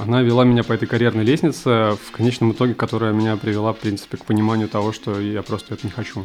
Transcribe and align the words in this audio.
Она 0.00 0.22
вела 0.22 0.44
меня 0.44 0.64
по 0.64 0.72
этой 0.72 0.88
карьерной 0.88 1.24
лестнице, 1.24 1.98
в 2.02 2.10
конечном 2.12 2.52
итоге, 2.52 2.72
которая 2.72 3.12
меня 3.12 3.36
привела, 3.36 3.74
в 3.74 3.78
принципе, 3.78 4.16
к 4.16 4.24
пониманию 4.24 4.66
того, 4.66 4.92
что 4.92 5.20
я 5.20 5.42
просто 5.42 5.74
это 5.74 5.86
не 5.86 5.92
хочу 5.92 6.24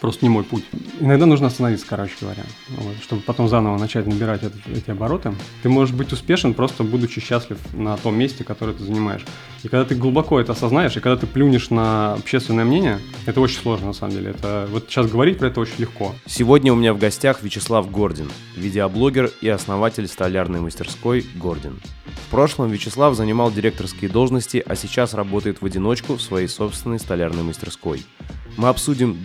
просто 0.00 0.24
не 0.24 0.28
мой 0.28 0.44
путь. 0.44 0.64
Иногда 1.00 1.26
нужно 1.26 1.48
остановиться, 1.48 1.86
короче 1.88 2.14
говоря, 2.20 2.44
вот, 2.68 2.96
чтобы 3.02 3.22
потом 3.22 3.48
заново 3.48 3.78
начать 3.78 4.06
набирать 4.06 4.42
этот, 4.42 4.66
эти 4.68 4.90
обороты. 4.90 5.34
Ты 5.62 5.68
можешь 5.68 5.94
быть 5.94 6.12
успешен, 6.12 6.54
просто 6.54 6.84
будучи 6.84 7.20
счастлив 7.20 7.58
на 7.72 7.96
том 7.96 8.16
месте, 8.18 8.44
которое 8.44 8.72
ты 8.72 8.84
занимаешь. 8.84 9.24
И 9.62 9.68
когда 9.68 9.84
ты 9.84 9.94
глубоко 9.94 10.40
это 10.40 10.52
осознаешь, 10.52 10.96
и 10.96 11.00
когда 11.00 11.16
ты 11.16 11.26
плюнешь 11.26 11.70
на 11.70 12.14
общественное 12.14 12.64
мнение, 12.64 13.00
это 13.26 13.40
очень 13.40 13.60
сложно 13.60 13.88
на 13.88 13.92
самом 13.92 14.12
деле. 14.12 14.30
Это, 14.30 14.68
вот 14.70 14.86
сейчас 14.88 15.10
говорить 15.10 15.38
про 15.38 15.48
это 15.48 15.60
очень 15.60 15.78
легко. 15.78 16.14
Сегодня 16.26 16.72
у 16.72 16.76
меня 16.76 16.94
в 16.94 16.98
гостях 16.98 17.42
Вячеслав 17.42 17.90
Гордин, 17.90 18.30
видеоблогер 18.56 19.30
и 19.40 19.48
основатель 19.48 20.06
столярной 20.06 20.60
мастерской 20.60 21.26
«Гордин». 21.34 21.80
В 22.26 22.30
прошлом 22.30 22.70
Вячеслав 22.70 23.14
занимал 23.14 23.52
директорские 23.52 24.10
должности, 24.10 24.62
а 24.66 24.74
сейчас 24.74 25.14
работает 25.14 25.60
в 25.60 25.64
одиночку 25.64 26.16
в 26.16 26.22
своей 26.22 26.48
собственной 26.48 26.98
столярной 26.98 27.44
мастерской. 27.44 28.04
Мы 28.56 28.68
обсудим 28.68 29.22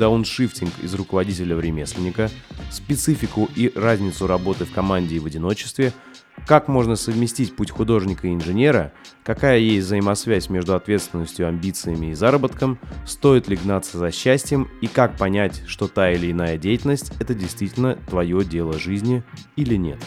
дауншифтинг 0.61 0.83
из 0.83 0.93
руководителя 0.93 1.55
в 1.55 1.59
ремесленника, 1.59 2.29
специфику 2.69 3.49
и 3.55 3.71
разницу 3.75 4.27
работы 4.27 4.65
в 4.65 4.71
команде 4.71 5.15
и 5.15 5.19
в 5.19 5.25
одиночестве, 5.25 5.93
как 6.47 6.67
можно 6.67 6.95
совместить 6.95 7.55
путь 7.55 7.71
художника 7.71 8.27
и 8.27 8.33
инженера, 8.33 8.93
какая 9.23 9.59
есть 9.59 9.85
взаимосвязь 9.85 10.49
между 10.49 10.75
ответственностью, 10.75 11.47
амбициями 11.47 12.07
и 12.07 12.13
заработком, 12.13 12.79
стоит 13.05 13.47
ли 13.47 13.57
гнаться 13.57 13.97
за 13.97 14.11
счастьем 14.11 14.67
и 14.81 14.88
как 14.88 15.17
понять, 15.17 15.63
что 15.67 15.88
та 15.88 16.11
или 16.11 16.31
иная 16.31 16.57
деятельность– 16.57 17.11
это 17.19 17.35
действительно 17.35 17.95
твое 18.07 18.43
дело 18.43 18.80
жизни 18.80 19.23
или 19.55 19.75
нет. 19.75 19.99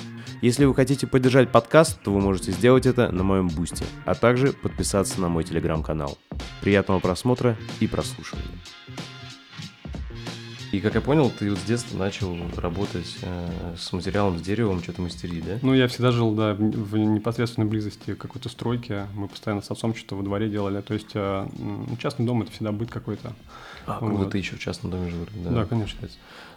Если 0.42 0.64
вы 0.64 0.74
хотите 0.74 1.06
поддержать 1.06 1.50
подкаст, 1.50 2.02
то 2.02 2.12
вы 2.12 2.20
можете 2.20 2.52
сделать 2.52 2.86
это 2.86 3.10
на 3.12 3.23
моем 3.23 3.48
бусте, 3.48 3.84
а 4.04 4.14
также 4.14 4.52
подписаться 4.52 5.20
на 5.20 5.28
мой 5.28 5.45
телеграм-канал. 5.45 6.18
Приятного 6.60 6.98
просмотра 6.98 7.56
и 7.80 7.86
прослушивания. 7.86 8.51
И 10.74 10.80
как 10.80 10.96
я 10.96 11.00
понял, 11.00 11.30
ты 11.30 11.50
вот 11.50 11.60
с 11.60 11.62
детства 11.62 11.96
начал 11.96 12.36
работать 12.56 13.16
э, 13.22 13.74
с 13.78 13.92
материалом, 13.92 14.38
с 14.38 14.42
деревом, 14.42 14.82
что-то 14.82 15.02
мастерить, 15.02 15.44
да? 15.46 15.58
Ну, 15.62 15.72
я 15.72 15.86
всегда 15.86 16.10
жил, 16.10 16.32
да, 16.32 16.54
в 16.54 16.96
непосредственной 16.96 17.68
близости 17.68 18.14
какой-то 18.14 18.48
стройки. 18.48 19.06
Мы 19.14 19.28
постоянно 19.28 19.62
с 19.62 19.70
отцом 19.70 19.95
что-то 19.95 20.16
во 20.16 20.24
дворе 20.24 20.48
делали. 20.48 20.80
То 20.80 20.95
есть 20.95 21.10
э, 21.14 21.46
частный 22.00 22.26
дом– 22.26 22.42
это 22.42 22.50
всегда 22.50 22.72
быт 22.72 22.90
какой-то. 22.90 23.34
А, 23.86 24.00
вот. 24.00 24.14
вот 24.14 24.30
ты 24.32 24.38
еще 24.38 24.56
в 24.56 24.58
частном 24.58 24.90
доме 24.90 25.10
жил, 25.10 25.28
да? 25.45 25.50
Да, 25.50 25.64
конечно. 25.64 26.08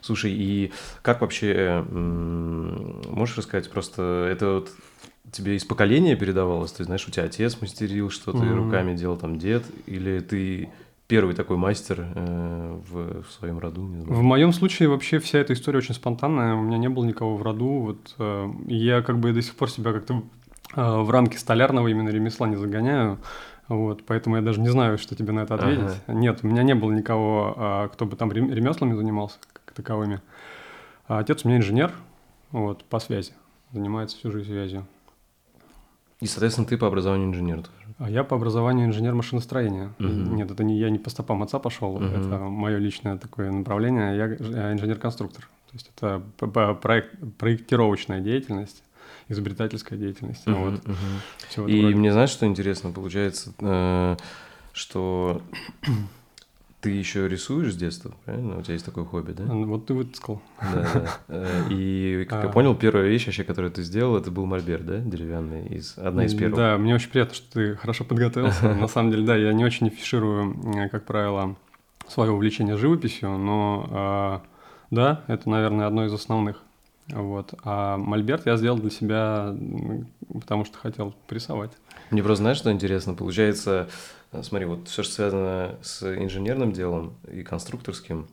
Слушай, 0.02 0.32
и 0.32 0.72
как 1.04 1.22
вообще, 1.22 1.86
можешь 1.88 3.38
рассказать, 3.38 3.70
просто 3.70 4.28
это 4.32 4.54
вот 4.54 4.72
тебе 5.32 5.58
из 5.58 5.64
поколения 5.64 6.16
передавалось? 6.16 6.72
Ты 6.72 6.86
знаешь, 6.86 7.08
у 7.08 7.12
тебя 7.12 7.26
отец 7.26 7.62
мастерил 7.62 8.10
что-то, 8.10 8.40
mm-hmm. 8.40 8.56
руками 8.56 8.96
делал 8.96 9.18
там 9.18 9.38
дед, 9.38 9.64
или 9.86 10.22
ты 10.22 10.70
первый 11.08 11.36
такой 11.36 11.58
мастер 11.58 12.06
э, 12.14 12.80
в, 12.90 13.24
в 13.24 13.32
своем 13.32 13.60
роду? 13.60 13.82
Не 13.88 14.02
знаю. 14.02 14.20
В 14.20 14.24
моем 14.24 14.54
случае 14.54 14.90
вообще 14.90 15.20
вся 15.20 15.40
эта 15.40 15.54
история 15.54 15.80
очень 15.80 15.96
спонтанная. 15.96 16.56
У 16.56 16.62
меня 16.62 16.78
не 16.78 16.90
было 16.90 17.06
никого 17.06 17.38
в 17.38 17.42
роду. 17.42 17.80
Вот 17.80 18.16
э, 18.20 18.50
я 18.68 19.02
как 19.02 19.20
бы 19.20 19.32
до 19.34 19.42
сих 19.42 19.56
пор 19.56 19.70
себя 19.70 19.94
как-то 19.94 20.24
э, 20.76 21.02
в 21.02 21.10
рамки 21.10 21.38
столярного 21.38 21.88
именно 21.88 22.10
ремесла 22.10 22.48
не 22.48 22.56
загоняю. 22.56 23.20
Вот, 23.68 24.06
поэтому 24.06 24.38
я 24.38 24.42
даже 24.42 24.62
не 24.62 24.70
знаю, 24.70 24.98
что 24.98 25.16
тебе 25.16 25.34
на 25.34 25.42
это 25.42 25.56
ответить. 25.56 26.02
Ага. 26.08 26.18
Нет, 26.18 26.40
у 26.44 26.48
меня 26.48 26.64
не 26.64 26.74
было 26.74 26.92
никого, 26.92 27.54
а, 27.58 27.88
кто 27.90 28.06
бы 28.06 28.16
там 28.16 28.32
ремеслами 28.32 28.94
занимался 28.94 29.40
как 29.52 29.74
таковыми. 29.76 30.22
А 31.08 31.20
отец 31.20 31.44
у 31.44 31.50
меня 31.50 31.58
инженер, 31.58 31.92
вот, 32.52 32.86
по 32.86 33.00
связи, 33.00 33.34
занимается 33.74 34.18
всю 34.18 34.32
жизнь 34.32 34.50
связью. 34.50 34.88
И, 36.22 36.28
соответственно, 36.28 36.66
ты 36.66 36.78
по 36.78 36.88
образованию 36.88 37.28
инженер. 37.28 37.64
А 38.00 38.10
я 38.10 38.24
по 38.24 38.36
образованию 38.36 38.86
инженер 38.86 39.16
машиностроения. 39.16 39.94
Угу. 40.00 40.08
Нет, 40.08 40.52
это 40.52 40.64
не 40.64 40.78
я 40.78 40.90
не 40.90 41.00
по 41.00 41.10
стопам 41.10 41.42
отца 41.44 41.60
пошел, 41.60 41.96
угу. 41.96 42.06
это 42.06 42.38
мое 42.38 42.78
личное 42.78 43.18
такое 43.18 43.52
направление. 43.52 44.16
Я, 44.16 44.28
я 44.28 44.74
инженер-конструктор. 44.74 45.50
То 45.68 45.74
есть 45.74 45.92
это 45.96 46.22
проект, 46.82 47.16
проектировочная 47.38 48.22
деятельность 48.22 48.84
изобретательская 49.30 49.98
деятельность. 49.98 50.48
Uh-huh, 50.48 50.72
вот. 50.72 50.82
uh-huh. 50.86 51.70
И 51.70 51.94
мне 51.94 52.12
знаешь, 52.14 52.30
что 52.30 52.46
интересно? 52.46 52.92
Получается, 52.92 53.54
э, 53.60 54.16
что 54.74 55.42
ты 56.82 56.92
еще 56.92 57.28
рисуешь 57.28 57.74
с 57.74 57.76
детства, 57.76 58.14
правильно? 58.26 58.60
У 58.60 58.62
тебя 58.62 58.74
есть 58.74 58.86
такое 58.86 59.04
хобби, 59.04 59.32
да? 59.32 59.44
Вот 59.46 59.88
ты 59.88 59.94
вытаскал. 59.94 60.42
Да, 60.62 60.88
да. 60.94 61.18
Э, 61.28 61.64
и, 61.70 62.26
как 62.30 62.44
я 62.44 62.50
а. 62.50 62.52
понял, 62.52 62.76
первая 62.76 63.08
вещь 63.08 63.26
вообще, 63.26 63.44
которую 63.44 63.72
ты 63.72 63.82
сделал, 63.82 64.16
это 64.16 64.30
был 64.32 64.46
мольберт, 64.46 64.86
да, 64.86 65.00
деревянный, 65.00 65.68
из, 65.68 65.98
одна 65.98 66.26
из 66.26 66.34
первых. 66.36 66.56
Да, 66.56 66.78
мне 66.78 66.94
очень 66.94 67.10
приятно, 67.10 67.34
что 67.34 67.52
ты 67.52 67.76
хорошо 67.76 68.04
подготовился. 68.04 68.74
На 68.76 68.88
самом 68.88 69.12
деле, 69.12 69.26
да, 69.26 69.36
я 69.36 69.54
не 69.54 69.66
очень 69.66 69.88
афиширую, 69.88 70.88
как 70.92 71.06
правило, 71.06 71.56
свое 72.08 72.32
увлечение 72.32 72.78
живописью, 72.78 73.38
но 73.38 73.90
а, 73.92 74.42
да, 74.92 75.24
это, 75.28 75.50
наверное, 75.50 75.88
одно 75.88 76.06
из 76.06 76.14
основных. 76.14 76.62
Вот. 77.10 77.54
А 77.64 77.98
мольберт 77.98 78.46
я 78.46 78.58
сделал 78.58 78.78
для 78.78 78.90
себя, 78.90 79.56
потому 80.34 80.66
что 80.66 80.78
хотел 80.78 81.16
порисовать. 81.28 81.72
Мне 82.12 82.22
просто 82.22 82.44
знаешь, 82.44 82.58
что 82.58 82.72
интересно? 82.72 83.14
Получается, 83.14 83.88
э, 83.90 83.92
смотри, 84.42 84.66
вот 84.66 84.88
все, 84.88 85.04
что 85.04 85.14
связано 85.14 85.76
с 85.82 86.04
инженерным 86.04 86.72
делом 86.72 87.16
и 87.32 87.44
конструкторским, 87.44 88.28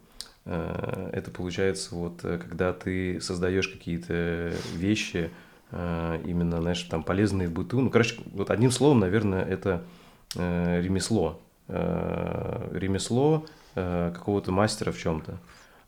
э, 0.44 1.10
это 1.12 1.30
получается 1.30 1.94
вот, 1.94 2.24
э, 2.24 2.38
когда 2.38 2.72
ты 2.72 3.20
создаешь 3.20 3.68
какие-то 3.68 4.52
вещи, 4.74 5.30
именно, 5.72 6.60
знаешь, 6.60 6.82
там 6.84 7.02
полезные 7.02 7.48
в 7.48 7.52
быту. 7.52 7.80
Ну, 7.80 7.90
короче, 7.90 8.14
вот 8.26 8.50
одним 8.50 8.70
словом, 8.70 9.00
наверное, 9.00 9.42
это 9.42 9.82
ремесло. 10.36 11.40
Ремесло 11.66 13.44
какого-то 13.74 14.52
мастера 14.52 14.92
в 14.92 14.98
чем-то. 14.98 15.40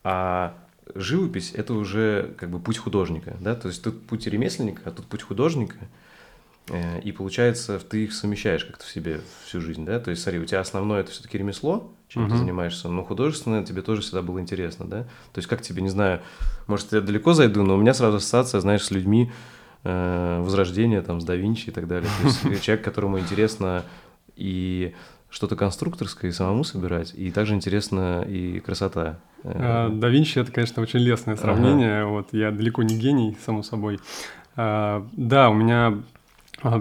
А 0.02 0.56
живопись– 0.94 1.52
это 1.54 1.74
уже 1.74 2.34
как 2.38 2.50
бы 2.50 2.60
путь 2.60 2.78
художника, 2.78 3.36
да, 3.40 3.54
то 3.54 3.68
есть 3.68 3.82
тут 3.82 4.06
путь 4.06 4.26
ремесленника, 4.26 4.82
а 4.84 4.90
тут 4.90 5.06
путь 5.06 5.22
художника, 5.22 5.76
э, 5.80 5.86
и 7.04 7.12
получается, 7.12 7.78
ты 7.78 8.04
их 8.04 8.12
совмещаешь 8.12 8.64
как-то 8.64 8.84
в 8.84 8.90
себе 8.90 9.20
всю 9.44 9.60
жизнь, 9.60 9.84
да, 9.84 10.00
то 10.00 10.10
есть 10.10 10.22
смотри, 10.22 10.40
у 10.40 10.44
тебя 10.44 10.60
основное 10.60 11.00
это 11.00 11.12
все-таки 11.12 11.38
ремесло, 11.38 11.92
чем 12.08 12.26
uh-huh. 12.26 12.30
ты 12.30 12.36
занимаешься, 12.38 12.88
но 12.88 13.04
художественное 13.04 13.64
тебе 13.64 13.82
тоже 13.82 14.02
всегда 14.02 14.22
было 14.22 14.40
интересно, 14.40 14.84
да, 14.86 15.02
то 15.04 15.38
есть 15.38 15.48
как 15.48 15.62
тебе, 15.62 15.82
не 15.82 15.88
знаю, 15.88 16.22
может, 16.66 16.92
я 16.92 17.00
далеко 17.00 17.34
зайду, 17.34 17.62
но 17.62 17.74
у 17.74 17.78
меня 17.78 17.94
сразу 17.94 18.16
ассоциация, 18.16 18.60
знаешь, 18.60 18.82
с 18.82 18.90
людьми, 18.90 19.30
э, 19.84 20.40
Возрождения, 20.42 21.02
там, 21.02 21.20
с 21.20 21.24
да 21.24 21.36
Винчи 21.36 21.68
и 21.68 21.72
так 21.72 21.86
далее, 21.86 22.10
то 22.20 22.48
есть 22.48 22.62
человек, 22.62 22.84
которому 22.84 23.20
интересно 23.20 23.84
и 24.34 24.92
что-то 25.30 25.54
конструкторское 25.54 26.30
и 26.30 26.34
самому 26.34 26.64
собирать, 26.64 27.12
и 27.14 27.30
также 27.30 27.54
интересно 27.54 28.24
и 28.26 28.58
красота. 28.60 29.18
А, 29.44 29.88
да 29.90 30.08
Винчи 30.08 30.38
это, 30.38 30.50
конечно, 30.50 30.82
очень 30.82 31.00
лестное 31.00 31.36
сравнение. 31.36 32.02
Ага. 32.02 32.10
Вот 32.10 32.28
я 32.32 32.50
далеко 32.50 32.82
не 32.82 32.96
гений, 32.96 33.36
само 33.44 33.62
собой. 33.62 34.00
А, 34.56 35.06
да, 35.12 35.50
у 35.50 35.54
меня 35.54 35.98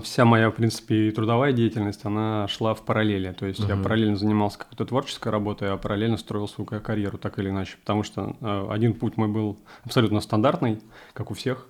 вся 0.03 0.25
моя, 0.25 0.49
в 0.49 0.55
принципе, 0.55 1.11
трудовая 1.11 1.51
деятельность, 1.51 2.05
она 2.05 2.47
шла 2.47 2.73
в 2.73 2.83
параллели. 2.83 3.31
То 3.33 3.45
есть 3.45 3.59
uh 3.59 3.67
я 3.67 3.81
параллельно 3.81 4.15
занимался 4.15 4.59
какой-то 4.59 4.85
творческой 4.85 5.29
работой, 5.29 5.71
а 5.71 5.77
параллельно 5.77 6.17
строил 6.17 6.47
свою 6.47 6.67
карьеру 6.67 7.17
так 7.17 7.39
или 7.39 7.49
иначе. 7.49 7.77
Потому 7.81 8.03
что 8.03 8.35
один 8.69 8.93
путь 8.93 9.17
мой 9.17 9.27
был 9.27 9.59
абсолютно 9.83 10.21
стандартный, 10.21 10.81
как 11.13 11.31
у 11.31 11.33
всех. 11.33 11.67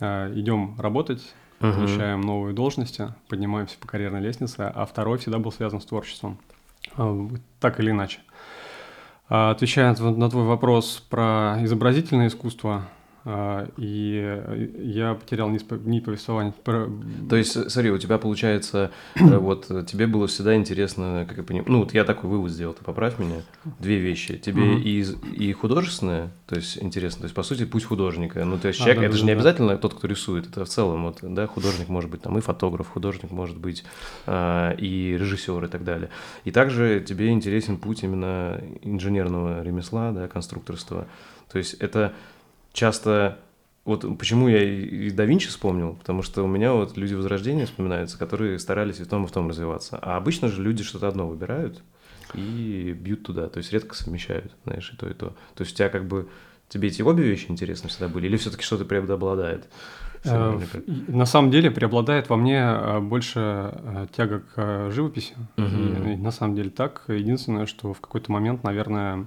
Идем 0.00 0.76
работать, 0.78 1.22
uh 1.60 1.74
получаем 1.74 2.20
новые 2.20 2.54
должности, 2.54 3.14
поднимаемся 3.28 3.78
по 3.78 3.86
карьерной 3.88 4.20
лестнице, 4.20 4.70
а 4.74 4.84
второй 4.86 5.18
всегда 5.18 5.38
был 5.38 5.52
связан 5.52 5.80
с 5.80 5.86
творчеством, 5.86 6.38
так 7.60 7.80
или 7.80 7.90
иначе. 7.90 8.20
А, 9.30 9.50
отвечая 9.50 9.94
на 9.94 10.30
твой 10.30 10.44
вопрос 10.44 11.04
про 11.10 11.56
изобразительное 11.60 12.28
искусство, 12.28 12.84
а, 12.84 12.97
и 13.76 14.42
я 14.78 15.14
потерял 15.14 15.50
нить 15.50 15.66
повествования. 15.66 16.54
То 17.28 17.36
есть, 17.36 17.70
смотри, 17.70 17.90
у 17.90 17.98
тебя 17.98 18.16
получается, 18.18 18.90
э, 19.16 19.36
вот 19.36 19.66
тебе 19.86 20.06
было 20.06 20.26
всегда 20.26 20.54
интересно, 20.54 21.26
как 21.28 21.36
я 21.36 21.42
понимаю, 21.42 21.70
ну 21.70 21.78
вот 21.80 21.92
я 21.92 22.04
такой 22.04 22.30
вывод 22.30 22.50
сделал, 22.50 22.74
ты 22.74 22.82
поправь 22.84 23.18
меня, 23.18 23.42
две 23.78 23.98
вещи. 23.98 24.38
Тебе 24.38 24.62
угу. 24.62 24.78
и, 24.78 25.04
и 25.34 25.52
художественное, 25.52 26.30
то 26.46 26.56
есть 26.56 26.82
интересно, 26.82 27.20
то 27.20 27.24
есть 27.24 27.34
по 27.34 27.42
сути 27.42 27.64
путь 27.64 27.84
художника. 27.84 28.44
Ну 28.44 28.58
то 28.58 28.68
есть 28.68 28.80
а, 28.80 28.84
человек, 28.84 28.98
а, 28.98 29.00
да, 29.00 29.06
это 29.06 29.12
да, 29.12 29.18
же 29.18 29.24
не 29.24 29.32
да. 29.32 29.36
обязательно 29.36 29.76
тот, 29.76 29.94
кто 29.94 30.06
рисует, 30.06 30.46
это 30.46 30.64
в 30.64 30.68
целом, 30.68 31.04
вот, 31.04 31.18
да, 31.22 31.46
художник 31.46 31.88
может 31.88 32.10
быть 32.10 32.22
там 32.22 32.38
и 32.38 32.40
фотограф, 32.40 32.88
художник 32.88 33.30
может 33.30 33.58
быть 33.58 33.84
а, 34.26 34.72
и 34.72 35.16
режиссер 35.18 35.64
и 35.64 35.68
так 35.68 35.84
далее. 35.84 36.08
И 36.44 36.50
также 36.50 37.04
тебе 37.06 37.28
интересен 37.28 37.76
путь 37.76 38.02
именно 38.02 38.60
инженерного 38.82 39.62
ремесла, 39.62 40.12
да, 40.12 40.28
конструкторства. 40.28 41.06
То 41.50 41.58
есть 41.58 41.74
это 41.74 42.14
часто 42.72 43.38
вот 43.84 44.04
почему 44.18 44.48
я 44.48 44.62
и 44.62 45.10
да 45.10 45.24
Винчи 45.24 45.48
вспомнил, 45.48 45.94
потому 45.94 46.22
что 46.22 46.42
у 46.42 46.46
меня 46.46 46.72
вот 46.72 46.96
люди 46.96 47.14
Возрождения 47.14 47.66
вспоминаются, 47.66 48.18
которые 48.18 48.58
старались 48.58 49.00
и 49.00 49.04
в 49.04 49.08
том, 49.08 49.24
и 49.24 49.26
в 49.26 49.32
том 49.32 49.48
развиваться. 49.48 49.98
А 50.02 50.16
обычно 50.16 50.48
же 50.48 50.62
люди 50.62 50.82
что-то 50.82 51.08
одно 51.08 51.26
выбирают 51.26 51.82
и 52.34 52.94
бьют 52.98 53.22
туда, 53.22 53.48
то 53.48 53.58
есть 53.58 53.72
редко 53.72 53.94
совмещают, 53.94 54.52
знаешь, 54.64 54.92
и 54.92 54.96
то, 54.96 55.08
и 55.08 55.14
то. 55.14 55.28
То 55.54 55.62
есть 55.62 55.72
у 55.72 55.76
тебя 55.76 55.88
как 55.88 56.06
бы 56.06 56.28
Тебе 56.68 56.88
эти 56.88 57.00
обе 57.00 57.24
вещи 57.24 57.46
интересны 57.48 57.88
всегда 57.88 58.08
были? 58.08 58.26
Или 58.26 58.36
все-таки 58.36 58.62
что-то 58.62 58.84
преобладает? 58.84 59.68
Э, 60.24 60.60
на 61.06 61.24
самом 61.24 61.50
деле 61.50 61.70
преобладает 61.70 62.28
во 62.28 62.36
мне 62.36 62.58
э, 62.58 63.00
больше 63.00 63.72
э, 63.72 64.06
тяга 64.14 64.42
к 64.54 64.90
живописи. 64.90 65.34
Угу. 65.56 66.10
И, 66.10 66.16
на 66.16 66.30
самом 66.30 66.56
деле 66.56 66.68
так. 66.68 67.04
Единственное, 67.08 67.64
что 67.64 67.94
в 67.94 68.00
какой-то 68.00 68.30
момент, 68.30 68.64
наверное, 68.64 69.26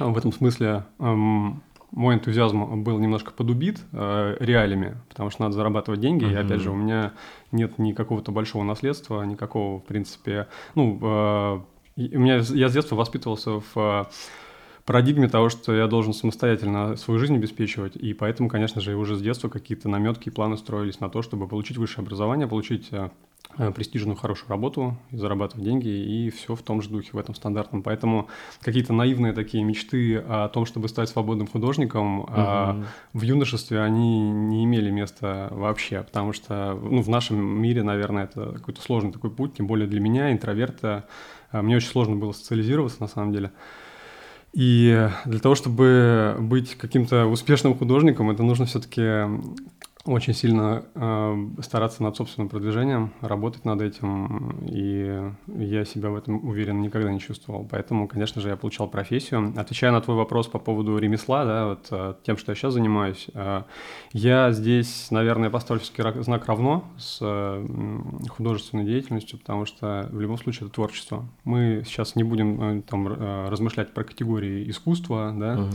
в 0.00 0.18
этом 0.18 0.32
смысле 0.32 0.84
эм, 0.98 1.62
мой 1.92 2.14
энтузиазм 2.14 2.82
был 2.82 2.98
немножко 2.98 3.32
подубит 3.32 3.80
э, 3.92 4.36
реалиями, 4.40 4.96
потому 5.08 5.30
что 5.30 5.42
надо 5.42 5.54
зарабатывать 5.54 6.00
деньги. 6.00 6.24
Uh-huh. 6.24 6.32
И 6.32 6.36
опять 6.36 6.60
же, 6.60 6.70
у 6.70 6.76
меня 6.76 7.12
нет 7.52 7.78
ни 7.78 7.92
какого-то 7.92 8.32
большого 8.32 8.62
наследства, 8.62 9.22
никакого, 9.22 9.80
в 9.80 9.84
принципе. 9.84 10.48
Ну, 10.74 10.98
э, 11.02 11.60
у 11.96 12.18
меня 12.18 12.36
я 12.36 12.68
с 12.68 12.72
детства 12.72 12.96
воспитывался 12.96 13.60
в 13.74 14.08
парадигме 14.90 15.28
того, 15.28 15.50
что 15.50 15.72
я 15.72 15.86
должен 15.86 16.12
самостоятельно 16.12 16.96
свою 16.96 17.20
жизнь 17.20 17.36
обеспечивать, 17.36 17.94
и 17.94 18.12
поэтому, 18.12 18.48
конечно 18.48 18.80
же, 18.80 18.96
уже 18.96 19.14
с 19.14 19.22
детства 19.22 19.48
какие-то 19.48 19.88
наметки 19.88 20.30
и 20.30 20.32
планы 20.32 20.56
строились 20.56 20.98
на 20.98 21.08
то, 21.08 21.22
чтобы 21.22 21.46
получить 21.46 21.76
высшее 21.76 22.02
образование, 22.02 22.48
получить 22.48 22.88
э, 22.90 23.08
э, 23.56 23.70
престижную 23.70 24.16
хорошую 24.16 24.48
работу 24.48 24.96
и 25.12 25.16
зарабатывать 25.16 25.64
деньги, 25.64 25.86
и 25.86 26.30
все 26.30 26.56
в 26.56 26.62
том 26.62 26.82
же 26.82 26.88
духе, 26.88 27.10
в 27.12 27.18
этом 27.18 27.36
стандартном. 27.36 27.84
Поэтому 27.84 28.26
какие-то 28.62 28.92
наивные 28.92 29.32
такие 29.32 29.62
мечты 29.62 30.16
о 30.16 30.48
том, 30.48 30.66
чтобы 30.66 30.88
стать 30.88 31.08
свободным 31.08 31.46
художником, 31.46 32.22
угу. 32.22 32.32
а 32.34 32.84
в 33.12 33.22
юношестве 33.22 33.80
они 33.80 34.28
не 34.28 34.64
имели 34.64 34.90
места 34.90 35.50
вообще, 35.52 36.02
потому 36.02 36.32
что 36.32 36.76
ну, 36.82 37.00
в 37.00 37.08
нашем 37.08 37.38
мире, 37.38 37.84
наверное, 37.84 38.24
это 38.24 38.54
какой-то 38.54 38.82
сложный 38.82 39.12
такой 39.12 39.30
путь, 39.30 39.54
тем 39.54 39.68
более 39.68 39.86
для 39.86 40.00
меня, 40.00 40.32
интроверта. 40.32 41.04
Мне 41.52 41.76
очень 41.76 41.90
сложно 41.90 42.16
было 42.16 42.32
социализироваться, 42.32 43.00
на 43.00 43.06
самом 43.06 43.32
деле. 43.32 43.52
И 44.52 45.08
для 45.26 45.38
того, 45.38 45.54
чтобы 45.54 46.36
быть 46.40 46.74
каким-то 46.76 47.26
успешным 47.26 47.76
художником, 47.76 48.30
это 48.30 48.42
нужно 48.42 48.66
все-таки 48.66 49.02
очень 50.06 50.32
сильно 50.32 50.84
э, 50.94 51.46
стараться 51.62 52.02
над 52.02 52.16
собственным 52.16 52.48
продвижением, 52.48 53.12
работать 53.20 53.66
над 53.66 53.82
этим, 53.82 54.60
и 54.66 55.30
я 55.46 55.84
себя 55.84 56.08
в 56.08 56.16
этом 56.16 56.48
уверен 56.48 56.80
никогда 56.80 57.12
не 57.12 57.20
чувствовал. 57.20 57.66
Поэтому, 57.70 58.08
конечно 58.08 58.40
же, 58.40 58.48
я 58.48 58.56
получал 58.56 58.88
профессию. 58.88 59.52
Отвечая 59.56 59.92
на 59.92 60.00
твой 60.00 60.16
вопрос 60.16 60.46
по 60.46 60.58
поводу 60.58 60.96
ремесла, 60.96 61.44
да, 61.44 61.66
вот 61.66 61.88
э, 61.90 62.14
тем, 62.22 62.38
что 62.38 62.52
я 62.52 62.56
сейчас 62.56 62.72
занимаюсь, 62.72 63.26
э, 63.34 63.62
я 64.12 64.52
здесь, 64.52 65.10
наверное, 65.10 65.50
поставлю 65.50 65.82
знак 66.22 66.46
равно 66.46 66.84
с 66.96 67.18
э, 67.20 67.66
художественной 68.28 68.84
деятельностью, 68.84 69.38
потому 69.38 69.66
что 69.66 70.08
в 70.10 70.20
любом 70.20 70.38
случае 70.38 70.66
это 70.66 70.74
творчество. 70.74 71.26
Мы 71.44 71.82
сейчас 71.84 72.16
не 72.16 72.22
будем 72.22 72.78
э, 72.78 72.82
там 72.82 73.06
э, 73.06 73.48
размышлять 73.50 73.92
про 73.92 74.04
категории 74.04 74.70
искусства, 74.70 75.34
да, 75.36 75.60
угу 75.60 75.70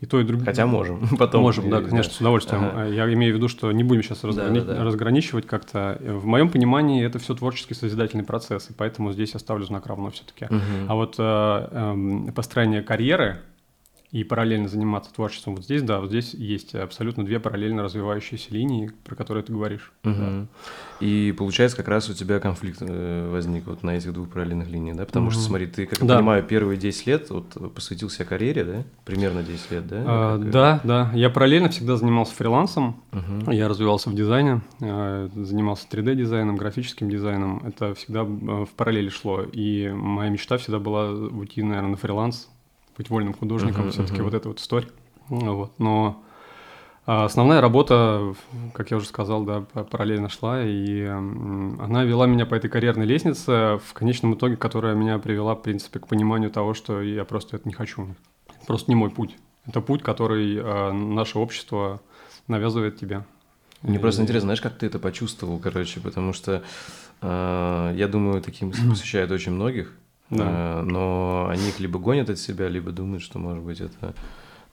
и 0.00 0.06
то, 0.06 0.20
и 0.20 0.24
другое. 0.24 0.46
Хотя 0.46 0.66
можем. 0.66 1.08
Потом 1.18 1.42
можем, 1.42 1.70
да, 1.70 1.80
конечно, 1.80 2.10
да. 2.10 2.16
с 2.16 2.20
удовольствием. 2.20 2.64
Ага. 2.64 2.84
Я 2.86 3.12
имею 3.12 3.34
в 3.34 3.36
виду, 3.36 3.48
что 3.48 3.70
не 3.72 3.84
будем 3.84 4.02
сейчас 4.02 4.24
разграни... 4.24 4.60
да, 4.60 4.64
да, 4.64 4.74
да. 4.74 4.84
разграничивать 4.84 5.46
как-то. 5.46 5.98
В 6.00 6.26
моем 6.26 6.50
понимании 6.50 7.04
это 7.04 7.18
все 7.18 7.34
творческий 7.34 7.74
созидательный 7.74 8.24
процесс, 8.24 8.70
и 8.70 8.72
поэтому 8.72 9.12
здесь 9.12 9.32
я 9.34 9.40
ставлю 9.40 9.64
знак 9.64 9.86
равно 9.86 10.10
все-таки. 10.10 10.46
Угу. 10.46 10.62
А 10.88 10.94
вот 10.94 11.14
э, 11.18 12.26
э, 12.28 12.32
построение 12.32 12.82
карьеры 12.82 13.40
и 14.12 14.24
параллельно 14.24 14.68
заниматься 14.68 15.12
творчеством. 15.12 15.56
Вот 15.56 15.64
здесь, 15.64 15.82
да, 15.82 16.00
вот 16.00 16.10
здесь 16.10 16.32
есть 16.34 16.74
абсолютно 16.74 17.24
две 17.24 17.40
параллельно 17.40 17.82
развивающиеся 17.82 18.52
линии, 18.54 18.92
про 19.04 19.16
которые 19.16 19.42
ты 19.42 19.52
говоришь. 19.52 19.92
Угу. 20.04 20.14
Да. 20.14 20.46
И 21.00 21.34
получается, 21.36 21.76
как 21.76 21.88
раз 21.88 22.08
у 22.08 22.14
тебя 22.14 22.38
конфликт 22.38 22.78
э, 22.80 23.28
возник 23.30 23.66
вот 23.66 23.82
на 23.82 23.96
этих 23.96 24.12
двух 24.12 24.30
параллельных 24.30 24.68
линиях, 24.68 24.96
да? 24.96 25.06
Потому 25.06 25.26
угу. 25.26 25.32
что, 25.32 25.42
смотри, 25.42 25.66
ты, 25.66 25.86
как 25.86 26.00
я 26.00 26.06
да. 26.06 26.16
понимаю, 26.18 26.44
первые 26.44 26.78
10 26.78 27.06
лет 27.06 27.30
вот, 27.30 27.74
посвятил 27.74 28.08
себя 28.08 28.24
карьере, 28.24 28.64
да? 28.64 28.84
Примерно 29.04 29.42
10 29.42 29.70
лет, 29.72 29.86
да? 29.86 30.04
А, 30.06 30.38
да, 30.38 30.80
да. 30.84 31.10
Я 31.14 31.28
параллельно 31.28 31.68
всегда 31.68 31.96
занимался 31.96 32.34
фрилансом, 32.34 33.02
угу. 33.12 33.50
я 33.50 33.68
развивался 33.68 34.08
в 34.08 34.14
дизайне, 34.14 34.62
э, 34.80 35.28
занимался 35.34 35.86
3D-дизайном, 35.90 36.56
графическим 36.56 37.10
дизайном. 37.10 37.62
Это 37.66 37.94
всегда 37.94 38.20
э, 38.20 38.24
в 38.24 38.68
параллели 38.76 39.08
шло. 39.08 39.42
И 39.42 39.88
моя 39.88 40.30
мечта 40.30 40.58
всегда 40.58 40.78
была 40.78 41.10
уйти, 41.10 41.62
наверное, 41.62 41.90
на 41.90 41.96
фриланс, 41.96 42.48
быть 42.96 43.10
вольным 43.10 43.34
художником, 43.34 43.86
uh-huh, 43.86 43.90
все-таки 43.90 44.20
uh-huh. 44.20 44.24
вот 44.24 44.34
эта 44.34 44.48
вот 44.48 44.60
история. 44.60 44.88
Ну 45.28 45.56
вот. 45.56 45.72
Но 45.78 46.22
а, 47.06 47.24
основная 47.24 47.60
работа, 47.60 48.34
как 48.74 48.90
я 48.90 48.96
уже 48.96 49.06
сказал, 49.06 49.44
да, 49.44 49.60
параллельно 49.60 50.28
шла, 50.28 50.62
и 50.62 51.02
она 51.04 52.04
вела 52.04 52.26
меня 52.26 52.46
по 52.46 52.54
этой 52.54 52.68
карьерной 52.68 53.06
лестнице, 53.06 53.78
в 53.84 53.92
конечном 53.92 54.34
итоге, 54.34 54.56
которая 54.56 54.94
меня 54.94 55.18
привела, 55.18 55.54
в 55.54 55.62
принципе, 55.62 56.00
к 56.00 56.08
пониманию 56.08 56.50
того, 56.50 56.74
что 56.74 57.00
я 57.00 57.24
просто 57.24 57.56
это 57.56 57.68
не 57.68 57.74
хочу. 57.74 58.14
Просто 58.66 58.90
не 58.90 58.96
мой 58.96 59.10
путь. 59.10 59.36
Это 59.66 59.80
путь, 59.80 60.02
который 60.02 60.58
а, 60.60 60.92
наше 60.92 61.38
общество 61.38 62.00
навязывает 62.48 62.98
тебе. 62.98 63.24
Мне 63.82 63.96
и... 63.96 64.00
просто 64.00 64.22
интересно, 64.22 64.46
знаешь, 64.46 64.60
как 64.60 64.76
ты 64.78 64.86
это 64.86 64.98
почувствовал, 64.98 65.58
короче, 65.58 66.00
потому 66.00 66.32
что 66.32 66.62
э, 67.20 67.92
я 67.96 68.08
думаю, 68.08 68.42
таким 68.42 68.70
посвящают 68.90 69.30
очень 69.30 69.52
многих. 69.52 69.92
Да. 70.30 70.80
Э, 70.80 70.82
но 70.82 71.48
они 71.50 71.68
их 71.68 71.80
либо 71.80 71.98
гонят 71.98 72.30
от 72.30 72.38
себя, 72.38 72.68
либо 72.68 72.92
думают, 72.92 73.22
что, 73.22 73.38
может 73.38 73.62
быть, 73.62 73.80
это, 73.80 74.14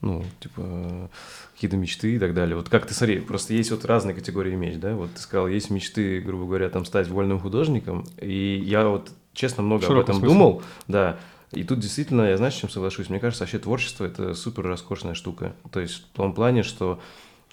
ну, 0.01 0.23
типа, 0.39 1.09
какие-то 1.53 1.77
мечты 1.77 2.15
и 2.15 2.19
так 2.19 2.33
далее. 2.33 2.55
Вот 2.55 2.69
как 2.69 2.85
ты, 2.85 2.93
смотри, 2.93 3.19
просто 3.19 3.53
есть 3.53 3.71
вот 3.71 3.85
разные 3.85 4.15
категории 4.15 4.55
меч, 4.55 4.77
да? 4.77 4.95
Вот 4.95 5.13
ты 5.13 5.19
сказал, 5.19 5.47
есть 5.47 5.69
мечты, 5.69 6.21
грубо 6.21 6.45
говоря, 6.45 6.69
там 6.69 6.85
стать 6.85 7.07
вольным 7.07 7.39
художником, 7.39 8.05
и 8.19 8.61
я 8.65 8.87
вот, 8.87 9.11
честно, 9.33 9.63
много 9.63 9.85
об 9.85 9.99
этом 9.99 10.15
смысле. 10.15 10.27
думал, 10.27 10.63
да, 10.87 11.19
и 11.53 11.63
тут 11.63 11.79
действительно, 11.79 12.23
я 12.23 12.37
знаешь, 12.37 12.55
с 12.55 12.57
чем 12.57 12.69
соглашусь? 12.69 13.09
Мне 13.09 13.19
кажется, 13.19 13.43
вообще 13.43 13.59
творчество– 13.59 14.05
это 14.05 14.33
супер 14.33 14.63
роскошная 14.65 15.13
штука. 15.13 15.53
То 15.71 15.79
есть 15.79 16.05
в 16.11 16.15
том 16.15 16.33
плане, 16.33 16.63
что 16.63 16.99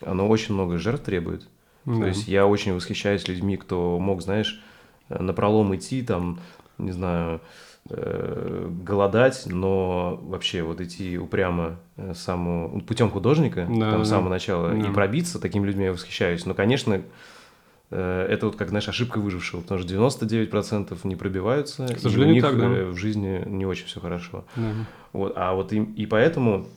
оно 0.01 0.27
очень 0.27 0.55
много 0.55 0.79
жертв 0.79 1.05
требует. 1.05 1.47
Да. 1.85 1.97
То 1.97 2.07
есть 2.07 2.27
я 2.27 2.47
очень 2.47 2.75
восхищаюсь 2.75 3.29
людьми, 3.29 3.57
кто 3.57 3.99
мог, 3.99 4.23
знаешь, 4.23 4.63
на 5.09 5.33
пролом 5.35 5.75
идти, 5.77 6.03
там, 6.03 6.41
не 6.79 6.93
знаю, 6.93 7.41
Э, 7.89 8.69
голодать, 8.85 9.45
но 9.47 10.21
вообще 10.23 10.63
вот 10.63 10.81
идти 10.81 11.19
упрямо 11.19 11.77
э, 11.97 12.13
саму, 12.15 12.81
путем 12.83 13.11
художника, 13.11 13.67
да, 13.69 13.91
там, 13.91 13.99
да. 14.01 14.05
с 14.05 14.09
самого 14.09 14.29
начала, 14.29 14.69
да. 14.69 14.77
и 14.77 14.93
пробиться, 14.93 15.41
такими 15.41 15.67
людьми 15.67 15.87
я 15.87 15.93
восхищаюсь. 15.93 16.47
Но, 16.47 16.55
конечно, 16.55 17.03
э, 17.91 18.27
это 18.31 18.47
вот 18.47 18.57
как, 18.57 18.69
знаешь, 18.69 18.89
ошибка 18.89 19.19
выжившего, 19.19 19.63
потому 19.63 19.81
что 19.81 19.93
99% 19.93 20.97
не 21.03 21.17
пробиваются, 21.17 21.89
К 21.89 21.99
сожалению, 21.99 22.29
и 22.29 22.31
у 22.31 22.35
них 22.35 22.45
так, 22.45 22.59
да. 22.59 22.85
в 22.91 22.97
жизни 22.97 23.43
не 23.47 23.67
очень 23.67 23.87
все 23.87 23.99
хорошо. 23.99 24.45
Да. 24.55 24.73
Вот, 25.13 25.33
а 25.35 25.55
вот 25.55 25.73
и, 25.73 25.83
и 25.83 26.07
поэтому 26.07 26.69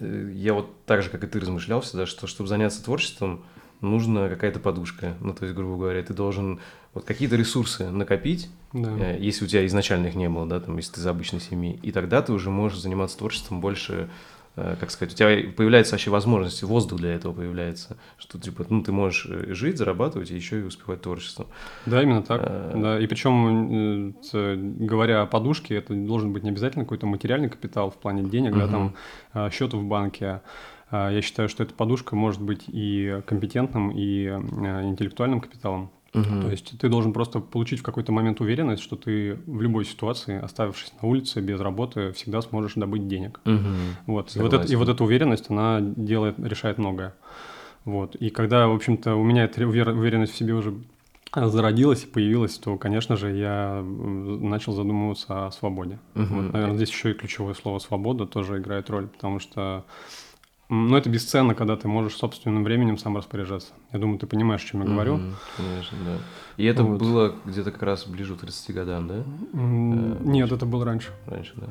я 0.00 0.52
вот 0.52 0.70
так 0.84 1.02
же, 1.02 1.08
как 1.08 1.24
и 1.24 1.28
ты 1.28 1.40
размышлял 1.40 1.80
всегда, 1.80 2.04
что 2.04 2.26
чтобы 2.26 2.48
заняться 2.48 2.84
творчеством, 2.84 3.42
нужна 3.82 4.28
какая-то 4.28 4.60
подушка. 4.60 5.14
Ну, 5.20 5.34
то 5.34 5.44
есть, 5.44 5.54
грубо 5.54 5.76
говоря, 5.76 6.02
ты 6.02 6.14
должен 6.14 6.60
вот 6.94 7.04
какие-то 7.04 7.36
ресурсы 7.36 7.90
накопить, 7.90 8.48
да. 8.72 8.90
Э, 8.98 9.18
если 9.18 9.44
у 9.44 9.48
тебя 9.48 9.66
изначально 9.66 10.06
их 10.06 10.14
не 10.14 10.28
было, 10.28 10.46
да, 10.46 10.60
там, 10.60 10.76
если 10.76 10.94
ты 10.94 11.00
из 11.00 11.06
обычной 11.06 11.40
семьи, 11.40 11.78
и 11.82 11.92
тогда 11.92 12.22
ты 12.22 12.32
уже 12.32 12.50
можешь 12.50 12.78
заниматься 12.78 13.18
творчеством 13.18 13.60
больше, 13.60 14.08
э, 14.56 14.76
как 14.80 14.90
сказать, 14.90 15.12
у 15.12 15.16
тебя 15.16 15.52
появляется 15.52 15.92
вообще 15.92 16.10
возможность, 16.10 16.62
воздух 16.62 16.98
для 16.98 17.14
этого 17.14 17.32
появляется, 17.32 17.96
что 18.18 18.38
типа, 18.38 18.64
ну, 18.68 18.82
ты 18.82 18.92
можешь 18.92 19.26
э, 19.28 19.52
жить, 19.52 19.76
зарабатывать 19.76 20.30
и 20.30 20.34
еще 20.34 20.60
и 20.60 20.62
успевать 20.62 21.02
творчеством. 21.02 21.46
Да, 21.84 22.02
именно 22.02 22.22
так. 22.22 22.40
А... 22.42 22.72
Да, 22.74 23.00
и 23.00 23.06
причем, 23.06 24.14
говоря 24.32 25.22
о 25.22 25.26
подушке, 25.26 25.76
это 25.76 25.94
должен 25.94 26.32
быть 26.32 26.42
не 26.42 26.50
обязательно 26.50 26.84
какой-то 26.84 27.06
материальный 27.06 27.50
капитал 27.50 27.90
в 27.90 27.96
плане 27.96 28.22
денег, 28.22 28.52
угу. 28.52 28.60
да, 28.60 28.68
там 28.68 28.94
а, 29.32 29.50
счету 29.50 29.78
в 29.78 29.84
банке. 29.84 30.40
А, 30.92 31.10
я 31.10 31.22
считаю, 31.22 31.48
что 31.48 31.64
эта 31.64 31.74
подушка 31.74 32.14
может 32.14 32.40
быть 32.40 32.64
и 32.68 33.20
компетентным, 33.26 33.90
и 33.90 34.26
интеллектуальным 34.26 35.40
капиталом. 35.40 35.90
Угу. 36.14 36.42
То 36.42 36.50
есть 36.50 36.78
ты 36.78 36.88
должен 36.90 37.14
просто 37.14 37.40
получить 37.40 37.80
в 37.80 37.82
какой-то 37.82 38.12
момент 38.12 38.42
уверенность, 38.42 38.82
что 38.82 38.96
ты 38.96 39.38
в 39.46 39.62
любой 39.62 39.86
ситуации, 39.86 40.38
оставившись 40.38 40.92
на 41.00 41.08
улице 41.08 41.40
без 41.40 41.58
работы, 41.58 42.12
всегда 42.12 42.42
сможешь 42.42 42.74
добыть 42.74 43.08
денег. 43.08 43.40
Угу. 43.46 43.58
Вот. 44.06 44.36
И, 44.36 44.38
вот 44.38 44.52
это, 44.52 44.70
и 44.70 44.76
вот 44.76 44.90
эта 44.90 45.02
уверенность, 45.02 45.48
она 45.48 45.78
делает, 45.80 46.38
решает 46.38 46.76
многое. 46.76 47.14
Вот. 47.86 48.14
И 48.16 48.28
когда, 48.28 48.68
в 48.68 48.74
общем-то, 48.74 49.14
у 49.14 49.24
меня 49.24 49.44
эта 49.44 49.66
уверенность 49.66 50.34
в 50.34 50.36
себе 50.36 50.52
уже 50.52 50.74
зародилась 51.34 52.04
и 52.04 52.06
появилась, 52.06 52.58
то, 52.58 52.76
конечно 52.76 53.16
же, 53.16 53.34
я 53.34 53.82
начал 53.82 54.74
задумываться 54.74 55.46
о 55.46 55.50
свободе. 55.50 55.98
Угу. 56.14 56.24
Вот, 56.26 56.52
наверное, 56.52 56.76
здесь 56.76 56.90
еще 56.90 57.12
и 57.12 57.14
ключевое 57.14 57.54
слово 57.54 57.78
«свобода» 57.78 58.26
тоже 58.26 58.58
играет 58.58 58.90
роль, 58.90 59.06
потому 59.06 59.38
что 59.40 59.86
но 60.72 60.96
это 60.96 61.10
бесценно, 61.10 61.54
когда 61.54 61.76
ты 61.76 61.86
можешь 61.86 62.16
собственным 62.16 62.64
временем 62.64 62.96
сам 62.96 63.14
распоряжаться. 63.16 63.72
Я 63.92 63.98
думаю, 63.98 64.18
ты 64.18 64.26
понимаешь, 64.26 64.64
о 64.64 64.66
чем 64.66 64.82
я 64.82 64.88
говорю. 64.88 65.16
Mm-hmm, 65.16 65.34
конечно, 65.58 65.98
да. 66.06 66.16
И 66.56 66.64
это 66.64 66.82
вот. 66.82 66.98
было 66.98 67.34
где-то 67.44 67.72
как 67.72 67.82
раз 67.82 68.06
ближе 68.06 68.34
к 68.36 68.40
30 68.40 68.74
годам, 68.74 69.06
да? 69.06 69.16
Mm-hmm. 69.16 70.26
Нет, 70.26 70.50
это 70.50 70.64
было 70.64 70.86
раньше. 70.86 71.10
Раньше, 71.26 71.52
да. 71.56 71.66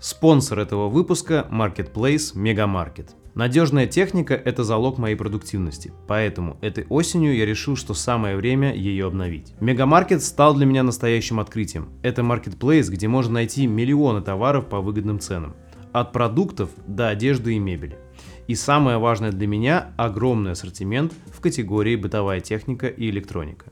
Спонсор 0.00 0.58
этого 0.58 0.88
выпуска– 0.88 1.46
Marketplace 1.52 2.36
Мегамаркет. 2.36 3.14
Надежная 3.34 3.86
техника– 3.86 4.34
это 4.44 4.64
залог 4.64 4.98
моей 4.98 5.14
продуктивности, 5.14 5.92
поэтому 6.08 6.58
этой 6.60 6.84
осенью 6.88 7.36
я 7.36 7.46
решил, 7.46 7.76
что 7.76 7.94
самое 7.94 8.36
время 8.36 8.74
ее 8.74 9.06
обновить. 9.06 9.54
Мегамаркет 9.60 10.20
стал 10.20 10.56
для 10.56 10.66
меня 10.66 10.82
настоящим 10.82 11.38
открытием. 11.38 11.90
Это 12.02 12.24
маркетплейс, 12.24 12.90
где 12.90 13.06
можно 13.06 13.34
найти 13.34 13.68
миллионы 13.68 14.20
товаров 14.20 14.66
по 14.66 14.80
выгодным 14.80 15.20
ценам. 15.20 15.54
От 15.92 16.12
продуктов 16.12 16.70
до 16.88 17.08
одежды 17.08 17.54
и 17.54 17.58
мебели. 17.58 17.98
И 18.48 18.54
самое 18.54 18.98
важное 18.98 19.30
для 19.30 19.46
меня– 19.46 19.92
огромный 19.96 20.52
ассортимент 20.52 21.12
в 21.32 21.40
категории 21.40 21.96
бытовая 21.96 22.40
техника 22.40 22.88
и 22.88 23.08
электроника. 23.08 23.66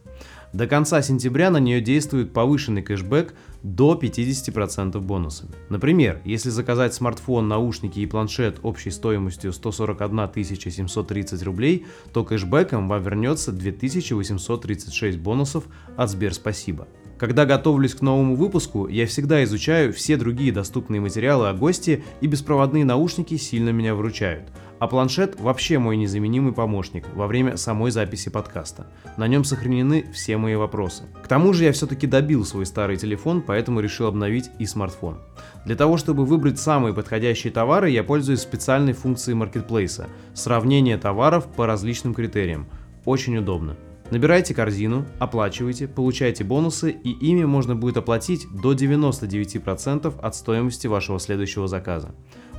До 0.53 0.67
конца 0.67 1.01
сентября 1.01 1.51
на 1.51 1.59
нее 1.59 1.81
действует 1.81 2.33
повышенный 2.33 2.83
кэшбэк 2.83 3.35
до 3.63 3.99
50% 4.01 4.99
бонусами. 4.99 5.53
Например, 5.69 6.21
если 6.25 6.51
заказать 6.51 6.93
смартфон, 6.93 7.47
наушники 7.47 8.01
и 8.01 8.07
планшет 8.07 8.59
общей 8.65 8.91
стоимостью 8.91 9.53
141 9.53 10.31
730 10.35 11.43
рублей, 11.45 11.87
то 12.13 12.25
кэшбэком 12.25 12.89
вам 12.89 13.03
вернется 13.03 13.53
2836 13.53 15.19
бонусов 15.19 15.65
от 15.97 16.11
Сбер 16.11 16.35
Спасибо. 16.35 16.89
Когда 17.21 17.45
готовлюсь 17.45 17.95
к 17.95 18.01
новому 18.01 18.35
выпуску, 18.35 18.89
я 18.89 19.07
всегда 19.07 19.45
изучаю 19.45 19.93
все 19.93 20.17
другие 20.17 20.53
доступные 20.53 21.03
материалы 21.03 21.51
о 21.51 21.53
гости, 21.53 22.03
и 22.23 22.27
беспроводные 22.27 22.87
наушники 22.87 23.37
сильно 23.37 23.69
меня 23.69 23.95
выручают. 23.95 24.45
А 24.79 24.87
планшет 24.87 25.39
вообще 25.39 25.79
мой 25.79 25.99
незаменимый 25.99 26.55
помощник 26.55 27.05
во 27.15 27.27
время 27.27 27.59
самой 27.59 27.91
записи 27.91 28.31
подкаста. 28.31 28.87
На 29.19 29.29
нем 29.29 29.45
сохранены 29.45 30.07
все 30.15 30.39
мои 30.39 30.55
вопросы. 30.55 31.03
К 31.23 31.29
тому 31.29 31.53
же 31.53 31.65
я 31.65 31.73
все-таки 31.73 32.07
добил 32.07 32.47
свой 32.47 32.65
старый 32.65 32.97
телефон, 32.97 33.43
поэтому 33.43 33.81
решил 33.81 34.07
обновить 34.07 34.49
и 34.59 34.65
смартфон. 34.65 35.19
Для 35.67 35.77
того, 35.77 35.99
чтобы 35.99 36.25
выбрать 36.25 36.59
самые 36.59 36.95
подходящие 36.95 37.53
товары, 37.53 37.91
я 37.91 38.03
пользуюсь 38.03 38.41
специальной 38.41 38.95
функцией 38.95 39.37
маркетплейса– 39.37 40.09
сравнение 40.33 40.97
товаров 40.97 41.49
по 41.55 41.67
различным 41.67 42.15
критериям. 42.15 42.67
Очень 43.05 43.37
удобно. 43.37 43.77
Набирайте 44.11 44.55
корзину, 44.55 45.07
оплачивайте, 45.21 45.87
получайте 45.87 46.43
бонусы 46.43 46.91
и 46.91 47.11
ими 47.11 47.45
можно 47.45 47.77
будет 47.77 47.97
оплатить 47.97 48.47
до 48.53 48.73
99% 48.73 50.21
от 50.21 50.35
стоимости 50.35 50.89
вашего 50.89 51.21
следующего 51.21 51.69
заказа. 51.69 52.13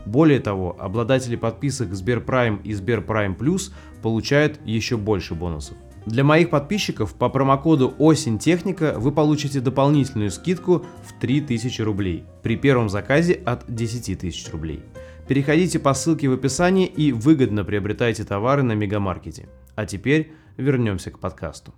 Более 0.05 0.39
того, 0.39 0.77
обладатели 0.79 1.35
подписок 1.35 1.93
Сберпрайм 1.93 2.61
и 2.63 2.73
Сберпрайм 2.73 3.35
Плюс 3.35 3.73
получают 4.01 4.61
еще 4.65 4.95
больше 4.95 5.35
бонусов. 5.35 5.75
Для 6.05 6.23
моих 6.23 6.49
подписчиков 6.49 7.13
по 7.13 7.29
промокоду 7.29 7.93
«Осень 7.99 8.39
техника» 8.39 8.95
вы 8.97 9.11
получите 9.11 9.59
дополнительную 9.59 10.31
скидку 10.31 10.85
в 11.03 11.19
3000 11.19 11.81
рублей 11.81 12.23
при 12.41 12.55
первом 12.55 12.89
заказе 12.89 13.33
от 13.33 13.65
10 13.67 14.19
тысяч 14.19 14.49
рублей. 14.51 14.83
Переходите 15.27 15.77
по 15.79 15.93
ссылке 15.93 16.27
в 16.27 16.33
описании 16.33 16.87
и 16.87 17.11
выгодно 17.11 17.63
приобретайте 17.63 18.23
товары 18.23 18.63
на 18.63 18.71
Мегамаркете. 18.71 19.47
А 19.75 19.85
теперь 19.85 20.31
вернемся 20.57 21.11
к 21.11 21.19
подкасту. 21.19 21.73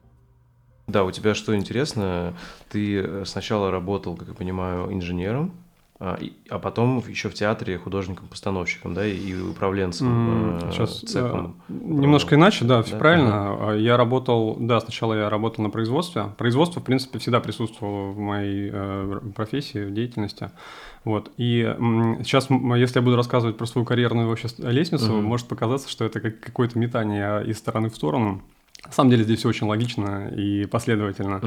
Да, 0.88 1.06
у 1.06 1.12
тебя 1.12 1.34
что 1.34 1.56
интересно, 1.56 2.34
ты 2.70 3.00
э, 3.00 3.24
сначала 3.26 3.72
работал, 3.72 4.18
как 4.18 4.28
я 4.28 4.34
понимаю, 4.34 4.92
инженером, 4.92 5.54
а, 6.00 6.20
а 6.50 6.60
потом 6.60 7.02
еще 7.08 7.30
в 7.30 7.34
театре 7.34 7.78
художником-постановщиком, 7.78 8.94
да, 8.94 9.06
и 9.06 9.34
управленцем 9.40 10.58
mm, 10.58 10.72
сейчас 10.74 11.00
цехом. 11.00 11.56
Э, 11.70 11.74
немножко 11.74 12.36
иначе, 12.36 12.66
да, 12.66 12.84
все 12.84 12.94
да? 12.94 13.00
правильно. 13.00 13.54
Ага. 13.54 13.74
Я 13.76 13.96
работал, 13.96 14.58
да, 14.60 14.82
сначала 14.82 15.14
я 15.14 15.30
работал 15.30 15.64
на 15.64 15.70
производстве. 15.70 16.26
Производство, 16.38 16.82
в 16.82 16.84
принципе, 16.84 17.20
всегда 17.20 17.40
присутствовало 17.40 18.12
в 18.12 18.18
моей 18.18 18.70
э, 18.74 19.20
профессии, 19.34 19.86
в 19.86 19.94
деятельности. 19.94 20.52
Вот. 21.06 21.32
И 21.38 21.62
сейчас, 22.24 22.50
если 22.50 23.00
я 23.00 23.02
буду 23.02 23.16
рассказывать 23.16 23.56
про 23.56 23.66
свою 23.66 23.86
карьерную 23.86 24.28
вообще 24.28 24.50
лестницу, 24.58 25.06
mm-hmm. 25.06 25.22
может 25.22 25.48
показаться, 25.48 25.90
что 25.90 26.04
это 26.04 26.20
как 26.20 26.42
какое-то 26.42 26.78
метание 26.78 27.46
из 27.46 27.58
стороны 27.60 27.90
в 27.90 27.96
сторону. 27.96 28.42
На 28.86 28.92
самом 28.92 29.12
деле 29.12 29.24
здесь 29.24 29.40
все 29.40 29.50
очень 29.50 29.66
логично 29.66 30.28
и 30.28 30.66
последовательно. 30.66 31.42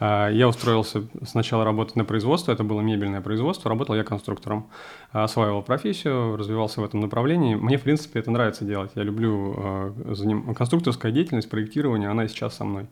Uh-huh. 0.00 0.34
Я 0.34 0.48
устроился 0.48 1.04
сначала 1.22 1.64
работать 1.64 1.96
на 1.96 2.04
производство, 2.04 2.50
это 2.50 2.64
было 2.64 2.80
мебельное 2.80 3.20
производство, 3.20 3.68
работал 3.68 3.94
я 3.94 4.04
конструктором, 4.04 4.68
осваивал 5.12 5.62
профессию, 5.62 6.36
развивался 6.36 6.80
в 6.80 6.84
этом 6.84 7.00
направлении. 7.00 7.54
Мне, 7.54 7.76
в 7.76 7.82
принципе, 7.82 8.20
это 8.20 8.30
нравится 8.30 8.64
делать. 8.64 8.92
Я 8.94 9.02
люблю 9.02 9.54
а, 9.58 10.54
конструкторская 10.54 11.12
деятельность, 11.12 11.50
проектирование, 11.50 12.08
она 12.08 12.26
сейчас 12.26 12.56
со 12.56 12.64
мной. 12.64 12.86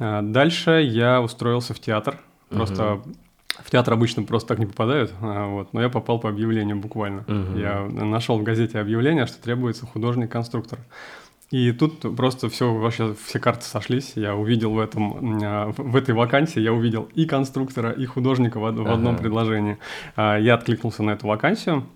А, 0.00 0.22
дальше 0.22 0.80
я 0.82 1.20
устроился 1.20 1.74
в 1.74 1.78
театр, 1.78 2.18
просто 2.48 2.82
uh-huh. 2.82 3.16
В 3.64 3.70
театр 3.70 3.92
обычно 3.92 4.22
просто 4.22 4.48
так 4.48 4.58
не 4.58 4.64
попадают, 4.64 5.12
вот, 5.20 5.74
но 5.74 5.82
я 5.82 5.90
попал 5.90 6.18
по 6.18 6.30
объявлению 6.30 6.76
буквально. 6.76 7.20
Uh-huh. 7.20 7.60
Я 7.60 8.04
нашел 8.06 8.38
в 8.38 8.42
газете 8.42 8.78
объявление, 8.78 9.26
что 9.26 9.42
требуется 9.42 9.84
художник-конструктор. 9.84 10.78
И 11.50 11.72
тут 11.72 12.16
просто 12.16 12.48
все 12.48 12.72
вообще 12.72 13.14
все 13.26 13.40
карты 13.40 13.64
сошлись. 13.64 14.12
Я 14.14 14.36
увидел 14.36 14.72
в 14.72 14.78
этом 14.78 15.40
а, 15.42 15.72
в 15.76 15.96
этой 15.96 16.14
вакансии 16.14 16.60
я 16.60 16.72
увидел 16.72 17.08
и 17.14 17.26
конструктора, 17.26 17.90
и 17.90 18.06
художника 18.06 18.60
в, 18.60 18.62
в 18.62 18.66
одном 18.66 19.14
ага. 19.14 19.22
предложении. 19.22 19.78
А, 20.14 20.38
я 20.38 20.54
откликнулся 20.54 21.02
на 21.02 21.10
эту 21.10 21.26
вакансию. 21.26 21.86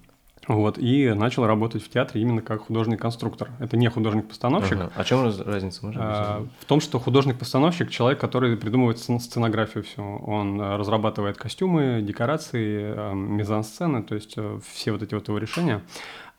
Вот, 0.47 0.79
и 0.79 1.13
начал 1.15 1.47
работать 1.47 1.83
в 1.83 1.89
театре 1.89 2.21
именно 2.21 2.43
как 2.43 2.67
художник-конструктор. 2.67 3.51
Это 3.61 3.77
не 3.77 3.89
художник-постановщик. 3.89 4.75
Ага. 4.75 4.93
А 4.95 5.05
чем 5.05 5.25
разница? 5.25 5.87
Можно 5.87 6.01
а, 6.03 6.47
в 6.61 6.65
том, 6.67 6.81
что 6.81 6.99
художник-постановщик– 6.99 7.91
человек, 7.91 8.21
который 8.21 8.57
придумывает 8.57 8.99
сценографию 8.99 9.85
всю. 9.85 10.03
Он 10.03 10.61
разрабатывает 10.61 11.39
костюмы, 11.39 12.03
декорации, 12.03 13.15
мизансцены, 13.15 14.03
то 14.03 14.15
есть 14.15 14.35
э, 14.37 14.59
все 14.71 14.93
вот 14.93 15.03
эти 15.03 15.15
вот 15.15 15.29
его 15.29 15.39
решения 15.39 15.83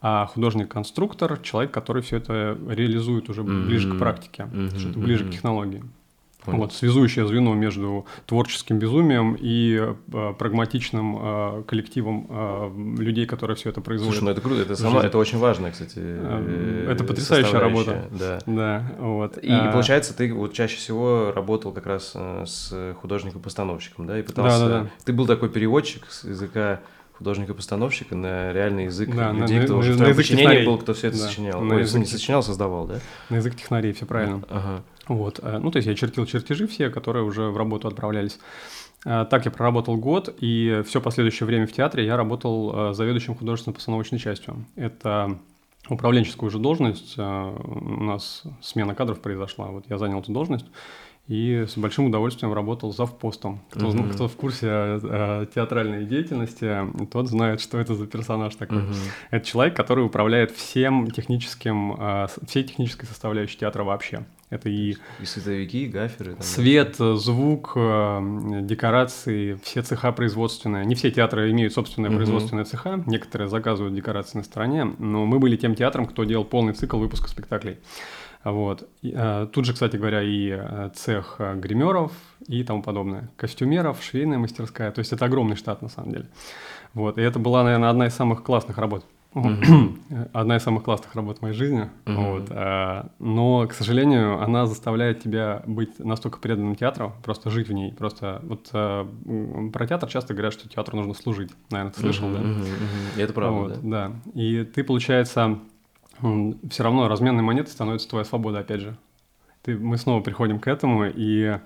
а 0.07 0.27
художник-конструктор– 0.27 1.37
человек, 1.43 1.71
который 1.71 2.03
все 2.03 2.17
это 2.17 2.55
реализует 2.67 3.27
уже 3.27 3.41
mm-hmm. 3.41 3.65
ближе 3.65 3.91
к 3.91 3.97
практике, 3.97 4.43
mm-hmm. 4.43 4.77
что-то 4.77 4.99
ближе 4.99 5.23
mm-hmm. 5.23 5.29
к 5.29 5.31
технологии. 5.31 5.83
Понял. 6.45 6.59
Вот, 6.59 6.73
связующее 6.73 7.27
звено 7.27 7.53
между 7.55 8.05
творческим 8.27 8.77
безумием 8.77 9.35
и 9.39 9.81
э, 9.81 10.33
прагматичным 10.37 11.17
э, 11.19 11.63
коллективом 11.63 12.27
э, 12.29 13.01
людей, 13.01 13.25
которые 13.25 13.57
все 13.57 13.69
это 13.69 13.81
производят. 13.81 14.13
Слушай, 14.13 14.25
ну 14.25 14.31
это 14.31 14.41
круто, 14.41 14.61
это, 14.61 14.75
сама, 14.75 15.03
это 15.03 15.17
очень 15.17 15.39
важно, 15.39 15.71
кстати. 15.71 15.97
Э, 15.97 16.87
это 16.91 17.03
потрясающая 17.03 17.59
работа. 17.59 18.05
Да. 18.11 18.39
да 18.45 18.91
вот. 18.99 19.37
И 19.37 19.51
а... 19.51 19.71
получается, 19.71 20.15
ты 20.15 20.33
вот 20.33 20.53
чаще 20.53 20.77
всего 20.77 21.31
работал 21.33 21.71
как 21.71 21.87
раз 21.87 22.11
э, 22.13 22.43
с 22.45 22.95
художником-постановщиком, 23.01 24.05
да, 24.05 24.19
и 24.19 24.21
пытался... 24.21 24.59
Да, 24.59 24.67
да, 24.67 24.83
да. 24.83 24.89
Ты 25.03 25.13
был 25.13 25.25
такой 25.25 25.49
переводчик 25.49 26.05
с 26.09 26.23
языка 26.23 26.81
художника-постановщика 27.17 28.15
на 28.15 28.51
реальный 28.51 28.85
язык 28.85 29.15
да, 29.15 29.31
людей, 29.31 29.59
на, 29.59 29.63
кто 29.63 29.73
на, 29.73 29.79
уже 29.79 29.95
на 29.95 30.07
язык 30.07 30.65
был, 30.65 30.77
кто 30.77 30.93
все 30.93 31.07
это 31.07 31.17
да, 31.17 31.27
сочинял. 31.27 31.61
На 31.61 31.75
Ой, 31.75 31.81
язык... 31.81 32.01
не 32.01 32.05
сочинял, 32.05 32.43
создавал, 32.43 32.87
да? 32.87 32.99
На 33.29 33.37
язык 33.37 33.55
технарей, 33.55 33.93
все 33.93 34.05
правильно. 34.05 34.43
Ага. 34.49 34.83
Вот. 35.07 35.39
Э, 35.41 35.59
ну, 35.59 35.71
то 35.71 35.77
есть 35.77 35.87
я 35.87 35.95
чертил 35.95 36.25
чертежи 36.25 36.67
все, 36.67 36.89
которые 36.89 37.23
уже 37.23 37.49
в 37.49 37.57
работу 37.57 37.87
отправлялись. 37.87 38.39
Э, 39.05 39.25
так 39.29 39.45
я 39.45 39.51
проработал 39.51 39.97
год, 39.97 40.35
и 40.39 40.81
все 40.85 41.01
последующее 41.01 41.47
время 41.47 41.67
в 41.67 41.71
театре 41.71 42.05
я 42.05 42.17
работал 42.17 42.89
э, 42.89 42.93
заведующим 42.93 43.35
художественно-постановочной 43.35 44.19
частью. 44.19 44.65
Это 44.75 45.37
управленческую 45.87 46.47
уже 46.47 46.57
должность. 46.57 47.15
У 47.15 48.03
нас 48.03 48.43
смена 48.59 48.95
кадров 48.95 49.21
произошла. 49.21 49.67
Вот 49.67 49.85
я 49.87 49.99
занял 49.99 50.19
эту 50.19 50.31
должность 50.31 50.65
и 51.27 51.65
с 51.67 51.75
большим 51.75 52.05
удовольствием 52.05 52.53
работал 52.53 52.93
завпостом. 52.93 53.61
Кто, 53.71 53.87
uh-huh. 53.87 54.13
кто 54.13 54.27
в 54.27 54.35
курсе 54.35 54.67
э, 54.69 55.47
театральной 55.53 56.05
деятельности, 56.05 56.77
тот 57.11 57.29
знает, 57.29 57.61
что 57.61 57.79
это 57.79 57.95
за 57.95 58.05
персонаж 58.05 58.55
такой. 58.55 58.79
Uh-huh. 58.79 58.95
Это 59.31 59.45
человек, 59.45 59.75
который 59.75 60.05
управляет 60.05 60.51
всем 60.51 61.09
техническим, 61.09 61.95
э, 61.97 62.27
всей 62.47 62.63
технической 62.63 63.07
составляющей 63.07 63.57
театра 63.57 63.83
вообще. 63.83 64.25
Это 64.51 64.69
и... 64.69 64.97
И 65.19 65.25
световики, 65.25 65.85
и 65.85 65.87
гаферы. 65.87 66.33
Там, 66.33 66.43
свет, 66.43 66.97
да. 66.99 67.15
звук, 67.15 67.73
э, 67.75 68.59
декорации, 68.61 69.59
все 69.63 69.81
цеха 69.81 70.11
производственные. 70.11 70.85
Не 70.85 70.93
все 70.93 71.09
театры 71.09 71.49
имеют 71.49 71.73
собственные 71.73 72.11
uh-huh. 72.11 72.17
производственные 72.17 72.65
цеха, 72.65 73.03
некоторые 73.07 73.47
заказывают 73.47 73.95
декорации 73.95 74.37
на 74.37 74.43
стороне, 74.43 74.85
но 74.99 75.25
мы 75.25 75.39
были 75.39 75.57
тем 75.57 75.73
театром, 75.73 76.05
кто 76.05 76.23
делал 76.23 76.45
полный 76.45 76.73
цикл 76.73 76.99
выпуска 76.99 77.27
спектаклей. 77.27 77.79
Вот. 78.45 78.87
А, 79.03 79.47
тут 79.47 79.65
же, 79.65 79.73
кстати 79.73 79.97
говоря, 79.97 80.21
и 80.21 80.49
э, 80.51 80.91
цех 80.93 81.37
э, 81.39 81.55
гримеров 81.55 82.11
и 82.47 82.63
тому 82.63 82.83
подобное. 82.83 83.29
Костюмеров, 83.37 84.03
швейная 84.03 84.37
мастерская. 84.37 84.91
То 84.91 84.99
есть 84.99 85.11
это 85.11 85.25
огромный 85.25 85.55
штат 85.55 85.81
на 85.81 85.89
самом 85.89 86.11
деле. 86.11 86.27
Вот. 86.93 87.17
И 87.17 87.21
это 87.21 87.39
была, 87.39 87.63
наверное, 87.63 87.89
одна 87.89 88.05
из 88.05 88.13
самых 88.13 88.43
классных 88.43 88.77
работ. 88.77 89.03
Mm-hmm. 89.33 90.29
одна 90.33 90.57
из 90.57 90.63
самых 90.63 90.83
классных 90.83 91.15
работ 91.15 91.39
в 91.39 91.41
моей 91.41 91.55
жизни. 91.55 91.89
Mm-hmm. 92.05 93.03
Вот. 93.03 93.11
Но, 93.19 93.67
к 93.67 93.73
сожалению, 93.73 94.39
она 94.41 94.67
заставляет 94.67 95.23
тебя 95.23 95.63
быть 95.65 95.97
настолько 95.97 96.39
преданным 96.39 96.75
театру, 96.75 97.13
просто 97.23 97.49
жить 97.49 97.67
в 97.67 97.73
ней. 97.73 97.91
Просто 97.93 98.41
вот 98.43 98.69
про 98.69 99.87
театр 99.87 100.07
часто 100.07 100.33
говорят, 100.33 100.53
что 100.53 100.69
театру 100.69 100.97
нужно 100.97 101.15
служить. 101.15 101.51
Наверное, 101.71 101.91
ты 101.91 101.99
слышал, 101.99 102.29
mm-hmm. 102.29 102.33
да? 102.33 102.39
Mm-hmm. 102.39 103.17
И 103.17 103.21
это 103.21 103.33
правда, 103.33 103.59
вот, 103.59 103.73
да? 103.81 104.07
Да. 104.07 104.11
И 104.39 104.63
ты, 104.63 104.83
получается 104.83 105.59
все 106.69 106.83
равно 106.83 107.07
разменной 107.07 107.43
монетой 107.43 107.71
становится 107.71 108.09
твоя 108.09 108.25
свобода, 108.25 108.59
опять 108.59 108.81
же. 108.81 108.97
Ты, 109.63 109.77
мы 109.77 109.97
снова 109.97 110.21
приходим 110.21 110.59
к 110.59 110.67
этому, 110.67 111.05
и 111.05 111.59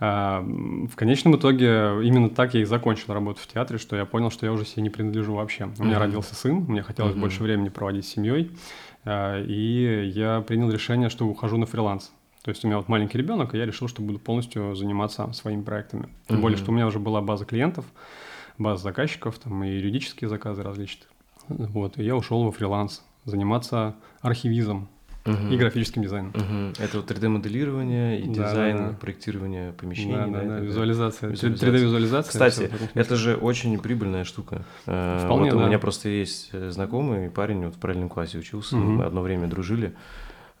а, 0.00 0.40
в 0.42 0.96
конечном 0.96 1.36
итоге 1.36 1.66
именно 2.02 2.28
так 2.28 2.54
я 2.54 2.62
и 2.62 2.64
закончил 2.64 3.12
работу 3.14 3.40
в 3.40 3.46
театре, 3.46 3.78
что 3.78 3.96
я 3.96 4.04
понял, 4.04 4.30
что 4.30 4.44
я 4.44 4.52
уже 4.52 4.64
себе 4.64 4.82
не 4.82 4.90
принадлежу 4.90 5.34
вообще. 5.34 5.70
У 5.78 5.84
меня 5.84 5.96
mm-hmm. 5.96 5.98
родился 5.98 6.34
сын, 6.34 6.56
мне 6.56 6.82
хотелось 6.82 7.14
mm-hmm. 7.14 7.20
больше 7.20 7.42
времени 7.42 7.68
проводить 7.68 8.04
с 8.06 8.08
семьей, 8.08 8.50
а, 9.04 9.40
и 9.40 10.06
я 10.08 10.40
принял 10.40 10.70
решение, 10.70 11.10
что 11.10 11.26
ухожу 11.26 11.56
на 11.58 11.66
фриланс. 11.66 12.12
То 12.42 12.50
есть 12.50 12.64
у 12.64 12.68
меня 12.68 12.76
вот 12.76 12.88
маленький 12.88 13.16
ребенок, 13.16 13.54
и 13.54 13.58
я 13.58 13.64
решил, 13.64 13.88
что 13.88 14.02
буду 14.02 14.18
полностью 14.18 14.74
заниматься 14.74 15.32
своими 15.32 15.62
проектами. 15.62 16.08
Тем 16.28 16.36
mm-hmm. 16.36 16.40
более, 16.40 16.58
что 16.58 16.70
у 16.70 16.74
меня 16.74 16.86
уже 16.86 16.98
была 16.98 17.22
база 17.22 17.44
клиентов, 17.44 17.86
база 18.58 18.82
заказчиков, 18.82 19.38
там 19.38 19.64
и 19.64 19.68
юридические 19.68 20.28
заказы 20.28 20.62
различные. 20.62 21.08
Вот, 21.48 21.98
и 21.98 22.04
я 22.04 22.16
ушел 22.16 22.44
во 22.44 22.52
фриланс. 22.52 23.02
Заниматься 23.24 23.94
архивизом 24.20 24.88
Мгм. 25.24 25.50
и 25.50 25.56
графическим 25.56 26.02
дизайном. 26.02 26.32
Мгм. 26.34 26.74
Это 26.78 26.98
вот 26.98 27.10
3D-моделирование 27.10 28.20
и 28.20 28.26
Да, 28.28 28.32
дизайн, 28.50 28.76
да, 28.76 28.88
да. 28.90 28.96
проектирование 28.96 29.72
помещений. 29.72 30.12
Да, 30.14 30.26
да, 30.26 30.42
да, 30.42 30.46
да, 30.48 30.58
визуализация, 30.60 31.30
визуализация. 31.30 31.70
3D-визуализация. 31.70 32.30
Кстати, 32.30 32.70
это 32.92 33.16
же 33.16 33.36
очень 33.36 33.78
прибыльная 33.78 34.24
штука. 34.24 34.64
Э, 34.86 35.22
Вполне, 35.24 35.50
вот 35.50 35.56
у 35.56 35.60
да. 35.60 35.66
меня 35.68 35.78
просто 35.78 36.10
есть 36.10 36.50
э, 36.52 36.70
знакомый 36.70 37.30
парень, 37.30 37.64
вот 37.64 37.74
в 37.76 37.78
параллельном 37.78 38.10
классе 38.10 38.38
учился, 38.38 38.76
Мгм. 38.76 38.96
мы 38.96 39.04
одно 39.04 39.22
время 39.22 39.46
дружили. 39.48 39.94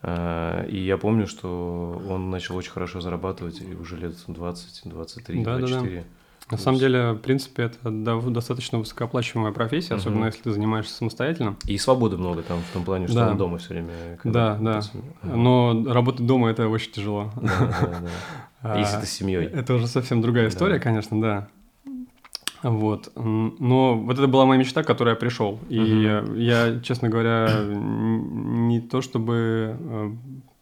Э, 0.02 0.66
И 0.68 0.78
я 0.78 0.96
помню, 0.96 1.26
что 1.26 2.02
он 2.08 2.30
начал 2.30 2.56
очень 2.56 2.72
хорошо 2.72 3.00
зарабатывать 3.00 3.60
уже 3.78 3.96
лет 3.98 4.14
20, 4.26 4.82
23, 4.88 5.42
Да-да-да. 5.44 5.66
24. 5.66 6.04
На 6.50 6.58
самом 6.58 6.78
деле, 6.78 7.12
в 7.12 7.18
принципе, 7.18 7.64
это 7.64 7.90
достаточно 8.30 8.78
высокооплачиваемая 8.78 9.52
профессия, 9.52 9.94
особенно 9.94 10.18
Мгм. 10.20 10.26
если 10.26 10.42
ты 10.42 10.52
занимаешься 10.52 10.94
самостоятельно. 10.94 11.56
И 11.66 11.78
свободы 11.78 12.18
много 12.18 12.42
там 12.42 12.60
в 12.60 12.72
том 12.72 12.84
плане, 12.84 13.06
что 13.08 13.16
Да. 13.16 13.32
дома 13.34 13.56
все 13.58 13.70
время. 13.70 14.18
Да, 14.24 14.58
да. 14.60 14.80
Но 15.22 15.84
работать 15.88 16.26
дома 16.26 16.50
это 16.50 16.68
очень 16.68 16.92
тяжело. 16.92 17.32
Да, 17.36 17.48
да, 17.58 17.66
да. 18.02 18.08
А, 18.66 18.78
Если 18.78 18.96
ты 19.00 19.06
с 19.06 19.10
семьей. 19.10 19.44
Это 19.46 19.74
уже 19.74 19.86
совсем 19.86 20.22
другая 20.22 20.44
Да. 20.44 20.50
история, 20.50 20.78
конечно, 20.78 21.20
да. 21.20 21.48
Вот. 22.62 23.12
Но 23.14 23.94
вот 23.98 24.18
это 24.18 24.26
была 24.26 24.46
моя 24.46 24.58
мечта, 24.58 24.82
к 24.82 24.86
которой 24.86 25.10
я 25.10 25.16
пришел. 25.16 25.60
И 25.68 25.78
Мгм. 25.78 26.34
я, 26.36 26.80
честно 26.80 27.10
говоря, 27.10 27.62
не 27.68 28.80
то 28.80 29.02
чтобы 29.02 29.76
э, 29.78 30.10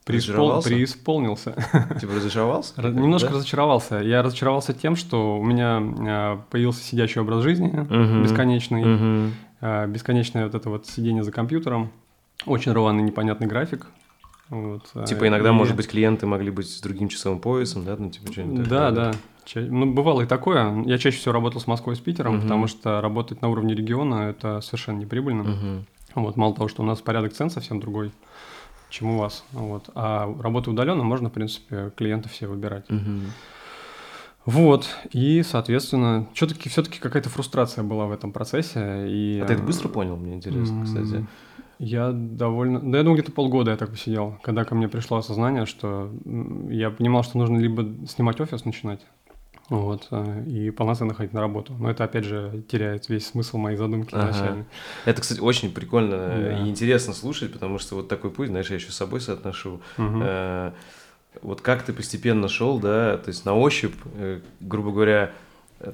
преиспол- 0.07 0.63
преисполнился. 0.63 1.53
Типа 2.01 2.15
разочаровался? 2.15 2.75
Раз- 2.81 2.95
Немножко 2.95 3.29
Да? 3.31 3.35
разочаровался. 3.37 3.97
Я 4.01 4.23
разочаровался 4.23 4.73
тем, 4.73 4.97
что 4.97 5.39
у 5.39 5.45
меня 5.45 5.81
э, 5.81 6.39
появился 6.51 6.83
сидячий 6.83 7.21
образ 7.21 7.43
жизни, 7.43 7.69
Мгм. 7.69 8.23
бесконечный, 8.23 9.33
э, 9.61 9.87
бесконечное 9.87 10.45
вот 10.45 10.55
это 10.55 10.69
вот 10.71 10.87
сидение 10.87 11.23
за 11.23 11.33
компьютером, 11.33 11.91
очень 12.47 12.73
рваный, 12.73 13.03
непонятный 13.03 13.47
график. 13.47 13.87
Вот, 14.49 14.83
э, 14.95 15.05
Типа 15.07 15.29
иногда, 15.29 15.49
и- 15.51 15.53
может 15.53 15.77
быть, 15.77 15.89
клиенты 15.89 16.27
могли 16.27 16.51
быть 16.51 16.69
с 16.69 16.81
другим 16.81 17.09
часовым 17.09 17.39
поясом, 17.41 17.85
да, 17.85 17.97
ну 17.99 18.11
типа 18.11 18.33
что-нибудь 18.33 18.69
Да, 18.69 18.91
да. 18.91 19.13
Ча- 19.45 19.61
Ну, 19.61 19.93
бывало 19.93 20.23
и 20.23 20.27
такое. 20.27 20.83
Я 20.85 20.99
чаще 20.99 21.17
всего 21.19 21.33
работал 21.33 21.61
с 21.61 21.67
Москвой 21.67 21.95
и 21.95 21.99
с 21.99 22.01
Питером, 22.01 22.35
Мгм. 22.35 22.43
потому 22.43 22.67
что 22.69 23.01
работать 23.01 23.41
на 23.43 23.49
уровне 23.49 23.75
региона 23.75 24.29
это 24.31 24.61
совершенно 24.61 24.99
неприбыльно. 24.99 25.43
Мгм. 25.45 25.87
Вот, 26.15 26.37
мало 26.37 26.55
того, 26.55 26.69
что 26.69 26.83
у 26.83 26.87
нас 26.87 27.01
порядок 27.01 27.33
цен 27.33 27.49
совсем 27.51 27.81
другой, 27.81 28.13
чем 28.93 29.11
у 29.11 29.19
вас. 29.19 29.45
Вот. 29.53 29.91
А 29.95 30.33
работу 30.41 30.71
удаленно 30.71 31.03
можно, 31.03 31.31
в 31.31 31.33
принципе, 31.33 31.91
клиентов 31.97 32.33
все 32.33 32.47
выбирать. 32.47 32.89
Мгм. 32.91 33.33
Вот. 34.45 34.87
И, 35.13 35.43
соответственно, 35.43 36.27
все-таки 36.35 36.69
все-таки 36.69 36.99
какая-то 36.99 37.31
фрустрация 37.31 37.85
была 37.85 38.07
в 38.07 38.13
этом 38.13 38.33
процессе. 38.33 39.07
И, 39.09 39.41
А 39.43 39.47
ты 39.47 39.55
это 39.55 39.63
э, 39.63 39.67
быстро 39.67 39.89
понял, 39.89 40.17
мне 40.17 40.35
интересно, 40.35 40.85
кстати. 40.85 41.27
Я 41.79 42.13
довольно... 42.13 42.81
Да, 42.81 42.99
я 42.99 43.03
думаю, 43.03 43.21
где-то 43.21 43.33
полгода 43.33 43.73
я 43.73 43.77
так 43.77 43.91
посидел, 43.91 44.39
когда 44.43 44.65
ко 44.65 44.75
мне 44.75 44.89
пришло 44.89 45.17
осознание, 45.17 45.67
что 45.67 46.13
я 46.69 46.91
понимал, 46.91 47.25
что 47.25 47.39
нужно 47.39 47.59
либо 47.59 48.07
снимать 48.07 48.41
офис, 48.41 48.65
начинать, 48.65 49.01
вот, 49.69 50.09
э, 50.11 50.45
и 50.47 50.71
полноценно 50.71 51.15
ходить 51.15 51.33
на 51.33 51.41
работу. 51.41 51.75
Но 51.79 51.91
это, 51.91 52.05
опять 52.05 52.25
же, 52.25 52.63
теряет 52.69 53.09
весь 53.09 53.27
смысл 53.27 53.57
моей 53.59 53.77
задумки 53.77 54.15
Ага. 54.15 54.31
изначально. 54.31 54.67
Это, 55.05 55.21
кстати, 55.23 55.41
очень 55.41 55.73
прикольно 55.73 56.17
Да. 56.29 56.53
и 56.59 56.69
интересно 56.69 57.15
слушать, 57.15 57.53
потому 57.53 57.79
что 57.79 57.97
вот 57.97 58.09
такой 58.09 58.31
путь, 58.31 58.49
знаешь, 58.49 58.69
я 58.71 58.77
еще 58.77 58.91
с 58.93 58.97
собой 58.97 59.21
соотношу. 59.21 59.81
Э, 59.99 60.73
Вот 61.43 61.63
как 61.63 61.83
ты 61.83 61.95
постепенно 61.95 62.47
шел, 62.47 62.79
да, 62.79 63.17
то 63.17 63.29
есть 63.31 63.47
на 63.47 63.55
ощупь, 63.57 63.95
э, 64.17 64.41
грубо 64.61 64.91
говоря, 64.93 65.31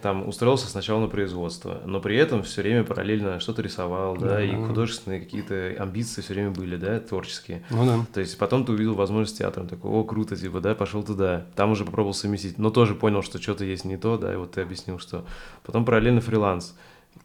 там 0.03 0.29
устроился 0.29 0.67
сначала 0.69 1.01
на 1.01 1.09
производство, 1.09 1.81
но 1.87 2.01
при 2.01 2.17
этом 2.17 2.43
все 2.43 2.63
время 2.63 2.85
параллельно 2.85 3.41
что-то 3.41 3.63
рисовал, 3.63 4.17
да, 4.17 4.27
Да. 4.27 4.43
и 4.43 4.55
художественные 4.55 5.21
какие-то 5.21 5.75
амбиции 5.79 6.21
все 6.21 6.35
время 6.35 6.51
были, 6.51 6.77
да, 6.77 7.01
творческие. 7.01 7.63
Ну 7.71 7.87
да. 7.87 8.07
То 8.13 8.21
есть 8.21 8.37
потом 8.39 8.65
ты 8.65 8.73
увидел 8.73 8.95
возможность 8.95 9.39
театра, 9.39 9.65
такой, 9.65 9.91
о, 9.91 10.05
круто, 10.05 10.37
типа, 10.37 10.61
да, 10.61 10.75
пошел 10.75 11.03
туда. 11.03 11.47
Там 11.57 11.71
уже 11.73 11.85
попробовал 11.85 12.15
совместить, 12.15 12.59
но 12.59 12.71
тоже 12.71 12.95
понял, 12.95 13.23
что 13.23 13.41
что-то 13.41 13.65
есть 13.65 13.85
не 13.85 13.97
то, 13.97 14.17
да, 14.19 14.33
и 14.33 14.37
вот 14.37 14.53
ты 14.53 14.61
объяснил, 14.61 14.99
что. 14.99 15.25
Потом 15.65 15.85
параллельно 15.85 16.21
фриланс. 16.21 16.77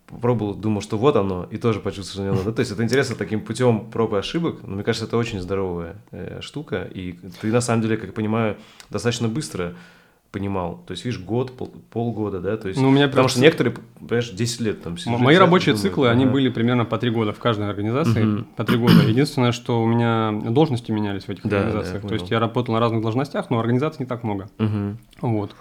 Попробовал, 0.07 0.55
думал, 0.55 0.81
что 0.81 0.97
вот 0.97 1.15
оно, 1.15 1.47
и 1.51 1.57
тоже 1.57 1.79
почувствовал, 1.79 2.25
что 2.27 2.33
не 2.33 2.37
надо. 2.39 2.51
То 2.55 2.59
есть 2.61 2.71
это 2.71 2.83
интересно 2.83 3.15
таким 3.15 3.41
путем 3.41 3.89
проб 3.91 4.13
и 4.13 4.17
ошибок, 4.17 4.57
но 4.63 4.75
мне 4.75 4.83
кажется, 4.83 5.05
это 5.05 5.17
очень 5.17 5.39
здоровая 5.39 5.95
э, 6.11 6.39
штука, 6.41 6.83
и 6.93 7.13
ты 7.41 7.51
на 7.51 7.61
самом 7.61 7.81
деле, 7.83 7.97
как 7.97 8.07
я 8.07 8.11
понимаю, 8.13 8.57
достаточно 8.89 9.27
быстро 9.27 9.75
понимал. 10.33 10.83
То 10.87 10.91
есть, 10.93 11.05
видишь, 11.05 11.19
год, 11.19 11.55
пол- 11.55 11.71
полгода, 11.91 12.41
да, 12.41 12.57
то 12.57 12.67
есть... 12.67 12.81
Ну, 12.81 12.87
у 12.89 12.91
меня 12.91 13.07
Потому 13.07 13.27
что 13.27 13.39
некоторые, 13.39 13.75
понимаешь, 13.99 14.31
10 14.31 14.61
лет 14.61 14.81
там 14.81 14.97
сидят, 14.97 15.19
Мои 15.19 15.35
рабочие 15.37 15.75
думают, 15.75 15.81
циклы, 15.81 16.09
они 16.09 16.23
ага. 16.23 16.33
были 16.33 16.49
примерно 16.49 16.85
по 16.85 16.97
три 16.97 17.11
года 17.11 17.33
в 17.33 17.39
каждой 17.39 17.69
организации, 17.69 18.23
Мгм. 18.23 18.47
по 18.55 18.63
три 18.63 18.77
года. 18.77 18.95
Единственное, 19.07 19.51
что 19.51 19.81
у 19.81 19.85
меня 19.85 20.31
должности 20.31 20.91
менялись 20.91 21.25
в 21.25 21.29
этих 21.29 21.43
Да, 21.43 21.49
да, 21.49 21.57
организациях. 21.67 22.07
То 22.07 22.15
есть 22.15 22.31
я 22.31 22.39
работал 22.39 22.73
на 22.73 22.79
разных 22.79 23.03
должностях, 23.03 23.51
но 23.51 23.59
организаций 23.59 23.97
не 23.99 24.07
так 24.07 24.23
много. 24.23 24.49
Мгм. 24.57 24.97
Вот. 25.21 25.51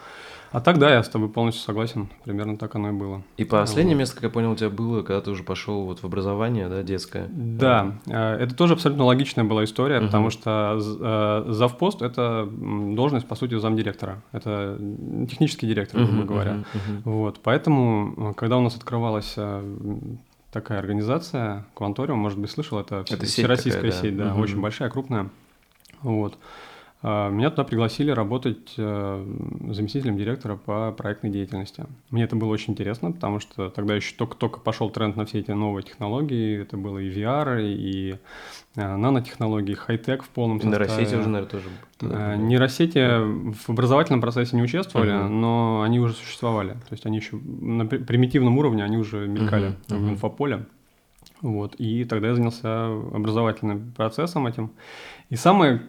А 0.52 0.60
тогда 0.60 0.92
я 0.94 1.02
с 1.02 1.08
тобой 1.08 1.30
полностью 1.30 1.64
согласен. 1.64 2.08
Примерно 2.24 2.58
так 2.58 2.74
оно 2.74 2.90
и 2.90 2.92
было. 2.92 3.22
И 3.38 3.44
последнее 3.44 3.96
место, 3.96 4.16
как 4.16 4.24
я 4.24 4.30
понял, 4.30 4.52
у 4.52 4.56
тебя 4.56 4.68
было, 4.68 5.02
когда 5.02 5.22
ты 5.22 5.30
уже 5.30 5.42
пошел 5.42 5.84
вот 5.84 6.00
в 6.00 6.04
образование, 6.04 6.68
да, 6.68 6.82
детское. 6.82 7.26
Да, 7.30 7.94
э, 8.06 8.34
это 8.36 8.54
тоже 8.54 8.74
абсолютно 8.74 9.04
логичная 9.04 9.44
была 9.44 9.64
история, 9.64 9.96
Мгм. 9.96 10.06
потому 10.06 10.28
что 10.30 10.78
э, 10.78 11.52
завпост– 11.52 12.02
это 12.02 12.46
должность, 12.50 13.26
по 13.26 13.34
сути, 13.34 13.58
замдиректора. 13.58 14.22
Это 14.32 14.78
технический 15.30 15.66
директор, 15.66 16.00
грубо 16.02 16.18
Мгм, 16.18 16.26
говоря. 16.26 16.52
мгм, 16.52 16.66
мгм. 16.74 17.02
Вот, 17.04 17.40
поэтому, 17.42 18.30
э, 18.30 18.34
когда 18.34 18.58
у 18.58 18.60
нас 18.60 18.76
открывалась 18.76 19.36
такая 20.52 20.78
организация, 20.78 21.64
Кванториум, 21.74 22.18
может 22.18 22.38
быть, 22.38 22.50
слышал, 22.50 22.78
это, 22.78 22.96
Это 23.00 23.24
сеть 23.24 23.32
всероссийская 23.32 23.90
такая, 23.90 23.90
да. 23.90 24.00
сеть, 24.02 24.16
да, 24.18 24.24
Мгм. 24.32 24.40
очень 24.40 24.60
большая, 24.60 24.90
крупная. 24.90 25.30
Вот. 26.02 26.36
А, 27.04 27.30
Меня 27.30 27.50
туда 27.50 27.64
пригласили 27.64 28.10
работать 28.12 28.74
э, 28.76 29.26
заместителем 29.70 30.16
директора 30.16 30.56
по 30.56 30.92
проектной 30.92 31.30
деятельности. 31.30 31.84
Мне 32.10 32.22
это 32.24 32.36
было 32.36 32.48
очень 32.50 32.74
интересно, 32.74 33.10
потому 33.10 33.40
что 33.40 33.70
тогда 33.70 33.96
еще 33.96 34.14
только-только 34.14 34.60
пошел 34.60 34.88
тренд 34.88 35.16
на 35.16 35.24
все 35.26 35.40
эти 35.40 35.50
новые 35.50 35.82
технологии. 35.82 36.60
Это 36.62 36.76
было 36.76 36.98
и 36.98 37.10
VR, 37.10 37.60
и 37.60 38.18
э, 38.76 38.96
нанотехнологии, 38.96 39.74
хай-тек 39.74 40.22
в 40.22 40.28
полном 40.28 40.60
составе. 40.60 40.86
нейросети 40.86 41.14
уже, 41.16 41.28
наверное, 41.28 41.50
тоже. 41.50 41.68
Э. 42.02 42.36
Нейросети 42.36 43.52
в 43.52 43.68
образовательном 43.70 44.20
процессе 44.20 44.54
не 44.54 44.62
участвовали, 44.62 45.10
Мгм. 45.12 45.40
но 45.40 45.82
они 45.82 45.98
уже 45.98 46.14
существовали. 46.14 46.70
То 46.74 46.92
есть 46.92 47.04
они 47.04 47.16
еще 47.16 47.36
на 47.36 47.84
при- 47.84 47.98
примитивном 47.98 48.56
уровне, 48.58 48.84
они 48.84 48.96
уже 48.96 49.26
мелькали 49.26 49.68
Мгм, 49.68 49.76
в 49.88 49.92
мгм. 50.02 50.10
инфополе. 50.10 50.66
Вот. 51.40 51.74
И 51.76 52.04
тогда 52.04 52.28
я 52.28 52.34
занялся 52.36 52.86
образовательным 52.86 53.92
процессом 53.96 54.46
этим. 54.46 54.70
И 55.30 55.34
самое 55.34 55.82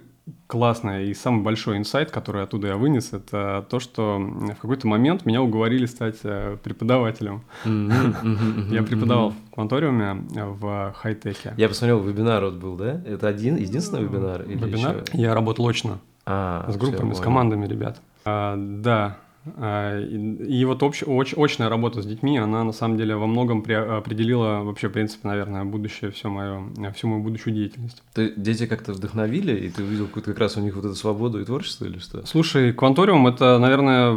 классное 0.47 1.03
и 1.03 1.13
самый 1.13 1.43
большой 1.43 1.77
инсайт, 1.77 2.11
который 2.11 2.43
оттуда 2.43 2.69
я 2.69 2.77
вынес, 2.77 3.11
это 3.13 3.65
то, 3.69 3.79
что 3.79 4.19
в 4.19 4.55
какой-то 4.55 4.87
момент 4.87 5.25
меня 5.25 5.41
уговорили 5.41 5.85
стать 5.85 6.19
э, 6.23 6.57
преподавателем. 6.63 7.43
Я 7.65 8.83
преподавал 8.83 9.31
в 9.31 9.53
кванториуме 9.53 10.25
э, 10.35 10.45
в 10.45 10.93
хай-теке. 10.95 11.53
Я 11.57 11.67
посмотрел, 11.67 11.99
вебинар 11.99 12.43
вот 12.45 12.55
был, 12.55 12.75
да? 12.75 13.01
Это 13.05 13.27
один, 13.27 13.57
единственный 13.57 14.03
вебинар? 14.03 14.43
Вебинар. 14.43 15.03
Я 15.13 15.33
работал 15.33 15.67
очно. 15.67 15.99
А, 16.25 16.69
с 16.71 16.77
группами, 16.77 17.13
с 17.13 17.19
командами 17.19 17.67
ребят. 17.67 18.01
А, 18.23 18.55
да. 18.57 19.17
А, 19.57 19.99
и, 19.99 20.15
и 20.59 20.65
вот 20.65 20.81
общ, 20.83 21.03
оч- 21.03 21.35
очная 21.41 21.69
работа 21.69 22.01
с 22.01 22.05
детьми, 22.05 22.37
она 22.37 22.63
на 22.63 22.71
самом 22.71 22.97
деле 22.97 23.15
во 23.15 23.27
многом 23.27 23.61
при- 23.61 23.73
определила 23.73 24.61
вообще, 24.63 24.87
в 24.87 24.93
принципе, 24.93 25.27
наверное, 25.27 25.65
будущее, 25.65 26.11
все 26.11 26.29
мое, 26.29 26.63
всю 26.95 27.07
мою 27.09 27.21
будущую 27.21 27.53
деятельность. 27.53 28.01
Ты, 28.13 28.33
дети 28.37 28.65
как-то 28.65 28.93
вдохновили, 28.93 29.53
и 29.65 29.69
ты 29.69 29.83
увидел 29.83 30.07
какую-то 30.07 30.31
как 30.31 30.39
раз 30.39 30.55
у 30.57 30.61
них 30.61 30.75
вот 30.75 30.85
эту 30.85 30.95
свободу 30.95 31.41
и 31.41 31.45
творчество, 31.45 31.85
или 31.85 31.99
что? 31.99 32.25
Слушай, 32.25 32.71
Кванториум– 32.73 33.27
это, 33.27 33.57
наверное, 33.59 34.11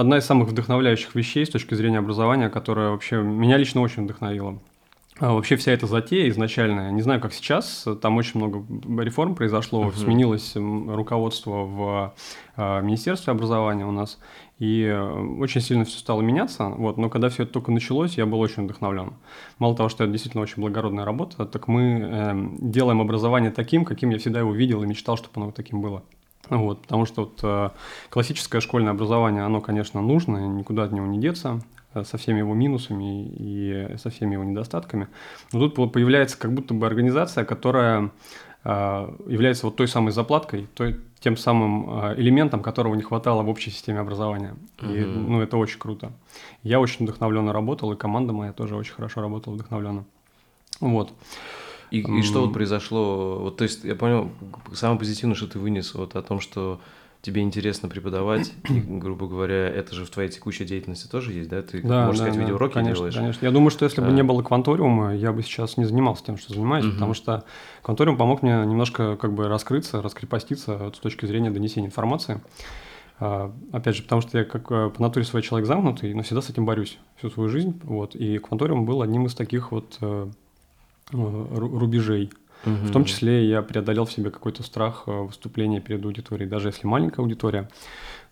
одна 0.00 0.18
из 0.18 0.24
самых 0.24 0.48
вдохновляющих 0.48 1.14
вещей 1.14 1.44
с 1.44 1.50
точки 1.50 1.74
зрения 1.74 1.98
образования, 1.98 2.48
которая 2.48 2.90
вообще 2.90 3.16
меня 3.22 3.58
лично 3.58 3.82
очень 3.82 4.04
вдохновила. 4.04 4.58
А 5.18 5.34
Вообще 5.34 5.56
вся 5.56 5.72
эта 5.72 5.86
затея 5.86 6.28
изначальная, 6.30 6.90
не 6.90 7.02
знаю, 7.02 7.20
как 7.20 7.32
сейчас, 7.34 7.86
там 8.00 8.16
очень 8.16 8.40
много 8.40 8.64
реформ 9.02 9.34
произошло, 9.34 9.84
Мгм. 9.84 9.92
сменилось 9.92 10.54
руководство 10.56 11.50
в 11.64 12.14
а, 12.56 12.80
Министерстве 12.80 13.30
образования 13.32 13.86
у 13.86 13.92
нас, 13.92 14.18
и 14.62 14.84
э, 14.84 15.40
очень 15.40 15.60
сильно 15.60 15.84
все 15.84 15.98
стало 15.98 16.22
меняться, 16.22 16.68
вот, 16.68 16.96
но 16.96 17.10
когда 17.10 17.28
все 17.30 17.42
это 17.42 17.52
только 17.52 17.72
началось, 17.72 18.16
я 18.16 18.26
был 18.26 18.38
очень 18.38 18.62
вдохновлен. 18.62 19.14
Мало 19.58 19.76
того, 19.76 19.88
что 19.88 20.04
это 20.04 20.12
действительно 20.12 20.44
очень 20.44 20.62
благородная 20.62 21.04
работа, 21.04 21.46
так 21.46 21.66
мы 21.66 21.82
эм, 21.82 22.70
делаем 22.70 23.00
образование 23.00 23.50
таким, 23.50 23.84
каким 23.84 24.10
я 24.10 24.18
всегда 24.18 24.38
его 24.38 24.54
видел 24.54 24.84
и 24.84 24.86
мечтал, 24.86 25.16
чтобы 25.16 25.32
оно 25.34 25.50
таким 25.50 25.80
было. 25.82 26.04
Вот, 26.48 26.82
потому 26.82 27.06
что 27.06 27.22
вот, 27.22 27.40
э, 27.42 27.70
классическое 28.08 28.60
школьное 28.60 28.92
образование, 28.92 29.42
оно, 29.42 29.60
конечно, 29.60 30.00
нужно, 30.00 30.46
никуда 30.46 30.84
от 30.84 30.92
него 30.92 31.06
не 31.06 31.18
деться, 31.18 31.60
э, 31.94 32.04
со 32.04 32.16
всеми 32.16 32.38
его 32.38 32.54
минусами 32.54 33.34
и 33.36 33.96
со 33.98 34.10
всеми 34.10 34.34
его 34.34 34.44
недостатками. 34.44 35.08
Но 35.52 35.58
тут 35.58 35.74
по- 35.74 35.88
появляется 35.88 36.38
как 36.38 36.54
будто 36.54 36.72
бы 36.72 36.86
организация, 36.86 37.44
которая 37.44 38.12
э, 38.62 38.70
является 39.26 39.66
вот 39.66 39.74
той 39.74 39.88
самой 39.88 40.12
заплаткой, 40.12 40.68
той, 40.74 41.00
тем 41.22 41.36
самым 41.36 41.88
э, 41.88 42.14
элементом, 42.18 42.62
которого 42.62 42.94
не 42.94 43.02
хватало 43.02 43.42
в 43.42 43.48
общей 43.48 43.70
системе 43.70 44.00
образования. 44.00 44.56
И, 44.80 44.84
Мгм. 44.84 45.32
ну, 45.32 45.40
это 45.40 45.56
очень 45.56 45.78
круто. 45.78 46.12
Я 46.62 46.80
очень 46.80 47.04
вдохновленно 47.04 47.52
работал, 47.52 47.92
и 47.92 47.96
команда 47.96 48.32
моя 48.32 48.52
тоже 48.52 48.74
очень 48.74 48.92
хорошо 48.92 49.20
работала 49.20 49.54
вдохновленно. 49.54 50.04
Вот. 50.80 51.12
И, 51.92 52.00
и 52.00 52.22
что 52.22 52.40
вот 52.44 52.52
произошло? 52.52 53.38
Вот, 53.38 53.58
то 53.58 53.64
есть 53.64 53.84
я 53.84 53.94
понял, 53.94 54.30
самое 54.72 54.98
позитивное, 54.98 55.36
что 55.36 55.46
ты 55.46 55.58
вынес 55.58 55.94
вот 55.94 56.16
о 56.16 56.22
том, 56.22 56.40
что 56.40 56.80
тебе 57.22 57.42
интересно 57.42 57.88
преподавать, 57.88 58.52
и, 58.68 58.80
грубо 58.80 59.28
говоря, 59.28 59.68
это 59.68 59.94
же 59.94 60.04
в 60.04 60.10
твоей 60.10 60.28
текущей 60.28 60.64
деятельности 60.64 61.08
тоже 61.08 61.32
есть, 61.32 61.48
да? 61.48 61.62
Ты, 61.62 61.80
да, 61.82 62.06
можно 62.06 62.24
да, 62.24 62.30
сказать, 62.30 62.34
да, 62.34 62.40
видеоуроки 62.40 62.74
конечно, 62.74 62.96
делаешь? 62.96 63.14
Конечно, 63.14 63.44
Я 63.46 63.52
думаю, 63.52 63.70
что 63.70 63.84
если 63.84 64.00
бы 64.00 64.08
А. 64.08 64.10
не 64.10 64.22
было 64.22 64.42
кванториума, 64.42 65.14
я 65.14 65.32
бы 65.32 65.42
сейчас 65.42 65.76
не 65.76 65.84
занимался 65.84 66.24
тем, 66.24 66.36
что 66.36 66.52
занимаюсь, 66.52 66.84
Мгм. 66.84 66.94
потому 66.94 67.14
что 67.14 67.44
кванториум 67.82 68.16
помог 68.16 68.42
мне 68.42 68.52
немножко 68.66 69.16
как 69.16 69.32
бы 69.32 69.48
раскрыться, 69.48 70.02
раскрепоститься 70.02 70.76
вот 70.76 70.96
с 70.96 70.98
точки 70.98 71.24
зрения 71.26 71.50
донесения 71.50 71.88
информации. 71.88 72.40
А, 73.20 73.52
Опять 73.70 73.96
же, 73.96 74.02
потому 74.02 74.20
что 74.20 74.38
я 74.38 74.44
как 74.44 74.70
э, 74.72 74.90
по 74.90 75.00
натуре 75.00 75.24
свой 75.24 75.42
человек 75.42 75.68
замкнутый, 75.68 76.12
но 76.12 76.22
всегда 76.22 76.42
с 76.42 76.50
этим 76.50 76.66
борюсь 76.66 76.98
всю 77.18 77.30
свою 77.30 77.48
жизнь. 77.48 77.80
Вот, 77.84 78.16
и 78.16 78.38
кванториум 78.38 78.84
был 78.84 79.00
одним 79.00 79.26
из 79.26 79.34
таких 79.36 79.70
вот 79.70 79.96
э, 80.00 80.28
рубежей. 82.64 82.86
В 82.88 82.92
том 82.92 83.04
числе 83.04 83.48
я 83.48 83.62
преодолел 83.62 84.04
в 84.04 84.12
себе 84.12 84.30
какой-то 84.30 84.62
страх 84.62 85.04
э, 85.06 85.10
выступления 85.10 85.80
перед 85.80 86.04
аудиторией, 86.04 86.48
даже 86.48 86.68
если 86.68 86.86
маленькая 86.86 87.22
аудитория. 87.22 87.68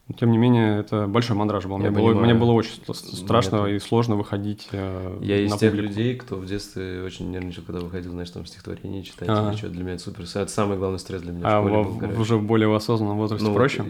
Но, 0.09 0.17
тем 0.19 0.33
не 0.33 0.39
менее, 0.39 0.81
это 0.81 1.07
большой 1.07 1.37
мандраж 1.37 1.67
был. 1.67 1.79
Я 1.81 1.91
Мне, 1.93 2.01
было, 2.03 2.15
мне 2.21 2.35
было 2.35 2.51
очень 2.51 2.73
ст- 2.93 3.17
страшно 3.17 3.63
Мне 3.63 3.77
и 3.77 3.79
сложно 3.79 4.17
выходить 4.17 4.67
э, 4.73 5.19
Я 5.23 5.39
из 5.39 5.53
на 5.53 5.57
тех 5.59 5.71
публику. 5.71 5.89
людей, 5.95 6.17
кто 6.17 6.35
в 6.35 6.47
детстве 6.47 7.03
очень 7.05 7.31
нервничал, 7.31 7.63
когда 7.65 7.81
выходил, 7.81 8.11
знаешь, 8.11 8.31
там 8.31 8.45
стихотворение 8.45 9.05
читать 9.05 9.29
Ага. 9.29 9.51
или 9.51 9.57
что. 9.57 9.69
Для 9.69 9.85
меня 9.85 9.95
это 9.95 10.03
супер. 10.03 10.23
Это 10.25 10.49
самый 10.49 10.79
главный 10.79 10.99
стресс 10.99 11.23
для 11.23 11.31
меня 11.31 11.43
А 11.47 11.61
в 11.61 11.65
школе 11.69 11.83
в- 11.85 11.87
был, 11.93 11.99
короче. 12.01 12.19
уже 12.21 12.37
в 12.39 12.43
более 12.43 12.75
осознанном 12.75 13.19
возрасте 13.19 13.47
Ну, 13.47 13.55
проще? 13.55 13.85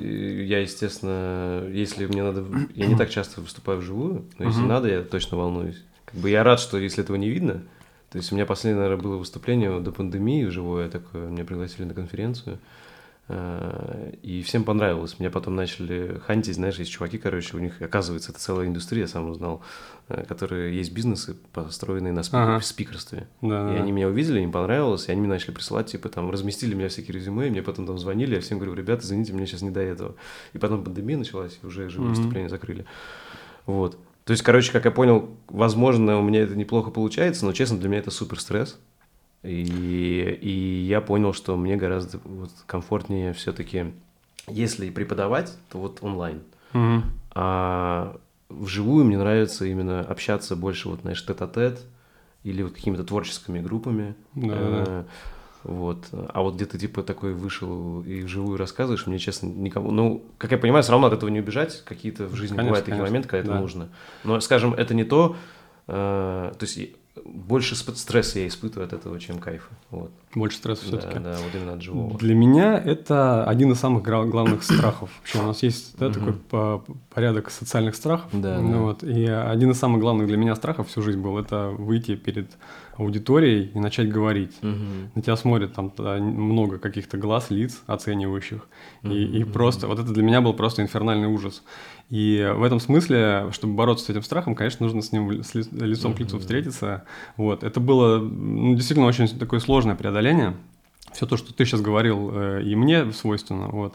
Я, 0.46 0.59
естественно, 0.61 1.66
если 1.72 2.05
мне 2.05 2.22
надо... 2.22 2.44
Я 2.74 2.87
не 2.87 2.96
так 2.98 3.09
часто 3.09 3.40
выступаю 3.40 3.79
вживую, 3.79 4.24
но 4.38 4.44
если 4.46 4.61
надо, 4.61 4.88
я 4.88 5.00
точно 5.03 5.38
волнуюсь. 5.38 5.83
Как 6.05 6.20
бы 6.20 6.29
я 6.29 6.44
рад, 6.44 6.61
что 6.61 6.76
если 6.76 7.03
этого 7.03 7.16
не 7.16 7.31
видно, 7.31 7.62
то 8.11 8.18
есть 8.18 8.33
у 8.33 8.35
меня 8.35 8.44
последнее, 8.46 8.83
наверное, 8.83 9.03
было 9.03 9.16
выступление 9.16 9.81
до 9.81 9.92
пандемии 9.92 10.44
живое 10.46 10.88
такое, 10.88 11.29
меня 11.29 11.44
пригласили 11.44 11.85
на 11.85 11.94
конференцию, 11.94 12.59
э, 13.29 14.14
и 14.23 14.42
всем 14.42 14.64
понравилось. 14.64 15.18
Меня 15.20 15.31
потом 15.31 15.55
начали 15.55 16.20
хантить, 16.27 16.57
знаешь, 16.57 16.77
есть 16.81 16.90
чуваки, 16.90 17.18
короче, 17.18 17.57
у 17.57 17.61
них, 17.61 17.81
оказывается, 17.81 18.33
это 18.33 18.40
целая 18.40 18.66
индустрия, 18.66 19.03
я 19.03 19.09
сам 19.09 19.31
узнал, 19.31 19.62
э, 20.09 20.25
которые 20.27 20.77
есть 20.77 20.92
бизнесы, 20.92 21.37
построенные 21.53 22.12
на 22.12 22.20
спик- 22.20 22.35
Ага. 22.42 22.61
спикерстве. 22.61 23.29
Да, 23.42 23.73
И 23.73 23.77
они 23.77 23.92
меня 23.92 24.09
увидели, 24.09 24.40
им 24.40 24.51
понравилось, 24.51 25.09
и 25.09 25.12
они 25.12 25.20
мне 25.20 25.31
начали 25.31 25.53
присылать, 25.53 25.87
типа, 25.87 26.09
там, 26.09 26.31
разместили 26.31 26.75
меня 26.75 26.88
всякие 26.88 27.14
резюме, 27.14 27.46
и 27.46 27.51
мне 27.51 27.62
потом 27.62 27.87
там 27.87 27.99
звонили, 27.99 28.35
я 28.35 28.40
всем 28.40 28.59
говорю, 28.59 28.75
ребята, 28.75 29.05
извините, 29.05 29.33
мне 29.33 29.46
сейчас 29.46 29.62
не 29.62 29.70
до 29.70 29.81
этого. 29.81 30.16
И 30.53 30.59
потом 30.59 30.83
пандемия 30.83 31.16
началась, 31.16 31.59
и 31.62 31.66
уже 31.66 31.88
живые 31.88 32.11
Мгм. 32.11 32.16
выступления 32.16 32.49
закрыли. 32.49 32.85
Вот. 33.66 33.96
То 34.31 34.33
есть, 34.35 34.45
короче, 34.45 34.71
как 34.71 34.85
я 34.85 34.93
понял, 34.93 35.29
возможно, 35.49 36.16
у 36.16 36.23
меня 36.23 36.43
это 36.43 36.55
неплохо 36.55 36.93
получается, 36.93 37.45
но, 37.45 37.53
честно, 37.53 37.79
для 37.79 37.88
меня 37.88 37.99
это 37.99 38.12
супер 38.12 38.38
стресс. 38.38 38.79
И, 39.43 40.38
и 40.40 40.85
я 40.87 41.01
понял, 41.01 41.33
что 41.33 41.57
мне 41.57 41.75
гораздо 41.75 42.21
вот, 42.23 42.53
комфортнее 42.66 43.33
все-таки, 43.33 43.87
если 44.47 44.88
преподавать, 44.90 45.53
то 45.69 45.79
вот 45.79 45.99
онлайн. 46.03 46.43
Мгм. 46.73 47.03
А 47.35 48.21
вживую 48.49 49.05
мне 49.05 49.19
нравится 49.19 49.64
именно 49.64 50.03
общаться 50.03 50.55
больше, 50.55 50.88
вот, 50.88 51.01
знаешь, 51.01 51.27
тет-а-тет 51.27 51.81
или 52.45 52.62
вот 52.62 52.75
какими-то 52.75 53.03
творческими 53.03 53.59
группами. 53.59 54.14
Да, 54.37 54.47
Э, 54.47 54.85
да. 54.87 55.05
Вот. 55.62 56.09
А 56.12 56.42
вот 56.42 56.55
где 56.55 56.64
ты 56.64 56.79
типа 56.79 57.03
такой 57.03 57.35
вышел 57.35 58.03
и 58.03 58.23
вживую 58.23 58.57
рассказываешь, 58.57 59.07
мне, 59.07 59.18
честно, 59.18 59.46
никому... 59.46 59.90
Ну, 59.90 60.25
как 60.38 60.53
я 60.53 60.59
понимаю, 60.59 60.83
все 60.83 60.92
равно 60.92 61.09
от 61.09 61.12
этого 61.12 61.29
не 61.29 61.40
убежать. 61.40 61.83
Какие-то 61.85 62.27
в 62.27 62.35
жизни 62.35 62.57
Конечно, 62.57 62.70
бывают 62.70 62.85
такие 62.85 62.96
конечно, 62.96 63.11
моменты, 63.11 63.29
когда 63.29 63.42
это 63.42 63.53
да. 63.53 63.61
нужно. 63.61 63.88
Но, 64.25 64.40
скажем, 64.40 64.75
это 64.75 64.94
не 64.94 65.05
то... 65.05 65.37
э, 65.87 66.53
то 66.59 66.62
есть 66.62 66.79
больше 67.25 67.77
стресса 67.77 68.38
я 68.38 68.46
испытываю 68.46 68.87
от 68.87 68.92
этого, 68.92 69.18
чем 69.20 69.38
кайфа. 69.38 69.68
Вот. 69.90 70.12
Больше 70.35 70.59
стресса 70.59 70.83
Да, 70.90 70.99
все-таки. 70.99 71.19
да, 71.19 71.37
вот 71.43 71.55
именно 71.55 71.73
от 71.73 71.83
живого. 71.83 72.19
Для 72.19 72.35
меня 72.35 72.79
это 72.79 73.45
один 73.45 73.73
из 73.73 73.81
самых 73.81 74.03
главных 74.05 74.62
страхов. 74.62 75.11
Вообще 75.19 75.38
у 75.40 75.47
нас 75.47 75.62
есть 75.62 75.99
да, 75.99 76.11
такой 76.11 76.35
по- 76.35 76.85
порядок 77.12 77.51
социальных 77.51 77.97
страхов. 77.97 78.29
Да, 78.33 78.59
Ну 78.61 78.71
да. 78.73 78.79
Вот, 78.79 79.03
и 79.03 79.25
один 79.27 79.73
из 79.73 79.79
самых 79.79 80.01
главных 80.01 80.29
для 80.29 80.37
меня 80.37 80.55
страхов 80.55 80.88
всю 80.88 81.03
жизнь 81.03 81.21
был 81.21 81.37
это 81.38 81.71
выйти 81.77 82.14
перед 82.14 82.47
аудиторией 82.97 83.71
и 83.75 83.79
начать 83.81 84.09
говорить. 84.12 84.57
На 84.62 85.23
тебя 85.23 85.35
смотрят 85.37 85.73
там 85.73 85.90
та- 85.90 86.19
много 86.19 86.79
каких-то 86.79 87.16
глаз, 87.16 87.51
лиц 87.51 87.83
оценивающих. 87.87 88.69
И, 89.03 89.25
и 89.25 89.45
просто, 89.45 89.87
вот 89.88 89.99
это 89.99 90.12
для 90.12 90.23
меня 90.23 90.40
был 90.40 90.53
просто 90.55 90.83
инфернальный 90.83 91.27
ужас. 91.27 91.62
И 92.11 92.53
в 92.57 92.64
этом 92.64 92.81
смысле, 92.81 93.47
чтобы 93.53 93.75
бороться 93.75 94.05
с 94.07 94.11
этим 94.11 94.23
страхом, 94.25 94.57
конечно, 94.57 94.85
нужно 94.85 95.01
с 95.01 95.12
ним 95.12 95.45
с 95.45 95.55
лицом 95.55 96.12
к 96.12 96.19
лицу 96.21 96.38
встретиться. 96.40 97.05
Вот. 97.37 97.62
Это 97.62 97.79
было 97.79 98.19
ну, 98.19 98.75
действительно 98.75 99.07
очень 99.07 99.29
такое 99.38 99.61
сложное 99.61 99.95
преодоление. 99.95 100.19
Все 101.12 101.26
то, 101.26 101.37
что 101.37 101.52
ты 101.52 101.64
сейчас 101.64 101.80
говорил, 101.80 102.30
э, 102.33 102.62
и 102.62 102.76
мне 102.76 103.12
свойственно. 103.12 103.66
Вот. 103.68 103.94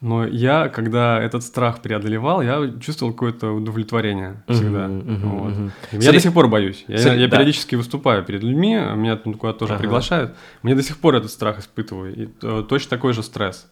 Но 0.00 0.24
я, 0.26 0.68
когда 0.68 1.20
этот 1.20 1.42
страх 1.42 1.82
преодолевал, 1.82 2.40
я 2.42 2.72
чувствовал 2.80 3.12
какое-то 3.12 3.50
удовлетворение 3.52 4.42
всегда. 4.48 4.86
Мгм, 4.86 5.12
мгм, 5.12 5.28
Вот. 5.38 5.52
мгм. 5.52 5.72
Я 5.92 6.00
Смотри- 6.00 6.12
до 6.12 6.20
сих 6.20 6.32
пор 6.32 6.48
боюсь. 6.48 6.84
Я, 6.88 6.98
Смотри, 6.98 7.20
я 7.22 7.26
да. 7.28 7.36
периодически 7.36 7.74
выступаю 7.74 8.24
перед 8.24 8.42
людьми, 8.44 8.76
меня 8.94 9.16
там 9.16 9.34
куда-то 9.34 9.60
тоже 9.60 9.72
Ага. 9.74 9.80
приглашают. 9.82 10.34
Мне 10.62 10.74
до 10.76 10.82
сих 10.82 10.98
пор 10.98 11.16
этот 11.16 11.30
страх 11.32 11.58
испытываю. 11.58 12.14
И 12.14 12.28
э, 12.42 12.64
точно 12.68 12.90
такой 12.90 13.12
же 13.12 13.22
стресс. 13.24 13.68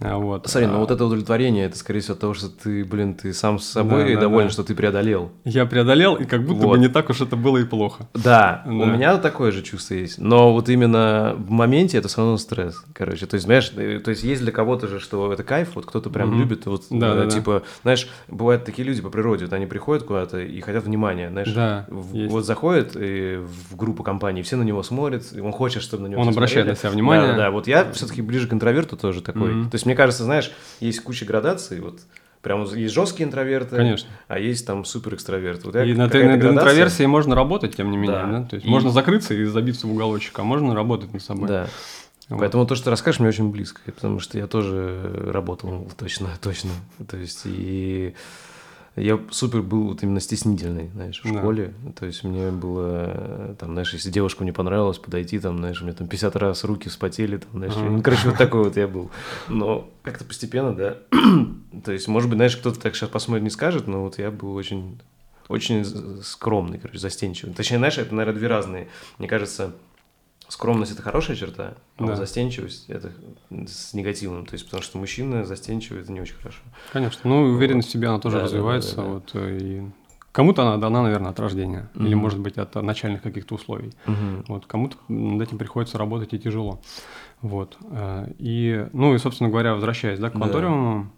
А, 0.00 0.16
Вот. 0.18 0.48
Смотри, 0.48 0.66
ну 0.68 0.76
А, 0.76 0.78
вот 0.78 0.90
это 0.90 1.04
удовлетворение, 1.04 1.66
это 1.66 1.78
скорее 1.78 2.00
всего 2.00 2.14
от 2.14 2.20
того, 2.20 2.34
что 2.34 2.48
ты, 2.48 2.84
блин, 2.84 3.14
ты 3.14 3.32
сам 3.32 3.58
с 3.60 3.64
собой 3.66 4.04
Да, 4.08 4.14
да, 4.14 4.20
доволен, 4.22 4.48
да. 4.48 4.52
что 4.52 4.64
ты 4.64 4.74
преодолел. 4.74 5.30
Я 5.44 5.66
преодолел, 5.66 6.16
и 6.16 6.24
как 6.24 6.42
будто 6.44 6.66
Вот. 6.66 6.76
бы 6.76 6.78
не 6.78 6.88
так 6.88 7.08
уж 7.10 7.20
это 7.20 7.36
было 7.36 7.58
и 7.58 7.64
плохо. 7.64 8.08
Да, 8.12 8.62
у 8.66 8.70
Да. 8.80 8.86
меня 8.86 9.16
такое 9.18 9.52
же 9.52 9.62
чувство 9.62 9.94
есть. 9.94 10.18
Но 10.18 10.52
вот 10.52 10.68
именно 10.68 11.34
в 11.38 11.48
моменте 11.50 11.96
это 11.98 12.08
все 12.08 12.18
равно 12.22 12.36
стресс. 12.38 12.82
Короче, 12.92 13.26
то 13.26 13.34
есть, 13.36 13.44
знаешь, 13.46 13.72
э, 13.76 14.00
то 14.00 14.10
есть 14.10 14.24
есть 14.24 14.42
для 14.42 14.50
кого-то 14.50 14.88
же, 14.88 14.98
что 14.98 15.32
это 15.32 15.44
кайф, 15.44 15.70
вот 15.76 15.86
кто-то 15.86 16.10
прям 16.10 16.30
Мгм. 16.30 16.40
любит, 16.40 16.66
вот, 16.66 16.82
Да, 16.90 17.12
э, 17.12 17.14
да, 17.14 17.24
да. 17.24 17.30
типа, 17.30 17.62
знаешь, 17.82 18.08
бывают 18.28 18.64
такие 18.64 18.86
люди 18.86 19.00
по 19.00 19.10
природе, 19.10 19.44
вот 19.44 19.54
они 19.54 19.66
приходят 19.66 20.02
куда-то 20.02 20.40
и 20.40 20.60
хотят 20.60 20.84
внимания, 20.84 21.30
знаешь, 21.30 21.52
Да, 21.52 21.86
в- 21.88 22.14
есть. 22.14 22.32
вот 22.32 22.44
заходит 22.44 22.92
э, 22.96 23.38
в 23.70 23.76
группу 23.76 24.02
компаний, 24.02 24.42
все 24.42 24.56
на 24.56 24.64
него 24.64 24.82
смотрят, 24.82 25.22
и 25.32 25.40
он 25.40 25.52
хочет, 25.52 25.82
чтобы 25.82 26.02
на 26.02 26.08
него 26.08 26.20
Он 26.20 26.28
обращает 26.28 26.66
смотрели. 26.66 26.70
на 26.70 26.76
себя 26.76 26.90
внимание. 26.90 27.26
Да, 27.28 27.36
да, 27.36 27.42
да. 27.44 27.50
вот 27.52 27.68
я 27.68 27.90
все-таки 27.92 28.22
ближе 28.22 28.48
к 28.48 28.52
интроверту 28.52 28.96
тоже 28.96 29.22
такой. 29.22 29.54
Мгм. 29.54 29.70
То 29.70 29.74
есть, 29.76 29.83
мне 29.84 29.94
кажется, 29.94 30.24
знаешь, 30.24 30.50
есть 30.80 31.00
куча 31.00 31.24
градаций, 31.24 31.80
вот 31.80 32.00
прям 32.42 32.64
есть 32.74 32.94
жесткие 32.94 33.26
интроверты, 33.26 33.76
Конечно. 33.76 34.08
а 34.28 34.38
есть 34.38 34.66
там 34.66 34.84
супер 34.84 35.14
экстраверты. 35.14 35.66
Вот 35.66 35.76
И 35.76 35.94
на, 35.94 36.04
на 36.04 36.08
градация. 36.08 36.50
интроверсии 36.52 37.06
можно 37.06 37.34
работать, 37.34 37.74
тем 37.76 37.90
не 37.90 37.96
менее. 37.96 38.18
Да. 38.18 38.26
Да? 38.40 38.42
То 38.44 38.56
есть 38.56 38.66
И- 38.66 38.70
можно 38.70 38.90
закрыться 38.90 39.32
и 39.34 39.44
забиться 39.44 39.86
в 39.86 39.92
уголочек, 39.92 40.38
а 40.38 40.42
можно 40.42 40.74
работать 40.74 41.12
над 41.12 41.22
собой. 41.22 41.48
Да. 41.48 41.68
Вот. 42.28 42.38
Поэтому 42.40 42.66
то, 42.66 42.74
что 42.74 42.84
ты 42.84 42.90
расскажешь, 42.90 43.20
мне 43.20 43.28
очень 43.28 43.50
близко, 43.50 43.80
потому 43.86 44.18
что 44.20 44.38
я 44.38 44.46
тоже 44.46 45.10
работал 45.26 45.88
точно, 45.98 46.28
точно. 46.40 46.70
То 47.08 47.16
есть 47.16 47.42
и 47.44 48.14
я 48.96 49.18
супер 49.30 49.62
был 49.62 49.88
вот 49.88 50.02
именно 50.02 50.20
стеснительный, 50.20 50.88
знаешь, 50.94 51.20
в 51.22 51.24
Да. 51.32 51.38
школе. 51.40 51.74
То 51.98 52.06
есть 52.06 52.22
мне 52.22 52.50
было, 52.50 53.12
э, 53.14 53.54
там, 53.58 53.72
знаешь, 53.72 53.92
если 53.92 54.10
девушка 54.10 54.42
мне 54.44 54.52
понравилась, 54.52 54.98
подойти, 54.98 55.38
там, 55.40 55.58
знаешь, 55.58 55.80
у 55.80 55.84
меня 55.84 55.94
там 55.94 56.06
50 56.06 56.36
раз 56.36 56.62
руки 56.64 56.88
вспотели, 56.88 57.38
там, 57.38 57.50
знаешь, 57.54 57.74
ну, 57.76 58.00
короче, 58.02 58.28
вот 58.28 58.38
такой 58.38 58.62
вот 58.64 58.76
я 58.76 58.86
был. 58.86 59.10
Но 59.48 59.90
как-то 60.02 60.24
постепенно, 60.24 60.74
да. 60.74 60.98
То 61.84 61.92
есть, 61.92 62.06
может 62.08 62.28
быть, 62.30 62.36
знаешь, 62.36 62.56
кто-то 62.56 62.78
так 62.80 62.94
сейчас 62.94 63.08
посмотрит, 63.10 63.42
не 63.44 63.50
скажет, 63.50 63.86
но 63.88 64.02
вот 64.04 64.18
я 64.18 64.30
был 64.30 64.54
очень, 64.54 65.00
очень 65.48 65.84
скромный, 66.22 66.78
короче, 66.78 66.98
застенчивый. 66.98 67.52
Точнее, 67.52 67.78
знаешь, 67.78 67.98
это, 67.98 68.14
наверное, 68.14 68.38
две 68.38 68.48
разные. 68.48 68.88
Мне 69.18 69.26
кажется, 69.28 69.72
скромность 70.54 70.92
это 70.92 71.02
хорошая 71.02 71.36
черта, 71.36 71.74
а 71.98 72.02
вот 72.02 72.10
Да. 72.10 72.16
застенчивость 72.16 72.88
это 72.88 73.10
с 73.66 73.92
негативным. 73.92 74.46
То 74.46 74.54
есть, 74.54 74.64
потому 74.66 74.82
что 74.82 74.98
мужчина 74.98 75.44
застенчивый 75.44 76.02
это 76.02 76.12
не 76.12 76.20
очень 76.20 76.36
хорошо. 76.36 76.60
Конечно. 76.92 77.20
Ну, 77.28 77.42
уверенность 77.54 77.88
в 77.88 77.90
себе, 77.90 78.06
она 78.08 78.18
тоже 78.20 78.36
Да, 78.36 78.40
да, 78.40 78.46
развивается. 78.46 78.96
да, 78.96 79.02
да, 79.02 79.08
да. 79.08 79.14
Вот, 79.14 79.30
э, 79.34 79.58
и 79.60 79.82
кому-то 80.30 80.62
она 80.62 80.76
дана, 80.76 81.02
наверное, 81.02 81.30
от 81.32 81.40
рождения. 81.40 81.90
Или, 81.96 82.14
Мгм. 82.14 82.18
может 82.22 82.38
быть, 82.38 82.56
от 82.56 82.74
начальных 82.76 83.22
каких-то 83.22 83.56
условий. 83.56 83.92
Вот, 84.48 84.66
кому-то 84.66 84.96
над 85.08 85.42
этим 85.42 85.58
приходится 85.58 85.98
работать 85.98 86.32
и 86.34 86.38
тяжело. 86.38 86.80
Вот. 87.42 87.76
э, 87.90 88.32
И, 88.38 88.86
ну 88.92 89.12
и, 89.14 89.18
собственно 89.18 89.50
говоря, 89.50 89.74
возвращаясь 89.74 90.20
да, 90.20 90.30
к 90.30 90.32
Да. 90.34 90.38
кванториуму, 90.38 91.10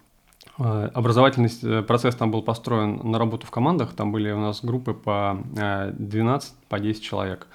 образовательный 0.58 1.50
э, 1.62 1.82
процесс 1.82 2.14
там 2.14 2.30
был 2.30 2.42
построен 2.42 3.00
на 3.10 3.18
работу 3.18 3.46
в 3.46 3.50
командах. 3.50 3.92
Там 3.94 4.12
были 4.12 4.30
у 4.32 4.40
нас 4.40 4.60
группы 4.64 4.94
по 4.94 5.38
э, 5.56 5.92
12, 5.98 6.54
по 6.68 6.78
10 6.80 7.02
человек. 7.02 7.46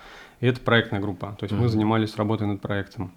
И 0.41 0.47
это 0.47 0.59
проектная 0.59 0.99
группа. 0.99 1.35
То 1.39 1.43
есть 1.45 1.53
мы 1.53 1.61
Мгм. 1.61 1.69
занимались 1.69 2.15
работой 2.17 2.47
над 2.47 2.59
проектом. 2.61 3.11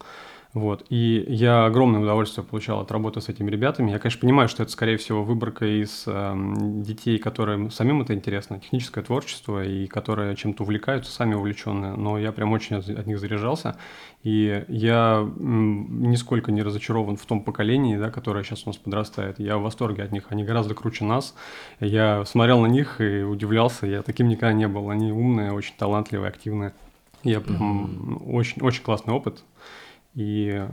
Вот. 0.52 0.84
И 0.88 1.24
я 1.26 1.66
огромное 1.66 1.98
удовольствие 2.00 2.46
получал 2.46 2.78
от 2.78 2.92
работы 2.92 3.20
с 3.20 3.28
этими 3.28 3.50
ребятами. 3.50 3.90
Я, 3.90 3.98
конечно, 3.98 4.20
понимаю, 4.20 4.48
что 4.48 4.62
это, 4.62 4.70
скорее 4.70 4.98
всего, 4.98 5.24
выборка 5.24 5.66
из 5.66 6.04
эм, 6.06 6.80
детей, 6.84 7.18
которым 7.18 7.72
самим 7.72 8.02
это 8.02 8.14
интересно, 8.14 8.60
техническое 8.60 9.02
творчество, 9.02 9.64
и 9.64 9.88
которые 9.88 10.37
чем-то 10.37 10.62
увлекаются, 10.62 11.10
сами 11.10 11.34
увлеченные. 11.34 11.94
Но 11.96 12.18
я 12.20 12.30
прям 12.30 12.52
очень 12.52 12.76
от, 12.76 12.88
от 12.88 13.04
них 13.08 13.18
заряжался. 13.18 13.76
И 14.22 14.64
я 14.68 15.16
м, 15.24 16.02
нисколько 16.08 16.52
не 16.52 16.62
разочарован 16.62 17.16
в 17.16 17.26
том 17.26 17.42
поколении, 17.42 17.96
да, 17.96 18.12
которое 18.12 18.44
сейчас 18.44 18.64
у 18.64 18.68
нас 18.70 18.76
подрастает. 18.76 19.40
Я 19.40 19.58
в 19.58 19.62
восторге 19.62 20.04
от 20.04 20.12
них. 20.12 20.26
Они 20.30 20.44
гораздо 20.44 20.74
круче 20.76 21.04
нас. 21.04 21.34
Я 21.80 22.24
смотрел 22.26 22.60
на 22.60 22.66
них 22.68 23.00
и 23.00 23.22
удивлялся. 23.24 23.87
Я 23.88 24.02
таким 24.02 24.28
никогда 24.28 24.52
не 24.52 24.68
был. 24.68 24.88
Они 24.90 25.10
умные, 25.10 25.50
очень 25.52 25.74
талантливые, 25.76 26.28
активные. 26.28 26.74
Я 27.24 27.40
прям 27.40 28.22
очень, 28.26 28.62
очень 28.62 28.82
классный 28.82 29.14
опыт. 29.14 29.44
И 30.14 30.64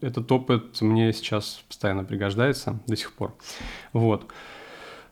этот 0.00 0.30
опыт 0.30 0.80
мне 0.80 1.12
сейчас 1.12 1.64
постоянно 1.66 2.04
пригождается 2.04 2.78
до 2.86 2.96
сих 2.96 3.12
пор. 3.12 3.34
Вот. 3.92 4.30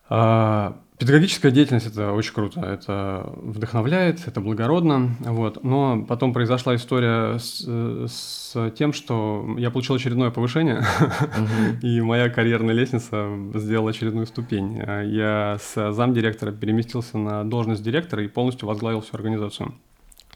А, 0.09 0.81
педагогическая 1.03 1.51
деятельность 1.51 1.87
это 1.87 2.13
очень 2.13 2.33
круто, 2.33 2.61
это 2.61 3.33
вдохновляет, 3.37 4.21
это 4.29 4.41
благородно, 4.41 5.17
вот. 5.19 5.65
Но 5.65 6.05
потом 6.07 6.33
произошла 6.33 6.77
история 6.77 7.39
с, 7.39 7.67
с 8.07 8.71
тем, 8.77 8.93
что 8.93 9.57
я 9.59 9.73
получил 9.73 9.97
очередное 9.97 10.31
повышение, 10.31 10.85
и 11.83 12.01
моя 12.01 12.31
карьерная 12.31 12.73
лестница 12.73 13.29
сделала 13.55 13.91
очередную 13.91 14.27
ступень. 14.27 14.77
Я 14.77 15.59
с 15.61 15.93
замдиректора 15.93 16.53
переместился 16.53 17.19
на 17.19 17.43
должность 17.43 17.83
директора 17.83 18.23
и 18.23 18.29
полностью 18.29 18.69
возглавил 18.69 19.01
всю 19.01 19.17
организацию. 19.17 19.75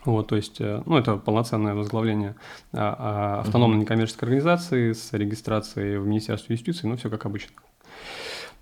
Вот, 0.04 0.26
то 0.26 0.34
есть, 0.36 0.60
э, 0.60 0.82
ну, 0.86 0.96
это 0.96 1.16
полноценное 1.16 1.74
возглавление 1.74 2.36
а, 2.72 2.96
а, 2.98 3.40
автономной 3.40 3.78
некоммерческой 3.78 4.26
организации 4.26 4.92
с 4.92 5.12
регистрацией 5.12 5.98
в 5.98 6.06
Министерстве 6.06 6.54
юстиции, 6.54 6.86
ну, 6.86 6.96
все 6.96 7.10
как 7.10 7.26
обычно. 7.26 7.52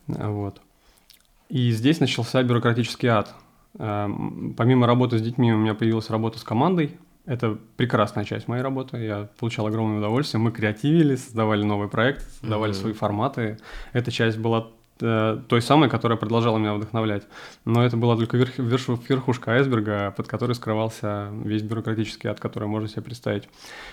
Вот. 0.07 0.61
И 1.49 1.71
здесь 1.73 2.01
начался 2.01 2.43
бюрократический 2.43 3.09
ад. 3.09 3.35
Э, 3.79 4.09
помимо 4.57 4.87
работы 4.87 5.19
с 5.19 5.23
детьми 5.23 5.53
у 5.53 5.59
меня 5.59 5.75
появилась 5.75 6.11
работа 6.11 6.39
с 6.39 6.45
командой. 6.45 6.99
Это 7.27 7.59
прекрасная 7.77 8.25
часть 8.25 8.49
моей 8.49 8.63
работы. 8.63 8.99
Я 8.99 9.29
получал 9.39 9.67
огромное 9.67 9.99
удовольствие. 9.99 10.41
Мы 10.41 10.53
креативили, 10.53 11.17
создавали 11.17 11.63
новый 11.63 11.89
проект, 11.89 12.23
создавали 12.41 12.73
mm-hmm. 12.73 12.81
свои 12.81 12.93
форматы. 12.93 13.59
Эта 13.93 14.11
часть 14.11 14.37
была 14.37 14.69
э, 15.01 15.41
той 15.49 15.63
самой, 15.63 15.89
которая 15.89 16.19
продолжала 16.19 16.59
меня 16.59 16.75
вдохновлять. 16.75 17.23
Но 17.65 17.85
это 17.85 17.97
была 17.97 18.17
только 18.17 18.37
верх, 18.37 18.59
верх, 18.59 18.89
верхушка 19.09 19.53
айсберга, 19.53 20.13
под 20.15 20.29
которой 20.29 20.53
скрывался 20.53 21.31
весь 21.45 21.63
бюрократический 21.63 22.29
ад, 22.29 22.41
который 22.41 22.69
можно 22.69 22.89
себе 22.89 23.03
представить. 23.03 23.49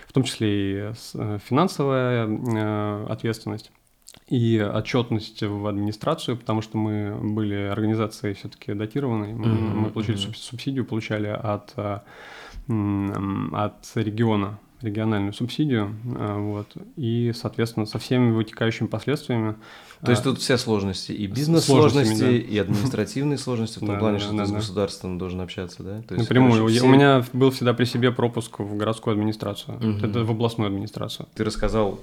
В 0.07 0.13
том 0.13 0.23
числе 0.23 0.49
и 0.49 0.93
э, 1.13 1.37
финансовая 1.45 2.27
э, 2.27 3.05
ответственность 3.09 3.71
и 4.27 4.59
отчетность 4.59 5.43
в 5.43 5.67
администрацию, 5.67 6.37
потому 6.37 6.61
что 6.61 6.77
мы 6.77 7.17
были 7.21 7.55
организацией 7.55 8.33
все-таки 8.33 8.73
датированной. 8.73 9.33
Мы, 9.33 9.45
mm-hmm. 9.45 9.73
мы 9.73 9.89
получили 9.89 10.17
mm-hmm. 10.17 10.35
субсидию, 10.35 10.85
получали 10.85 11.27
от, 11.27 11.73
э, 11.75 11.99
от 13.53 13.91
региона 13.95 14.59
региональную 14.81 15.33
субсидию, 15.33 15.95
э, 16.17 16.37
вот, 16.39 16.67
и, 16.95 17.31
соответственно, 17.35 17.85
со 17.85 17.99
всеми 17.99 18.31
вытекающими 18.31 18.87
последствиями. 18.87 19.55
То 20.03 20.11
есть 20.11 20.21
э, 20.21 20.25
тут 20.25 20.39
все 20.39 20.57
сложности, 20.57 21.11
и 21.11 21.27
бизнес-сложности, 21.27 22.21
да. 22.21 22.31
и 22.31 22.57
административные 22.57 23.37
сложности, 23.37 23.77
в 23.77 23.85
том 23.85 23.99
плане, 23.99 24.19
что 24.19 24.35
ты 24.35 24.45
с 24.45 24.51
государством 24.51 25.17
должен 25.17 25.41
общаться, 25.41 25.83
да? 25.83 26.01
То 26.01 26.15
есть, 26.15 26.29
Напрямую. 26.29 26.65
У 26.65 26.87
меня 26.87 27.23
был 27.33 27.51
всегда 27.51 27.73
при 27.73 27.85
себе 27.85 28.11
пропуск 28.11 28.59
в 28.59 28.75
городскую 28.75 29.13
администрацию, 29.13 29.77
это 30.03 30.23
в 30.23 30.31
областную 30.31 30.67
администрацию. 30.67 31.27
Ты 31.35 31.43
рассказал 31.43 31.99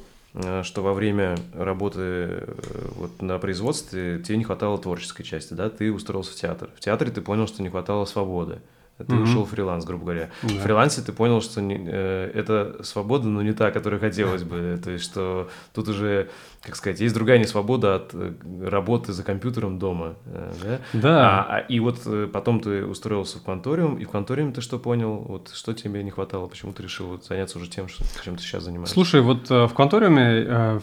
что 0.63 0.83
во 0.83 0.93
время 0.93 1.37
работы 1.55 2.01
э, 2.01 2.55
вот 2.97 3.23
на 3.23 3.39
производстве 3.39 4.23
тебе 4.23 4.37
не 4.37 4.45
хватало 4.45 4.79
творческой 4.79 5.25
части, 5.25 5.55
да, 5.55 5.71
ты 5.71 5.93
устроился 5.93 6.33
в 6.33 6.35
театр. 6.37 6.71
В 6.77 6.81
театре 6.81 7.11
ты 7.11 7.21
понял, 7.21 7.47
что 7.47 7.63
не 7.63 7.71
хватало 7.71 8.05
свободы. 8.05 8.61
Ты 8.99 9.05
mm-hmm. 9.05 9.23
ушел 9.23 9.45
в 9.45 9.51
фриланс, 9.51 9.85
грубо 9.85 10.05
говоря. 10.05 10.31
Да. 10.43 10.49
В 10.49 10.59
фрилансе 10.59 11.03
ты 11.03 11.13
понял, 11.13 11.41
что 11.41 11.61
не, 11.61 11.79
э, 11.87 12.33
это 12.35 12.83
свобода, 12.83 13.29
но 13.29 13.43
не 13.43 13.53
та, 13.53 13.71
которая 13.71 14.01
хотелось 14.01 14.43
бы. 14.43 14.79
То 14.83 14.91
есть, 14.91 15.05
что 15.05 15.49
тут 15.73 15.89
уже 15.89 16.29
как 16.63 16.75
сказать, 16.77 17.01
есть 17.01 17.15
другая 17.15 17.39
несвобода 17.39 17.97
от 17.97 18.11
э, 18.15 18.33
работы 18.63 19.13
за 19.13 19.23
компьютером 19.23 19.79
дома, 19.79 20.17
э, 20.27 20.53
да? 20.63 20.79
Да. 20.93 21.19
А, 21.21 21.57
а, 21.57 21.59
и 21.61 21.79
вот 21.79 22.01
э, 22.07 22.29
потом 22.33 22.61
ты 22.61 22.85
устроился 22.85 23.39
в 23.39 23.43
кванториум, 23.45 23.97
и 23.97 24.05
в 24.05 24.11
кванториуме 24.11 24.53
ты 24.53 24.61
что 24.61 24.79
понял? 24.79 25.19
Вот 25.29 25.51
что 25.55 25.73
тебе 25.73 26.03
не 26.03 26.11
хватало? 26.11 26.49
Почему 26.49 26.73
ты 26.73 26.83
решил 26.83 27.07
вот 27.07 27.25
заняться 27.25 27.59
уже 27.59 27.71
тем, 27.71 27.89
что, 27.89 28.05
чем 28.25 28.37
ты 28.37 28.43
сейчас 28.43 28.65
занимаешься? 28.65 28.95
Слушай, 28.95 29.21
вот 29.21 29.49
в 29.49 29.69
кванториуме 29.69 30.81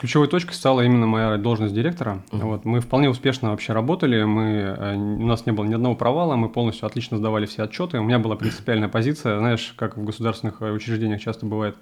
ключевой 0.00 0.28
точкой 0.28 0.54
стала 0.54 0.80
именно 0.80 1.06
моя 1.06 1.36
должность 1.36 1.74
директора. 1.74 2.22
Uh-huh. 2.30 2.44
Вот, 2.44 2.64
мы 2.64 2.80
вполне 2.80 3.10
успешно 3.10 3.50
вообще 3.50 3.74
работали, 3.74 4.24
мы, 4.24 4.96
у 5.20 5.26
нас 5.26 5.44
не 5.44 5.52
было 5.52 5.64
ни 5.64 5.74
одного 5.74 5.94
провала, 5.94 6.36
мы 6.36 6.48
полностью 6.48 6.86
отлично 6.86 7.18
сдавали 7.18 7.46
все 7.46 7.64
отчеты. 7.64 7.98
У 7.98 8.02
меня 8.02 8.18
была 8.18 8.36
принципиальная 8.36 8.88
позиция, 8.88 9.38
знаешь, 9.38 9.74
как 9.76 9.96
в 9.96 10.04
государственных 10.04 10.60
учреждениях 10.62 11.20
часто 11.20 11.44
бывает, 11.44 11.76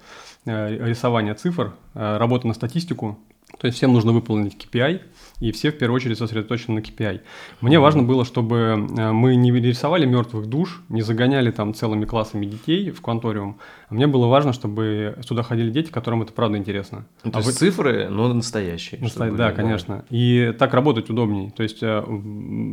рисование 0.44 1.34
цифр, 1.34 1.74
работа 1.94 2.46
на 2.46 2.54
статистику, 2.54 3.18
то 3.58 3.66
есть 3.66 3.76
всем 3.76 3.92
нужно 3.92 4.12
выполнить 4.12 4.54
KPI, 4.54 5.02
и 5.40 5.52
все 5.52 5.70
в 5.70 5.78
первую 5.78 5.96
очередь 5.96 6.18
сосредоточены 6.18 6.76
на 6.76 6.78
KPI. 6.80 7.20
Мне 7.60 7.76
mm-hmm. 7.76 7.80
важно 7.80 8.02
было, 8.02 8.24
чтобы 8.24 8.56
э, 8.56 9.12
мы 9.12 9.34
не 9.36 9.50
рисовали 9.52 10.06
мертвых 10.06 10.46
душ, 10.46 10.82
не 10.88 11.02
загоняли 11.02 11.50
там 11.50 11.74
целыми 11.74 12.04
классами 12.04 12.46
детей 12.46 12.90
в 12.90 13.00
кванториум, 13.00 13.58
а 13.88 13.94
мне 13.94 14.06
было 14.06 14.26
важно, 14.26 14.52
чтобы 14.52 15.16
сюда 15.26 15.42
ходили 15.42 15.70
дети, 15.70 15.90
которым 15.90 16.22
это 16.22 16.32
правда 16.32 16.58
интересно. 16.58 17.06
Ну, 17.24 17.32
то 17.32 17.38
а 17.38 17.40
есть 17.40 17.60
вы... 17.60 17.66
цифры, 17.66 18.08
но 18.08 18.32
настоящие. 18.32 19.00
Наста... 19.00 19.30
Да, 19.32 19.52
конечно. 19.52 20.04
И 20.10 20.54
так 20.58 20.74
работать 20.74 21.08
удобней. 21.10 21.50
То 21.50 21.62
есть 21.62 21.82
э, 21.82 22.04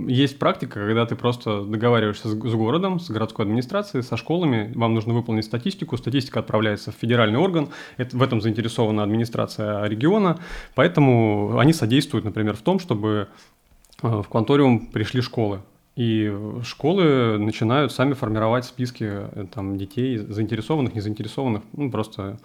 есть 0.07 0.37
практика, 0.37 0.73
когда 0.85 1.05
ты 1.05 1.15
просто 1.15 1.63
договариваешься 1.63 2.27
с, 2.27 2.31
с 2.31 2.53
городом, 2.53 2.99
с 2.99 3.09
городской 3.09 3.45
администрацией, 3.45 4.03
со 4.03 4.17
школами, 4.17 4.71
вам 4.75 4.93
нужно 4.93 5.13
выполнить 5.13 5.45
статистику, 5.45 5.95
статистика 5.97 6.39
отправляется 6.39 6.91
в 6.91 6.95
федеральный 6.95 7.39
орган, 7.39 7.69
это, 7.95 8.17
в 8.17 8.21
этом 8.21 8.41
заинтересована 8.41 9.03
администрация 9.03 9.85
региона, 9.85 10.37
поэтому 10.75 11.57
они 11.57 11.71
содействуют, 11.71 12.25
например, 12.25 12.56
в 12.57 12.61
том, 12.61 12.79
чтобы 12.79 13.27
э, 14.01 14.07
в 14.07 14.27
кванториум 14.27 14.87
пришли 14.87 15.21
школы. 15.21 15.61
И 15.95 16.31
школы 16.63 17.37
начинают 17.39 17.91
сами 17.91 18.13
формировать 18.13 18.65
списки 18.65 19.05
э, 19.09 19.45
там, 19.51 19.77
детей, 19.77 20.17
заинтересованных, 20.17 20.93
незаинтересованных, 20.93 21.63
ну, 21.73 21.89
просто 21.89 22.21
э, 22.21 22.37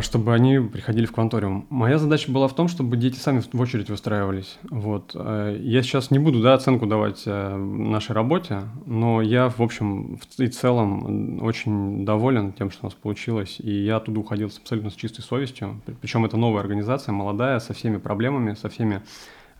чтобы 0.00 0.34
они 0.34 0.58
приходили 0.58 1.06
в 1.06 1.12
кванториум. 1.12 1.66
Моя 1.70 1.98
задача 1.98 2.30
была 2.30 2.48
в 2.48 2.54
том, 2.54 2.68
чтобы 2.68 2.96
дети 2.96 3.16
сами 3.16 3.40
в 3.40 3.60
очередь 3.60 3.88
выстраивались. 3.88 4.58
Вот. 4.68 5.14
Я 5.14 5.82
сейчас 5.82 6.10
не 6.10 6.18
буду 6.18 6.42
да, 6.42 6.54
оценку 6.54 6.86
давать 6.86 7.22
нашей 7.24 8.12
работе, 8.12 8.62
но 8.84 9.22
я, 9.22 9.48
в 9.48 9.60
общем 9.60 10.18
и 10.38 10.48
целом 10.48 11.42
очень 11.42 12.04
доволен 12.04 12.52
тем, 12.52 12.70
что 12.70 12.82
у 12.82 12.86
нас 12.86 12.94
получилось, 12.94 13.56
и 13.58 13.70
я 13.70 13.96
оттуда 13.96 14.20
уходил 14.20 14.48
абсолютно 14.48 14.90
с 14.90 14.94
чистой 14.94 15.22
совестью. 15.22 15.80
Причем 16.00 16.24
это 16.24 16.36
новая 16.36 16.60
организация, 16.60 17.12
молодая, 17.12 17.58
со 17.60 17.72
всеми 17.72 17.96
проблемами, 17.96 18.54
со 18.54 18.68
всеми 18.68 19.02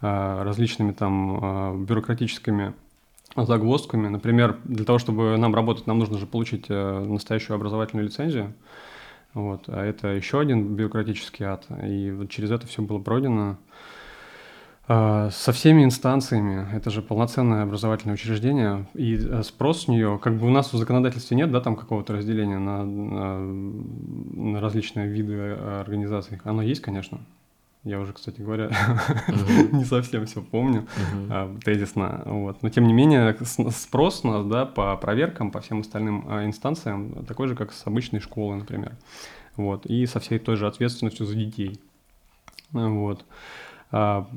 Э, 0.03 0.43
различными 0.45 0.93
там 0.93 1.39
э, 1.43 1.77
бюрократическими 1.85 2.73
загвоздками. 3.37 4.09
Например, 4.09 4.59
для 4.65 4.87
того, 4.87 4.99
чтобы 4.99 5.37
нам 5.37 5.55
работать, 5.55 5.87
нам 5.87 5.99
нужно 5.99 6.17
же 6.17 6.27
получить 6.27 6.67
э, 6.71 7.05
настоящую 7.05 7.57
образовательную 7.57 8.07
лицензию. 8.07 8.55
Вот. 9.35 9.65
А 9.69 9.85
это 9.85 10.09
еще 10.09 10.41
один 10.41 10.75
бюрократический 10.75 11.45
ад. 11.45 11.67
И 11.85 12.11
вот 12.11 12.31
через 12.31 12.51
это 12.51 12.67
все 12.67 12.83
было 12.83 12.99
пройдено 12.99 13.59
со 14.87 15.53
всеми 15.53 15.85
инстанциями. 15.85 16.67
Это 16.75 16.91
же 16.91 17.01
полноценное 17.01 17.63
образовательное 17.63 18.15
учреждение. 18.15 18.87
И 18.95 19.17
спрос 19.45 19.85
с 19.85 19.89
нее, 19.89 20.19
как 20.21 20.37
бы 20.37 20.49
у 20.49 20.51
нас 20.51 20.73
в 20.73 20.77
законодательстве 20.77 21.37
нет, 21.37 21.53
да, 21.53 21.61
там 21.61 21.77
какого-то 21.77 22.13
разделения 22.15 22.59
на, 22.59 22.85
на, 22.85 23.39
на 23.39 24.61
различные 24.61 25.07
виды 25.07 25.53
организаций. 25.53 26.41
Оно 26.43 26.63
есть, 26.63 26.81
конечно. 26.81 27.21
Я 27.83 27.99
уже, 27.99 28.13
кстати 28.13 28.43
говоря, 28.43 28.67
uh-huh. 28.69 29.73
не 29.73 29.85
совсем 29.85 30.27
все 30.27 30.43
помню 30.43 30.87
uh-huh. 31.15 31.61
тезисно. 31.63 32.23
Вот. 32.27 32.63
Но 32.63 32.69
тем 32.69 32.87
не 32.87 32.93
менее, 32.93 33.35
спрос 33.71 34.21
у 34.23 34.29
нас 34.29 34.47
да, 34.47 34.67
по 34.67 34.95
проверкам, 34.99 35.51
по 35.51 35.61
всем 35.61 35.81
остальным 35.81 36.27
а, 36.29 36.45
инстанциям 36.45 37.25
такой 37.25 37.49
же, 37.49 37.57
как 37.57 37.73
с 37.73 37.87
обычной 37.87 38.21
школы, 38.21 38.57
например. 38.57 38.97
Вот. 39.57 39.87
И 39.87 40.05
со 40.05 40.21
всей 40.21 40.39
той 40.39 40.57
же 40.57 40.67
ответственностью 40.67 41.25
за 41.25 41.35
детей. 41.35 41.81
Вот. 42.73 43.25
А, 43.91 44.29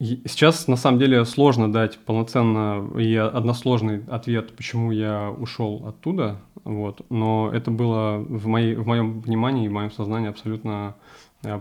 сейчас, 0.00 0.66
на 0.66 0.76
самом 0.76 0.98
деле, 0.98 1.24
сложно 1.24 1.72
дать 1.72 1.96
полноценно 1.98 2.90
и 2.98 3.14
односложный 3.14 4.02
ответ, 4.08 4.56
почему 4.56 4.90
я 4.90 5.30
ушел 5.30 5.84
оттуда. 5.86 6.40
Вот. 6.64 7.06
Но 7.08 7.50
это 7.52 7.70
было 7.70 8.18
в, 8.18 8.48
моей, 8.48 8.74
в 8.74 8.86
моем 8.86 9.20
внимании 9.20 9.66
и 9.66 9.68
в 9.68 9.72
моем 9.72 9.92
сознании 9.92 10.28
абсолютно 10.28 10.96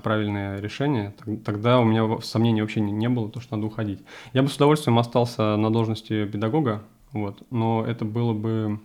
правильное 0.03 0.59
решение, 0.59 1.13
тогда 1.45 1.79
у 1.79 1.85
меня 1.85 2.19
сомнений 2.21 2.61
вообще 2.61 2.81
не, 2.81 2.91
не 2.91 3.09
было, 3.09 3.29
то, 3.29 3.39
что 3.39 3.55
надо 3.55 3.67
уходить. 3.67 3.99
Я 4.33 4.43
бы 4.43 4.49
с 4.49 4.55
удовольствием 4.55 4.99
остался 4.99 5.55
на 5.55 5.71
должности 5.71 6.25
педагога, 6.25 6.83
вот, 7.11 7.43
но 7.49 7.85
это 7.85 8.05
было 8.05 8.33
бы, 8.33 8.79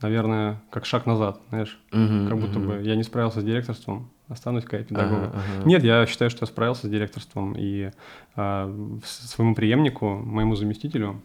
наверное, 0.00 0.60
как 0.70 0.84
шаг 0.84 1.06
назад, 1.06 1.40
знаешь, 1.50 1.80
uh-huh, 1.92 2.28
как 2.28 2.38
будто 2.38 2.58
uh-huh. 2.58 2.80
бы 2.80 2.86
я 2.86 2.96
не 2.96 3.02
справился 3.02 3.40
с 3.40 3.44
директорством, 3.44 4.10
останусь 4.28 4.64
как 4.64 4.86
педагога. 4.86 5.26
Uh-huh, 5.26 5.34
uh-huh. 5.34 5.66
Нет, 5.66 5.84
я 5.84 6.06
считаю, 6.06 6.30
что 6.30 6.42
я 6.42 6.46
справился 6.46 6.86
с 6.86 6.90
директорством, 6.90 7.54
и 7.56 7.90
а, 8.34 8.72
своему 9.04 9.54
преемнику, 9.54 10.06
моему 10.08 10.56
заместителю, 10.56 11.22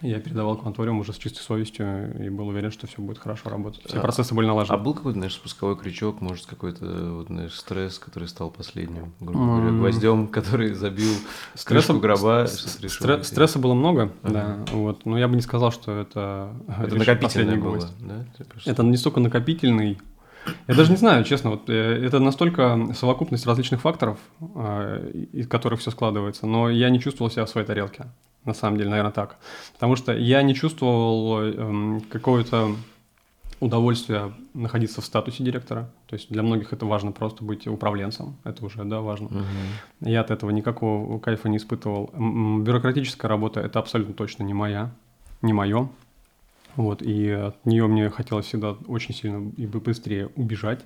Я 0.00 0.20
передавал 0.20 0.56
кванториум 0.56 1.00
уже 1.00 1.12
с 1.12 1.16
чистой 1.16 1.40
совестью 1.42 2.14
и 2.24 2.28
был 2.28 2.46
уверен, 2.48 2.70
что 2.70 2.86
все 2.86 3.02
будет 3.02 3.18
хорошо 3.18 3.50
работать. 3.50 3.82
Все 3.84 3.98
А- 3.98 4.00
процессы 4.00 4.32
были 4.34 4.46
налажены. 4.46 4.76
А 4.76 4.78
был 4.78 4.94
какой-то, 4.94 5.18
знаешь, 5.18 5.34
спусковой 5.34 5.76
крючок, 5.76 6.20
может, 6.20 6.46
какой-то, 6.46 6.84
вот, 7.16 7.26
знаешь, 7.26 7.52
стресс, 7.58 7.98
который 7.98 8.28
стал 8.28 8.50
последним, 8.50 9.12
грубо 9.18 9.44
говоря, 9.56 9.70
гвоздем, 9.72 10.28
который 10.28 10.74
забил 10.74 11.12
крышку 11.64 11.98
гроба, 11.98 12.46
с- 12.46 12.58
что 12.60 12.76
ты 12.78 12.82
решил 12.84 13.06
стре- 13.06 13.14
уйти? 13.16 13.24
стресса 13.26 13.58
было 13.58 13.74
много, 13.74 14.12
да, 14.22 14.64
вот, 14.72 15.04
но 15.04 15.18
я 15.18 15.26
бы 15.26 15.34
не 15.34 15.42
сказал, 15.42 15.72
что 15.72 15.92
это, 15.92 16.52
Это 16.80 17.16
последний 17.16 17.56
было, 17.56 17.72
гвоздь. 17.78 17.92
да? 18.00 18.24
Это 18.66 18.82
не 18.84 18.96
столько 18.96 19.18
накопительный. 19.20 19.98
Я 20.68 20.74
даже 20.76 20.90
не 20.92 20.96
знаю, 20.96 21.24
честно, 21.24 21.50
вот 21.50 21.68
э, 21.68 21.72
это 22.06 22.20
настолько 22.20 22.88
совокупность 22.94 23.44
различных 23.46 23.80
факторов, 23.82 24.18
э, 24.54 25.10
из 25.32 25.48
которых 25.48 25.80
все 25.80 25.90
складывается, 25.90 26.46
но 26.46 26.70
я 26.70 26.88
не 26.88 27.00
чувствовал 27.00 27.30
себя 27.30 27.44
в 27.44 27.50
своей 27.50 27.66
тарелке. 27.66 28.06
На 28.48 28.54
самом 28.54 28.78
деле, 28.78 28.88
наверное, 28.88 29.12
так. 29.12 29.36
Потому 29.74 29.94
что 29.94 30.16
я 30.16 30.40
не 30.40 30.54
чувствовал 30.54 31.42
эм, 31.42 32.00
какого-то 32.00 32.76
удовольствия 33.60 34.32
находиться 34.54 35.02
в 35.02 35.04
статусе 35.04 35.44
директора. 35.44 35.90
То 36.06 36.16
есть 36.16 36.30
для 36.30 36.42
многих 36.42 36.72
это 36.72 36.86
важно 36.86 37.12
просто 37.12 37.44
быть 37.44 37.66
управленцем. 37.66 38.36
Это 38.44 38.64
уже, 38.64 38.84
да, 38.84 39.02
важно. 39.02 39.28
Мгм. 39.28 39.44
Я 40.00 40.22
от 40.22 40.30
этого 40.30 40.48
никакого 40.48 41.18
кайфа 41.18 41.50
не 41.50 41.58
испытывал. 41.58 42.10
Бюрократическая 42.62 43.28
работа 43.28 43.60
это 43.60 43.80
абсолютно 43.80 44.14
точно 44.14 44.44
не 44.44 44.54
моя, 44.54 44.92
не 45.42 45.52
мое. 45.52 45.90
Вот, 46.76 47.02
и 47.02 47.28
от 47.28 47.66
нее 47.66 47.86
мне 47.86 48.08
хотелось 48.08 48.46
всегда 48.46 48.76
очень 48.86 49.14
сильно 49.14 49.52
и 49.58 49.66
бы- 49.66 49.80
быстрее 49.80 50.30
убежать. 50.36 50.80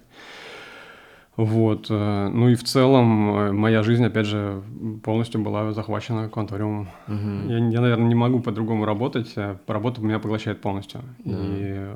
Вот, 1.35 1.87
э, 1.88 2.29
ну 2.29 2.51
и 2.51 2.55
в 2.55 2.62
целом 2.62 3.37
э, 3.37 3.53
моя 3.53 3.83
жизнь, 3.83 4.05
опять 4.05 4.27
же, 4.27 4.62
полностью 5.03 5.40
была 5.40 5.73
захвачена 5.73 6.29
кванториумом. 6.29 6.88
Мгм. 7.07 7.49
Я, 7.49 7.57
я, 7.57 7.81
наверное, 7.81 8.07
не 8.07 8.14
могу 8.14 8.40
по-другому 8.40 8.85
работать. 8.85 9.33
э, 9.37 9.57
Работа 9.66 10.03
меня 10.03 10.18
поглощает 10.18 10.61
полностью. 10.61 11.01
Да. 11.25 11.35
И 11.38 11.90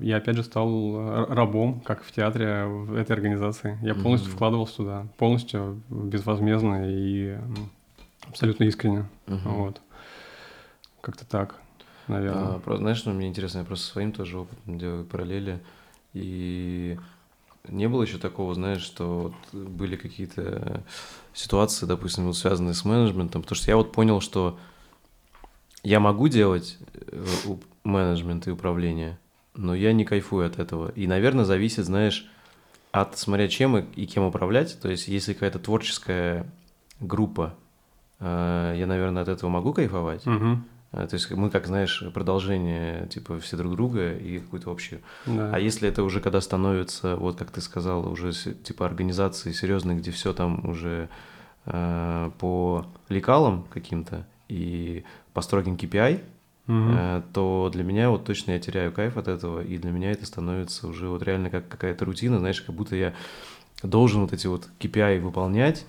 я, 0.00 0.16
опять 0.16 0.36
же, 0.36 0.42
стал 0.42 1.26
рабом, 1.28 1.80
как 1.80 2.02
в 2.02 2.10
театре, 2.12 2.64
в 2.64 2.94
этой 2.94 3.12
организации. 3.12 3.78
Я 3.82 3.94
полностью 3.94 4.30
Мгм. 4.30 4.36
вкладывался 4.36 4.76
туда, 4.76 5.06
полностью 5.18 5.82
безвозмездно 5.90 6.84
и 6.86 7.36
абсолютно 8.26 8.64
искренне. 8.64 9.04
Мгм. 9.26 9.40
Вот. 9.44 9.82
Как-то 11.02 11.26
так, 11.26 11.56
наверное. 12.08 12.56
А, 12.56 12.58
просто, 12.58 12.80
знаешь, 12.82 12.98
что 12.98 13.10
мне 13.10 13.28
интересно, 13.28 13.58
я 13.58 13.64
просто 13.64 13.86
своим 13.86 14.12
тоже 14.12 14.38
опытом 14.38 14.78
делаю 14.78 15.04
параллели, 15.04 15.60
и 16.14 16.98
не 17.66 17.88
было 17.88 18.02
еще 18.02 18.18
такого, 18.18 18.54
знаешь, 18.54 18.82
что 18.82 19.32
вот 19.52 19.62
были 19.62 19.96
какие-то 19.96 20.82
ситуации, 21.34 21.86
допустим, 21.86 22.26
вот 22.26 22.36
связанные 22.36 22.74
с 22.74 22.84
менеджментом, 22.84 23.42
потому 23.42 23.56
что 23.56 23.70
я 23.70 23.76
вот 23.76 23.92
понял, 23.92 24.20
что 24.20 24.58
я 25.82 26.00
могу 26.00 26.28
делать 26.28 26.78
э, 26.94 27.24
менеджмент 27.84 28.46
и 28.46 28.50
управление, 28.50 29.18
но 29.54 29.74
я 29.74 29.92
не 29.92 30.04
кайфую 30.04 30.46
от 30.46 30.58
этого. 30.58 30.90
И, 30.90 31.06
наверное, 31.06 31.44
зависит, 31.44 31.84
знаешь, 31.84 32.28
от 32.92 33.18
смотря 33.18 33.48
чем 33.48 33.76
и, 33.76 33.84
и 33.94 34.06
кем 34.06 34.24
управлять. 34.24 34.78
То 34.80 34.90
есть, 34.90 35.08
если 35.08 35.34
какая-то 35.34 35.58
творческая 35.58 36.50
группа, 37.00 37.54
э, 38.20 38.74
я, 38.76 38.86
наверное, 38.86 39.22
от 39.22 39.28
этого 39.28 39.50
могу 39.50 39.72
кайфовать. 39.72 40.26
Мгм. 40.26 40.64
А, 40.92 41.06
То 41.06 41.14
есть 41.14 41.30
мы, 41.30 41.50
как 41.50 41.66
знаешь, 41.66 42.02
продолжение, 42.14 43.06
типа, 43.08 43.38
все 43.40 43.56
друг 43.56 43.72
друга 43.76 44.14
и 44.14 44.38
какую-то 44.38 44.70
общую. 44.70 45.00
Да. 45.26 45.50
А 45.54 45.58
если 45.58 45.88
это 45.88 46.02
уже 46.02 46.20
когда 46.20 46.40
становится, 46.40 47.16
вот 47.16 47.36
как 47.38 47.50
ты 47.50 47.60
сказал, 47.60 48.10
уже 48.10 48.32
типа 48.32 48.86
организации 48.86 49.52
серьезные, 49.52 49.98
где 49.98 50.10
все 50.10 50.32
там 50.32 50.66
уже 50.68 51.08
э, 51.66 52.30
по 52.38 52.86
лекалам 53.08 53.64
каким-то 53.70 54.26
и 54.48 55.04
по 55.34 55.42
строгим 55.42 55.76
KPI, 55.76 56.20
Мгм. 56.66 56.96
э, 56.96 57.22
то 57.32 57.70
для 57.72 57.82
меня 57.84 58.10
вот 58.10 58.24
точно 58.24 58.52
я 58.52 58.58
теряю 58.58 58.92
кайф 58.92 59.16
от 59.16 59.26
этого, 59.28 59.60
и 59.62 59.78
для 59.78 59.90
меня 59.90 60.10
это 60.12 60.26
становится 60.26 60.86
уже 60.86 61.08
вот 61.08 61.22
реально 61.22 61.50
как 61.50 61.68
какая-то 61.68 62.04
рутина, 62.04 62.38
знаешь, 62.38 62.60
как 62.60 62.74
будто 62.74 62.94
я 62.96 63.14
должен 63.82 64.22
вот 64.22 64.32
эти 64.32 64.46
вот 64.46 64.68
KPI 64.78 65.20
выполнять, 65.20 65.86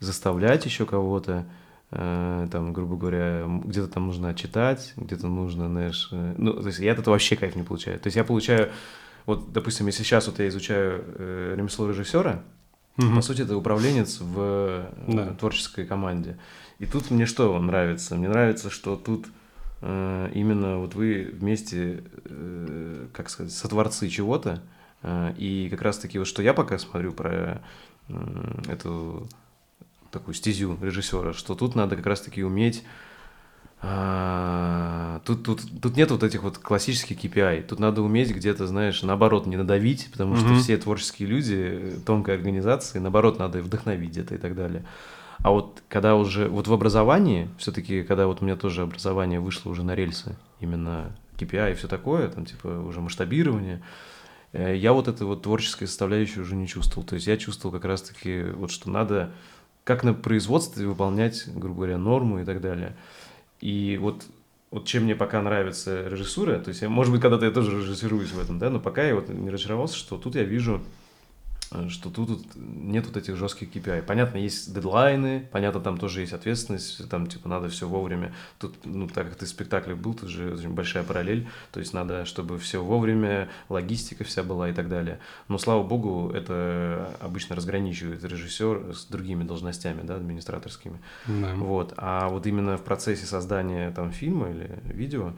заставлять 0.00 0.64
еще 0.66 0.84
кого-то, 0.86 1.32
э, 1.32 1.44
там, 1.90 2.72
грубо 2.74 2.96
говоря, 2.96 3.44
где-то 3.64 3.88
там 3.88 4.06
нужно 4.08 4.34
читать, 4.34 4.92
где-то 4.96 5.26
нужно, 5.26 5.68
знаешь, 5.68 6.08
э, 6.12 6.34
ну, 6.36 6.52
то 6.52 6.66
есть 6.66 6.80
я 6.80 6.92
от 6.92 6.98
этого 6.98 7.14
вообще 7.14 7.34
кайф 7.36 7.56
не 7.56 7.62
получаю. 7.62 7.98
То 7.98 8.08
есть 8.08 8.16
я 8.16 8.24
получаю, 8.24 8.70
вот, 9.24 9.52
допустим, 9.52 9.86
если 9.86 10.02
сейчас 10.02 10.26
вот 10.26 10.38
я 10.38 10.48
изучаю 10.48 11.02
э, 11.06 11.54
ремесло 11.56 11.88
режиссера, 11.88 12.42
Мгм. 12.98 13.14
по 13.16 13.22
сути, 13.22 13.42
это 13.42 13.56
управленец 13.56 14.20
в 14.20 14.34
э, 14.36 14.86
Да. 15.06 15.34
творческой 15.34 15.86
команде. 15.86 16.36
И 16.78 16.84
тут 16.86 17.10
мне 17.10 17.26
что 17.26 17.58
нравится? 17.58 18.16
Мне 18.16 18.28
нравится, 18.28 18.70
что 18.70 18.96
тут 18.96 19.26
э, 19.80 20.30
именно 20.34 20.78
вот 20.78 20.94
вы 20.94 21.30
вместе, 21.32 22.02
э, 22.24 23.06
как 23.14 23.30
сказать, 23.30 23.52
сотворцы 23.52 24.08
чего-то. 24.08 24.60
Э, 25.02 25.32
и 25.38 25.68
как 25.70 25.82
раз-таки 25.82 26.18
вот 26.18 26.26
что 26.28 26.42
я 26.42 26.52
пока 26.52 26.76
смотрю 26.78 27.12
про 27.12 27.62
м, 28.08 28.62
эту 28.68 29.28
такую 30.10 30.34
стезю 30.34 30.78
режиссера, 30.80 31.32
что 31.32 31.54
тут 31.54 31.74
надо 31.74 31.96
как 31.96 32.06
раз-таки 32.06 32.42
уметь 32.42 32.84
а, 33.80 35.20
Тут, 35.24 35.44
тут, 35.44 35.60
тут 35.80 35.96
нет 35.96 36.10
вот 36.10 36.22
этих 36.22 36.42
вот 36.42 36.58
классических 36.58 37.16
KPI. 37.22 37.62
Тут 37.62 37.78
надо 37.78 38.02
уметь 38.02 38.30
где-то, 38.30 38.66
знаешь, 38.66 39.02
наоборот, 39.02 39.46
не 39.46 39.56
надавить, 39.56 40.08
потому 40.10 40.34
что 40.34 40.46
Мгм. 40.46 40.56
все 40.56 40.76
творческие 40.76 41.28
люди, 41.28 41.96
тонкой 42.04 42.34
организации, 42.34 42.98
наоборот, 42.98 43.38
надо 43.38 43.60
вдохновить 43.60 44.10
где-то 44.10 44.34
и 44.34 44.38
так 44.38 44.56
далее. 44.56 44.84
А 45.42 45.50
вот 45.50 45.82
когда 45.88 46.16
уже, 46.16 46.48
вот 46.48 46.66
в 46.66 46.72
образовании, 46.72 47.48
все-таки, 47.58 48.02
когда 48.02 48.26
вот 48.26 48.42
у 48.42 48.44
меня 48.44 48.56
тоже 48.56 48.82
образование 48.82 49.38
вышло 49.38 49.70
уже 49.70 49.84
на 49.84 49.94
рельсы, 49.94 50.34
именно 50.58 51.12
KPI 51.38 51.72
и 51.72 51.74
все 51.74 51.86
такое, 51.86 52.28
там 52.28 52.44
типа 52.44 52.66
уже 52.66 53.00
масштабирование, 53.00 53.80
э, 54.52 54.74
я 54.76 54.92
вот 54.92 55.06
этой 55.06 55.26
вот 55.26 55.42
творческой 55.42 55.86
составляющей 55.86 56.40
уже 56.40 56.56
не 56.56 56.66
чувствовал. 56.66 57.06
То 57.06 57.14
есть 57.14 57.28
я 57.28 57.36
чувствовал 57.36 57.72
как 57.72 57.84
раз-таки 57.84 58.42
вот, 58.54 58.72
что 58.72 58.90
надо 58.90 59.30
как 59.88 60.04
на 60.04 60.12
производстве 60.12 60.86
выполнять, 60.86 61.44
грубо 61.46 61.76
говоря, 61.76 61.96
норму 61.96 62.42
и 62.42 62.44
так 62.44 62.60
далее. 62.60 62.94
И 63.62 63.96
вот, 63.98 64.22
вот 64.70 64.84
чем 64.84 65.04
мне 65.04 65.16
пока 65.16 65.40
нравится 65.40 66.06
режиссура, 66.06 66.58
то 66.58 66.68
есть, 66.68 66.82
я, 66.82 66.90
может 66.90 67.10
быть, 67.10 67.22
когда-то 67.22 67.46
я 67.46 67.50
тоже 67.50 67.74
режиссируюсь 67.74 68.32
в 68.32 68.38
этом, 68.38 68.58
да, 68.58 68.68
но 68.68 68.80
пока 68.80 69.02
я 69.02 69.14
вот 69.14 69.30
не 69.30 69.48
разочаровался, 69.48 69.96
что 69.96 70.18
тут 70.18 70.34
я 70.34 70.44
вижу, 70.44 70.82
что 71.88 72.10
тут, 72.10 72.46
нет 72.56 73.06
вот 73.06 73.16
этих 73.16 73.36
жестких 73.36 73.74
KPI. 73.74 74.02
Понятно, 74.02 74.38
есть 74.38 74.72
дедлайны, 74.72 75.46
понятно, 75.52 75.80
там 75.80 75.98
тоже 75.98 76.22
есть 76.22 76.32
ответственность, 76.32 77.08
там, 77.08 77.26
типа, 77.26 77.48
надо 77.48 77.68
все 77.68 77.86
вовремя. 77.86 78.34
Тут, 78.58 78.74
ну, 78.84 79.06
так 79.06 79.28
как 79.28 79.36
ты 79.36 79.46
в 79.46 79.48
спектаклях 79.48 79.98
был, 79.98 80.14
тут 80.14 80.30
же 80.30 80.54
очень 80.54 80.70
большая 80.70 81.02
параллель, 81.04 81.46
то 81.70 81.80
есть 81.80 81.92
надо, 81.92 82.24
чтобы 82.24 82.58
все 82.58 82.82
вовремя, 82.82 83.48
логистика 83.68 84.24
вся 84.24 84.42
была 84.42 84.70
и 84.70 84.72
так 84.72 84.88
далее. 84.88 85.18
Но, 85.48 85.58
слава 85.58 85.82
богу, 85.82 86.30
это 86.30 87.14
обычно 87.20 87.54
разграничивает 87.54 88.24
режиссер 88.24 88.94
с 88.94 89.04
другими 89.06 89.44
должностями, 89.44 90.00
да, 90.02 90.16
администраторскими. 90.16 91.00
Да. 91.26 91.54
Вот. 91.54 91.92
А 91.96 92.28
вот 92.28 92.46
именно 92.46 92.78
в 92.78 92.82
процессе 92.82 93.26
создания 93.26 93.90
там 93.90 94.10
фильма 94.10 94.50
или 94.50 94.80
видео, 94.84 95.34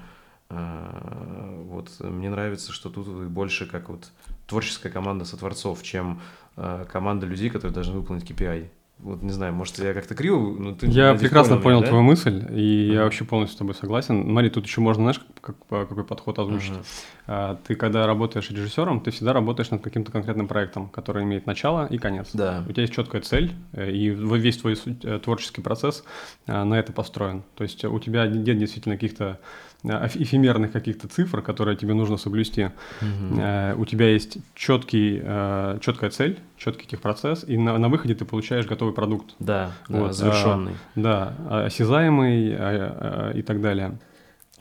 а, 0.49 1.63
вот 1.67 1.91
мне 2.01 2.29
нравится, 2.29 2.73
что 2.73 2.91
тут 2.91 3.07
больше 3.07 3.67
как 3.67 3.89
вот 3.89 4.11
творческая 4.51 4.91
команда 4.91 5.25
сотворцов, 5.25 5.83
чем 5.83 6.21
а, 6.57 6.85
команда 6.85 7.25
людей, 7.27 7.49
которые 7.49 7.73
должны 7.73 7.95
выполнить 7.95 8.29
KPI. 8.29 8.67
Вот 8.99 9.23
не 9.23 9.31
знаю, 9.33 9.55
может, 9.55 9.79
я 9.79 9.95
как-то 9.95 10.15
криво, 10.15 10.39
но 10.59 10.75
ты 10.75 10.87
Я 10.89 11.15
прекрасно 11.15 11.55
меня, 11.55 11.63
понял 11.63 11.81
да? 11.81 11.87
твою 11.87 12.03
мысль, 12.03 12.45
и 12.53 12.89
я 12.89 12.95
Мгм. 12.97 13.03
вообще 13.05 13.25
полностью 13.25 13.55
с 13.57 13.59
тобой 13.59 13.75
согласен. 13.75 14.25
Смотри, 14.25 14.51
тут 14.51 14.67
еще 14.67 14.83
можно, 14.83 15.05
знаешь, 15.05 15.23
как, 15.41 15.57
как- 15.71 15.89
какой 15.89 16.05
подход 16.05 16.39
озвучить. 16.39 16.73
Мгм. 16.73 16.83
А, 17.29 17.59
Ты, 17.67 17.77
когда 17.77 18.07
работаешь 18.07 18.51
режиссером, 18.51 19.01
ты 19.01 19.11
всегда 19.11 19.33
работаешь 19.33 19.71
над 19.71 19.81
каким-то 19.81 20.13
конкретным 20.13 20.49
проектом, 20.49 20.89
который 20.91 21.23
имеет 21.25 21.47
начало 21.47 21.87
и 21.87 21.97
конец. 21.97 22.29
Да. 22.35 22.63
У 22.69 22.73
тебя 22.73 22.83
есть 22.83 22.93
четкая 22.93 23.23
цель, 23.23 23.53
э, 23.73 23.91
и 23.91 24.11
весь 24.11 24.59
твой 24.59 24.77
э, 25.05 25.19
творческий 25.25 25.63
процесс 25.63 26.05
э, 26.47 26.63
на 26.65 26.75
это 26.79 26.93
построен. 26.93 27.43
То 27.55 27.63
есть 27.65 27.83
у 27.85 27.99
тебя 28.01 28.27
нет 28.27 28.59
действительно 28.59 28.97
каких-то 28.97 29.25
э, 29.25 29.37
эфемерных 29.85 30.73
каких-то 30.73 31.09
цифр, 31.09 31.43
которые 31.43 31.77
тебе 31.77 31.95
нужно 31.95 32.17
соблюсти. 32.17 32.71
Э, 33.01 33.75
У 33.77 33.85
тебя 33.85 34.09
есть 34.11 34.39
четкий, 34.55 35.21
э, 35.23 35.79
четкая 35.81 36.11
цель, 36.11 36.39
четкий 36.57 36.87
техпроцесс, 36.87 37.45
и 37.47 37.57
на, 37.57 37.79
на 37.79 37.89
выходе 37.89 38.15
ты 38.15 38.25
получаешь 38.25 38.67
готовый 38.67 38.95
продукт. 38.95 39.35
Да, 39.39 39.73
да, 39.89 39.99
Вот, 40.01 40.15
завершенный. 40.15 40.75
Да, 40.95 41.35
осязаемый 41.49 43.39
и 43.39 43.43
так 43.43 43.61
далее. 43.61 43.99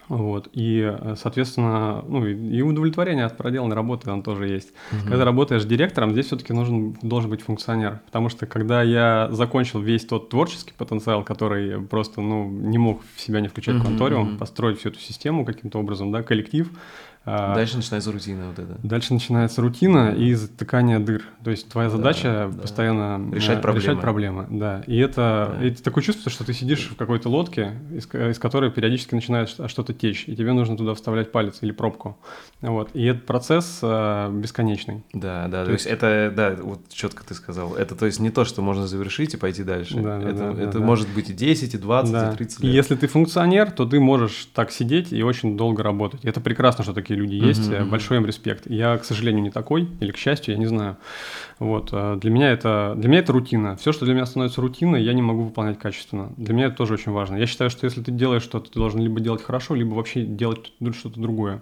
Вот. 0.10 0.50
И, 0.54 0.82
э, 0.82 1.16
соответственно, 1.18 2.04
ну, 2.08 2.26
и 2.26 2.62
удовлетворение 2.62 3.26
от 3.26 3.38
проделанной 3.38 3.76
работы 3.76 4.06
там 4.06 4.24
тоже 4.24 4.48
есть. 4.48 4.74
Мгм. 4.92 5.08
Когда 5.08 5.24
работаешь 5.24 5.64
директором, 5.64 6.12
здесь 6.12 6.26
все-таки 6.26 6.52
нужен, 6.52 6.98
должен 7.02 7.30
быть 7.30 7.42
функционер. 7.42 8.02
Потому 8.08 8.30
что 8.30 8.48
когда 8.48 8.82
я 8.82 9.30
закончил 9.32 9.80
весь 9.80 10.06
тот 10.06 10.30
творческий 10.30 10.74
потенциал, 10.76 11.24
который 11.24 11.80
просто 11.82 12.22
ну, 12.22 12.50
не 12.50 12.80
мог 12.80 13.02
в 13.16 13.22
себя 13.22 13.40
не 13.40 13.48
включать 13.48 13.76
Мгм, 13.76 13.86
конториум, 13.86 14.28
мгм. 14.30 14.38
построить 14.38 14.80
всю 14.80 14.90
эту 14.90 15.00
систему 15.00 15.46
каким-то 15.46 15.78
образом, 15.80 16.12
да, 16.12 16.24
коллектив, 16.24 16.70
дальше 17.56 17.78
начинается 17.78 18.12
рутина 18.12 18.48
вот 18.48 18.60
это. 18.60 18.78
Дальше 18.84 19.14
начинается 19.14 19.62
рутина 19.62 20.12
и 20.12 20.34
затыкание 20.34 21.00
дыр. 21.00 21.24
То 21.44 21.52
есть 21.52 21.70
твоя 21.70 21.90
задача 21.90 22.50
да, 22.52 22.62
постоянно 22.62 23.30
да. 23.30 23.36
решать 23.36 23.62
проблемы. 23.62 23.86
Решать 23.86 24.02
проблемы, 24.02 24.48
да. 24.50 24.84
И 24.88 24.98
это, 24.98 25.56
да. 25.60 25.66
это 25.66 25.84
такое 25.84 26.04
чувство, 26.04 26.32
что 26.32 26.44
ты 26.44 26.54
сидишь 26.54 26.90
в 26.90 26.96
какой-то 26.96 27.30
лодке, 27.30 27.74
из, 27.92 28.08
из 28.14 28.40
которой 28.40 28.72
периодически 28.72 29.16
начинает 29.16 29.50
что-то 29.50 29.94
течь, 29.94 30.26
и 30.28 30.36
тебе 30.36 30.54
нужно 30.54 30.78
туда 30.78 30.94
вставлять 30.94 31.32
палец 31.32 31.60
или 31.62 31.72
пробку. 31.72 32.18
Вот. 32.62 32.90
И 32.94 33.06
этот 33.06 33.26
процесс 33.26 33.80
э, 33.82 34.32
бесконечный. 34.34 35.04
Да, 35.14 35.48
да. 35.48 35.60
То, 35.62 35.66
то 35.66 35.72
есть, 35.72 35.86
есть 35.86 35.96
это, 35.96 36.34
да, 36.36 36.56
вот 36.62 36.90
четко 36.90 37.24
ты 37.24 37.34
сказал. 37.34 37.76
Это 37.76 37.96
то 37.96 38.06
есть 38.06 38.20
не 38.20 38.30
то, 38.30 38.46
что 38.46 38.62
можно 38.62 38.88
завершить 38.88 39.34
и 39.34 39.38
пойти 39.38 39.64
дальше. 39.64 40.00
Да, 40.00 40.20
это 40.22 40.54
да, 40.54 40.64
это 40.64 40.80
да, 40.80 40.86
может 40.86 41.08
да. 41.08 41.16
быть 41.16 41.30
и 41.30 41.34
10, 41.34 41.74
и 41.74 41.78
20, 41.78 42.12
да. 42.12 42.34
и 42.34 42.36
30 42.38 42.60
лет. 42.62 42.72
И 42.72 42.76
если 42.76 42.96
ты 42.96 43.08
функционер, 43.08 43.72
то 43.72 43.86
ты 43.86 44.00
можешь 44.00 44.50
так 44.54 44.72
сидеть 44.72 45.14
и 45.14 45.24
очень 45.24 45.58
долго 45.58 45.84
работать. 45.84 46.24
Это 46.24 46.42
прекрасно, 46.42 46.84
что 46.84 46.94
такие 46.94 47.19
люди 47.20 47.36
есть. 47.36 47.70
Mm-hmm. 47.70 47.90
Большой 47.90 48.18
им 48.18 48.26
респект. 48.26 48.70
Я, 48.70 48.98
к 48.98 49.06
сожалению, 49.06 49.44
не 49.44 49.52
такой, 49.52 49.88
или 50.00 50.12
к 50.12 50.18
счастью, 50.18 50.54
я 50.54 50.60
не 50.60 50.66
знаю. 50.66 50.98
Вот. 51.60 51.90
Э, 51.92 52.18
для 52.20 52.32
меня 52.32 52.52
это, 52.52 52.94
для 52.98 53.10
меня 53.10 53.20
это 53.20 53.34
рутина. 53.34 53.76
Все, 53.76 53.92
что 53.92 54.06
для 54.06 54.14
меня 54.14 54.26
становится 54.26 54.62
рутиной, 54.62 55.04
я 55.04 55.14
не 55.14 55.22
могу 55.22 55.44
выполнять 55.44 55.78
качественно. 55.78 56.32
Для 56.38 56.54
меня 56.54 56.68
это 56.68 56.78
тоже 56.78 56.94
очень 56.94 57.12
важно. 57.12 57.36
Я 57.36 57.46
считаю, 57.46 57.70
что 57.70 57.86
если 57.86 58.02
ты 58.02 58.12
делаешь 58.12 58.44
что-то, 58.44 58.72
ты 58.72 58.80
должен 58.80 59.02
либо 59.02 59.20
делать 59.20 59.44
хорошо, 59.44 59.76
либо 59.76 59.94
вообще 59.94 60.24
делать 60.24 60.72
что-то 60.94 61.20
другое. 61.20 61.62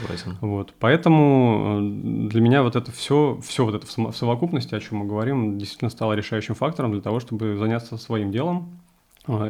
Согласен. 0.00 0.36
Вот. 0.40 0.74
Поэтому 0.78 1.80
э, 1.80 2.28
для 2.28 2.40
меня 2.40 2.62
вот 2.62 2.76
это 2.76 2.92
все, 2.92 3.40
все 3.44 3.64
вот 3.64 3.74
это 3.74 3.86
в 3.86 4.16
совокупности, 4.16 4.74
о 4.74 4.80
чем 4.80 4.98
мы 4.98 5.06
говорим, 5.06 5.58
действительно 5.58 5.90
стало 5.90 6.12
решающим 6.12 6.54
фактором 6.54 6.92
для 6.92 7.00
того, 7.00 7.20
чтобы 7.20 7.56
заняться 7.56 7.96
своим 7.96 8.30
делом 8.30 8.78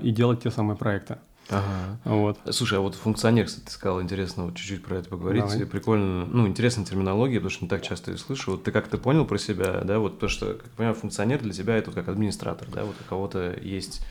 и 0.02 0.10
делать 0.10 0.42
те 0.42 0.50
самые 0.50 0.76
проекты. 0.76 1.18
Ага. 1.50 1.98
Вот. 2.04 2.38
Слушай, 2.50 2.78
а 2.78 2.80
вот 2.80 2.94
функционер, 2.94 3.46
кстати, 3.46 3.64
ты 3.64 3.70
сказал, 3.70 4.02
интересно 4.02 4.44
вот 4.44 4.56
чуть-чуть 4.56 4.84
про 4.84 4.96
это 4.96 5.08
поговорить. 5.08 5.42
Давай. 5.42 5.66
Прикольно, 5.66 6.26
ну, 6.26 6.46
интересная 6.46 6.84
терминология, 6.84 7.36
потому 7.36 7.50
что 7.50 7.64
не 7.64 7.68
так 7.68 7.82
часто 7.82 8.10
ее 8.10 8.18
слышу. 8.18 8.52
Вот 8.52 8.64
ты 8.64 8.72
как-то 8.72 8.98
понял 8.98 9.24
про 9.24 9.38
себя, 9.38 9.80
да, 9.84 9.98
вот 9.98 10.18
то, 10.18 10.28
что, 10.28 10.54
как 10.54 10.64
я 10.64 10.70
понимаю, 10.76 10.94
функционер 10.94 11.40
для 11.40 11.52
тебя 11.52 11.76
это 11.76 11.90
вот 11.90 11.94
как 11.94 12.08
администратор, 12.08 12.68
да, 12.72 12.84
вот 12.84 12.96
у 13.00 13.08
кого-то 13.08 13.58
есть 13.60 14.02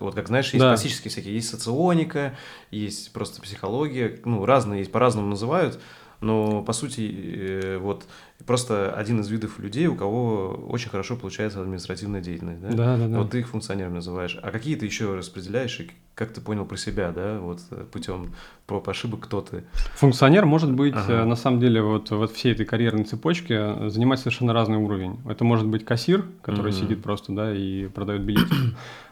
вот 0.00 0.14
как 0.14 0.28
знаешь, 0.28 0.46
есть 0.46 0.58
да. 0.58 0.70
классические 0.70 1.10
всякие, 1.10 1.34
есть 1.34 1.50
соционика, 1.50 2.34
есть 2.70 3.12
просто 3.12 3.42
психология, 3.42 4.18
ну, 4.24 4.46
разные 4.46 4.80
есть, 4.80 4.92
по-разному 4.92 5.28
называют, 5.28 5.78
но 6.22 6.62
по 6.62 6.72
сути 6.72 7.12
э, 7.12 7.78
вот 7.78 8.06
просто 8.46 8.92
один 8.92 9.20
из 9.20 9.28
видов 9.28 9.58
людей, 9.58 9.88
у 9.88 9.96
кого 9.96 10.50
очень 10.68 10.88
хорошо 10.88 11.16
получается 11.16 11.60
административная 11.60 12.20
деятельность, 12.20 12.60
да? 12.60 12.68
Да, 12.68 12.96
да, 12.96 13.08
да. 13.08 13.18
Вот 13.18 13.30
ты 13.30 13.40
их 13.40 13.48
функционером 13.48 13.94
называешь. 13.94 14.38
А 14.40 14.50
какие 14.50 14.76
ты 14.76 14.86
еще 14.86 15.14
распределяешь, 15.14 15.80
и 15.80 15.90
как 16.14 16.32
ты 16.32 16.40
понял 16.40 16.66
про 16.66 16.76
себя, 16.76 17.10
да, 17.10 17.38
вот 17.38 17.60
э, 17.70 17.84
путем 17.90 18.32
проб 18.66 18.88
ошибок, 18.88 19.20
кто 19.20 19.40
ты? 19.40 19.64
Функционер 19.94 20.44
может 20.44 20.70
быть, 20.70 20.94
ага. 20.94 21.22
Э, 21.22 21.24
на 21.24 21.36
самом 21.36 21.58
деле, 21.58 21.80
вот, 21.80 22.10
вот 22.10 22.32
всей 22.32 22.52
этой 22.52 22.66
карьерной 22.66 23.04
цепочке 23.04 23.88
занимать 23.88 24.18
совершенно 24.18 24.52
разный 24.52 24.76
уровень. 24.76 25.18
Это 25.28 25.44
может 25.44 25.66
быть 25.66 25.84
кассир, 25.84 26.24
который 26.42 26.72
mm-hmm. 26.72 26.80
сидит 26.80 27.02
просто, 27.02 27.32
да, 27.32 27.54
и 27.54 27.88
продает 27.88 28.22
билеты. 28.22 28.54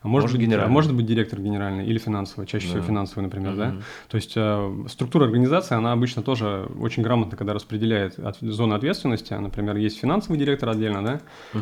А 0.03 0.09
может, 0.09 0.31
может, 0.31 0.49
быть, 0.49 0.59
а 0.59 0.67
может 0.67 0.95
быть 0.95 1.05
директор 1.05 1.39
генеральный 1.41 1.85
или 1.85 1.99
финансовый, 1.99 2.47
чаще 2.47 2.67
да. 2.67 2.73
всего 2.73 2.85
финансовый, 2.85 3.23
например, 3.25 3.53
mm-hmm. 3.53 3.57
да. 3.79 3.83
То 4.09 4.17
есть 4.17 4.33
э, 4.35 4.87
структура 4.89 5.25
организации, 5.25 5.75
она 5.75 5.93
обычно 5.93 6.23
тоже 6.23 6.71
очень 6.81 7.03
грамотно, 7.03 7.37
когда 7.37 7.53
распределяет 7.53 8.19
от, 8.19 8.39
зоны 8.41 8.75
ответственности. 8.75 9.35
Например, 9.35 9.77
есть 9.77 9.99
финансовый 9.99 10.39
директор 10.39 10.71
отдельно, 10.71 11.05
да, 11.05 11.21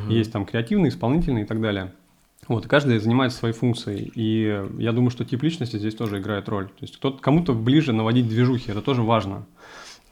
есть 0.09 0.32
там 0.32 0.47
креативный, 0.47 0.89
исполнительный 0.89 1.43
и 1.43 1.47
так 1.47 1.61
далее. 1.61 1.93
Вот, 2.47 2.66
каждый 2.66 2.99
занимается 2.99 3.39
своей 3.39 3.55
функцией, 3.55 4.11
и 4.14 4.64
я 4.78 4.93
думаю, 4.93 5.11
что 5.11 5.24
тип 5.24 5.43
личности 5.43 5.76
здесь 5.76 5.95
тоже 5.95 6.18
играет 6.18 6.49
роль. 6.49 6.68
То 6.68 6.82
есть 6.82 6.97
кто-то 6.97 7.20
кому-то 7.20 7.53
ближе 7.53 7.93
наводить 7.93 8.28
движухи, 8.28 8.70
это 8.70 8.80
тоже 8.80 9.03
важно. 9.03 9.45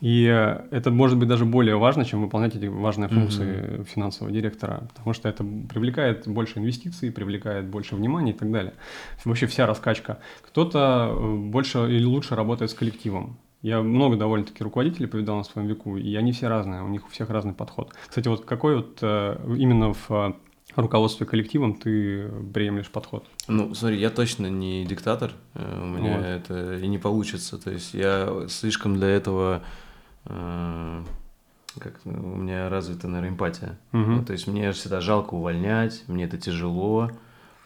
И 0.01 0.25
это 0.25 0.91
может 0.91 1.19
быть 1.19 1.29
даже 1.29 1.47
более 1.47 1.77
важно, 1.77 2.05
чем 2.05 2.21
выполнять 2.21 2.55
эти 2.55 2.67
важные 2.67 3.09
функции 3.09 3.47
mm-hmm. 3.47 3.85
финансового 3.85 4.33
директора, 4.33 4.89
потому 4.95 5.15
что 5.15 5.29
это 5.29 5.43
привлекает 5.43 6.29
больше 6.29 6.59
инвестиций, 6.59 7.11
привлекает 7.11 7.67
больше 7.67 7.97
внимания 7.97 8.33
и 8.33 8.35
так 8.35 8.51
далее. 8.51 8.75
Вообще 9.25 9.47
вся 9.47 9.67
раскачка. 9.67 10.19
Кто-то 10.43 11.11
э, 11.11 11.37
больше 11.37 11.79
или 11.91 12.05
лучше 12.05 12.35
работает 12.35 12.71
с 12.71 12.75
коллективом. 12.75 13.39
Я 13.63 13.81
много 13.81 14.17
довольно-таки 14.17 14.63
руководителей 14.63 15.07
повидал 15.07 15.39
на 15.39 15.45
своем 15.45 15.67
веку, 15.67 15.97
и 15.97 16.15
они 16.15 16.33
все 16.33 16.49
разные, 16.49 16.83
у 16.83 16.89
них 16.89 17.07
у 17.07 17.11
всех 17.11 17.31
разный 17.31 17.55
подход. 17.55 17.95
Кстати, 18.07 18.29
вот 18.29 18.45
какой 18.45 18.77
вот 18.77 18.99
э, 19.01 19.39
именно 19.57 19.95
в 19.95 20.37
руководстве 20.83 21.27
коллективом 21.27 21.75
ты 21.75 22.29
приемлешь 22.53 22.89
подход? 22.89 23.27
Ну, 23.49 23.75
смотри, 23.75 23.99
я 23.99 24.11
точно 24.11 24.47
не 24.47 24.85
диктатор, 24.85 25.33
э, 25.55 25.81
у 25.83 25.87
меня 25.87 26.17
вот. 26.17 26.25
это 26.25 26.77
и 26.79 26.87
не 26.87 26.99
получится. 26.99 27.59
То 27.59 27.71
есть 27.71 27.95
я 27.95 28.47
слишком 28.49 28.97
для 28.97 29.09
этого 29.09 29.63
как 31.79 32.01
у 32.05 32.11
меня 32.11 32.69
развита, 32.69 33.07
наверное, 33.07 33.35
эмпатия. 33.35 33.79
Угу. 33.93 34.01
Ну, 34.01 34.25
то 34.25 34.33
есть 34.33 34.49
мне 34.49 34.73
всегда 34.73 35.01
жалко 35.01 35.35
увольнять, 35.35 36.03
мне 36.09 36.25
это 36.25 36.37
тяжело. 36.37 37.13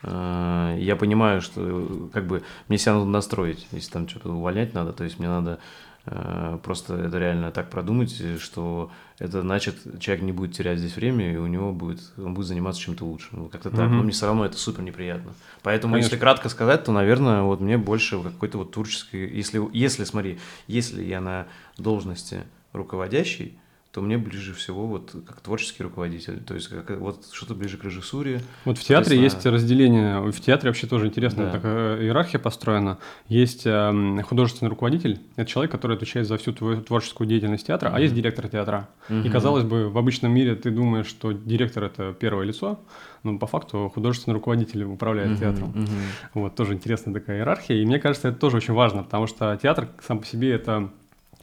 Я 0.02 0.96
понимаю, 0.98 1.40
что 1.40 2.10
как 2.12 2.26
бы 2.26 2.42
мне 2.68 2.76
себя 2.76 2.94
надо 2.94 3.06
настроить, 3.06 3.66
если 3.72 3.90
там 3.90 4.08
что-то 4.08 4.30
увольнять 4.30 4.74
надо, 4.74 4.92
то 4.92 5.04
есть 5.04 5.18
мне 5.18 5.28
надо 5.28 5.58
Э, 6.06 6.58
просто 6.62 6.96
это 6.96 7.18
реально 7.18 7.50
так 7.50 7.70
продумать, 7.70 8.40
что 8.40 8.90
это 9.20 9.42
значит, 9.42 9.76
человек 10.00 10.24
не 10.24 10.32
будет 10.32 10.54
терять 10.54 10.78
здесь 10.78 10.96
время, 10.96 11.34
и 11.34 11.36
у 11.36 11.46
него 11.46 11.72
будет, 11.72 12.00
он 12.16 12.32
будет 12.32 12.46
заниматься 12.46 12.80
чем-то 12.80 13.04
лучшим. 13.04 13.50
Как-то 13.50 13.68
mm-hmm. 13.68 13.76
так. 13.76 13.90
Но 13.90 14.02
мне 14.02 14.12
все 14.12 14.24
равно 14.24 14.46
это 14.46 14.56
супер 14.56 14.82
неприятно. 14.82 15.34
Поэтому, 15.62 15.92
Конечно. 15.92 16.06
если 16.14 16.18
кратко 16.18 16.48
сказать, 16.48 16.84
то, 16.84 16.92
наверное, 16.92 17.42
вот 17.42 17.60
мне 17.60 17.76
больше 17.76 18.18
какой-то 18.22 18.56
вот 18.56 18.72
творческой... 18.72 19.30
Если, 19.30 19.62
если, 19.76 20.04
смотри, 20.04 20.38
если 20.66 21.04
я 21.04 21.20
на 21.20 21.46
должности 21.76 22.44
руководящий, 22.72 23.59
то 23.92 24.00
мне 24.00 24.18
ближе 24.18 24.54
всего 24.54 24.86
вот 24.86 25.16
как 25.26 25.40
творческий 25.40 25.82
руководитель, 25.82 26.40
то 26.40 26.54
есть 26.54 26.68
как, 26.68 27.00
вот 27.00 27.26
что-то 27.32 27.54
ближе 27.54 27.76
к 27.76 27.82
режиссуре. 27.82 28.40
Вот 28.64 28.78
в 28.78 28.84
театре 28.84 29.18
есть 29.20 29.44
разделение, 29.44 30.20
в 30.20 30.40
театре 30.40 30.70
вообще 30.70 30.86
тоже 30.86 31.06
интересно, 31.06 31.46
да. 31.46 31.52
такая 31.52 32.00
иерархия 32.00 32.38
построена. 32.38 32.98
Есть 33.26 33.62
э, 33.64 34.22
художественный 34.22 34.68
руководитель, 34.68 35.18
это 35.34 35.50
человек, 35.50 35.72
который 35.72 35.96
отвечает 35.96 36.28
за 36.28 36.36
всю 36.36 36.52
твою 36.52 36.82
творческую 36.82 37.26
деятельность 37.26 37.66
театра, 37.66 37.88
mm-hmm. 37.88 37.96
а 37.96 38.00
есть 38.00 38.14
директор 38.14 38.48
театра. 38.48 38.88
Mm-hmm. 39.08 39.26
И 39.26 39.28
казалось 39.28 39.64
бы, 39.64 39.88
в 39.88 39.98
обычном 39.98 40.32
мире 40.32 40.54
ты 40.54 40.70
думаешь, 40.70 41.06
что 41.06 41.32
директор 41.32 41.82
это 41.82 42.12
первое 42.12 42.44
лицо, 42.44 42.78
но 43.24 43.38
по 43.38 43.48
факту 43.48 43.90
художественный 43.92 44.34
руководитель 44.34 44.84
управляет 44.84 45.32
mm-hmm. 45.32 45.38
театром. 45.40 45.72
Mm-hmm. 45.72 46.30
Вот 46.34 46.54
тоже 46.54 46.74
интересная 46.74 47.12
такая 47.12 47.38
иерархия, 47.38 47.82
и 47.82 47.84
мне 47.84 47.98
кажется, 47.98 48.28
это 48.28 48.38
тоже 48.38 48.58
очень 48.58 48.74
важно, 48.74 49.02
потому 49.02 49.26
что 49.26 49.58
театр 49.60 49.88
сам 50.06 50.20
по 50.20 50.26
себе 50.26 50.52
это 50.52 50.90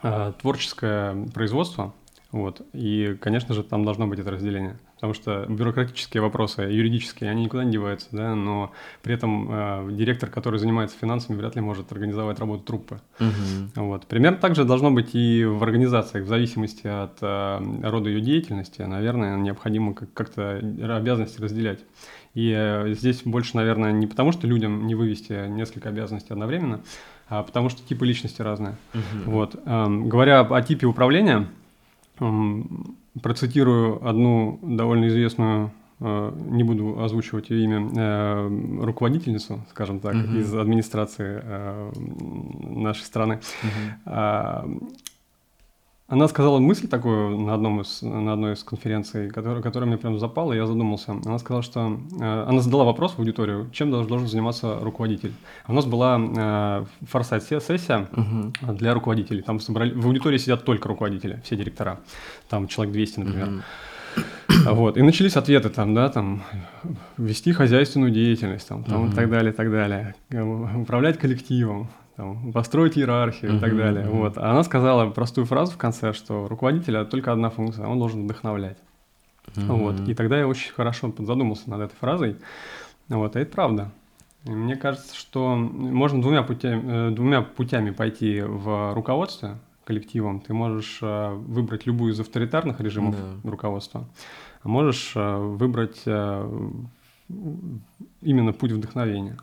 э, 0.02 0.32
творческое 0.40 1.28
производство, 1.34 1.94
вот. 2.32 2.62
И, 2.74 3.18
конечно 3.22 3.54
же, 3.54 3.64
там 3.64 3.86
должно 3.86 4.06
быть 4.06 4.20
это 4.20 4.32
разделение. 4.32 4.78
Потому 4.96 5.14
что 5.14 5.46
бюрократические 5.48 6.22
вопросы, 6.22 6.62
юридические, 6.62 7.30
они 7.30 7.46
никуда 7.46 7.64
не 7.64 7.72
деваются, 7.72 8.08
да, 8.12 8.36
но 8.36 8.72
при 9.02 9.14
этом 9.14 9.48
э, 9.50 9.90
директор, 9.92 10.30
который 10.30 10.60
занимается 10.60 10.98
финансами, 10.98 11.38
вряд 11.38 11.56
ли 11.56 11.62
может 11.62 11.92
организовать 11.92 12.40
работу 12.40 12.64
труппы. 12.64 13.00
Угу. 13.20 13.86
Вот. 13.86 14.08
Примерно 14.08 14.40
так 14.40 14.56
же 14.56 14.66
должно 14.66 14.92
быть 14.92 15.14
и 15.14 15.46
в 15.46 15.64
организациях, 15.64 16.26
в 16.26 16.28
зависимости 16.28 16.88
от 16.88 17.18
э, 17.22 17.80
рода 17.84 18.10
ее 18.10 18.22
деятельности, 18.22 18.82
наверное, 18.82 19.38
необходимо 19.38 19.94
как-то 19.94 20.58
обязанности 20.58 21.40
разделять. 21.40 21.80
И 22.34 22.54
э, 22.56 22.94
здесь 22.94 23.22
больше, 23.24 23.56
наверное, 23.56 23.92
не 23.92 24.08
потому, 24.08 24.32
что 24.32 24.48
людям 24.48 24.86
не 24.88 24.96
вывести 24.96 25.48
несколько 25.48 25.90
обязанностей 25.90 26.34
одновременно, 26.34 26.82
а 27.30 27.44
потому 27.44 27.70
что 27.70 27.88
типы 27.88 28.06
личности 28.06 28.42
разные. 28.42 28.78
Угу. 28.94 29.32
Вот. 29.32 29.56
Эм, 29.66 30.10
говоря 30.10 30.42
о 30.42 30.62
типе 30.62 30.88
управления, 30.88 31.48
Процитирую 33.22 34.08
одну 34.08 34.60
довольно 34.62 35.08
известную, 35.08 35.72
э, 36.00 36.32
не 36.50 36.64
буду 36.64 37.02
озвучивать 37.02 37.50
ее 37.50 37.64
имя, 37.64 37.90
э, 37.96 38.82
руководительницу, 38.84 39.66
скажем 39.70 40.00
так, 40.00 40.16
uh-huh. 40.16 40.40
из 40.40 40.54
администрации 40.54 41.42
э, 41.44 41.92
нашей 42.60 43.04
страны. 43.04 43.40
Uh-huh. 44.06 44.92
Она 46.10 46.30
сказала 46.30 46.60
мысль 46.60 46.88
такую 46.88 47.38
на, 47.38 47.54
одном 47.54 47.82
из, 47.82 48.02
на 48.02 48.32
одной 48.32 48.54
из 48.54 48.64
конференций, 48.64 49.30
которая, 49.30 49.62
которая 49.62 49.90
мне 49.90 49.98
прям 49.98 50.18
запала, 50.20 50.54
и 50.54 50.56
я 50.56 50.66
задумался. 50.66 51.18
Она 51.26 51.38
сказала, 51.38 51.62
что... 51.62 52.00
Э, 52.22 52.46
она 52.48 52.62
задала 52.62 52.86
вопрос 52.86 53.16
в 53.16 53.20
аудиторию, 53.20 53.70
чем 53.74 53.92
должен, 53.92 54.08
должен 54.08 54.28
заниматься 54.30 54.80
руководитель. 54.80 55.34
У 55.68 55.74
нас 55.74 55.86
была 55.86 56.18
э, 56.18 56.86
форсайт-сессия 57.08 58.08
угу. 58.16 58.74
для 58.74 58.94
руководителей. 58.94 59.42
Там 59.42 59.60
собрали, 59.60 59.94
в 59.94 60.08
аудитории 60.08 60.38
сидят 60.38 60.64
только 60.64 60.88
руководители, 60.88 61.42
все 61.44 61.58
директора. 61.58 62.00
Там 62.48 62.70
человек 62.70 62.94
200, 62.94 63.20
например. 63.20 63.48
Угу. 63.50 64.76
Вот. 64.76 64.98
И 64.98 65.02
начались 65.02 65.36
ответы 65.36 65.70
там, 65.70 65.94
да, 65.94 66.08
там, 66.08 66.42
вести 67.18 67.52
хозяйственную 67.52 68.12
деятельность, 68.12 68.66
там, 68.66 68.86
там 68.86 69.02
угу. 69.04 69.12
и 69.12 69.14
так 69.14 69.30
далее, 69.30 69.52
и 69.52 69.56
так 69.56 69.70
далее. 69.70 70.16
Управлять 70.74 71.18
коллективом, 71.18 71.90
там, 72.18 72.52
построить 72.52 72.98
иерархию 72.98 73.52
uh-huh, 73.52 73.58
и 73.58 73.60
так 73.60 73.78
далее. 73.78 74.06
Uh-huh. 74.06 74.18
Вот. 74.18 74.38
А 74.38 74.52
она 74.52 74.64
сказала 74.64 75.10
простую 75.12 75.46
фразу 75.46 75.72
в 75.72 75.78
конце, 75.78 76.14
что 76.14 76.48
руководителя 76.48 77.06
только 77.06 77.32
одна 77.32 77.50
функция, 77.50 77.86
он 77.86 78.00
должен 78.00 78.24
вдохновлять. 78.24 78.78
Uh-huh. 79.54 79.78
Вот. 79.78 80.10
И 80.10 80.14
тогда 80.16 80.38
я 80.40 80.48
очень 80.48 80.74
хорошо 80.74 81.14
задумался 81.20 81.70
над 81.70 81.82
этой 81.82 81.96
фразой. 81.96 82.36
Вот. 83.08 83.36
И 83.36 83.40
это 83.40 83.52
правда. 83.54 83.92
И 84.46 84.50
мне 84.50 84.76
кажется, 84.76 85.16
что 85.16 85.56
можно 85.56 86.22
двумя 86.22 86.42
путями, 86.42 86.84
э, 86.86 87.12
двумя 87.12 87.42
путями 87.42 87.92
пойти 87.92 88.42
в 88.42 88.94
руководстве. 88.94 89.58
коллективом, 89.84 90.42
ты 90.42 90.54
можешь 90.54 91.00
э, 91.02 91.34
выбрать 91.34 91.86
любую 91.86 92.12
из 92.12 92.20
авторитарных 92.20 92.82
режимов 92.82 93.16
Да. 93.16 93.50
руководства, 93.50 94.06
а 94.62 94.68
можешь 94.68 95.14
э, 95.16 95.38
выбрать 95.38 96.04
именно 98.22 98.54
путь 98.54 98.72
вдохновения. 98.74 99.38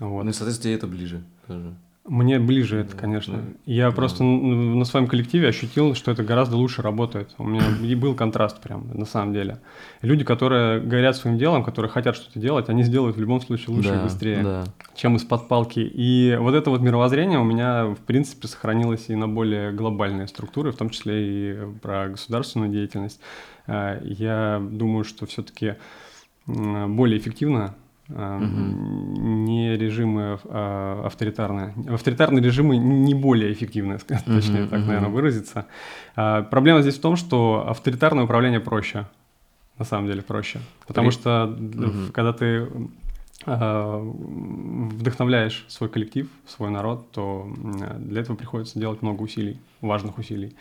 Вот. 0.00 0.24
Ну 0.24 0.30
и, 0.30 0.32
соответственно, 0.32 0.62
тебе 0.64 0.74
это 0.74 0.86
ближе 0.88 1.22
тоже. 1.46 1.74
Мне 2.06 2.40
ближе 2.40 2.78
это, 2.78 2.96
конечно. 2.96 3.36
да. 3.36 3.42
Я 3.66 3.90
Да. 3.90 3.94
просто 3.94 4.24
на 4.24 4.84
своем 4.86 5.06
коллективе 5.06 5.48
ощутил, 5.48 5.94
что 5.94 6.10
это 6.10 6.24
гораздо 6.24 6.56
лучше 6.56 6.80
работает. 6.82 7.34
У 7.38 7.44
меня 7.44 7.62
и 7.82 7.94
был 7.94 8.14
контраст 8.14 8.60
прям, 8.60 8.88
на 8.94 9.04
самом 9.04 9.34
деле. 9.34 9.60
Люди, 10.00 10.24
которые 10.24 10.80
горят 10.80 11.14
своим 11.16 11.36
делом, 11.38 11.62
которые 11.62 11.90
хотят 11.90 12.16
что-то 12.16 12.40
делать, 12.40 12.68
они 12.70 12.82
сделают 12.82 13.16
в 13.16 13.20
любом 13.20 13.40
случае 13.42 13.76
лучше 13.76 13.90
и 13.90 13.92
Да, 13.92 14.02
быстрее, 14.02 14.42
Да. 14.42 14.64
чем 14.96 15.16
из-под 15.16 15.46
палки. 15.46 15.80
И 15.80 16.36
вот 16.40 16.54
это 16.54 16.70
вот 16.70 16.80
мировоззрение 16.80 17.38
у 17.38 17.44
меня, 17.44 17.84
в 17.88 17.98
принципе, 17.98 18.48
сохранилось 18.48 19.04
и 19.10 19.14
на 19.14 19.28
более 19.28 19.70
глобальные 19.70 20.26
структуры, 20.26 20.72
в 20.72 20.76
том 20.76 20.88
числе 20.90 21.14
и 21.52 21.58
про 21.82 22.08
государственную 22.08 22.72
деятельность. 22.72 23.20
А, 23.66 24.00
Я 24.02 24.58
думаю, 24.60 25.04
что 25.04 25.26
все-таки 25.26 25.74
более 26.46 27.18
эффективно 27.18 27.74
Мгм. 28.10 29.44
не 29.44 29.76
режимы 29.76 30.38
а, 30.44 31.02
авторитарные. 31.06 31.74
Авторитарные 31.88 32.42
режимы 32.42 32.76
не 32.76 33.14
более 33.14 33.52
эффективны, 33.52 33.94
Мгм, 34.08 34.36
точнее 34.36 34.66
так, 34.66 34.78
мгм. 34.80 34.88
наверное, 34.88 35.10
выразиться. 35.10 35.66
А, 36.16 36.42
Проблема 36.42 36.82
здесь 36.82 36.96
в 36.98 37.00
том, 37.00 37.16
что 37.16 37.64
авторитарное 37.68 38.24
управление 38.24 38.60
проще. 38.60 39.06
На 39.78 39.84
самом 39.84 40.08
деле 40.08 40.22
проще. 40.22 40.60
Потому 40.86 41.08
При- 41.08 41.14
что 41.16 41.56
когда 42.12 42.32
ты 42.32 42.66
а, 43.46 43.98
вдохновляешь 44.00 45.64
свой 45.68 45.88
коллектив, 45.88 46.28
свой 46.46 46.70
народ, 46.70 47.10
то 47.12 47.48
для 47.98 48.20
этого 48.20 48.36
приходится 48.36 48.78
делать 48.78 49.02
много 49.02 49.22
усилий, 49.22 49.58
важных 49.80 50.18
усилий. 50.18 50.54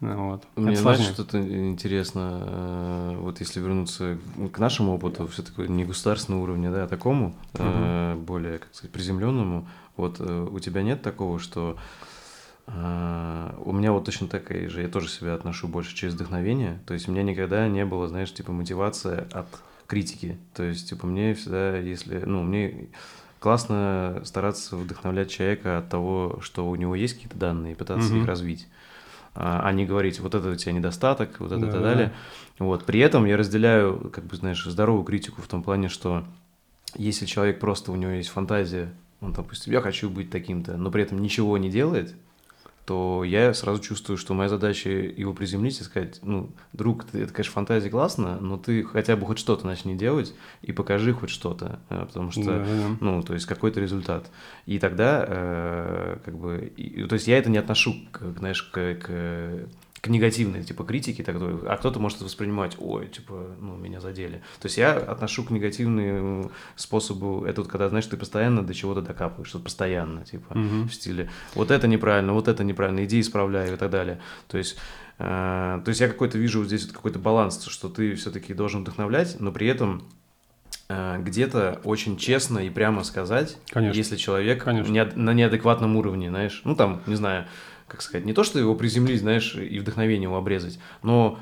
Ну, 0.00 0.30
Вот. 0.30 0.46
Мне, 0.56 0.72
Это 0.72 0.80
знаешь, 0.82 1.00
что-то 1.00 1.38
интересно, 1.38 2.42
э, 2.46 3.16
вот 3.18 3.40
если 3.40 3.60
вернуться 3.60 4.18
к 4.52 4.58
нашему 4.58 4.94
опыту, 4.94 5.26
все 5.26 5.42
таки 5.42 5.70
не 5.70 5.84
государственного 5.84 6.42
уровня, 6.42 6.70
да, 6.70 6.84
а 6.84 6.88
такому, 6.88 7.34
э, 7.54 8.14
более, 8.16 8.58
как 8.58 8.74
сказать, 8.74 8.92
приземленному, 8.92 9.68
вот 9.96 10.16
э, 10.20 10.48
у 10.50 10.58
тебя 10.58 10.82
нет 10.82 11.02
такого, 11.02 11.38
что 11.38 11.76
у 12.66 13.72
меня 13.72 13.90
вот 13.90 14.04
точно 14.04 14.28
такая 14.28 14.68
же, 14.68 14.82
я 14.82 14.88
тоже 14.88 15.08
себя 15.08 15.34
отношу 15.34 15.66
больше 15.66 15.96
через 15.96 16.14
вдохновение, 16.14 16.78
то 16.86 16.94
есть 16.94 17.08
у 17.08 17.10
меня 17.10 17.24
никогда 17.24 17.66
не 17.66 17.84
было, 17.84 18.06
знаешь, 18.06 18.32
типа 18.32 18.52
мотивация 18.52 19.26
от 19.32 19.48
критики, 19.88 20.38
то 20.54 20.62
есть, 20.62 20.88
типа, 20.88 21.04
мне 21.04 21.34
всегда, 21.34 21.76
если, 21.78 22.20
ну, 22.20 22.44
мне 22.44 22.86
классно 23.40 24.22
стараться 24.24 24.76
вдохновлять 24.76 25.30
человека 25.30 25.78
от 25.78 25.88
того, 25.88 26.38
что 26.42 26.68
у 26.68 26.76
него 26.76 26.94
есть 26.94 27.14
какие-то 27.14 27.36
данные, 27.36 27.72
и 27.72 27.74
пытаться 27.74 28.06
Мгм. 28.10 28.22
их 28.22 28.26
развить 28.28 28.68
а 29.34 29.60
а 29.64 29.72
не 29.72 29.86
говорить, 29.86 30.20
вот 30.20 30.34
это 30.34 30.50
у 30.50 30.54
тебя 30.54 30.72
недостаток, 30.72 31.40
вот 31.40 31.52
это 31.52 31.66
и 31.66 31.70
так 31.70 31.82
далее. 31.82 32.12
Вот. 32.58 32.84
При 32.84 33.00
этом 33.00 33.24
я 33.26 33.36
разделяю, 33.36 34.10
как 34.12 34.24
бы, 34.24 34.36
знаешь, 34.36 34.64
здоровую 34.64 35.04
критику 35.04 35.40
в 35.40 35.46
том 35.46 35.62
плане, 35.62 35.88
что 35.88 36.24
если 36.94 37.26
человек 37.26 37.60
просто, 37.60 37.92
у 37.92 37.96
него 37.96 38.12
есть 38.12 38.28
фантазия, 38.28 38.92
он, 39.20 39.32
допустим, 39.32 39.72
я 39.72 39.80
хочу 39.80 40.10
быть 40.10 40.30
таким-то, 40.30 40.76
но 40.76 40.90
при 40.90 41.02
этом 41.02 41.20
ничего 41.20 41.56
не 41.58 41.70
делает, 41.70 42.14
то 42.90 43.22
я 43.22 43.54
сразу 43.54 43.80
чувствую, 43.80 44.16
что 44.16 44.34
моя 44.34 44.48
задача 44.48 44.90
его 44.90 45.32
приземлить 45.32 45.80
и 45.80 45.84
сказать, 45.84 46.18
ну, 46.24 46.50
друг, 46.72 47.04
ты, 47.04 47.22
это, 47.22 47.32
конечно, 47.32 47.52
фантазия 47.52 47.88
классно, 47.88 48.40
но 48.40 48.58
ты 48.58 48.82
хотя 48.82 49.14
бы 49.14 49.26
хоть 49.26 49.38
что-то 49.38 49.64
начни 49.64 49.94
делать 49.96 50.34
и 50.62 50.72
покажи 50.72 51.12
хоть 51.12 51.30
что-то, 51.30 51.78
э, 51.88 52.04
потому 52.04 52.32
что 52.32 52.42
Да-да-да. 52.42 52.96
ну, 53.00 53.22
то 53.22 53.34
есть 53.34 53.46
какой-то 53.46 53.78
результат. 53.80 54.28
И 54.66 54.80
тогда, 54.80 55.24
э, 55.24 56.18
как 56.24 56.36
бы, 56.36 56.72
и- 56.76 57.04
то 57.04 57.12
есть 57.14 57.28
я 57.28 57.38
это 57.38 57.48
не 57.48 57.58
отношу, 57.58 57.94
к, 58.10 58.22
знаешь, 58.38 58.64
к, 58.64 58.94
к, 58.96 59.68
к 60.00 60.08
негативной, 60.08 60.62
типа, 60.64 60.84
критике, 60.84 61.22
так, 61.22 61.36
а 61.38 61.76
кто-то 61.76 62.00
может 62.00 62.22
воспринимать, 62.22 62.76
ой, 62.78 63.06
типа, 63.08 63.54
ну, 63.60 63.76
меня 63.76 64.00
задели. 64.00 64.42
То 64.60 64.66
есть 64.66 64.78
я 64.78 64.92
отношу 64.94 65.44
к 65.44 65.50
негативному 65.50 66.50
способу, 66.76 67.44
это 67.44 67.60
вот 67.60 67.70
когда, 67.70 67.88
знаешь, 67.90 68.06
ты 68.06 68.16
постоянно 68.16 68.62
до 68.62 68.72
чего-то 68.72 69.02
докапываешь, 69.02 69.48
что 69.48 69.58
постоянно, 69.58 70.24
типа, 70.24 70.56
Мгм. 70.56 70.88
в 70.88 70.94
стиле, 70.94 71.28
вот 71.54 71.70
это 71.70 71.86
неправильно, 71.86 72.32
вот 72.32 72.48
это 72.48 72.64
неправильно, 72.64 73.04
иди 73.04 73.20
исправляй 73.20 73.74
и 73.74 73.76
так 73.76 73.90
далее. 73.90 74.20
То 74.48 74.56
есть, 74.56 74.78
э, 75.18 75.80
то 75.84 75.88
есть 75.88 76.00
я 76.00 76.08
какой-то 76.08 76.38
вижу 76.38 76.60
вот 76.60 76.68
здесь 76.68 76.84
вот 76.86 76.92
какой-то 76.94 77.18
баланс, 77.18 77.66
что 77.66 77.88
ты 77.90 78.14
все-таки 78.14 78.54
должен 78.54 78.80
вдохновлять, 78.82 79.36
но 79.38 79.52
при 79.52 79.66
этом 79.66 80.02
э, 80.92 81.18
где-то 81.20 81.80
очень 81.84 82.16
честно 82.16 82.58
и 82.58 82.68
прямо 82.70 83.04
сказать, 83.04 83.56
Конечно. 83.70 83.96
если 83.96 84.16
человек 84.16 84.64
Конечно. 84.64 84.90
неад- 84.92 85.14
на 85.16 85.32
неадекватном 85.32 85.94
уровне, 85.96 86.30
знаешь, 86.30 86.62
ну 86.64 86.74
там, 86.74 87.00
не 87.06 87.14
знаю, 87.14 87.46
как 87.90 88.02
сказать, 88.02 88.24
не 88.24 88.32
то, 88.32 88.44
что 88.44 88.58
его 88.58 88.74
приземлить, 88.74 89.20
знаешь, 89.20 89.56
и 89.56 89.78
вдохновение 89.80 90.24
его 90.24 90.36
обрезать, 90.36 90.78
но 91.02 91.38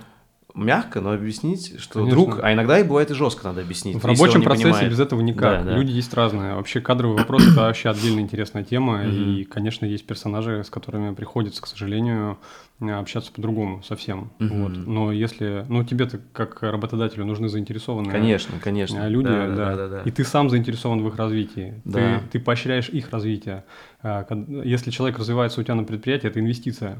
мягко, 0.55 1.01
но 1.01 1.13
объяснить, 1.13 1.79
что 1.79 2.01
Конечно. 2.01 2.11
друг, 2.11 2.41
а 2.43 2.53
иногда 2.53 2.79
и 2.79 2.83
бывает 2.83 3.11
и 3.11 3.15
жестко 3.15 3.49
надо 3.49 3.61
объяснить. 3.61 3.97
В 3.97 4.05
рабочем 4.05 4.43
процессе 4.43 4.65
понимает. 4.65 4.91
без 4.91 5.01
этого 5.01 5.21
никак. 5.21 5.65
Да, 5.65 5.71
да. 5.71 5.77
Люди 5.77 5.93
есть 5.93 6.13
разные. 6.15 6.55
Вообще 6.55 6.81
кадровый 6.81 7.19
вопрос 7.19 7.47
это 7.47 7.61
вообще 7.61 7.91
отдельно 7.91 8.21
интересная 8.21 8.65
тема. 8.65 8.99
Мгм. 8.99 9.11
И, 9.11 9.45
конечно, 9.45 9.85
есть 9.85 10.07
персонажи, 10.07 10.65
с 10.65 10.71
которыми 10.71 11.15
приходится, 11.15 11.63
к 11.63 11.67
сожалению, 11.67 12.39
общаться 12.81 13.33
по-другому 13.33 13.83
совсем. 13.83 14.31
Мгм. 14.39 14.63
Вот. 14.63 14.73
Но 14.87 15.13
если, 15.13 15.65
ну 15.69 15.83
тебе-то 15.85 16.21
как 16.33 16.63
работодателю 16.63 17.25
нужны 17.25 17.49
заинтересованные 17.49 18.13
Конечно, 18.13 18.59
конечно. 18.61 18.99
э, 18.99 19.09
люди, 19.09 19.27
Да, 19.29 19.49
да, 19.49 19.55
да, 19.55 19.77
да, 19.77 19.89
да. 19.89 20.03
и 20.05 20.11
ты 20.11 20.23
сам 20.25 20.49
заинтересован 20.49 21.03
в 21.03 21.09
их 21.09 21.17
развитии. 21.17 21.81
Да. 21.85 22.21
Ты, 22.31 22.39
ты 22.39 22.41
поощряешь 22.41 22.89
их 22.89 23.11
развитие. 23.11 23.65
Кад- 24.03 24.49
Если 24.49 24.91
человек 24.91 25.19
развивается 25.19 25.61
у 25.61 25.65
тебя 25.65 25.75
на 25.75 25.85
предприятии, 25.85 26.29
это 26.29 26.39
инвестиция. 26.41 26.99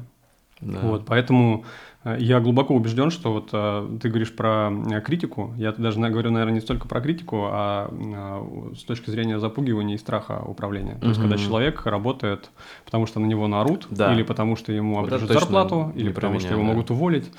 Да. 0.61 0.79
Вот, 0.81 1.05
поэтому 1.05 1.63
э, 1.63 1.65
я 2.05 2.39
глубоко 2.39 2.73
убежден, 2.75 3.11
что 3.11 3.33
вот 3.33 3.49
э, 3.51 3.97
ты 4.01 4.07
говоришь 4.07 4.33
про 4.33 4.71
э, 4.71 5.01
критику. 5.01 5.53
Я 5.57 5.73
даже 5.73 5.99
говорю, 5.99 6.31
наверное, 6.31 6.53
не 6.53 6.61
столько 6.61 6.87
про 6.87 7.01
критику, 7.01 7.47
а 7.51 7.89
э, 7.91 8.75
с 8.75 8.83
точки 8.83 9.09
зрения 9.09 9.37
запугивания 9.37 9.95
и 9.95 9.97
страха 9.97 10.41
управления. 10.45 10.95
То 11.01 11.07
есть, 11.07 11.19
когда 11.19 11.37
человек 11.37 11.85
работает, 11.85 12.51
потому 12.85 13.05
что 13.05 13.19
на 13.19 13.25
него 13.25 13.47
наорут, 13.47 13.87
Да. 13.89 14.13
или 14.13 14.23
потому 14.23 14.55
что 14.55 14.71
ему 14.71 14.95
Вот 14.95 15.07
обрежут 15.07 15.27
точно 15.27 15.41
зарплату, 15.41 15.91
или 15.95 16.11
потому 16.11 16.39
что 16.39 16.49
меня, 16.49 16.57
его 16.57 16.67
да. 16.67 16.73
могут 16.73 16.91
уволить. 16.91 17.31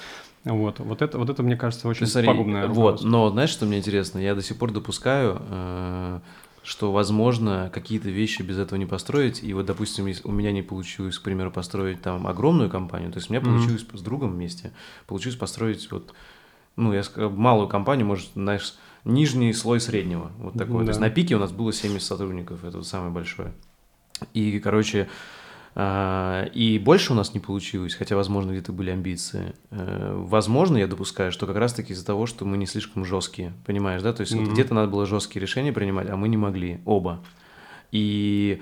Вот, 0.45 0.79
вот 0.79 1.03
это, 1.03 1.19
вот 1.19 1.29
это 1.29 1.43
мне 1.43 1.57
кажется 1.57 1.87
очень 1.87 2.03
Ну, 2.03 2.07
смотри, 2.07 2.29
пагубное 2.29 2.67
Вот, 2.67 3.03
но 3.03 3.29
знаешь, 3.29 3.51
что 3.51 3.67
мне 3.67 3.79
интересно? 3.79 4.19
Я 4.19 4.35
до 4.35 4.43
сих 4.43 4.59
пор 4.59 4.73
допускаю, 4.73 5.41
э, 5.51 6.21
что, 6.71 6.93
возможно, 6.93 7.69
какие-то 7.75 8.11
вещи 8.11 8.43
без 8.43 8.57
этого 8.57 8.79
не 8.79 8.87
построить. 8.87 9.43
И 9.43 9.53
вот, 9.55 9.67
допустим, 9.67 10.07
если 10.07 10.29
у 10.29 10.31
меня 10.31 10.53
не 10.53 10.63
получилось, 10.63 11.19
к 11.19 11.23
примеру, 11.23 11.51
построить 11.51 12.01
там 12.01 12.29
огромную 12.29 12.71
компанию, 12.71 13.11
то 13.11 13.19
есть 13.19 13.29
у 13.29 13.33
меня 13.33 13.41
Мгм. 13.41 13.51
получилось 13.51 13.85
с 13.93 14.01
другом 14.01 14.31
вместе, 14.35 14.71
получилось 15.09 15.37
построить 15.37 15.91
вот, 15.91 16.15
ну, 16.77 16.93
я 16.93 17.03
сказал, 17.03 17.31
малую 17.31 17.67
компанию, 17.67 18.07
может, 18.07 18.29
знаешь, 18.35 18.75
нижний 19.05 19.53
слой 19.53 19.81
среднего, 19.81 20.31
вот 20.39 20.55
такой. 20.57 20.85
То 20.85 20.91
есть 20.91 21.01
Да. 21.01 21.07
на 21.07 21.11
пике 21.11 21.35
у 21.35 21.41
нас 21.41 21.51
было 21.51 21.73
70 21.73 22.07
сотрудников, 22.07 22.63
это 22.63 22.77
вот 22.77 22.87
самое 22.87 23.11
большое. 23.11 23.53
И, 24.33 24.61
короче, 24.61 25.09
и 25.77 26.81
больше 26.83 27.13
у 27.13 27.17
нас 27.17 27.33
не 27.33 27.41
получилось, 27.41 27.95
хотя, 27.95 28.17
возможно, 28.17 28.51
где-то 28.51 28.73
были 28.73 28.91
амбиции. 28.91 29.55
Э, 29.71 30.15
Возможно, 30.17 30.77
я 30.77 30.87
допускаю, 30.87 31.31
что 31.31 31.47
как 31.47 31.57
раз-таки 31.57 31.93
из-за 31.93 32.05
того, 32.05 32.27
что 32.27 32.45
мы 32.45 32.57
не 32.57 32.67
слишком 32.67 33.05
жесткие, 33.05 33.53
понимаешь, 33.65 34.03
да? 34.03 34.13
То 34.13 34.23
есть 34.23 34.33
вот 34.35 34.43
Мгм. 34.43 34.53
где-то 34.53 34.75
надо 34.75 34.89
было 34.91 35.07
жесткие 35.07 35.41
решения 35.41 35.73
принимать, 35.73 36.11
а 36.11 36.17
мы 36.17 36.29
не 36.29 36.37
могли, 36.37 36.81
оба. 36.85 37.23
И 37.93 38.61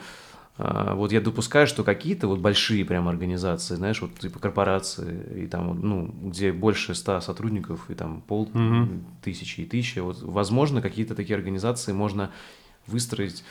а, 0.58 0.94
вот 0.94 1.12
я 1.12 1.20
допускаю, 1.20 1.66
что 1.66 1.84
какие-то 1.84 2.26
вот 2.26 2.40
большие 2.40 2.84
прям 2.84 3.08
организации, 3.08 3.76
знаешь, 3.76 4.02
вот 4.02 4.18
типа 4.18 4.38
корпорации, 4.38 5.44
и 5.44 5.46
там, 5.46 5.68
вот, 5.68 5.82
ну, 5.82 6.06
где 6.24 6.52
больше 6.52 6.94
ста 6.94 7.20
сотрудников, 7.20 7.88
и 7.90 7.94
там 7.94 8.20
пол 8.20 8.50
Мгм. 8.52 9.04
тысячи 9.22 9.60
и 9.62 9.66
тысячи, 9.66 10.00
вот, 10.00 10.20
возможно, 10.22 10.82
какие-то 10.82 11.14
такие 11.14 11.36
организации 11.36 11.92
можно 11.92 12.30
выстроить 12.86 13.44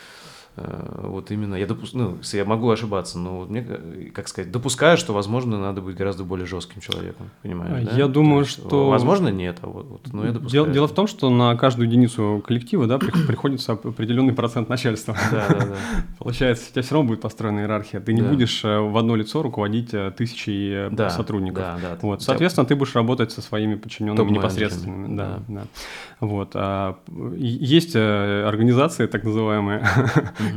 вот 0.58 1.30
именно, 1.32 1.55
я 1.55 1.68
допус... 1.68 1.93
ну, 1.93 2.18
я 2.34 2.45
могу 2.45 2.70
ошибаться, 2.70 3.20
но 3.20 3.38
вот 3.38 3.49
мне, 3.49 3.66
э, 3.68 4.10
как 4.14 4.28
сказать, 4.28 4.51
допускаю, 4.51 4.97
что, 4.97 5.14
возможно, 5.14 5.60
надо 5.60 5.82
быть 5.82 5.95
гораздо 5.95 6.24
более 6.24 6.47
жестким 6.47 6.82
человеком, 6.82 7.30
понимаешь, 7.43 7.86
да? 7.86 7.95
Я 7.95 8.08
думаю, 8.08 8.39
есть, 8.41 8.51
что- 8.53 8.89
Возможно, 8.89 9.28
нет, 9.30 9.58
а 9.62 9.68
вот, 9.68 9.86
вот, 9.88 10.01
но 10.14 10.20
я 10.26 10.30
Дело, 10.32 10.34
допускаю. 10.39 10.72
дело 10.74 10.88
в 10.88 10.93
том, 10.93 11.08
что 11.08 11.30
на 11.30 11.55
каждую 11.55 11.88
единицу 11.88 12.43
коллектива 12.45 12.88
да, 12.88 12.97
при- 12.97 13.12
приходится 13.12 13.74
оп- 13.74 13.86
определенный 13.86 14.34
процент 14.34 14.68
начальства. 14.70 15.16
Да, 15.32 15.47
да, 15.49 15.55
да. 15.66 15.76
Получается, 16.20 16.66
у 16.70 16.72
тебя 16.74 16.82
все 16.82 16.95
равно 16.95 17.10
будет 17.10 17.22
построена 17.22 17.60
иерархия. 17.60 17.99
Ты 17.99 18.14
не 18.14 18.22
Да. 18.22 18.30
будешь 18.30 18.64
э, 18.66 18.80
в 18.80 18.97
одно 18.97 19.16
лицо 19.16 19.41
руководить 19.43 19.93
э, 19.93 20.12
тысячей 20.18 20.88
э, 20.88 20.89
Да, 20.91 21.10
сотрудников. 21.12 21.64
да, 21.64 21.78
да. 21.82 21.97
Вот, 22.01 22.20
Да. 22.20 22.26
соответственно, 22.26 22.66
ты 22.66 22.76
будешь 22.76 22.95
работать 22.95 23.32
со 23.32 23.41
своими 23.41 23.76
подчиненными 23.76 24.32
непосредственными. 24.32 25.16
Да, 25.16 25.39
да. 25.47 25.64
Вот. 26.20 26.51
а, 26.55 26.97
и- 27.36 27.45
есть 27.45 27.95
э, 27.95 28.43
организации, 28.47 29.05
так 29.05 29.24
называемые, 29.24 29.84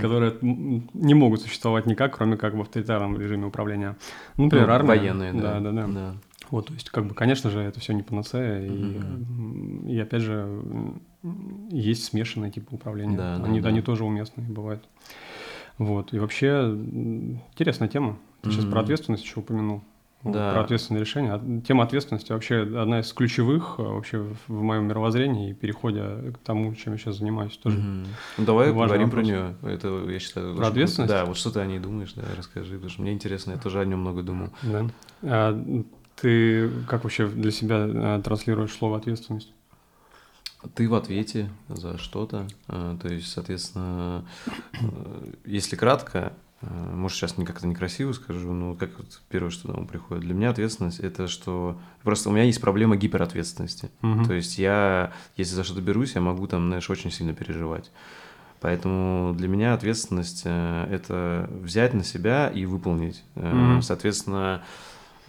которые 0.00 0.32
м, 0.42 0.88
не 0.94 1.14
могут 1.14 1.42
существовать 1.42 1.86
никак, 1.86 2.16
кроме 2.16 2.36
как 2.36 2.54
в 2.54 2.61
авторитарном 2.61 3.18
режиме 3.20 3.46
управления. 3.46 3.96
Ну, 4.36 4.44
Например, 4.44 4.68
Ну, 4.68 4.72
армия. 4.74 4.88
Военные, 4.88 5.32
да. 5.34 5.61
Да, 5.61 5.70
да, 5.72 5.86
да. 5.86 6.14
Вот, 6.50 6.66
то 6.66 6.72
есть, 6.72 6.90
как 6.90 7.06
бы, 7.06 7.14
конечно 7.14 7.48
же, 7.50 7.61
это 7.61 7.78
все 7.78 7.92
не 7.92 8.02
панацея, 8.02 8.66
и, 8.66 8.70
Мгм. 8.70 9.26
м, 9.82 9.86
и 9.86 9.98
опять 10.00 10.22
же, 10.22 10.62
есть 11.70 12.04
смешанные 12.04 12.50
типы 12.50 12.74
управления. 12.74 13.16
Да, 13.16 13.36
да, 13.38 13.44
они, 13.44 13.61
да. 13.61 13.68
они 13.68 13.82
тоже 13.82 14.04
уместные 14.04 14.48
бывают. 14.48 14.82
Вот. 15.78 16.12
И 16.12 16.18
вообще 16.18 16.74
интересная 17.54 17.88
тема. 17.88 18.16
Ты 18.42 18.50
сейчас 18.50 18.64
про 18.64 18.80
ответственность 18.80 19.22
еще 19.24 19.40
упомянул. 19.40 19.82
Вот, 20.23 20.35
Да. 20.35 20.53
Про 20.53 20.62
ответственное 20.62 21.01
решение. 21.01 21.33
А 21.33 21.61
Тема 21.66 21.85
ответственности 21.85 22.33
вообще 22.33 22.62
одна 22.62 23.01
из 23.01 23.12
ключевых 23.12 23.77
а, 23.79 23.83
вообще 23.83 24.18
в 24.49 24.62
моем 24.62 24.85
мировоззрении 24.85 25.51
и 25.51 25.55
переходе 25.55 26.33
к 26.35 26.39
тому, 26.39 26.75
чем 26.75 26.93
я 26.93 26.99
сейчас 26.99 27.16
занимаюсь 27.16 27.57
тоже. 27.57 27.79
Мгм. 27.79 28.07
Ну, 28.39 28.45
давай 28.45 28.68
поговорим 28.68 29.11
про 29.11 29.23
нее. 29.23 29.57
Это, 29.62 29.89
я 30.09 30.18
считаю... 30.18 30.57
Про 30.57 30.68
ответственность? 30.68 31.12
Да, 31.12 31.25
вот 31.25 31.37
что 31.39 31.51
ты 31.51 31.61
о 31.61 31.66
ней 31.66 31.79
думаешь, 31.79 32.12
да, 32.12 32.23
расскажи, 32.37 32.75
потому 32.75 32.91
что 32.91 33.03
мне 33.03 33.12
интересно, 33.12 33.53
я 33.53 33.57
тоже 33.57 33.81
о 33.81 33.85
нем 33.85 34.01
много 34.01 34.23
думал. 34.23 34.51
Да. 34.62 34.87
А 35.23 35.85
ты 36.21 36.68
как 36.87 37.05
вообще 37.05 37.27
для 37.27 37.51
себя 37.51 37.77
а, 37.79 38.21
транслируешь 38.21 38.73
слово 38.73 38.99
ответственность? 38.99 39.53
Ты 40.75 40.87
в 40.91 40.95
ответе 40.95 41.49
за 41.68 41.97
что-то, 41.97 42.47
то 42.66 43.09
есть, 43.09 43.33
соответственно, 43.33 44.27
э, 44.75 45.33
если 45.47 45.75
кратко, 45.75 46.35
может, 46.62 47.16
сейчас 47.16 47.38
не 47.38 47.46
как-то 47.46 47.66
некрасиво 47.66 48.12
скажу, 48.12 48.52
но 48.52 48.74
как 48.74 48.90
вот 48.98 49.22
первое, 49.30 49.50
что 49.50 49.68
на 49.68 49.78
ум 49.78 49.86
приходит. 49.86 50.24
Для 50.24 50.34
меня 50.34 50.50
ответственность– 50.50 51.00
это 51.00 51.26
что… 51.26 51.78
Просто 52.02 52.28
у 52.28 52.32
меня 52.32 52.44
есть 52.44 52.61
проблема 52.61 52.96
гиперответственности. 52.96 53.90
Мгм. 54.02 54.24
То 54.26 54.34
есть 54.34 54.58
я, 54.58 55.12
если 55.36 55.54
за 55.54 55.64
что-то 55.64 55.80
берусь, 55.80 56.14
я 56.14 56.20
могу 56.20 56.46
там, 56.46 56.66
знаешь, 56.68 56.90
очень 56.90 57.11
сильно 57.11 57.32
переживать. 57.32 57.90
Поэтому 58.61 59.32
для 59.34 59.48
меня 59.48 59.72
ответственность 59.72 60.42
э,– 60.44 60.86
это 60.90 61.48
взять 61.62 61.94
на 61.94 62.04
себя 62.04 62.48
и 62.48 62.66
выполнить. 62.66 63.22
Э, 63.36 63.54
Мгм. 63.54 63.82
Соответственно, 63.82 64.62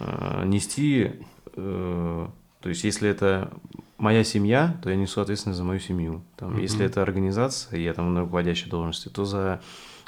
э, 0.00 0.44
нести… 0.44 1.12
э, 1.56 2.28
То 2.60 2.68
есть 2.68 2.84
если 2.84 3.08
это 3.08 3.50
моя 3.96 4.22
семья, 4.22 4.76
то 4.82 4.90
я 4.90 4.96
несу 4.96 5.22
ответственность 5.22 5.58
за 5.58 5.64
мою 5.64 5.80
семью. 5.80 6.22
Там, 6.36 6.58
Если 6.58 6.78
Мгм. 6.78 6.86
это 6.86 7.00
организация, 7.02 7.78
и 7.78 7.82
я 7.84 7.94
там 7.94 8.12
на 8.12 8.20
руководящей 8.20 8.68
должности, 8.68 9.08
то 9.08 9.24
за 9.24 9.62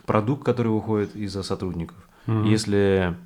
продукт, 0.07 0.45
который 0.45 0.69
выходит, 0.69 1.15
и 1.17 1.27
за 1.27 1.43
сотрудников. 1.43 1.97
Мгм. 2.27 2.45
Если, 2.45 3.17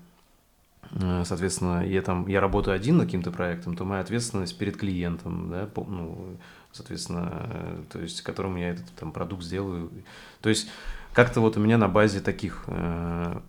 э, 0.93 1.22
соответственно, 1.24 1.87
я 1.87 2.03
там 2.03 2.26
я 2.26 2.41
работаю 2.41 2.74
один 2.74 2.99
над 2.99 3.07
каким-то 3.07 3.31
проектом, 3.31 3.76
то 3.76 3.85
моя 3.85 4.01
ответственность 4.01 4.57
перед 4.59 4.76
клиентом, 4.76 5.51
да, 5.51 5.68
ну, 5.76 6.37
соответственно, 6.72 7.49
э, 7.51 7.83
то 7.93 8.01
есть, 8.01 8.22
которому 8.22 8.59
я 8.59 8.70
этот 8.70 8.91
там 8.93 9.12
продукт 9.12 9.43
сделаю. 9.43 9.91
То 10.41 10.49
есть 10.49 10.68
как-то 11.12 11.41
вот 11.41 11.57
у 11.57 11.61
меня 11.61 11.79
на 11.79 11.89
базе 11.89 12.20
таких 12.20 12.64
э, 12.66 13.41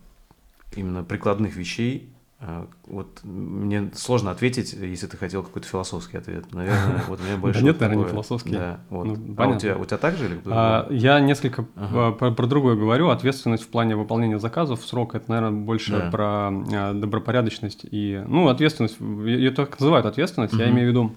именно 0.74 1.04
прикладных 1.04 1.56
вещей 1.56 2.12
вот 2.86 3.20
мне 3.22 3.90
сложно 3.94 4.30
ответить, 4.30 4.72
если 4.72 5.06
ты 5.06 5.18
хотел 5.18 5.42
какой-то 5.42 5.68
философский 5.68 6.16
ответ. 6.16 6.52
Наверное, 6.54 7.04
вот 7.08 7.20
меня 7.20 7.36
больше. 7.36 7.62
Нет, 7.62 7.80
наверное, 7.80 8.04
не 8.04 8.10
философский. 8.10 8.52
Да, 8.52 8.80
вот. 8.88 9.04
Ну, 9.06 9.34
а 9.36 9.48
у 9.48 9.58
тебя, 9.58 9.76
у 9.76 9.84
тебя 9.84 9.98
так 9.98 10.16
же 10.16 10.24
или 10.24 10.40
А, 10.46 10.86
я 10.90 11.20
несколько 11.20 11.66
а, 11.76 12.12
про, 12.12 12.46
другое 12.46 12.76
говорю. 12.76 13.10
Ответственность 13.10 13.64
в 13.64 13.68
плане 13.68 13.94
выполнения 13.94 14.38
заказов 14.38 14.82
срок 14.84 15.14
это, 15.14 15.30
наверное, 15.30 15.60
больше 15.60 16.08
про 16.10 16.48
а, 16.50 16.94
добропорядочность 16.94 17.84
и 17.90 18.22
ну 18.26 18.48
ответственность. 18.48 18.98
Ее 19.00 19.50
так 19.50 19.78
называют 19.78 20.06
ответственность. 20.06 20.54
Я 20.54 20.70
имею 20.70 20.86
в 20.86 20.90
виду 20.90 21.12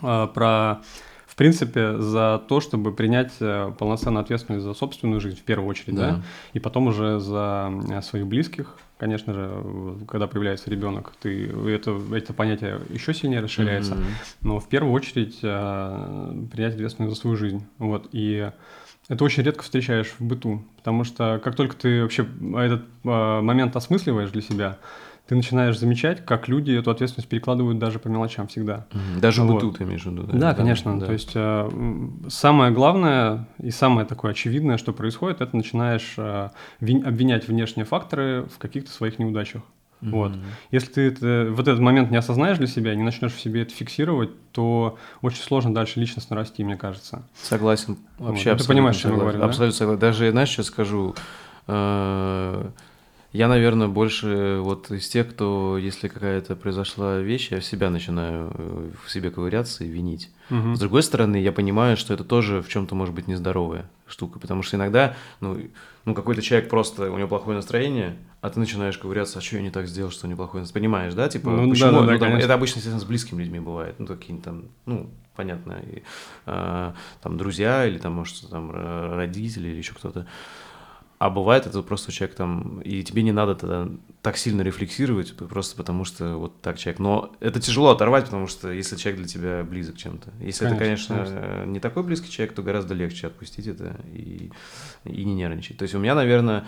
а, 0.00 0.28
про 0.28 0.80
в 1.26 1.36
принципе 1.36 1.98
за 1.98 2.40
то, 2.48 2.60
чтобы 2.60 2.92
принять 2.92 3.32
а, 3.40 3.72
полноценную 3.72 4.22
ответственность 4.22 4.64
за 4.64 4.72
собственную 4.72 5.20
жизнь 5.20 5.36
в 5.36 5.42
первую 5.42 5.68
очередь, 5.68 5.94
да, 5.96 6.10
Да. 6.12 6.22
и 6.52 6.58
потом 6.60 6.86
уже 6.86 7.20
за 7.20 7.66
а, 7.66 8.00
своих 8.02 8.26
близких. 8.26 8.78
Конечно 8.96 9.34
же, 9.34 9.96
когда 10.06 10.28
появляется 10.28 10.70
ребенок, 10.70 11.12
ты 11.20 11.48
это 11.48 12.00
это 12.12 12.32
понятие 12.32 12.80
еще 12.90 13.12
сильнее 13.12 13.40
расширяется. 13.40 13.96
Мгм. 13.96 14.04
Но 14.42 14.60
в 14.60 14.68
первую 14.68 14.92
очередь 14.92 15.40
а, 15.42 16.32
принять 16.52 16.74
ответственность 16.74 17.14
за 17.14 17.20
свою 17.20 17.36
жизнь. 17.36 17.66
Вот. 17.78 18.08
И 18.12 18.50
это 19.08 19.24
очень 19.24 19.42
редко 19.42 19.64
встречаешь 19.64 20.14
в 20.18 20.20
быту, 20.20 20.64
потому 20.76 21.02
что 21.04 21.40
как 21.42 21.56
только 21.56 21.74
ты 21.76 22.02
вообще 22.02 22.26
этот 22.56 22.84
а, 23.04 23.42
момент 23.42 23.74
осмысливаешь 23.74 24.30
для 24.30 24.42
себя, 24.42 24.78
ты 25.26 25.34
начинаешь 25.34 25.78
замечать, 25.78 26.24
как 26.24 26.48
люди 26.48 26.72
эту 26.72 26.90
ответственность 26.90 27.28
перекладывают 27.28 27.78
даже 27.78 27.98
по 27.98 28.08
мелочам 28.08 28.46
всегда. 28.48 28.86
Даже 29.18 29.42
Вот. 29.42 29.54
быту 29.54 29.72
ты 29.72 29.84
имеешь 29.84 30.02
в 30.02 30.10
виду, 30.10 30.24
Да, 30.32 30.52
конечно. 30.54 30.98
да. 31.00 31.06
То 31.06 31.12
есть 31.12 31.32
м, 31.34 32.24
самое 32.28 32.72
главное 32.72 33.48
и 33.58 33.70
самое 33.70 34.06
такое 34.06 34.32
очевидное, 34.32 34.76
что 34.76 34.92
происходит, 34.92 35.40
это 35.40 35.56
начинаешь 35.56 36.16
вин- 36.80 37.06
обвинять 37.06 37.48
внешние 37.48 37.86
факторы 37.86 38.46
в 38.54 38.58
каких-то 38.58 38.90
своих 38.90 39.18
неудачах. 39.18 39.62
Вот. 40.02 40.32
Мгм. 40.32 40.42
Если 40.70 40.92
ты 40.92 41.00
это- 41.08 41.48
вот 41.52 41.66
этот 41.66 41.80
момент 41.80 42.10
не 42.10 42.18
осознаешь 42.18 42.58
для 42.58 42.66
себя, 42.66 42.94
не 42.94 43.02
начнешь 43.02 43.32
в 43.32 43.40
себе 43.40 43.62
это 43.62 43.72
фиксировать, 43.72 44.28
то 44.52 44.98
очень 45.22 45.40
сложно 45.42 45.72
дальше 45.72 45.98
личностно 45.98 46.36
расти, 46.36 46.62
мне 46.62 46.76
кажется. 46.76 47.22
Согласен. 47.40 47.96
Вот. 48.18 48.28
Вообще 48.28 48.40
Ну, 48.40 48.44
ты 48.44 48.50
абсолютно 48.50 48.74
понимаешь, 48.74 48.96
о 48.96 49.00
чем 49.00 49.12
я 49.12 49.16
говорю, 49.18 49.38
да? 49.38 49.44
Абсолютно 49.46 49.78
согласен. 49.78 50.00
Даже, 50.00 50.30
знаешь, 50.32 50.50
сейчас 50.50 50.66
скажу, 50.66 51.14
э, 51.68 52.68
я, 53.34 53.48
наверное, 53.48 53.88
больше 53.88 54.60
вот 54.60 54.92
из 54.92 55.08
тех, 55.08 55.28
кто, 55.28 55.76
если 55.76 56.06
какая-то 56.06 56.54
произошла 56.54 57.18
вещь, 57.18 57.50
я 57.50 57.58
в 57.58 57.64
себя 57.64 57.90
начинаю 57.90 58.52
э, 58.54 58.90
в 59.04 59.10
себе 59.10 59.32
ковыряться 59.32 59.82
и 59.82 59.88
винить. 59.88 60.30
Мгм. 60.50 60.76
С 60.76 60.78
другой 60.78 61.02
стороны, 61.02 61.36
я 61.42 61.50
понимаю, 61.50 61.96
что 61.96 62.14
это 62.14 62.22
тоже 62.22 62.62
в 62.62 62.68
чем-то 62.68 62.94
может 62.94 63.12
быть 63.12 63.26
нездоровая 63.26 63.90
штука, 64.06 64.38
потому 64.38 64.62
что 64.62 64.76
иногда, 64.76 65.16
ну, 65.40 65.58
ну 66.04 66.14
какой-то 66.14 66.42
человек 66.42 66.70
просто, 66.70 67.10
у 67.10 67.18
него 67.18 67.26
плохое 67.26 67.56
настроение, 67.56 68.16
а 68.40 68.50
ты 68.50 68.60
начинаешь 68.60 68.96
ковыряться, 68.98 69.40
а 69.40 69.42
что 69.42 69.56
я 69.56 69.62
не 69.62 69.70
так 69.70 69.88
сделал, 69.88 70.12
что 70.12 70.26
у 70.26 70.28
него 70.28 70.36
плохое 70.36 70.62
настроение, 70.62 70.88
понимаешь, 70.90 71.14
да, 71.14 71.28
типа, 71.28 71.50
Ну, 71.50 71.70
почему, 71.70 71.90
да-да-да, 71.90 72.12
Ну, 72.12 72.18
там, 72.20 72.28
конечно. 72.28 72.44
это 72.44 72.54
обычно, 72.54 72.78
естественно, 72.78 73.00
с 73.00 73.04
близкими 73.04 73.42
людьми 73.42 73.58
бывает, 73.58 73.96
ну, 73.98 74.06
какие-нибудь 74.06 74.44
там, 74.44 74.62
ну, 74.86 75.10
понятно, 75.34 75.82
и, 75.90 76.04
а, 76.46 76.94
там, 77.20 77.36
друзья 77.36 77.84
или 77.84 77.98
там, 77.98 78.12
может, 78.12 78.48
там, 78.48 78.70
родители 78.70 79.70
или 79.70 79.78
еще 79.78 79.92
кто-то, 79.94 80.24
а 81.18 81.30
бывает 81.30 81.66
это 81.66 81.82
просто 81.82 82.12
человек 82.12 82.36
там, 82.36 82.80
и 82.80 83.02
тебе 83.02 83.22
не 83.22 83.32
надо 83.32 83.54
тогда 83.54 83.88
так 84.20 84.36
сильно 84.36 84.62
рефлексировать, 84.62 85.36
просто 85.36 85.76
потому 85.76 86.04
что 86.04 86.36
вот 86.36 86.60
так 86.60 86.78
человек. 86.78 86.98
Но 86.98 87.32
это 87.40 87.60
тяжело 87.60 87.90
оторвать, 87.90 88.24
потому 88.24 88.46
что 88.46 88.70
если 88.70 88.96
человек 88.96 89.20
для 89.20 89.28
тебя 89.28 89.64
близок 89.64 89.96
чем-то. 89.96 90.32
Если 90.40 90.66
это, 90.66 90.76
Конечно, 90.76 91.16
конечно, 91.16 91.64
не 91.66 91.80
такой 91.80 92.02
близкий 92.02 92.30
человек, 92.30 92.54
то 92.54 92.62
гораздо 92.62 92.94
легче 92.94 93.26
отпустить 93.28 93.66
это 93.66 93.96
и, 94.12 94.50
и 95.04 95.24
не 95.24 95.34
нервничать. 95.34 95.78
То 95.78 95.84
есть 95.84 95.94
у 95.94 95.98
меня, 95.98 96.14
наверное, 96.14 96.66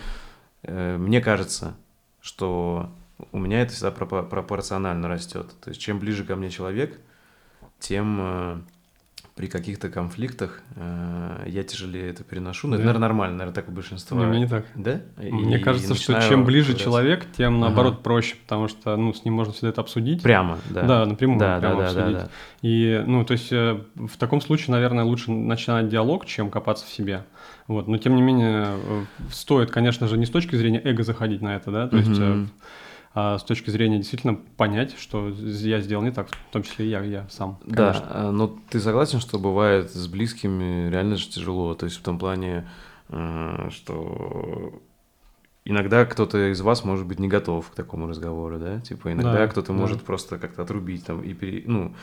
э, 0.62 0.96
мне 0.96 1.20
кажется, 1.20 1.76
что 2.20 2.90
у 3.32 3.38
меня 3.38 3.62
это 3.62 3.72
всегда 3.72 3.90
пропо- 3.90 4.28
пропорционально 4.28 5.08
растет. 5.08 5.54
То 5.60 5.70
есть 5.70 5.80
чем 5.80 5.98
ближе 5.98 6.24
ко 6.24 6.36
мне 6.36 6.50
человек, 6.50 7.00
тем 7.78 8.18
э, 8.20 8.58
при 9.36 9.48
каких-то 9.48 9.90
конфликтах 9.90 10.62
э, 10.76 11.44
я 11.46 11.62
тяжелее 11.62 12.08
это 12.08 12.24
переношу. 12.24 12.68
Но 12.68 12.76
это, 12.76 12.82
Да. 12.82 12.86
наверное, 12.86 13.08
нормально, 13.08 13.36
наверное, 13.36 13.54
так 13.54 13.68
у 13.68 13.70
большинства. 13.72 14.18
Не, 14.18 14.24
мне 14.24 14.38
не 14.40 14.46
так. 14.48 14.64
Да? 14.74 15.00
Мне 15.18 15.58
И 15.58 15.62
кажется, 15.62 15.94
что 15.94 16.18
чем 16.22 16.44
ближе 16.46 16.68
ковыряться. 16.68 16.84
человек, 16.84 17.26
тем 17.36 17.56
Ага. 17.56 17.60
наоборот 17.66 18.02
проще, 18.02 18.36
потому 18.36 18.66
что 18.68 18.96
ну, 18.96 19.12
с 19.12 19.26
ним 19.26 19.34
можно 19.34 19.52
всегда 19.52 19.68
это 19.68 19.82
обсудить. 19.82 20.22
Прямо, 20.22 20.58
да. 20.70 20.82
Да, 20.82 21.04
напрямую 21.06 21.38
Да, 21.38 21.56
да, 21.56 21.60
прямо 21.60 21.76
да, 21.76 21.92
да, 21.92 22.00
обсудить. 22.00 22.18
да. 22.18 22.28
И, 22.62 23.04
ну, 23.06 23.24
то 23.26 23.32
есть 23.32 23.52
э, 23.52 23.78
в 23.94 24.16
таком 24.16 24.40
случае, 24.40 24.72
наверное, 24.72 25.04
лучше 25.04 25.30
начинать 25.30 25.90
диалог, 25.90 26.24
чем 26.24 26.50
копаться 26.50 26.86
в 26.86 26.88
себе. 26.88 27.24
Вот. 27.68 27.88
Но, 27.88 27.98
тем 27.98 28.16
не 28.16 28.22
менее, 28.22 28.64
э, 28.68 29.04
стоит, 29.30 29.70
конечно 29.70 30.08
же, 30.08 30.16
не 30.16 30.24
с 30.24 30.30
точки 30.30 30.56
зрения 30.56 30.80
эго 30.82 31.02
заходить 31.02 31.42
на 31.42 31.56
это, 31.56 31.70
да, 31.70 31.88
то 31.88 31.98
есть, 31.98 32.18
э, 32.18 32.46
с 33.16 33.42
точки 33.44 33.70
зрения 33.70 33.96
действительно 33.96 34.34
понять, 34.34 34.94
что 34.98 35.28
я 35.28 35.80
сделал 35.80 36.04
не 36.04 36.10
так, 36.10 36.28
в 36.28 36.52
том 36.52 36.62
числе 36.62 36.84
и 36.84 36.90
я, 36.90 37.02
я 37.02 37.26
сам. 37.30 37.58
Да, 37.64 37.92
конечно. 37.92 38.06
а, 38.10 38.30
но 38.30 38.58
ты 38.68 38.78
согласен, 38.78 39.20
что 39.20 39.38
бывает 39.38 39.90
с 39.90 40.06
близкими 40.06 40.90
реально 40.90 41.16
же 41.16 41.26
тяжело? 41.28 41.74
То 41.74 41.86
есть 41.86 41.96
в 41.96 42.02
том 42.02 42.18
плане, 42.18 42.68
э, 43.08 43.68
что 43.70 44.80
иногда 45.64 46.04
кто-то 46.04 46.52
из 46.52 46.60
вас 46.60 46.84
может 46.84 47.06
быть 47.06 47.18
не 47.18 47.28
готов 47.28 47.70
к 47.70 47.74
такому 47.74 48.06
разговору, 48.06 48.58
да? 48.58 48.80
Типа 48.80 49.10
иногда 49.12 49.32
Да, 49.32 49.46
кто-то 49.48 49.68
да. 49.68 49.78
может 49.78 50.02
просто 50.02 50.38
как-то 50.38 50.62
отрубить 50.62 51.04
там 51.06 51.22
и 51.22 51.32
пере... 51.32 51.64
ну, 51.66 51.94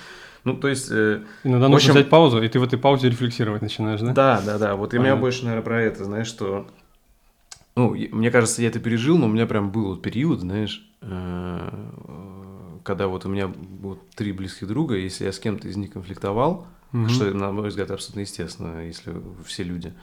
ну 0.43 0.57
то 0.57 0.67
есть 0.67 0.89
э, 0.91 1.21
Иногда 1.43 1.67
нужно 1.67 1.75
общем- 1.75 1.91
взять 1.91 2.09
паузу, 2.09 2.41
и 2.41 2.47
ты 2.49 2.59
в 2.59 2.63
этой 2.63 2.79
паузе 2.79 3.09
рефлексировать 3.09 3.61
начинаешь, 3.61 4.01
да? 4.01 4.13
Да, 4.13 4.41
да, 4.45 4.57
да. 4.57 4.75
Вот 4.75 4.93
и 4.93 4.97
у 4.97 5.01
меня 5.01 5.15
больше, 5.15 5.45
наверное, 5.45 5.63
про 5.63 5.81
это, 5.81 6.03
знаешь, 6.05 6.27
что... 6.27 6.67
Ну, 7.75 7.95
мне 7.95 8.29
кажется, 8.31 8.61
я 8.61 8.67
это 8.67 8.79
пережил, 8.79 9.17
но 9.17 9.25
у 9.25 9.29
меня 9.29 9.47
прям 9.47 9.71
был 9.71 9.85
вот 9.87 10.01
период, 10.01 10.41
знаешь, 10.41 10.87
э, 11.01 12.79
когда 12.83 13.07
вот 13.07 13.25
у 13.25 13.29
меня 13.29 13.47
вот 13.81 14.09
три 14.11 14.31
близких 14.31 14.67
друга, 14.67 14.95
если 14.95 15.25
я 15.25 15.31
с 15.31 15.39
кем-то 15.39 15.67
из 15.67 15.75
них 15.77 15.91
конфликтовал, 15.91 16.67
Мгм. 16.91 17.09
что, 17.09 17.33
на 17.33 17.51
мой 17.51 17.69
взгляд, 17.69 17.89
абсолютно 17.89 18.19
естественно, 18.21 18.85
если 18.85 19.13
все 19.45 19.63
люди, 19.63 19.93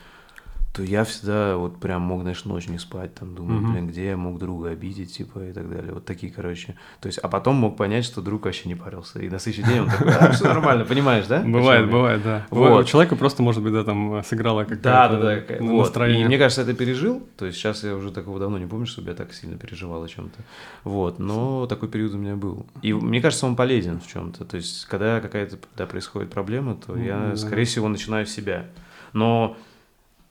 то 0.72 0.84
я 0.84 1.02
всегда 1.02 1.56
вот 1.56 1.80
прям 1.80 2.02
мог, 2.02 2.22
знаешь, 2.22 2.44
ночь 2.44 2.68
не 2.68 2.78
спать, 2.78 3.12
там, 3.16 3.34
думаю, 3.34 3.60
Мгм. 3.60 3.72
блин, 3.72 3.86
где 3.88 4.06
я 4.06 4.16
мог 4.16 4.38
друга 4.38 4.70
обидеть, 4.70 5.12
типа, 5.16 5.40
и 5.48 5.52
так 5.52 5.68
далее. 5.68 5.92
Вот 5.92 6.04
такие, 6.04 6.32
короче. 6.32 6.76
То 7.00 7.08
есть, 7.08 7.18
а 7.18 7.26
потом 7.28 7.56
мог 7.56 7.76
понять, 7.76 8.04
что 8.04 8.22
друг 8.22 8.44
вообще 8.44 8.68
не 8.68 8.76
парился. 8.76 9.18
И 9.20 9.28
на 9.28 9.40
следующий 9.40 9.68
день 9.68 9.80
он 9.80 9.88
такой, 9.90 10.12
а, 10.14 10.30
все 10.30 10.44
нормально, 10.44 10.84
понимаешь, 10.84 11.26
да? 11.26 11.40
Бывает, 11.40 11.82
Почему 11.86 11.98
бывает, 11.98 12.22
да. 12.22 12.46
Вот. 12.50 12.84
У 12.84 12.84
человека 12.86 13.16
просто, 13.16 13.42
может 13.42 13.64
быть, 13.64 13.72
да, 13.72 13.82
там 13.82 14.14
э, 14.14 14.22
сыграла 14.22 14.62
какая-то 14.62 14.82
Да, 14.84 15.08
да, 15.08 15.18
да. 15.20 15.36
какая- 15.40 15.60
вот. 15.60 15.78
настроение. 15.86 16.22
И 16.22 16.26
мне 16.28 16.38
кажется, 16.38 16.62
это 16.62 16.72
пережил. 16.74 17.26
То 17.36 17.46
есть 17.46 17.58
сейчас 17.58 17.82
я 17.82 17.96
уже 17.96 18.12
такого 18.12 18.38
давно 18.38 18.56
не 18.58 18.66
помню, 18.66 18.86
чтобы 18.86 19.08
я 19.08 19.16
так 19.16 19.32
сильно 19.32 19.58
переживал 19.58 20.04
о 20.04 20.08
чем-то. 20.08 20.38
Вот. 20.84 21.18
Но 21.18 21.66
такой 21.66 21.88
период 21.88 22.14
у 22.14 22.18
меня 22.18 22.36
был. 22.36 22.64
И 22.82 22.92
мне 22.92 23.20
кажется, 23.20 23.44
он 23.44 23.56
полезен 23.56 23.98
в 24.00 24.06
чем-то. 24.06 24.44
То 24.44 24.56
есть, 24.56 24.86
когда 24.86 25.20
какая-то 25.20 25.58
да, 25.76 25.86
происходит 25.86 26.30
проблема, 26.30 26.76
то 26.76 26.92
Ну, 26.94 27.02
я, 27.02 27.36
скорее 27.36 27.64
всего, 27.64 27.88
начинаю 27.88 28.24
себя. 28.26 28.66
Но 29.12 29.56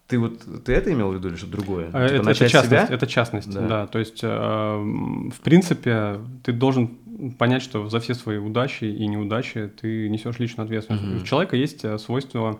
Ты 0.09 0.17
вот 0.17 0.63
ты 0.65 0.73
это 0.73 0.91
имел 0.91 1.11
в 1.11 1.15
виду 1.15 1.29
или 1.29 1.35
что-то 1.35 1.51
другое? 1.51 1.85
Типа 1.85 1.97
это, 1.97 2.23
начать 2.23 2.41
это 2.41 2.49
с 2.49 2.51
частность, 2.51 2.87
себя? 2.87 2.95
это 2.95 3.07
частность, 3.07 3.53
Да. 3.53 3.67
да. 3.67 3.87
То 3.87 3.99
есть, 3.99 4.19
э, 4.23 4.27
в 4.27 5.39
принципе, 5.43 6.19
ты 6.43 6.51
должен 6.51 6.97
понять, 7.37 7.61
что 7.61 7.87
за 7.89 7.99
все 7.99 8.15
свои 8.15 8.37
удачи 8.37 8.85
и 8.85 9.07
неудачи 9.07 9.69
ты 9.79 10.09
несешь 10.09 10.39
личную 10.39 10.65
ответственность. 10.65 11.05
Мгм. 11.05 11.21
У 11.21 11.25
человека 11.25 11.55
есть 11.55 11.85
э, 11.85 11.97
свойство, 11.99 12.59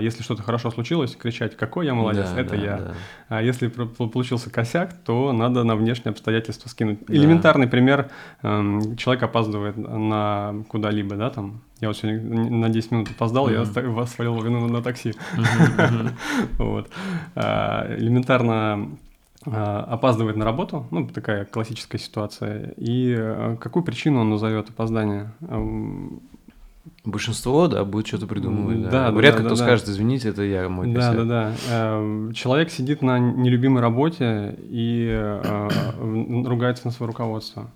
если 0.00 0.22
что-то 0.22 0.42
хорошо 0.42 0.70
случилось, 0.70 1.14
кричать 1.14 1.56
«какой 1.56 1.86
я 1.86 1.94
молодец, 1.94 2.30
Да, 2.30 2.40
это 2.40 2.50
да, 2.50 2.56
я». 2.56 2.76
да. 2.76 2.94
А 3.28 3.42
если 3.42 3.68
получился 3.68 4.50
косяк, 4.50 4.92
то 5.04 5.32
надо 5.32 5.62
на 5.64 5.76
внешние 5.76 6.10
обстоятельства 6.10 6.68
скинуть. 6.68 6.98
Да. 7.06 7.14
Элементарный 7.14 7.68
пример. 7.68 8.10
эм, 8.42 8.96
Человек 8.96 9.22
опаздывает 9.22 9.76
на 9.76 10.54
куда-либо, 10.68 11.14
да, 11.16 11.30
там. 11.30 11.60
Я 11.80 11.88
вот 11.88 11.96
сегодня 11.96 12.20
на 12.50 12.68
10 12.68 12.90
минут 12.90 13.10
опоздал, 13.10 13.48
я 13.48 13.60
Мгм. 13.60 13.66
ста- 13.66 13.82
вас 13.82 14.12
свалил 14.12 14.40
вину 14.42 14.66
на 14.68 14.82
такси. 14.82 15.14
Вот. 16.58 16.90
А, 17.36 17.94
Элементарно 17.96 18.88
а, 19.46 19.84
опаздывает 19.88 20.36
на 20.36 20.44
работу, 20.44 20.86
ну, 20.90 21.06
такая 21.06 21.44
классическая 21.46 21.98
ситуация. 21.98 22.74
И 22.76 23.14
а, 23.16 23.56
какую 23.56 23.82
причину 23.84 24.20
он 24.20 24.30
назовет 24.30 24.68
опоздание? 24.68 25.32
Большинство, 27.04 27.66
да, 27.66 27.84
будет 27.84 28.06
что-то 28.06 28.26
придумывать. 28.26 28.82
Да, 28.82 28.90
Да, 28.90 29.10
да, 29.10 29.20
Редко 29.20 29.42
да, 29.42 29.46
кто 29.48 29.54
да, 29.54 29.60
да. 29.60 29.64
скажет, 29.66 29.88
извините, 29.88 30.28
это 30.28 30.42
я, 30.42 30.68
мой 30.68 30.86
Да, 30.92 31.00
косяк. 31.00 31.16
да, 31.16 31.24
да. 31.24 31.52
Эм, 31.70 32.32
Человек 32.32 32.70
сидит 32.70 33.00
на 33.00 33.18
нелюбимой 33.18 33.80
работе 33.80 34.58
и 34.68 35.06
э, 35.10 35.68
м, 35.98 36.46
ругается 36.46 36.86
на 36.86 36.90
свое 36.92 37.08
руководство. 37.08 37.70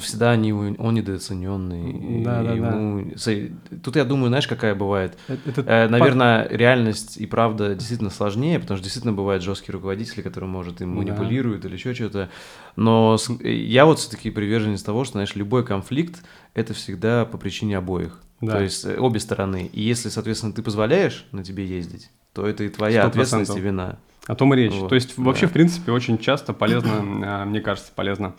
Всегда 0.00 0.30
они, 0.30 0.52
он 0.52 0.94
недооцененный. 0.94 2.22
Да, 2.24 2.42
да, 2.42 2.48
да. 2.50 2.54
ему- 2.54 3.12
С- 3.16 3.50
Тут 3.82 3.96
я 3.96 4.04
думаю, 4.04 4.28
знаешь, 4.28 4.46
какая 4.46 4.74
бывает? 4.74 5.18
Это- 5.28 5.50
это 5.50 5.60
Э, 5.62 5.88
Наверное, 5.88 6.46
реальность 6.48 7.16
и 7.16 7.26
правда 7.26 7.74
действительно 7.74 8.10
сложнее, 8.10 8.58
потому 8.60 8.76
что 8.78 8.84
действительно 8.84 9.12
бывают 9.12 9.42
жесткие 9.42 9.72
руководители, 9.74 10.22
которые, 10.22 10.48
может, 10.48 10.80
им 10.80 10.92
Да. 10.94 10.98
манипулируют 10.98 11.64
или 11.64 11.74
еще 11.74 11.94
что-то. 11.94 12.28
Но 12.76 13.16
э, 13.40 13.50
я 13.52 13.84
вот 13.84 13.98
все-таки 13.98 14.30
приверженец 14.30 14.82
того, 14.82 15.04
что, 15.04 15.12
знаешь, 15.14 15.34
любой 15.34 15.64
конфликт— 15.64 16.22
это 16.54 16.74
всегда 16.74 17.24
по 17.24 17.36
причине 17.38 17.78
обоих. 17.78 18.20
Да. 18.40 18.52
То 18.56 18.62
есть 18.62 18.84
э, 18.84 18.96
обе 18.98 19.20
стороны. 19.20 19.68
И 19.72 19.82
если, 19.82 20.08
соответственно, 20.08 20.52
ты 20.52 20.62
позволяешь 20.62 21.26
на 21.32 21.44
тебе 21.44 21.66
ездить, 21.66 22.10
то 22.32 22.46
это 22.46 22.64
и 22.64 22.68
твоя 22.68 23.02
Сто 23.02 23.08
ответственность 23.08 23.56
и 23.56 23.60
вина. 23.60 23.98
О 24.26 24.34
том 24.36 24.54
и 24.54 24.56
речь. 24.56 24.72
Вот, 24.74 24.88
То 24.88 24.94
есть 24.94 25.18
вообще, 25.18 25.46
да. 25.46 25.50
в 25.50 25.52
принципе, 25.52 25.90
очень 25.92 26.16
часто 26.18 26.52
полезно, 26.52 26.92
а, 27.24 27.44
мне 27.46 27.60
кажется, 27.60 27.90
полезно. 27.94 28.34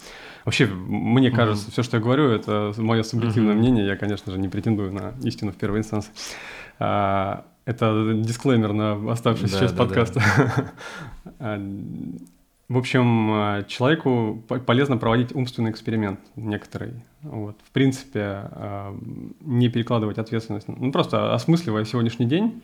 Вообще, 0.45 0.65
мне 0.67 1.29
кажется, 1.31 1.71
все, 1.71 1.83
что 1.83 1.97
я 1.97 2.03
говорю, 2.03 2.29
это 2.29 2.73
мое 2.77 3.03
субъективное 3.03 3.53
мнение. 3.53 3.85
Я, 3.85 3.95
конечно 3.97 4.31
же, 4.31 4.39
не 4.39 4.47
претендую 4.49 4.93
на 4.93 5.13
истину 5.23 5.51
в 5.51 5.55
первой 5.55 5.79
инстанции. 5.79 6.11
А, 6.79 7.45
Это 7.65 8.13
дисклеймер 8.15 8.73
на 8.73 9.11
оставшийся 9.11 9.53
Да, 9.55 9.59
часть 9.61 9.75
да, 9.75 9.83
подкаста. 9.85 10.21
А, 11.39 11.57
В 12.69 12.77
общем, 12.77 13.29
а, 13.31 13.63
человеку 13.63 14.41
по- 14.47 14.59
полезно 14.59 14.97
проводить 14.97 15.33
умственный 15.35 15.71
эксперимент 15.71 16.19
некоторый. 16.35 16.93
Вот. 17.21 17.55
В 17.63 17.71
принципе, 17.71 18.19
а, 18.21 18.97
не 19.41 19.69
перекладывать 19.69 20.17
ответственность. 20.17 20.67
Ну, 20.67 20.91
просто 20.91 21.33
осмысливая 21.33 21.85
сегодняшний 21.85 22.25
день, 22.25 22.61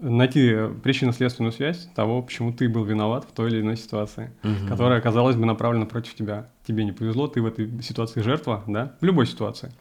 найти 0.00 0.54
причинно-следственную 0.82 1.52
связь 1.52 1.88
того, 1.94 2.22
почему 2.22 2.52
ты 2.52 2.68
был 2.68 2.84
виноват 2.84 3.24
в 3.24 3.32
той 3.32 3.50
или 3.50 3.60
иной 3.60 3.76
ситуации, 3.76 4.30
Мгм. 4.42 4.68
которая 4.68 4.98
оказалась 4.98 5.36
бы 5.36 5.44
направлена 5.46 5.86
против 5.86 6.14
тебя. 6.14 6.48
Тебе 6.66 6.84
не 6.84 6.92
повезло, 6.92 7.26
ты 7.26 7.40
в 7.42 7.46
этой 7.46 7.82
ситуации 7.82 8.20
жертва, 8.20 8.62
да, 8.66 8.92
в 9.00 9.04
любой 9.04 9.26
ситуации, 9.26 9.72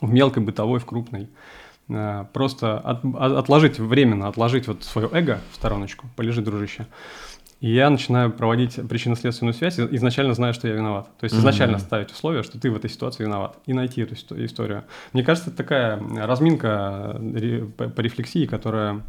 в 0.00 0.12
мелкой, 0.12 0.42
бытовой, 0.42 0.78
в 0.78 0.86
крупной. 0.86 1.28
А, 1.90 2.24
Просто 2.32 2.78
от- 2.78 3.04
от- 3.04 3.32
отложить 3.38 3.78
временно, 3.80 4.28
отложить 4.28 4.68
вот 4.68 4.84
свое 4.84 5.08
эго 5.12 5.40
в 5.50 5.56
стороночку, 5.56 6.06
полежи, 6.16 6.40
дружище. 6.40 6.86
И 7.62 7.72
я 7.72 7.90
начинаю 7.90 8.32
проводить 8.32 8.74
причинно-следственную 8.88 9.54
связь, 9.54 9.78
изначально 9.78 10.34
зная, 10.34 10.52
что 10.52 10.66
я 10.66 10.74
виноват. 10.74 11.08
То 11.20 11.24
есть 11.24 11.36
изначально 11.36 11.78
ставить 11.78 12.10
условия, 12.10 12.42
что 12.42 12.58
ты 12.58 12.68
в 12.72 12.74
этой 12.74 12.90
ситуации 12.90 13.22
виноват, 13.22 13.56
и 13.66 13.72
найти 13.72 14.00
эту 14.00 14.16
исто- 14.16 14.44
историю. 14.44 14.82
Мне 15.12 15.22
кажется, 15.22 15.50
это 15.50 15.58
такая 15.58 16.02
разминка 16.26 17.20
э, 17.20 17.64
по 17.76 18.00
рефлексии, 18.00 18.46
которая 18.46 19.02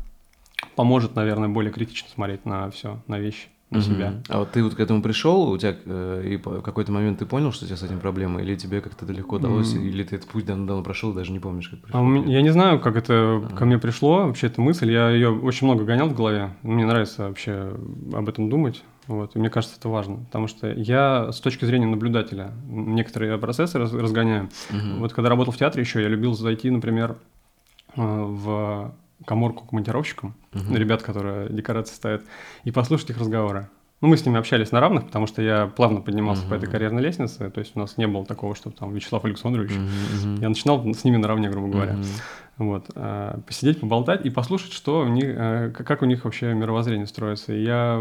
поможет, 0.75 1.15
наверное, 1.15 1.49
более 1.49 1.71
критично 1.71 2.09
смотреть 2.13 2.45
на 2.45 2.69
все, 2.69 3.01
на 3.07 3.17
вещи, 3.17 3.47
на 3.73 3.79
Мгм. 3.79 3.85
себя. 3.87 4.13
А 4.29 4.39
вот 4.39 4.51
ты 4.51 4.63
вот 4.63 4.75
к 4.75 4.79
этому 4.79 5.01
пришел, 5.01 5.49
у 5.49 5.57
тебя 5.57 5.75
э, 5.85 6.23
и 6.25 6.37
в 6.37 6.61
какой-то 6.61 6.91
момент 6.91 7.19
ты 7.19 7.25
понял, 7.25 7.51
что 7.51 7.65
у 7.65 7.67
тебя 7.67 7.75
с 7.77 7.83
этим 7.83 7.99
проблема, 7.99 8.41
или 8.41 8.55
тебе 8.55 8.81
как-то 8.81 9.05
далеко 9.05 9.37
удалось, 9.37 9.75
М. 9.75 9.81
или 9.83 10.03
ты 10.03 10.17
этот 10.17 10.29
путь 10.29 10.45
давно 10.45 10.81
прошел, 10.83 11.11
даже 11.13 11.31
не 11.31 11.39
помнишь, 11.39 11.69
как 11.69 11.79
А 11.79 11.83
пришел? 11.87 12.03
меня- 12.03 12.31
я 12.33 12.41
не 12.41 12.51
знаю, 12.51 12.79
как 12.79 12.95
это 12.95 13.41
Ага. 13.43 13.55
ко 13.55 13.65
мне 13.65 13.77
пришло, 13.79 14.27
вообще 14.27 14.47
эта 14.47 14.61
мысль, 14.61 14.91
я 14.91 15.09
ее 15.09 15.31
очень 15.31 15.65
много 15.67 15.83
гонял 15.83 16.07
в 16.07 16.15
голове, 16.15 16.51
мне 16.61 16.85
нравится 16.85 17.27
вообще 17.27 17.73
об 18.13 18.29
этом 18.29 18.49
думать, 18.49 18.83
вот, 19.07 19.35
и 19.35 19.39
мне 19.39 19.49
кажется, 19.49 19.75
это 19.79 19.89
важно, 19.89 20.17
потому 20.25 20.47
что 20.47 20.71
я 20.71 21.31
с 21.31 21.39
точки 21.39 21.65
зрения 21.65 21.87
наблюдателя 21.87 22.51
некоторые 22.67 23.37
процессы 23.39 23.79
раз- 23.79 23.93
разгоняю. 23.93 24.49
Мгм. 24.69 24.99
Вот 24.99 25.13
когда 25.13 25.29
работал 25.29 25.51
в 25.51 25.57
театре 25.57 25.81
еще, 25.83 26.01
я 26.01 26.07
любил 26.09 26.33
зайти, 26.35 26.69
например, 26.69 27.15
э, 27.95 28.01
в 28.01 28.93
коморку 29.25 29.65
к 29.65 29.71
монтировщикам, 29.71 30.35
Мгм. 30.53 30.75
ребят, 30.75 31.03
которые 31.03 31.49
декорации 31.49 31.95
ставят, 31.95 32.23
и 32.63 32.71
послушать 32.71 33.09
их 33.11 33.17
разговоры. 33.17 33.69
Ну, 34.03 34.09
мы 34.09 34.17
с 34.17 34.25
ними 34.25 34.37
общались 34.37 34.73
на 34.73 34.81
равных, 34.81 35.05
потому 35.05 35.27
что 35.27 35.41
я 35.41 35.65
плавно 35.65 36.01
поднимался 36.01 36.45
по 36.45 36.55
этой 36.55 36.67
карьерной 36.69 37.01
лестнице, 37.01 37.49
то 37.49 37.59
есть 37.61 37.71
у 37.75 37.79
нас 37.79 37.95
не 37.95 38.05
было 38.05 38.25
такого, 38.25 38.53
что 38.53 38.69
там 38.69 38.93
Вячеслав 38.93 39.23
Александрович. 39.23 39.71
Мгм. 39.71 40.41
Я 40.41 40.49
начинал 40.49 40.85
с 40.93 41.05
ними 41.05 41.15
наравне, 41.15 41.49
грубо 41.49 41.69
говоря. 41.69 41.93
Мгм. 41.93 42.03
Вот, 42.57 42.85
а, 42.95 43.39
посидеть, 43.47 43.79
поболтать 43.79 44.25
и 44.25 44.29
послушать, 44.29 44.73
что 44.73 45.03
у 45.03 45.07
них, 45.07 45.25
э, 45.25 45.71
как 45.71 46.01
у 46.01 46.05
них 46.05 46.25
вообще 46.25 46.53
мировоззрение 46.53 47.07
строится. 47.07 47.53
И 47.53 47.63
я, 47.63 47.97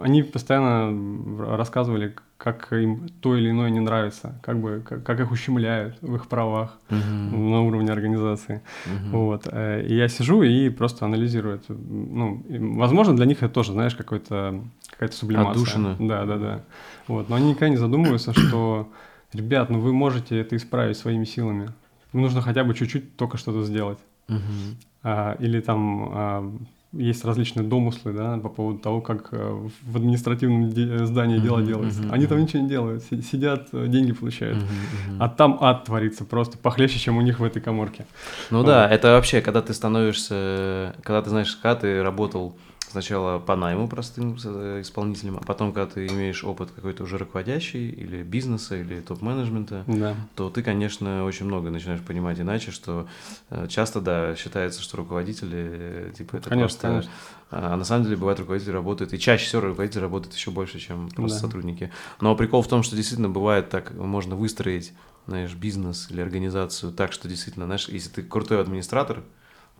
они 0.00 0.24
постоянно 0.24 1.56
рассказывали, 1.56 2.14
как 2.36 2.72
им 2.72 3.08
то 3.20 3.36
или 3.36 3.50
иное 3.50 3.70
не 3.70 3.78
нравится, 3.78 4.34
как 4.42 4.58
бы, 4.58 4.82
как, 4.86 5.04
как 5.04 5.20
их 5.20 5.30
ущемляют 5.30 5.96
в 6.02 6.16
их 6.16 6.26
правах 6.26 6.76
Мгм. 6.90 7.50
на 7.50 7.62
уровне 7.62 7.92
организации. 7.92 8.60
Мгм. 8.86 9.10
Вот, 9.12 9.42
э, 9.50 9.86
и 9.86 9.94
я 9.94 10.08
сижу 10.08 10.42
и 10.42 10.68
просто 10.68 11.06
анализирую 11.06 11.54
это. 11.54 11.72
Ну, 11.72 12.42
возможно, 12.76 13.14
для 13.14 13.26
них 13.26 13.44
это 13.44 13.54
тоже, 13.54 13.72
знаешь, 13.72 13.94
какой-то 13.94 14.60
какая-то 15.02 15.16
сублимация. 15.16 15.50
Отдушина. 15.50 15.96
Да, 15.98 16.24
да, 16.24 16.36
да. 16.38 16.60
Вот, 17.08 17.28
но 17.28 17.34
они 17.36 17.50
никогда 17.50 17.70
не 17.70 17.76
задумываются, 17.76 18.32
что, 18.38 18.88
ребят, 19.32 19.68
ну 19.70 19.80
вы 19.80 19.92
можете 19.92 20.38
это 20.38 20.56
исправить 20.56 20.96
своими 20.96 21.24
силами. 21.24 21.70
Нужно 22.12 22.40
хотя 22.42 22.62
бы 22.62 22.74
чуть-чуть 22.74 23.16
только 23.16 23.36
что-то 23.36 23.64
сделать. 23.64 23.98
Мгм. 24.28 24.76
А, 25.02 25.36
или 25.40 25.60
там 25.60 26.10
а, 26.12 26.56
есть 26.92 27.24
различные 27.24 27.66
домыслы, 27.66 28.12
да, 28.12 28.36
по 28.38 28.48
поводу 28.48 28.78
того, 28.78 29.00
как 29.00 29.28
э, 29.32 29.68
в 29.82 29.96
административном 29.96 30.70
де- 30.70 31.04
здании 31.06 31.38
дело 31.40 31.56
Мгм, 31.56 31.66
делается. 31.66 32.02
мгм, 32.02 32.12
Они 32.12 32.26
там 32.26 32.36
мгм. 32.38 32.46
ничего 32.46 32.62
не 32.62 32.68
делают, 32.68 33.02
си- 33.02 33.22
сидят, 33.22 33.68
э, 33.72 33.86
деньги 33.88 34.12
получают. 34.12 34.58
Мгм, 34.58 35.14
мгм. 35.14 35.22
А 35.22 35.28
там 35.28 35.58
ад 35.60 35.84
творится 35.84 36.24
просто 36.24 36.58
похлеще, 36.58 37.00
чем 37.00 37.16
у 37.16 37.22
них 37.22 37.40
в 37.40 37.44
этой 37.44 37.60
коморке. 37.60 38.06
Ну 38.50 38.62
да, 38.62 38.88
это 38.88 39.08
вообще, 39.08 39.40
когда 39.40 39.62
ты 39.62 39.72
становишься, 39.74 40.94
когда 41.02 41.22
ты 41.22 41.30
знаешь, 41.30 41.56
когда 41.56 41.74
ты 41.76 42.02
работал 42.02 42.54
сначала 42.90 43.38
по 43.38 43.56
найму 43.56 43.88
простым 43.88 44.36
э, 44.44 44.80
исполнителем, 44.82 45.38
а 45.38 45.40
потом, 45.44 45.72
когда 45.72 45.90
ты 45.92 46.06
имеешь 46.06 46.44
опыт 46.44 46.70
какой-то 46.70 47.04
уже 47.04 47.18
руководящий, 47.18 47.88
или 47.88 48.22
бизнеса, 48.22 48.76
или 48.76 49.00
топ-менеджмента, 49.00 49.84
Да. 49.86 50.16
то 50.34 50.50
ты, 50.50 50.62
конечно, 50.62 51.24
очень 51.24 51.46
много 51.46 51.70
начинаешь 51.70 52.02
понимать 52.02 52.38
иначе, 52.40 52.70
что 52.70 53.06
э, 53.50 53.66
часто, 53.68 54.00
да, 54.00 54.34
считается, 54.36 54.82
что 54.82 54.98
руководители, 54.98 55.50
э, 55.52 56.12
типа, 56.16 56.36
это 56.36 56.50
Конечно, 56.50 56.68
просто... 56.68 56.88
конечно. 56.88 57.10
А 57.50 57.76
на 57.76 57.84
самом 57.84 58.04
деле 58.04 58.16
бывает 58.16 58.38
руководитель 58.40 58.72
работает, 58.72 59.12
и 59.12 59.18
чаще 59.18 59.44
всего 59.46 59.62
руководитель 59.62 60.00
работает 60.00 60.34
еще 60.34 60.50
больше, 60.50 60.78
чем 60.78 61.10
просто 61.10 61.38
Да. 61.40 61.46
сотрудники. 61.46 61.90
Но 62.20 62.34
прикол 62.36 62.62
в 62.62 62.68
том, 62.68 62.82
что 62.82 62.96
действительно 62.96 63.28
бывает 63.28 63.68
так, 63.70 63.92
можно 63.94 64.36
выстроить, 64.36 64.92
знаешь, 65.26 65.54
бизнес 65.54 66.10
или 66.10 66.20
организацию 66.20 66.92
так, 66.92 67.12
что 67.12 67.28
действительно, 67.28 67.66
знаешь, 67.66 67.88
если 67.88 68.08
ты 68.10 68.22
крутой 68.22 68.60
администратор, 68.60 69.22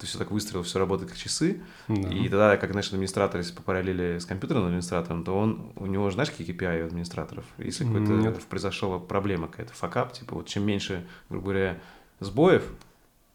ты 0.03 0.07
все 0.09 0.19
так 0.19 0.31
выстроил, 0.33 0.65
все 0.65 0.79
работает 0.81 1.11
как 1.11 1.19
часы, 1.19 1.63
Да. 1.89 2.09
и 2.11 2.29
тогда, 2.29 2.57
как, 2.57 2.73
знаешь, 2.73 2.89
администратор, 2.93 3.39
если 3.41 3.55
по 3.55 3.63
параллели 3.63 4.19
с 4.19 4.27
компьютерным 4.27 4.67
администратором, 4.67 5.23
то 5.25 5.39
он, 5.39 5.73
у 5.77 5.87
него 5.87 6.11
же, 6.11 6.15
знаешь, 6.15 6.31
какие 6.31 6.47
KPI 6.55 6.83
у 6.83 6.87
администраторов? 6.87 7.45
Если 7.59 7.85
какой-то 7.85 8.41
произошла 8.51 8.99
проблема 8.99 9.47
какая-то, 9.47 9.73
факап, 9.73 10.13
типа 10.13 10.35
вот 10.35 10.47
чем 10.49 10.65
меньше, 10.65 11.07
грубо 11.31 11.45
говоря, 11.45 11.79
сбоев, 12.21 12.65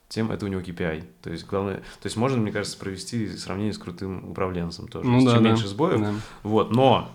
тем 0.09 0.31
это 0.31 0.45
у 0.45 0.49
него 0.49 0.61
KPI. 0.61 1.05
То 1.21 1.29
есть, 1.31 1.45
главное, 1.47 1.77
то 1.77 2.05
есть 2.05 2.17
можно, 2.17 2.37
мне 2.37 2.51
кажется, 2.51 2.77
провести 2.77 3.27
сравнение 3.37 3.73
с 3.73 3.77
крутым 3.77 4.29
управленцем 4.31 4.87
тоже. 4.87 5.07
Ну 5.07 5.25
да, 5.25 5.33
чем 5.35 5.43
да. 5.43 5.49
меньше 5.49 5.67
сбоев, 5.67 5.99
Да. 6.01 6.13
вот, 6.43 6.71
но 6.71 7.09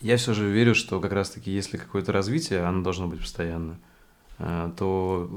я 0.00 0.16
все 0.16 0.34
же 0.34 0.48
верю, 0.48 0.74
что 0.76 1.00
как 1.00 1.12
раз-таки, 1.12 1.50
если 1.50 1.76
какое-то 1.76 2.12
развитие, 2.12 2.62
оно 2.64 2.82
должно 2.82 3.08
быть 3.08 3.20
постоянно, 3.20 3.78
а, 4.40 4.72
то 4.76 5.28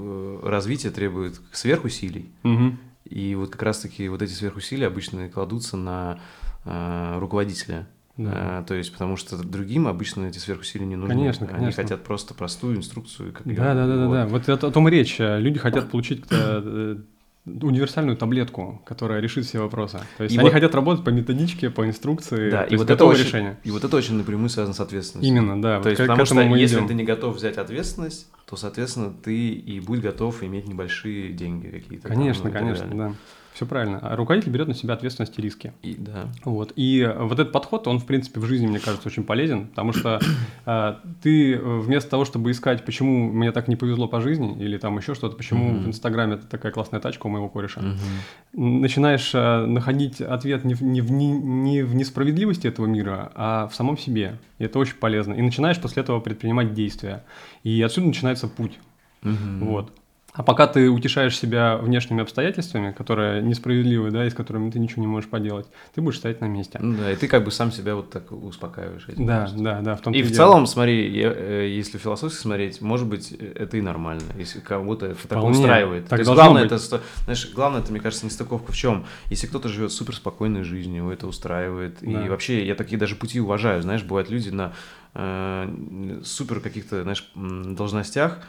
э, 0.43 0.47
развитие 0.47 0.91
требует 0.91 1.41
сверхусилий, 1.51 2.29
Мгм. 2.43 2.77
И 3.05 3.35
вот 3.35 3.49
как 3.51 3.63
раз-таки 3.63 4.07
вот 4.09 4.21
эти 4.21 4.31
сверхусилия 4.31 4.87
обычно 4.87 5.27
кладутся 5.29 5.77
на 5.77 6.19
э, 6.65 7.19
руководителя. 7.19 7.87
Да. 8.17 8.61
Э, 8.61 8.63
то 8.67 8.73
есть, 8.73 8.91
потому 8.91 9.17
что 9.17 9.37
другим 9.37 9.87
обычно 9.87 10.25
эти 10.25 10.37
сверхусилия 10.37 10.85
не 10.85 10.95
нужны. 10.95 11.15
Конечно, 11.15 11.47
Они 11.47 11.55
конечно. 11.57 11.83
хотят 11.83 12.03
просто 12.03 12.33
простую 12.33 12.77
инструкцию. 12.77 13.33
Как 13.33 13.45
Да, 13.45 13.73
да, 13.73 13.87
да, 13.87 13.95
да, 13.95 14.07
вот. 14.07 14.13
да. 14.13 14.27
Вот 14.27 14.49
это 14.49 14.67
о 14.67 14.71
том 14.71 14.87
речь. 14.87 15.17
Люди 15.19 15.59
хотят 15.59 15.89
получить 15.89 16.23
э, 16.29 16.97
универсальную 17.45 18.15
таблетку, 18.17 18.81
которая 18.85 19.19
решит 19.19 19.45
все 19.45 19.59
вопросы. 19.59 19.99
То 20.17 20.23
есть 20.23 20.35
И 20.35 20.37
они 20.37 20.47
вот- 20.49 20.53
хотят 20.53 20.75
работать 20.75 21.03
по 21.03 21.09
методичке, 21.09 21.69
по 21.69 21.87
инструкции, 21.87 22.51
Да, 22.51 22.63
и 22.63 22.75
вот, 22.75 22.89
это 22.89 23.03
очень, 23.05 23.23
решение. 23.23 23.57
и 23.63 23.71
вот 23.71 23.83
это 23.83 23.95
очень 23.97 24.15
напрямую 24.15 24.49
связано 24.49 24.75
с 24.75 24.79
ответственностью. 24.79 25.35
Именно, 25.35 25.61
да. 25.61 25.77
То 25.77 25.83
вот 25.83 25.89
есть, 25.89 25.97
к- 26.01 26.03
к 26.03 26.07
потому 26.07 26.25
что 26.25 26.35
этому 26.35 26.49
мы 26.51 26.59
если 26.59 26.77
идем. 26.77 26.87
ты 26.87 26.93
не 26.93 27.03
готов 27.03 27.35
взять 27.35 27.57
ответственность, 27.57 28.27
то, 28.45 28.55
соответственно, 28.55 29.11
ты 29.23 29.49
и 29.53 29.79
будь 29.79 30.01
готов 30.01 30.43
иметь 30.43 30.67
небольшие 30.67 31.31
деньги 31.33 31.67
какие-то. 31.67 32.07
там, 32.09 32.17
Конечно, 32.17 32.43
ну, 32.43 32.49
и 32.49 32.53
так 32.53 32.61
конечно, 32.61 32.87
да. 32.95 33.13
Все 33.53 33.65
правильно. 33.65 33.99
А 34.01 34.15
руководитель 34.15 34.49
берет 34.51 34.67
на 34.69 34.73
себя 34.73 34.93
ответственность 34.93 35.37
и 35.37 35.41
риски. 35.41 35.73
И, 35.81 35.95
да. 35.95 36.29
Вот. 36.45 36.71
И 36.77 37.01
э, 37.01 37.21
вот 37.21 37.33
этот 37.37 37.51
подход, 37.51 37.85
он, 37.87 37.99
в 37.99 38.05
принципе, 38.05 38.39
в 38.39 38.45
жизни, 38.45 38.65
мне 38.65 38.79
кажется, 38.79 39.09
очень 39.09 39.23
полезен, 39.23 39.67
потому 39.67 39.91
что 39.91 40.19
э, 40.65 40.93
ты 41.21 41.55
э, 41.55 41.79
вместо 41.79 42.09
того, 42.09 42.23
чтобы 42.25 42.51
искать, 42.51 42.85
почему 42.85 43.29
мне 43.31 43.51
так 43.51 43.67
не 43.67 43.75
повезло 43.75 44.07
по 44.07 44.21
жизни, 44.21 44.55
или 44.57 44.77
там 44.77 44.97
еще 44.97 45.15
что-то, 45.15 45.35
почему 45.35 45.71
Мгм. 45.73 45.83
в 45.83 45.87
Инстаграме 45.89 46.37
такая 46.37 46.71
классная 46.71 47.01
тачка 47.01 47.27
у 47.27 47.29
моего 47.29 47.49
кореша, 47.49 47.81
Мгм. 47.81 48.81
начинаешь 48.81 49.31
э, 49.33 49.65
находить 49.65 50.21
ответ 50.21 50.63
не 50.63 50.73
в, 50.73 50.81
не, 50.81 51.01
в, 51.01 51.11
не- 51.11 51.31
не 51.31 51.81
в 51.83 51.93
несправедливости 51.93 52.67
этого 52.67 52.85
мира, 52.85 53.31
а 53.35 53.67
в 53.67 53.75
самом 53.75 53.97
себе. 53.97 54.37
И 54.59 54.63
это 54.63 54.79
очень 54.79 54.95
полезно. 54.95 55.33
И 55.33 55.41
начинаешь 55.41 55.79
после 55.79 56.03
этого 56.03 56.19
предпринимать 56.19 56.73
действия. 56.73 57.23
И 57.63 57.81
отсюда 57.81 58.07
начинается 58.07 58.47
путь. 58.47 58.79
Мгм. 59.23 59.65
Вот. 59.65 59.91
А 60.33 60.43
пока 60.43 60.67
ты 60.67 60.89
утешаешь 60.89 61.37
себя 61.37 61.75
внешними 61.77 62.21
обстоятельствами, 62.21 62.91
которые 62.91 63.41
несправедливы, 63.41 64.11
да, 64.11 64.25
и 64.25 64.29
с 64.29 64.33
которыми 64.33 64.71
ты 64.71 64.79
ничего 64.79 65.01
не 65.01 65.07
можешь 65.07 65.29
поделать, 65.29 65.67
ты 65.93 66.01
будешь 66.01 66.17
стоять 66.17 66.39
на 66.39 66.45
месте. 66.45 66.79
Ну 66.81 66.97
да, 66.97 67.11
и 67.11 67.15
ты 67.15 67.27
как 67.27 67.43
бы 67.43 67.51
сам 67.51 67.71
себя 67.71 67.95
вот 67.95 68.11
так 68.11 68.31
успокаиваешь 68.31 69.07
этим. 69.09 69.25
Да, 69.25 69.41
кажется. 69.41 69.63
да, 69.63 69.81
да, 69.81 69.95
в 69.95 70.01
том 70.01 70.13
И 70.13 70.23
в 70.23 70.31
целом, 70.31 70.67
смотри, 70.67 71.21
э, 71.21 71.67
если 71.69 71.97
философски 71.97 72.39
смотреть, 72.41 72.81
может 72.81 73.07
быть, 73.07 73.31
это 73.31 73.75
и 73.77 73.81
нормально, 73.81 74.23
если 74.37 74.59
кого-то 74.59 75.07
это 75.07 75.27
так 75.27 75.43
устраивает. 75.43 76.03
Так 76.03 76.11
То 76.11 76.21
есть 76.21 76.31
главное, 76.31 76.63
быть. 76.63 76.71
это, 76.71 77.01
знаешь, 77.25 77.51
главное, 77.53 77.81
это, 77.81 77.91
мне 77.91 77.99
кажется, 77.99 78.25
нестыковка 78.25 78.71
в 78.71 78.75
чем? 78.77 79.05
Если 79.29 79.47
кто-то 79.47 79.67
живет 79.67 79.91
супер 79.91 80.15
спокойной 80.15 80.63
жизнью, 80.63 81.09
это 81.09 81.27
устраивает, 81.27 81.97
Да. 82.01 82.25
и 82.25 82.29
вообще 82.29 82.65
я 82.65 82.75
такие 82.75 82.97
даже 82.97 83.15
пути 83.15 83.41
уважаю, 83.41 83.81
знаешь, 83.81 84.03
бывают 84.03 84.29
люди 84.29 84.49
на 84.49 84.73
э, 85.13 86.21
супер 86.23 86.61
каких-то, 86.61 87.03
знаешь, 87.03 87.29
должностях, 87.35 88.39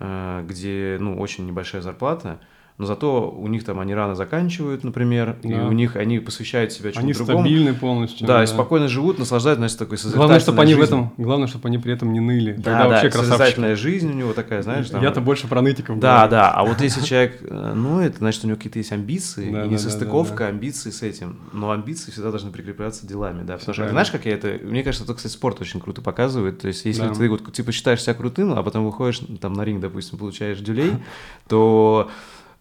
где, 0.00 0.96
ну, 0.98 1.18
очень 1.20 1.46
небольшая 1.46 1.82
зарплата, 1.82 2.40
но 2.80 2.86
зато 2.86 3.30
у 3.30 3.46
них 3.46 3.62
там 3.62 3.78
они 3.78 3.94
рано 3.94 4.14
заканчивают, 4.14 4.84
например, 4.84 5.36
и 5.42 5.52
Да. 5.52 5.66
у 5.66 5.72
них 5.72 5.96
они 5.96 6.18
посвящают 6.18 6.72
себя 6.72 6.92
чему-то 6.92 7.00
Они 7.04 7.12
другому. 7.12 7.40
стабильны 7.40 7.74
полностью. 7.74 8.26
Да, 8.26 8.42
и 8.42 8.46
спокойно 8.46 8.88
живут, 8.88 9.18
наслаждаются, 9.18 9.60
значит, 9.60 9.78
такой 9.78 9.98
Главное, 10.14 10.40
чтобы 10.40 10.62
они 10.62 10.74
в 10.74 10.80
этом, 10.80 11.12
главное, 11.18 11.46
чтобы 11.46 11.68
они 11.68 11.76
при 11.76 11.92
этом 11.92 12.10
не 12.14 12.20
ныли. 12.20 12.52
Да, 12.52 12.62
Тогда 12.62 12.78
да, 12.84 12.88
вообще 12.88 13.10
созидательная 13.10 13.76
жизнь 13.76 14.10
у 14.10 14.14
него 14.14 14.32
такая, 14.32 14.62
знаешь, 14.62 14.88
там... 14.88 15.02
Я-то 15.02 15.20
больше 15.20 15.46
про 15.46 15.60
нытиков 15.60 15.98
Да, 15.98 16.14
говорю. 16.26 16.30
да, 16.30 16.50
а 16.52 16.64
вот 16.64 16.80
если 16.80 17.02
человек, 17.04 17.38
э, 17.42 17.72
ну, 17.76 18.00
это 18.00 18.16
значит, 18.16 18.44
у 18.44 18.46
него 18.46 18.56
какие-то 18.56 18.78
есть 18.78 18.92
амбиции, 18.92 19.50
Да, 19.52 19.60
и 19.66 19.68
да, 19.68 19.74
несостыковка 19.74 20.44
да, 20.44 20.46
амбиций 20.46 20.90
с 20.90 21.02
этим. 21.02 21.36
Но 21.52 21.72
амбиции 21.72 22.10
всегда 22.12 22.30
должны 22.30 22.50
прикрепляться 22.50 23.06
делами, 23.06 23.42
да. 23.42 23.58
Потому 23.58 23.74
что, 23.74 23.90
знаешь, 23.90 24.10
как 24.10 24.24
я 24.24 24.32
это... 24.32 24.58
Мне 24.64 24.82
кажется, 24.82 25.04
это, 25.04 25.12
кстати, 25.12 25.32
спорт 25.34 25.60
очень 25.60 25.80
круто 25.80 26.00
показывает. 26.00 26.60
То 26.60 26.68
есть, 26.68 26.86
если 26.86 27.02
Да. 27.08 27.12
ты 27.12 27.28
вот, 27.28 27.52
типа, 27.52 27.72
считаешь 27.72 28.02
себя 28.02 28.14
крутым, 28.14 28.54
а 28.54 28.62
потом 28.62 28.86
выходишь 28.86 29.20
там 29.38 29.52
на 29.52 29.66
ринг, 29.66 29.80
допустим, 29.82 30.16
получаешь 30.16 30.60
дюлей, 30.60 30.94
то 31.48 32.08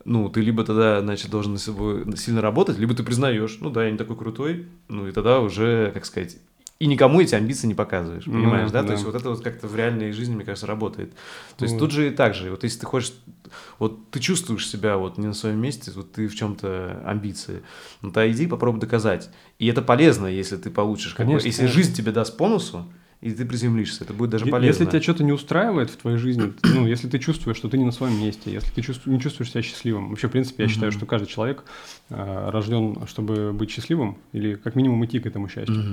ну, 0.05 0.29
ты 0.29 0.41
либо 0.41 0.63
тогда, 0.63 1.01
значит, 1.01 1.29
должен 1.29 1.53
над 1.53 1.61
собой 1.61 2.05
сильно 2.17 2.41
работать, 2.41 2.77
либо 2.77 2.93
ты 2.93 3.03
признаешь, 3.03 3.57
ну 3.61 3.69
да, 3.69 3.85
я 3.85 3.91
не 3.91 3.97
такой 3.97 4.15
крутой, 4.15 4.67
ну 4.87 5.07
и 5.07 5.11
тогда 5.11 5.39
уже, 5.39 5.91
как 5.93 6.05
сказать, 6.05 6.37
и 6.79 6.87
никому 6.87 7.19
эти 7.19 7.35
амбиции 7.35 7.67
не 7.67 7.73
показываешь, 7.73 8.25
Ну 8.25 8.33
понимаешь, 8.33 8.71
да, 8.71 8.81
да? 8.81 8.87
То 8.87 8.93
есть 8.93 9.03
вот 9.03 9.13
это 9.13 9.29
вот 9.29 9.43
как-то 9.43 9.67
в 9.67 9.75
реальной 9.75 10.13
жизни, 10.13 10.35
мне 10.35 10.45
кажется, 10.45 10.65
работает. 10.65 11.11
То 11.57 11.65
есть 11.65 11.73
Вот. 11.73 11.79
тут 11.81 11.91
же 11.91 12.07
и 12.07 12.11
так 12.11 12.33
же, 12.33 12.49
вот 12.51 12.63
если 12.63 12.79
ты 12.79 12.85
хочешь, 12.85 13.11
вот 13.79 14.09
ты 14.11 14.21
чувствуешь 14.21 14.65
себя 14.65 14.95
вот 14.95 15.17
не 15.17 15.27
на 15.27 15.33
своем 15.33 15.59
месте, 15.59 15.91
вот 15.93 16.13
ты 16.13 16.29
в 16.29 16.35
чем-то 16.35 17.01
амбиции, 17.05 17.63
ну 18.01 18.11
то 18.11 18.31
иди 18.31 18.47
попробуй 18.47 18.79
доказать. 18.79 19.29
И 19.57 19.67
это 19.67 19.81
полезно, 19.81 20.27
если 20.27 20.55
ты 20.55 20.69
получишь, 20.69 21.13
как 21.15 21.25
бы, 21.25 21.31
Конечно, 21.31 21.47
если 21.47 21.61
конечно. 21.63 21.75
жизнь 21.75 21.93
тебе 21.93 22.13
даст 22.13 22.37
бонусу, 22.37 22.85
и 23.21 23.31
ты 23.31 23.45
приземлишься, 23.45 24.05
это 24.05 24.13
будет 24.13 24.29
даже 24.29 24.45
полезно. 24.45 24.67
Если 24.67 24.85
тебя 24.85 25.01
что-то 25.01 25.23
не 25.23 25.33
устраивает 25.33 25.89
в 25.89 25.97
твоей 25.97 26.17
жизни, 26.17 26.53
ну, 26.63 26.87
если 26.87 27.09
ты 27.09 27.19
чувствуешь, 27.19 27.57
что 27.57 27.67
ты 27.67 27.77
не 27.77 27.83
на 27.83 27.91
своем 27.91 28.17
месте, 28.19 28.51
если 28.51 28.71
ты 28.71 28.81
чувствуешь, 28.81 29.13
не 29.17 29.21
чувствуешь 29.21 29.51
себя 29.51 29.61
счастливым, 29.61 30.09
вообще, 30.09 30.27
в 30.27 30.31
принципе, 30.31 30.63
я 30.63 30.69
считаю, 30.69 30.91
Мгм. 30.91 30.97
что 30.97 31.05
каждый 31.05 31.27
человек 31.27 31.65
э, 32.09 32.49
рожден, 32.49 33.05
чтобы 33.07 33.51
быть 33.51 33.69
счастливым, 33.71 34.17
или 34.31 34.55
как 34.55 34.75
минимум 34.75 35.03
идти 35.05 35.19
к 35.19 35.25
этому 35.25 35.49
счастью. 35.49 35.83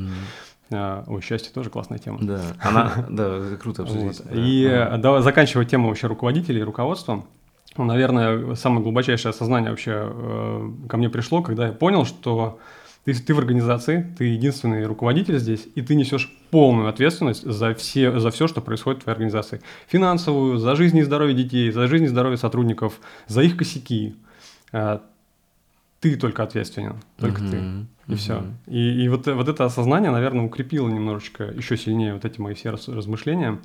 А, 0.70 1.04
ой, 1.06 1.20
счастье 1.22 1.52
тоже 1.52 1.70
классная 1.70 1.98
тема. 1.98 2.18
Да, 2.20 2.40
она, 2.60 3.06
да, 3.10 3.56
круто 3.60 3.82
обсудить. 3.82 4.18
Вот. 4.18 4.22
да. 4.24 4.30
И 4.34 4.64
э, 4.64 4.98
давай 4.98 5.22
заканчивать 5.22 5.68
тему 5.68 5.88
вообще 5.88 6.06
руководителей 6.06 6.60
и 6.60 6.64
руководства. 6.64 7.24
Наверное, 7.76 8.54
самое 8.54 8.82
глубочайшее 8.82 9.30
осознание 9.30 9.70
вообще 9.70 9.92
э, 10.12 10.70
ко 10.88 10.96
мне 10.96 11.08
пришло, 11.10 11.42
когда 11.42 11.66
я 11.66 11.72
понял, 11.72 12.04
что 12.04 12.58
ты, 13.06 13.14
ты 13.14 13.34
в 13.34 13.38
организации, 13.38 14.12
ты 14.18 14.24
единственный 14.24 14.84
руководитель 14.84 15.38
здесь, 15.38 15.66
и 15.74 15.80
ты 15.80 15.94
несешь 15.94 16.30
полную 16.50 16.88
ответственность 16.88 17.44
за 17.44 17.72
все, 17.74 18.18
за 18.18 18.30
все, 18.30 18.48
что 18.48 18.60
происходит 18.60 19.00
в 19.00 19.04
твоей 19.04 19.14
организации. 19.14 19.62
Финансовую, 19.86 20.58
за 20.58 20.76
жизнь 20.76 20.98
и 20.98 21.02
здоровье 21.02 21.34
детей, 21.34 21.70
за 21.70 21.86
жизнь 21.86 22.04
и 22.04 22.08
здоровье 22.08 22.36
сотрудников, 22.36 23.00
за 23.28 23.42
их 23.42 23.56
косяки. 23.56 24.16
А, 24.72 25.02
Ты 26.00 26.16
только 26.16 26.42
ответственен, 26.42 26.96
только 27.18 27.40
ты. 27.40 27.56
Мгм. 27.56 27.88
И 28.08 28.14
все. 28.16 28.40
Мгм. 28.40 28.58
И, 28.66 29.04
и 29.04 29.08
вот, 29.08 29.26
вот 29.26 29.48
это 29.48 29.64
осознание, 29.64 30.10
наверное, 30.10 30.44
укрепило 30.44 30.88
немножечко 30.88 31.44
еще 31.44 31.76
сильнее 31.76 32.12
вот 32.12 32.24
эти 32.24 32.40
мои 32.40 32.54
все 32.54 32.70
раз- 32.70 32.88
размышления. 32.88 33.58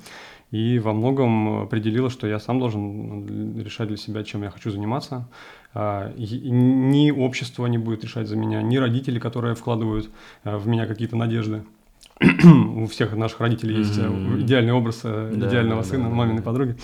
И 0.50 0.78
во 0.78 0.92
многом 0.92 1.62
определило, 1.62 2.10
что 2.10 2.26
я 2.26 2.38
сам 2.38 2.58
должен 2.58 3.58
решать 3.58 3.88
для 3.88 3.96
себя, 3.96 4.22
чем 4.24 4.42
я 4.42 4.50
хочу 4.50 4.70
заниматься. 4.70 5.28
А, 5.74 6.12
ни 6.16 7.10
общество 7.10 7.66
не 7.66 7.78
будет 7.78 8.04
решать 8.04 8.28
за 8.28 8.36
меня, 8.36 8.60
ни 8.62 8.76
родители, 8.76 9.18
которые 9.18 9.54
вкладывают 9.54 10.10
а, 10.44 10.58
в 10.58 10.66
меня 10.66 10.86
какие-то 10.86 11.16
надежды. 11.16 11.62
У 12.44 12.86
всех 12.86 13.16
наших 13.16 13.40
родителей 13.40 13.78
есть 13.78 13.98
Мгм. 13.98 14.40
идеальный 14.42 14.72
образ 14.72 15.00
Да, 15.02 15.32
идеального 15.32 15.82
да, 15.82 15.88
сына, 15.88 16.08
да, 16.08 16.14
маминой 16.14 16.38
да. 16.38 16.44
подруги. 16.44 16.76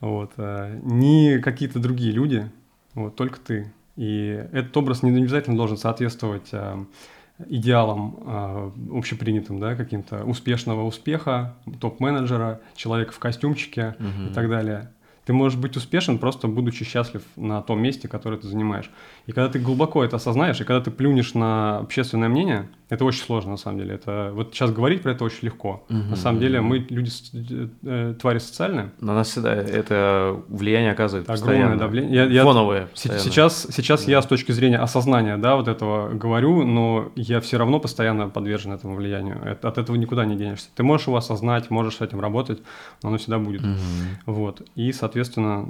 Вот. 0.00 0.32
Ни 0.38 1.38
какие-то 1.38 1.78
другие 1.78 2.12
люди, 2.12 2.50
вот, 2.94 3.14
только 3.14 3.38
ты. 3.38 3.72
И 3.96 4.46
этот 4.52 4.74
образ 4.76 5.02
не 5.02 5.10
обязательно 5.10 5.56
должен 5.56 5.76
соответствовать 5.76 6.50
идеалам 7.48 8.16
а, 8.26 8.72
общепринятым, 8.92 9.58
да, 9.58 9.74
каким-то 9.74 10.24
успешного 10.24 10.84
успеха, 10.84 11.54
топ-менеджера, 11.80 12.60
человека 12.76 13.12
в 13.12 13.18
костюмчике 13.18 13.96
Мгм. 13.98 14.28
и 14.28 14.32
так 14.32 14.48
далее. 14.48 14.90
Ты 15.24 15.32
можешь 15.32 15.58
быть 15.58 15.76
успешен, 15.76 16.18
просто 16.18 16.48
будучи 16.48 16.84
счастлив 16.84 17.22
на 17.36 17.62
том 17.62 17.80
месте, 17.80 18.08
которое 18.08 18.38
ты 18.38 18.48
занимаешь. 18.48 18.90
И 19.26 19.32
когда 19.32 19.48
ты 19.48 19.60
глубоко 19.60 20.02
это 20.04 20.16
осознаешь, 20.16 20.60
и 20.60 20.64
когда 20.64 20.80
ты 20.82 20.90
плюнешь 20.90 21.34
на 21.34 21.78
общественное 21.78 22.28
мнение, 22.28 22.68
это 22.92 23.04
очень 23.04 23.22
сложно 23.24 23.52
на 23.52 23.56
самом 23.56 23.78
деле. 23.78 23.94
Это 23.94 24.30
вот 24.34 24.54
сейчас 24.54 24.70
говорить 24.70 25.02
про 25.02 25.12
это 25.12 25.24
очень 25.24 25.46
легко. 25.46 25.84
Мгм. 25.88 26.10
На 26.10 26.16
самом 26.16 26.40
деле 26.40 26.60
мы 26.60 26.78
люди 26.90 27.10
э, 27.84 28.14
твари 28.20 28.38
социальные. 28.38 28.90
На 29.00 29.14
нас 29.14 29.28
всегда 29.30 29.54
это 29.54 30.36
влияние 30.48 30.92
оказывает 30.92 31.24
Это 31.24 31.32
постоянно. 31.32 31.64
огромное 31.64 31.78
давление. 31.80 32.14
Я- 32.14 32.24
я- 32.26 32.42
Фоновое. 32.44 32.86
Постоянно. 32.86 33.20
Сейчас, 33.20 33.66
сейчас 33.70 34.04
Да. 34.04 34.10
я 34.12 34.20
с 34.22 34.26
точки 34.26 34.52
зрения 34.52 34.78
осознания, 34.78 35.36
да, 35.38 35.56
вот 35.56 35.68
этого 35.68 36.10
говорю, 36.10 36.64
но 36.64 37.10
я 37.16 37.40
все 37.40 37.56
равно 37.58 37.80
постоянно 37.80 38.28
подвержен 38.28 38.72
этому 38.72 38.94
влиянию. 38.96 39.40
Это- 39.44 39.68
от 39.68 39.78
этого 39.78 39.96
никуда 39.96 40.24
не 40.26 40.36
денешься. 40.36 40.68
Ты 40.74 40.82
можешь 40.82 41.06
его 41.06 41.16
осознать, 41.16 41.70
можешь 41.70 41.96
с 41.96 42.00
этим 42.02 42.20
работать, 42.20 42.60
но 43.02 43.08
оно 43.08 43.18
всегда 43.18 43.38
будет. 43.38 43.62
Мгм. 43.62 43.76
Вот. 44.26 44.62
И, 44.74 44.92
соответственно, 44.92 45.66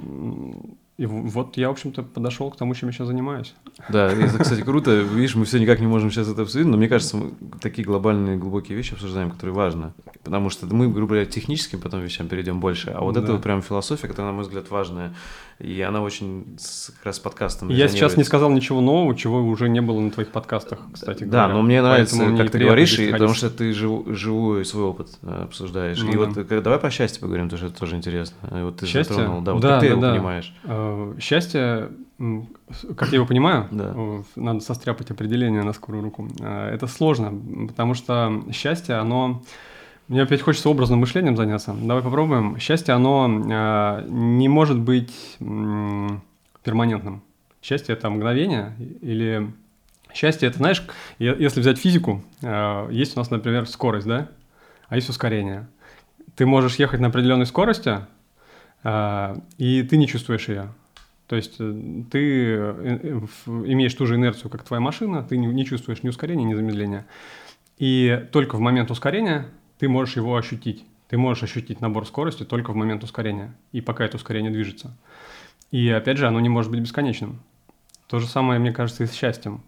и 0.97 1.07
вот 1.07 1.57
я, 1.57 1.69
в 1.69 1.71
общем-то, 1.71 2.03
подошел 2.03 2.51
к 2.51 2.55
тому, 2.55 2.75
чем 2.75 2.89
я 2.89 2.93
сейчас 2.93 3.07
занимаюсь. 3.07 3.55
Да, 3.89 4.11
это, 4.11 4.37
кстати, 4.37 4.61
круто. 4.61 4.91
Видишь, 5.01 5.33
мы 5.33 5.45
все 5.45 5.57
никак 5.59 5.79
не 5.79 5.87
можем 5.87 6.11
сейчас 6.11 6.27
это 6.27 6.43
обсудить, 6.43 6.67
но 6.67 6.77
мне 6.77 6.87
кажется, 6.87 7.17
мы 7.17 7.31
такие 7.59 7.83
глобальные, 7.83 8.37
глубокие 8.37 8.77
вещи 8.77 8.93
обсуждаем, 8.93 9.31
которые 9.31 9.55
важны. 9.55 9.93
Потому 10.23 10.51
что 10.51 10.67
мы, 10.67 10.87
грубо 10.87 11.13
говоря, 11.15 11.25
техническим 11.25 11.81
потом 11.81 12.01
вещам 12.01 12.27
перейдем 12.27 12.59
больше, 12.59 12.91
а 12.91 13.01
вот 13.01 13.15
Да. 13.15 13.21
это 13.21 13.33
вот 13.33 13.41
прям 13.41 13.63
философия, 13.63 14.07
которая, 14.07 14.31
на 14.31 14.35
мой 14.35 14.43
взгляд, 14.43 14.69
важная. 14.69 15.15
И 15.59 15.81
она 15.81 16.01
очень 16.01 16.55
с, 16.59 16.89
как 16.97 17.05
раз 17.05 17.15
с 17.17 17.19
подкастом 17.19 17.69
я 17.69 17.87
сейчас 17.87 18.17
не 18.17 18.23
сказал 18.23 18.49
ничего 18.49 18.81
нового, 18.81 19.15
чего 19.15 19.39
уже 19.41 19.69
не 19.69 19.81
было 19.81 19.99
на 19.99 20.11
твоих 20.11 20.29
подкастах, 20.29 20.79
кстати 20.93 21.23
Да, 21.23 21.41
говоря. 21.43 21.53
но 21.53 21.61
мне 21.61 21.81
нравится, 21.81 22.17
Поэтому 22.17 22.37
как 22.37 22.51
ты 22.51 22.59
говоришь, 22.59 22.97
и 22.99 23.11
потому 23.11 23.33
что 23.33 23.49
ты 23.49 23.71
живу, 23.73 24.05
живой 24.13 24.65
свой 24.65 24.83
опыт 24.83 25.09
э, 25.21 25.43
обсуждаешь. 25.43 26.01
Ну 26.01 26.09
и 26.09 26.13
да. 26.13 26.19
вот 26.19 26.37
э, 26.37 26.61
давай 26.61 26.79
про 26.79 26.89
счастье 26.91 27.21
поговорим, 27.21 27.45
потому 27.45 27.57
что 27.59 27.67
это 27.67 27.79
тоже 27.79 27.95
интересно. 27.95 28.35
И 28.59 28.63
вот 28.63 28.77
ты 28.77 28.85
Счастье? 28.85 29.15
затронул, 29.15 29.41
да, 29.41 29.53
вот 29.53 29.61
Да, 29.61 29.69
как 29.69 29.79
ты 29.81 29.87
да, 29.87 29.91
его 29.93 30.01
да. 30.01 30.11
понимаешь. 30.13 30.53
Э, 30.63 31.13
Счастье, 31.19 31.89
как 32.97 33.09
я 33.09 33.15
его 33.15 33.25
понимаю, 33.25 33.67
Да. 33.71 33.93
э, 33.95 34.23
надо 34.35 34.59
состряпать 34.61 35.11
определение 35.11 35.63
на 35.63 35.73
скорую 35.73 36.03
руку. 36.03 36.27
Э, 36.39 36.69
Это 36.73 36.87
сложно, 36.87 37.33
потому 37.67 37.93
что 37.93 38.43
счастье, 38.51 38.95
оно... 38.95 39.43
Мне 40.07 40.21
опять 40.21 40.41
хочется 40.41 40.69
образным 40.69 40.99
мышлением 40.99 41.37
заняться. 41.37 41.73
Давай 41.73 42.03
попробуем. 42.03 42.59
Счастье, 42.59 42.93
оно 42.93 43.27
э, 43.27 44.05
не 44.09 44.49
может 44.49 44.79
быть 44.79 45.13
м, 45.39 46.21
перманентным. 46.63 47.23
Счастье– 47.61 47.93
это 47.95 48.09
мгновение 48.09 48.75
или... 49.01 49.51
Счастье– 50.13 50.47
это, 50.49 50.57
знаешь, 50.57 50.85
если 51.19 51.61
взять 51.61 51.79
физику, 51.79 52.21
э, 52.41 52.87
есть 52.91 53.15
у 53.15 53.19
нас, 53.19 53.31
например, 53.31 53.65
скорость, 53.67 54.05
да? 54.05 54.29
А 54.89 54.95
есть 54.95 55.09
ускорение. 55.09 55.67
Ты 56.35 56.45
можешь 56.45 56.75
ехать 56.75 56.99
на 56.99 57.07
определенной 57.07 57.45
скорости, 57.45 57.99
а, 58.83 59.37
и 59.57 59.83
ты 59.83 59.97
не 59.97 60.07
чувствуешь 60.07 60.49
ее. 60.49 60.69
То 61.27 61.37
есть 61.37 61.55
э, 61.59 62.03
ты 62.11 62.55
э, 62.55 63.21
имеешь 63.45 63.93
ту 63.93 64.05
же 64.05 64.15
инерцию, 64.15 64.51
как 64.51 64.63
твоя 64.63 64.81
машина, 64.81 65.23
ты 65.23 65.37
не 65.37 65.65
чувствуешь 65.65 66.03
ни 66.03 66.09
ускорения, 66.09 66.43
ни 66.43 66.53
замедления. 66.53 67.05
И 67.77 68.27
только 68.31 68.55
в 68.57 68.59
момент 68.59 68.91
ускорения 68.91 69.47
ты 69.77 69.89
можешь 69.89 70.15
его 70.15 70.35
ощутить. 70.35 70.85
Ты 71.09 71.17
можешь 71.17 71.43
ощутить 71.43 71.81
набор 71.81 72.07
скорости 72.07 72.43
только 72.43 72.71
в 72.71 72.75
момент 72.75 73.03
ускорения, 73.03 73.53
и 73.71 73.81
пока 73.81 74.05
это 74.05 74.17
ускорение 74.17 74.51
движется. 74.51 74.95
И 75.71 75.89
опять 75.89 76.17
же, 76.17 76.27
оно 76.27 76.39
не 76.39 76.49
может 76.49 76.71
быть 76.71 76.79
бесконечным. 76.79 77.41
То 78.07 78.19
же 78.19 78.27
самое, 78.27 78.59
мне 78.59 78.71
кажется, 78.71 79.03
и 79.03 79.07
с 79.07 79.13
счастьем. 79.13 79.63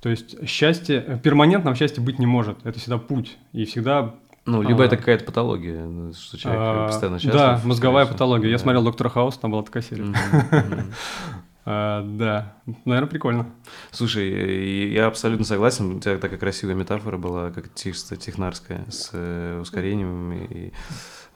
То 0.00 0.08
есть 0.08 0.46
счастье, 0.48 1.20
перманентного 1.22 1.76
счастья 1.76 2.00
быть 2.00 2.18
не 2.18 2.26
может. 2.26 2.64
Это 2.64 2.78
всегда 2.78 2.98
путь. 2.98 3.36
И 3.52 3.64
всегда 3.64 4.14
ну, 4.46 4.62
либо 4.62 4.82
а, 4.82 4.86
это 4.86 4.96
какая-то 4.96 5.24
патология, 5.24 5.84
ну, 5.84 6.12
что 6.14 6.38
человек 6.38 6.60
а, 6.62 6.86
постоянно 6.86 7.18
счастлив. 7.18 7.34
Да, 7.34 7.60
мозговая 7.64 8.06
патология. 8.06 8.46
Да. 8.46 8.52
Я 8.52 8.58
смотрел 8.58 8.82
«Доктора 8.82 9.10
Хаус», 9.10 9.36
там 9.36 9.50
была 9.50 9.62
такая 9.62 9.82
серия. 9.82 10.06
А, 11.72 12.02
да, 12.02 12.54
наверное, 12.84 13.08
прикольно. 13.08 13.46
Слушай, 13.92 14.90
я 14.90 15.06
абсолютно 15.06 15.44
согласен. 15.44 15.96
У 15.96 16.00
тебя 16.00 16.18
такая 16.18 16.38
красивая 16.38 16.74
метафора 16.74 17.16
была, 17.16 17.52
как 17.52 17.72
чисто 17.76 18.16
технарская, 18.16 18.84
с 18.90 19.10
э, 19.12 19.60
ускорением 19.60 20.32
и 20.32 20.72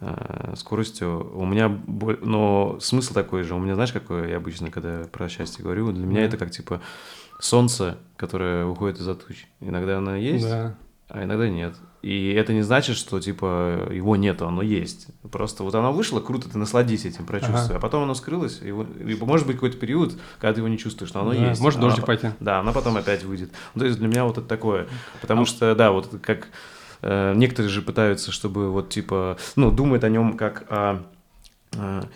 э, 0.00 0.54
скоростью. 0.56 1.30
У 1.36 1.46
меня, 1.46 1.68
но 1.68 2.78
смысл 2.80 3.14
такой 3.14 3.44
же. 3.44 3.54
У 3.54 3.60
меня, 3.60 3.76
знаешь, 3.76 3.92
какой 3.92 4.30
я 4.30 4.38
обычно, 4.38 4.72
когда 4.72 5.04
про 5.04 5.28
счастье 5.28 5.62
говорю, 5.62 5.92
для 5.92 6.04
меня 6.04 6.24
это 6.24 6.36
как 6.36 6.50
типа 6.50 6.80
солнце, 7.38 7.98
которое 8.16 8.66
уходит 8.66 8.98
из-за 8.98 9.14
туч. 9.14 9.46
Иногда 9.60 9.98
оно 9.98 10.16
есть, 10.16 10.48
да. 10.48 10.74
А 11.14 11.22
иногда 11.22 11.48
нет. 11.48 11.76
И 12.02 12.32
это 12.32 12.52
не 12.52 12.62
значит, 12.62 12.96
что 12.96 13.20
типа 13.20 13.88
его 13.92 14.16
нет, 14.16 14.42
оно 14.42 14.62
есть. 14.62 15.06
Просто 15.30 15.62
вот 15.62 15.72
оно 15.76 15.92
вышло, 15.92 16.18
круто, 16.20 16.50
ты 16.50 16.58
насладись 16.58 17.04
этим, 17.04 17.24
прочувствуй. 17.24 17.76
Ага. 17.76 17.76
А 17.76 17.78
потом 17.78 18.02
оно 18.02 18.14
скрылось, 18.14 18.60
и, 18.60 18.70
и 18.70 19.16
может 19.20 19.46
быть 19.46 19.56
какой-то 19.56 19.78
период, 19.78 20.18
когда 20.40 20.52
ты 20.52 20.60
его 20.60 20.66
не 20.66 20.76
чувствуешь, 20.76 21.14
но 21.14 21.20
оно 21.20 21.32
да, 21.32 21.50
есть. 21.50 21.60
Может 21.60 21.78
оно, 21.78 21.88
дождик 21.88 22.04
пойти. 22.04 22.30
Да, 22.40 22.58
оно 22.58 22.72
потом 22.72 22.96
опять 22.96 23.22
выйдет. 23.22 23.52
Ну, 23.74 23.80
то 23.80 23.86
есть 23.86 23.98
для 24.00 24.08
меня 24.08 24.24
вот 24.24 24.38
это 24.38 24.46
такое. 24.48 24.88
Потому 25.20 25.42
а... 25.42 25.46
что, 25.46 25.74
да, 25.76 25.92
вот 25.92 26.10
как 26.20 26.48
э, 27.02 27.32
некоторые 27.36 27.70
же 27.70 27.80
пытаются, 27.80 28.32
чтобы 28.32 28.72
вот 28.72 28.88
типа, 28.88 29.38
ну, 29.54 29.70
думают 29.70 30.02
о 30.02 30.08
нем 30.08 30.36
как 30.36 30.66
о, 30.68 31.04
о 31.76 32.08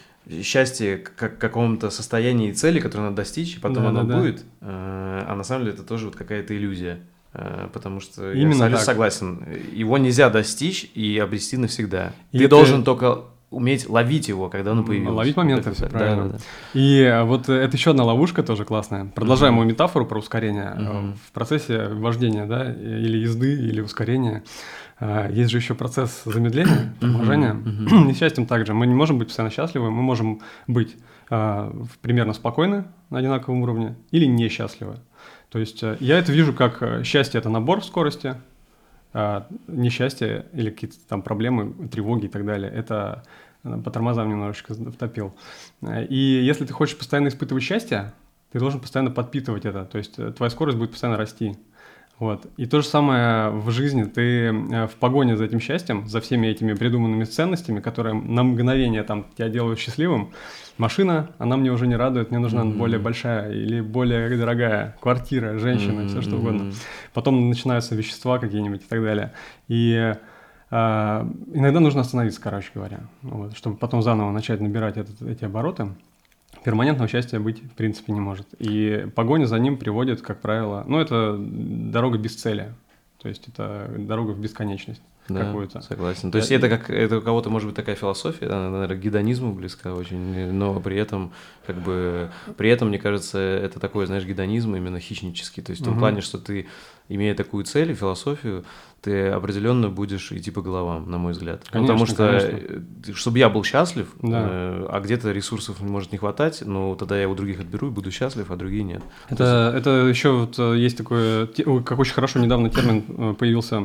счастье 0.42 0.98
как 0.98 1.38
каком-то 1.38 1.90
состоянии 1.90 2.50
и 2.50 2.52
цели, 2.52 2.80
которую 2.80 3.10
надо 3.10 3.22
достичь, 3.22 3.56
и 3.56 3.60
потом 3.60 3.84
да, 3.84 3.88
оно 3.90 4.02
да, 4.02 4.18
будет. 4.18 4.44
Да. 4.60 5.24
А 5.28 5.34
на 5.36 5.44
самом 5.44 5.66
деле 5.66 5.74
это 5.74 5.84
тоже 5.84 6.06
вот 6.06 6.16
какая-то 6.16 6.56
иллюзия. 6.56 6.98
Э, 7.34 7.68
потому 7.72 8.00
что 8.00 8.32
Именно 8.32 8.40
я 8.40 8.50
абсолютно 8.52 8.76
так. 8.78 8.86
согласен. 8.86 9.46
Его 9.72 9.98
нельзя 9.98 10.30
достичь 10.30 10.90
и 10.94 11.18
обрести 11.18 11.56
навсегда. 11.56 12.12
И 12.32 12.38
Ты 12.38 12.44
это... 12.44 12.50
должен 12.50 12.84
только 12.84 13.20
уметь 13.50 13.88
ловить 13.88 14.28
его, 14.28 14.48
когда 14.48 14.72
он 14.72 14.84
появился. 14.84 15.12
Ловить 15.12 15.36
моменты, 15.36 15.72
все 15.72 15.88
правильно. 15.88 16.24
Да, 16.24 16.32
да, 16.32 16.38
да. 16.38 16.78
И 16.78 17.00
э, 17.00 17.22
вот 17.24 17.48
это 17.48 17.76
еще 17.76 17.90
одна 17.90 18.04
ловушка 18.04 18.42
тоже 18.42 18.64
классная. 18.64 19.06
Продолжаем 19.06 19.54
мою 19.54 19.68
метафору 19.68 20.06
про 20.06 20.18
ускорение. 20.18 21.14
В 21.26 21.32
процессе 21.32 21.88
вождения, 21.88 22.46
да, 22.46 22.72
или 22.72 23.18
езды, 23.18 23.54
или 23.54 23.80
ускорения, 23.80 24.42
есть 25.30 25.50
же 25.50 25.58
еще 25.58 25.74
процесс 25.74 26.22
замедления, 26.24 26.92
торможения. 27.00 27.54
Uh-huh. 27.54 28.10
И 28.10 28.14
счастьем 28.14 28.46
также. 28.46 28.74
Мы 28.74 28.86
не 28.86 28.94
можем 28.94 29.18
быть 29.18 29.28
постоянно 29.28 29.52
счастливы, 29.52 29.90
мы 29.90 30.02
можем 30.02 30.40
быть 30.66 30.96
примерно 31.28 32.32
спокойны 32.32 32.84
на 33.10 33.18
одинаковом 33.18 33.62
уровне 33.62 33.96
или 34.10 34.24
несчастливы. 34.24 34.98
То 35.50 35.58
есть 35.58 35.82
э, 35.82 35.96
я 36.00 36.18
это 36.18 36.32
вижу 36.32 36.52
как 36.52 36.82
э, 36.82 37.02
счастье– 37.04 37.38
это 37.40 37.48
набор 37.48 37.82
скорости, 37.84 38.36
а 39.12 39.46
несчастье 39.66 40.46
или 40.52 40.70
какие-то 40.70 40.96
там 41.08 41.22
проблемы, 41.22 41.88
тревоги 41.88 42.26
и 42.26 42.28
так 42.28 42.44
далее– 42.44 42.70
это 42.74 43.24
э, 43.64 43.80
по 43.82 43.90
тормозам 43.90 44.28
немножечко 44.28 44.74
втопил. 44.74 45.34
И 46.08 46.42
если 46.44 46.66
ты 46.66 46.72
хочешь 46.72 46.98
постоянно 46.98 47.28
испытывать 47.28 47.64
счастье, 47.64 48.12
ты 48.52 48.58
должен 48.58 48.80
постоянно 48.80 49.10
подпитывать 49.10 49.64
это, 49.64 49.84
то 49.84 49.98
есть 49.98 50.16
твоя 50.36 50.50
скорость 50.50 50.78
будет 50.78 50.92
постоянно 50.92 51.18
расти. 51.18 51.56
Вот. 52.18 52.46
И 52.56 52.66
то 52.66 52.80
же 52.80 52.86
самое 52.86 53.50
в 53.50 53.70
жизни. 53.70 54.02
Ты 54.04 54.52
в 54.52 54.96
погоне 54.98 55.36
за 55.36 55.44
этим 55.44 55.60
счастьем, 55.60 56.08
за 56.08 56.20
всеми 56.20 56.48
этими 56.48 56.74
придуманными 56.74 57.24
ценностями, 57.24 57.80
которые 57.80 58.14
на 58.14 58.42
мгновение 58.42 59.04
там 59.04 59.26
тебя 59.36 59.48
делают 59.48 59.78
счастливым, 59.78 60.32
машина, 60.78 61.30
она 61.38 61.56
мне 61.56 61.70
уже 61.70 61.86
не 61.86 61.96
радует, 61.96 62.30
мне 62.30 62.40
нужна 62.40 62.62
mm-hmm. 62.62 62.76
более 62.76 62.98
большая 62.98 63.52
или 63.52 63.80
более 63.80 64.36
дорогая 64.36 64.96
квартира, 65.00 65.58
женщина, 65.58 66.00
mm-hmm. 66.00 66.08
все 66.08 66.22
что 66.22 66.36
угодно. 66.36 66.72
Потом 67.14 67.48
начинаются 67.48 67.94
вещества 67.94 68.38
какие-нибудь 68.38 68.82
и 68.82 68.88
так 68.88 69.00
далее. 69.02 69.32
И 69.68 70.14
э, 70.70 70.74
иногда 71.54 71.80
нужно 71.80 72.00
остановиться, 72.00 72.40
короче 72.40 72.70
говоря, 72.74 73.00
вот, 73.22 73.56
чтобы 73.56 73.76
потом 73.76 74.02
заново 74.02 74.32
начать 74.32 74.60
набирать 74.60 74.96
этот, 74.96 75.22
эти 75.22 75.44
обороты. 75.44 75.90
Перманентного 76.64 77.08
счастья 77.08 77.38
быть 77.38 77.62
в 77.62 77.74
принципе 77.74 78.12
не 78.12 78.20
может. 78.20 78.46
И 78.58 79.08
погоня 79.14 79.46
за 79.46 79.58
ним 79.58 79.76
приводит, 79.76 80.22
как 80.22 80.40
правило, 80.40 80.84
ну 80.86 80.98
это 81.00 81.36
дорога 81.38 82.18
без 82.18 82.34
цели. 82.34 82.74
То 83.20 83.28
есть 83.28 83.48
это 83.48 83.90
дорога 83.98 84.30
в 84.30 84.38
бесконечность 84.38 85.02
да, 85.28 85.44
какую-то. 85.44 85.80
Согласен. 85.80 86.30
То 86.30 86.38
есть 86.38 86.50
это 86.50 86.68
как 86.68 86.90
это 86.90 87.18
у 87.18 87.20
кого-то 87.20 87.50
может 87.50 87.66
быть 87.66 87.76
такая 87.76 87.96
философия, 87.96 88.46
она, 88.46 88.70
наверное, 88.70 88.96
гедонизму 88.96 89.52
близка 89.52 89.94
очень, 89.94 90.52
но 90.52 90.78
при 90.80 90.96
этом 90.96 91.32
как 91.66 91.76
бы 91.76 92.30
при 92.56 92.70
этом 92.70 92.88
мне 92.88 92.98
кажется 92.98 93.38
это 93.38 93.80
такой, 93.80 94.06
знаешь, 94.06 94.24
гедонизм 94.24 94.74
именно 94.76 95.00
хищнический, 95.00 95.62
то 95.62 95.70
есть 95.70 95.82
угу. 95.82 95.90
в 95.90 95.92
том 95.92 95.98
плане, 95.98 96.20
что 96.20 96.38
ты 96.38 96.68
имея 97.08 97.34
такую 97.34 97.64
цель, 97.64 97.94
философию, 97.94 98.64
ты 99.00 99.28
определенно 99.28 99.88
будешь 99.88 100.32
идти 100.32 100.50
по 100.50 100.60
головам, 100.60 101.08
на 101.08 101.18
мой 101.18 101.32
взгляд. 101.32 101.64
Конечно, 101.70 101.94
Потому 101.94 102.06
что, 102.06 102.26
конечно. 102.26 102.82
Э, 103.08 103.12
чтобы 103.14 103.38
я 103.38 103.48
был 103.48 103.62
счастлив, 103.62 104.08
да. 104.22 104.48
э, 104.50 104.86
а 104.90 105.00
где-то 105.00 105.30
ресурсов 105.30 105.80
может 105.80 106.10
не 106.10 106.18
хватать, 106.18 106.62
но 106.66 106.96
тогда 106.96 107.18
я 107.18 107.28
у 107.28 107.34
других 107.36 107.60
отберу 107.60 107.88
и 107.88 107.90
буду 107.90 108.10
счастлив, 108.10 108.50
а 108.50 108.56
другие 108.56 108.82
нет. 108.82 109.02
Это, 109.28 109.72
есть... 109.74 109.80
это 109.80 109.90
еще 110.06 110.32
вот 110.32 110.58
э, 110.58 110.78
есть 110.78 110.96
такой, 110.96 111.46
как 111.84 111.98
очень 111.98 112.14
хорошо 112.14 112.40
недавно 112.40 112.70
термин 112.70 113.04
э, 113.08 113.34
появился, 113.38 113.80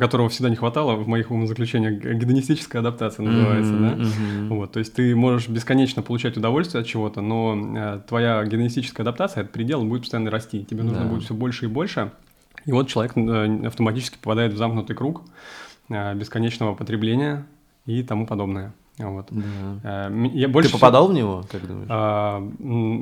которого 0.00 0.30
всегда 0.30 0.48
не 0.48 0.56
хватало 0.56 0.96
в 0.96 1.06
моих 1.08 1.30
умозаключениях, 1.30 2.02
гедонистическая 2.02 2.80
адаптация 2.80 3.24
называется, 3.24 3.72
mm-hmm, 3.72 3.96
да? 3.96 4.02
Mm-hmm. 4.02 4.48
Вот, 4.48 4.72
то 4.72 4.78
есть 4.78 4.94
ты 4.94 5.14
можешь 5.14 5.48
бесконечно 5.48 6.00
получать 6.00 6.38
удовольствие 6.38 6.80
от 6.80 6.86
чего-то, 6.86 7.20
но 7.20 8.02
твоя 8.08 8.42
гедонистическая 8.44 9.04
адаптация, 9.04 9.42
этот 9.42 9.52
предел 9.52 9.84
будет 9.84 10.02
постоянно 10.02 10.30
расти, 10.30 10.64
тебе 10.64 10.84
нужно 10.84 11.00
да. 11.00 11.06
будет 11.06 11.24
все 11.24 11.34
больше 11.34 11.66
и 11.66 11.68
больше, 11.68 12.12
и 12.64 12.72
вот 12.72 12.88
человек 12.88 13.16
э, 13.16 13.66
автоматически 13.66 14.16
попадает 14.18 14.52
в 14.52 14.56
замкнутый 14.56 14.96
круг 14.96 15.22
э, 15.88 16.14
бесконечного 16.14 16.74
потребления 16.74 17.46
и 17.86 18.02
тому 18.02 18.26
подобное. 18.26 18.72
Вот. 18.98 19.28
Да. 19.30 20.08
Э, 20.08 20.26
я 20.32 20.48
больше 20.48 20.70
Ты 20.70 20.76
попадал 20.76 21.04
всего... 21.04 21.12
в 21.12 21.16
него, 21.16 21.44
как 21.50 21.66
думаешь? 21.66 21.88
А, 21.90 22.50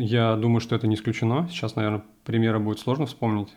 я 0.00 0.36
думаю, 0.36 0.60
что 0.60 0.74
это 0.74 0.86
не 0.86 0.94
исключено. 0.94 1.48
Сейчас, 1.50 1.76
наверное, 1.76 2.02
примера 2.24 2.58
будет 2.58 2.80
сложно 2.80 3.06
вспомнить. 3.06 3.48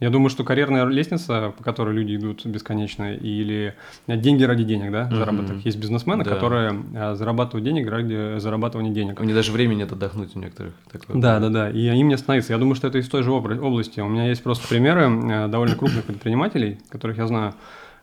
Я 0.00 0.10
думаю, 0.10 0.30
что 0.30 0.44
карьерная 0.44 0.84
лестница, 0.84 1.52
по 1.56 1.64
которой 1.64 1.92
люди 1.92 2.14
идут 2.14 2.46
бесконечно, 2.46 3.14
или 3.14 3.74
деньги 4.06 4.44
ради 4.44 4.62
денег, 4.62 4.92
да, 4.92 5.10
заработок. 5.10 5.56
Mm-hmm. 5.56 5.62
Есть 5.64 5.78
бизнесмены, 5.78 6.22
да. 6.22 6.30
которые 6.30 6.84
а, 6.94 7.14
зарабатывают 7.16 7.64
денег 7.64 7.88
ради 7.88 8.38
зарабатывания 8.38 8.92
денег. 8.92 9.18
У 9.20 9.24
них 9.24 9.34
даже 9.34 9.50
времени 9.50 9.78
нет 9.78 9.90
отдохнуть 9.90 10.36
у 10.36 10.38
некоторых. 10.38 10.74
Такое. 10.92 11.20
Да, 11.20 11.40
да, 11.40 11.48
да. 11.48 11.70
И 11.70 11.88
они 11.88 12.04
мне 12.04 12.16
становятся. 12.16 12.52
Я 12.52 12.58
думаю, 12.58 12.76
что 12.76 12.86
это 12.86 12.98
из 12.98 13.08
той 13.08 13.24
же 13.24 13.32
области. 13.32 13.98
У 13.98 14.08
меня 14.08 14.28
есть 14.28 14.42
просто 14.42 14.68
примеры 14.68 15.06
а, 15.06 15.48
довольно 15.48 15.74
крупных 15.74 16.04
предпринимателей, 16.04 16.78
которых 16.90 17.18
я 17.18 17.26
знаю, 17.26 17.54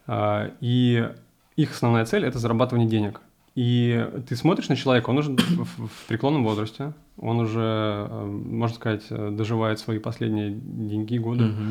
а, 0.05 0.51
и 0.59 1.09
их 1.55 1.71
основная 1.71 2.03
цель– 2.05 2.25
это 2.25 2.39
зарабатывание 2.39 2.89
денег. 2.89 3.21
И 3.55 4.05
ты 4.27 4.35
смотришь 4.35 4.67
на 4.67 4.75
человека, 4.75 5.09
он 5.11 5.19
уже 5.19 5.31
в 5.31 6.07
преклонном 6.09 6.43
возрасте, 6.43 6.91
он 7.17 7.39
уже, 7.39 8.07
э, 8.09 8.25
можно 8.25 8.75
сказать, 8.75 9.05
э, 9.09 9.31
доживает 9.31 9.79
свои 9.79 9.99
последние 9.99 10.51
деньги, 10.51 11.17
годы, 11.17 11.45
угу. 11.45 11.61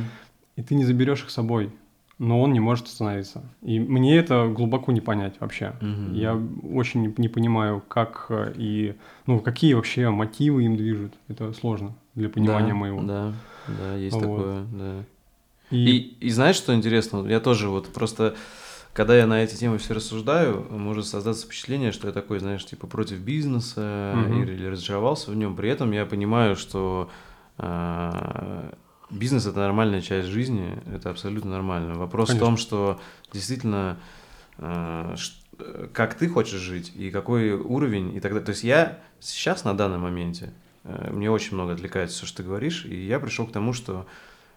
и 0.56 0.62
ты 0.62 0.74
не 0.74 0.84
заберешь 0.84 1.22
их 1.22 1.30
с 1.30 1.34
собой, 1.34 1.70
но 2.18 2.40
он 2.40 2.52
не 2.52 2.60
может 2.60 2.86
остановиться. 2.86 3.42
И 3.62 3.78
мне 3.78 4.16
это 4.16 4.48
глубоко 4.48 4.92
не 4.92 5.00
понять 5.00 5.34
вообще. 5.40 5.74
Угу. 5.80 6.14
Я 6.14 6.40
очень 6.72 7.02
не, 7.02 7.14
не 7.18 7.28
понимаю, 7.28 7.82
как 7.86 8.26
э, 8.28 8.54
и, 8.56 8.94
ну, 9.26 9.40
какие 9.40 9.74
вообще 9.74 10.10
мотивы 10.10 10.64
им 10.64 10.76
движут. 10.76 11.12
Это 11.28 11.52
сложно 11.52 11.94
для 12.14 12.28
понимания 12.28 12.68
да, 12.68 12.74
моего. 12.74 13.02
Да, 13.02 13.32
да, 13.66 13.94
есть 13.96 14.16
вот. 14.16 14.22
такое, 14.22 14.64
да. 14.72 15.04
И... 15.70 15.76
и, 15.76 16.26
и 16.26 16.30
знаешь, 16.30 16.56
что 16.56 16.74
интересно? 16.74 17.26
Я 17.26 17.40
тоже 17.40 17.68
вот 17.68 17.88
просто 17.88 18.36
когда 18.94 19.16
я 19.16 19.26
на 19.26 19.42
эти 19.42 19.56
темы 19.56 19.78
все 19.78 19.92
рассуждаю, 19.92 20.66
может 20.70 21.06
создаться 21.06 21.46
впечатление, 21.46 21.90
что 21.90 22.06
я 22.06 22.12
такой, 22.12 22.38
знаешь, 22.38 22.64
типа 22.64 22.86
против 22.86 23.18
бизнеса 23.18 24.14
угу. 24.16 24.42
или, 24.42 24.66
разочаровался 24.66 25.32
в 25.32 25.36
нем. 25.36 25.56
При 25.56 25.68
этом 25.68 25.90
я 25.90 26.06
понимаю, 26.06 26.54
что 26.54 27.10
э, 27.58 28.70
бизнес 29.10 29.46
это 29.46 29.58
нормальная 29.58 30.00
часть 30.00 30.28
жизни, 30.28 30.80
это 30.86 31.10
абсолютно 31.10 31.50
нормально. 31.50 31.94
Вопрос 31.94 32.28
Конечно. 32.28 32.46
в 32.46 32.48
том, 32.48 32.56
что 32.56 33.00
действительно 33.32 33.98
э, 34.58 35.16
как 35.92 36.14
ты 36.14 36.28
хочешь 36.28 36.60
жить 36.60 36.92
и 36.94 37.10
какой 37.10 37.50
уровень 37.50 38.14
и 38.14 38.20
так 38.20 38.30
далее. 38.30 38.46
То 38.46 38.52
есть 38.52 38.62
я 38.62 39.00
сейчас 39.18 39.64
на 39.64 39.76
данном 39.76 40.02
моменте 40.02 40.52
э, 40.84 41.10
мне 41.10 41.32
очень 41.32 41.54
много 41.54 41.72
отвлекается 41.72 42.18
все, 42.18 42.26
что 42.26 42.38
ты 42.38 42.42
говоришь, 42.44 42.84
и 42.84 42.94
я 42.94 43.18
пришел 43.18 43.44
к 43.44 43.52
тому, 43.52 43.72
что 43.72 44.06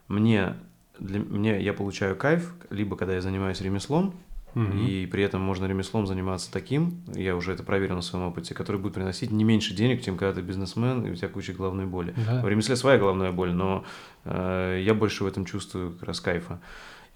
мне 0.07 0.53
для 0.99 1.19
мне 1.19 1.61
я 1.61 1.73
получаю 1.73 2.15
кайф 2.15 2.53
либо 2.69 2.95
когда 2.95 3.13
я 3.15 3.21
занимаюсь 3.21 3.61
ремеслом, 3.61 4.15
угу. 4.57 4.77
и 4.77 5.05
при 5.05 5.23
этом 5.23 5.41
можно 5.41 5.65
ремеслом 5.65 6.07
заниматься 6.07 6.51
таким, 6.51 7.03
я 7.13 7.35
уже 7.35 7.53
это 7.53 7.63
проверил 7.63 7.95
на 7.95 8.01
своем 8.01 8.25
опыте, 8.25 8.53
который 8.53 8.81
будет 8.81 8.93
приносить 8.93 9.31
не 9.31 9.43
меньше 9.43 9.73
денег, 9.73 10.03
чем 10.03 10.17
когда 10.17 10.33
ты 10.33 10.41
бизнесмен, 10.41 11.05
и 11.05 11.11
у 11.11 11.15
тебя 11.15 11.27
куча 11.27 11.53
головной 11.53 11.85
боли. 11.85 12.13
Да. 12.25 12.41
В 12.41 12.47
ремесле 12.47 12.75
своя 12.75 12.97
головная 12.97 13.31
боль, 13.31 13.51
но 13.51 13.85
э, 14.25 14.81
я 14.83 14.93
больше 14.93 15.23
в 15.23 15.27
этом 15.27 15.45
чувствую 15.45 15.93
как 15.93 16.03
раз 16.07 16.19
кайфа. 16.19 16.59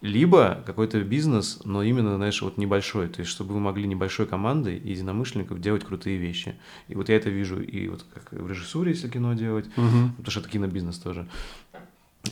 Либо 0.01 0.63
какой-то 0.65 0.99
бизнес, 1.01 1.61
но 1.63 1.83
именно, 1.83 2.15
знаешь, 2.15 2.41
вот 2.41 2.57
небольшой, 2.57 3.07
то 3.07 3.19
есть 3.19 3.31
чтобы 3.31 3.53
вы 3.53 3.59
могли 3.59 3.87
небольшой 3.87 4.25
командой 4.25 4.79
единомышленников 4.83 5.61
делать 5.61 5.83
крутые 5.83 6.17
вещи. 6.17 6.55
И 6.87 6.95
вот 6.95 7.09
я 7.09 7.17
это 7.17 7.29
вижу 7.29 7.61
и 7.61 7.87
вот 7.87 8.03
как 8.11 8.31
в 8.31 8.49
режиссуре, 8.49 8.91
если 8.91 9.09
кино 9.09 9.33
делать, 9.33 9.67
угу. 9.77 10.09
потому 10.17 10.31
что 10.31 10.39
это 10.39 10.49
кинобизнес 10.49 10.97
тоже 10.97 11.27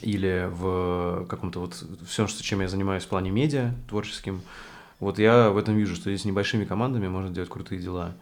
или 0.01 0.49
в 0.51 1.25
каком-то 1.27 1.59
вот 1.59 1.83
всем, 2.07 2.27
что, 2.27 2.43
чем 2.43 2.61
я 2.61 2.67
занимаюсь 2.67 3.03
в 3.03 3.07
плане 3.07 3.31
медиа 3.31 3.73
творческим, 3.87 4.41
вот 4.99 5.19
я 5.19 5.49
в 5.49 5.57
этом 5.57 5.75
вижу, 5.75 5.95
что 5.95 6.09
здесь 6.09 6.25
небольшими 6.25 6.65
командами 6.65 7.07
можно 7.07 7.29
делать 7.29 7.49
крутые 7.49 7.81
дела. 7.81 8.15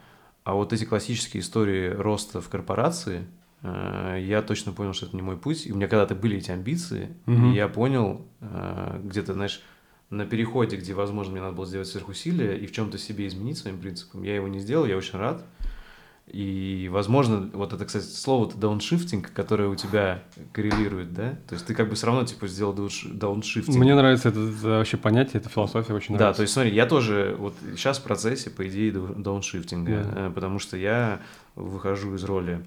А 0.43 0.53
вот 0.53 0.73
эти 0.73 0.85
классические 0.85 1.41
истории 1.41 1.89
роста 1.89 2.39
в 2.39 2.49
корпорации, 2.49 3.27
э, 3.63 4.19
я 4.21 4.41
точно 4.41 4.71
понял, 4.71 4.93
что 4.93 5.07
это 5.07 5.15
не 5.15 5.21
мой 5.21 5.37
путь. 5.37 5.67
И 5.67 5.71
у 5.71 5.75
меня 5.75 5.87
когда-то 5.87 6.15
были 6.15 6.37
эти 6.37 6.51
амбиции, 6.51 7.09
угу. 7.25 7.47
и 7.47 7.55
я 7.55 7.67
понял 7.67 8.25
э, 8.41 9.01
где-то, 9.03 9.33
знаешь, 9.33 9.61
на 10.09 10.25
переходе, 10.25 10.77
где, 10.77 10.93
возможно, 10.93 11.33
мне 11.33 11.41
надо 11.41 11.55
было 11.55 11.65
сделать 11.65 11.87
сверхусилие 11.87 12.57
и 12.57 12.65
в 12.65 12.71
чем-то 12.71 12.97
себе 12.97 13.27
изменить 13.27 13.57
своим 13.57 13.77
принципам, 13.77 14.23
я 14.23 14.35
его 14.35 14.47
не 14.47 14.59
сделал, 14.59 14.85
я 14.85 14.95
очень 14.95 15.19
рад. 15.19 15.43
И, 16.27 16.89
возможно, 16.91 17.49
вот 17.53 17.71
это, 17.71 17.85
кстати, 17.85 18.03
слово-то 18.03 18.57
дауншифтинг, 18.57 19.31
которое 19.31 19.69
у 19.69 19.75
тебя 19.75 20.23
коррелирует, 20.51 21.13
да? 21.13 21.37
То 21.47 21.55
есть 21.55 21.65
ты 21.65 21.73
как 21.73 21.87
бы 21.87 21.95
все 21.95 22.07
равно, 22.07 22.25
типа, 22.25 22.47
сделал 22.49 22.73
дауншифтинг. 22.73 23.77
Мне 23.77 23.95
нравится 23.95 24.29
это, 24.29 24.41
это 24.41 24.67
вообще 24.67 24.97
понятие, 24.97 25.39
эта 25.39 25.47
философия 25.47 25.93
очень 25.93 26.15
нравится. 26.15 26.33
Да, 26.33 26.35
то 26.35 26.41
есть 26.41 26.53
смотри, 26.53 26.73
я 26.73 26.85
тоже 26.85 27.35
вот 27.39 27.53
сейчас 27.77 27.99
в 27.99 28.03
процессе, 28.03 28.49
по 28.49 28.67
идее, 28.67 28.91
дауншифтинга, 28.91 29.91
yeah. 29.91 30.27
Э, 30.27 30.31
потому 30.31 30.59
что 30.59 30.75
я 30.75 31.21
выхожу 31.55 32.15
из 32.15 32.23
роли 32.25 32.61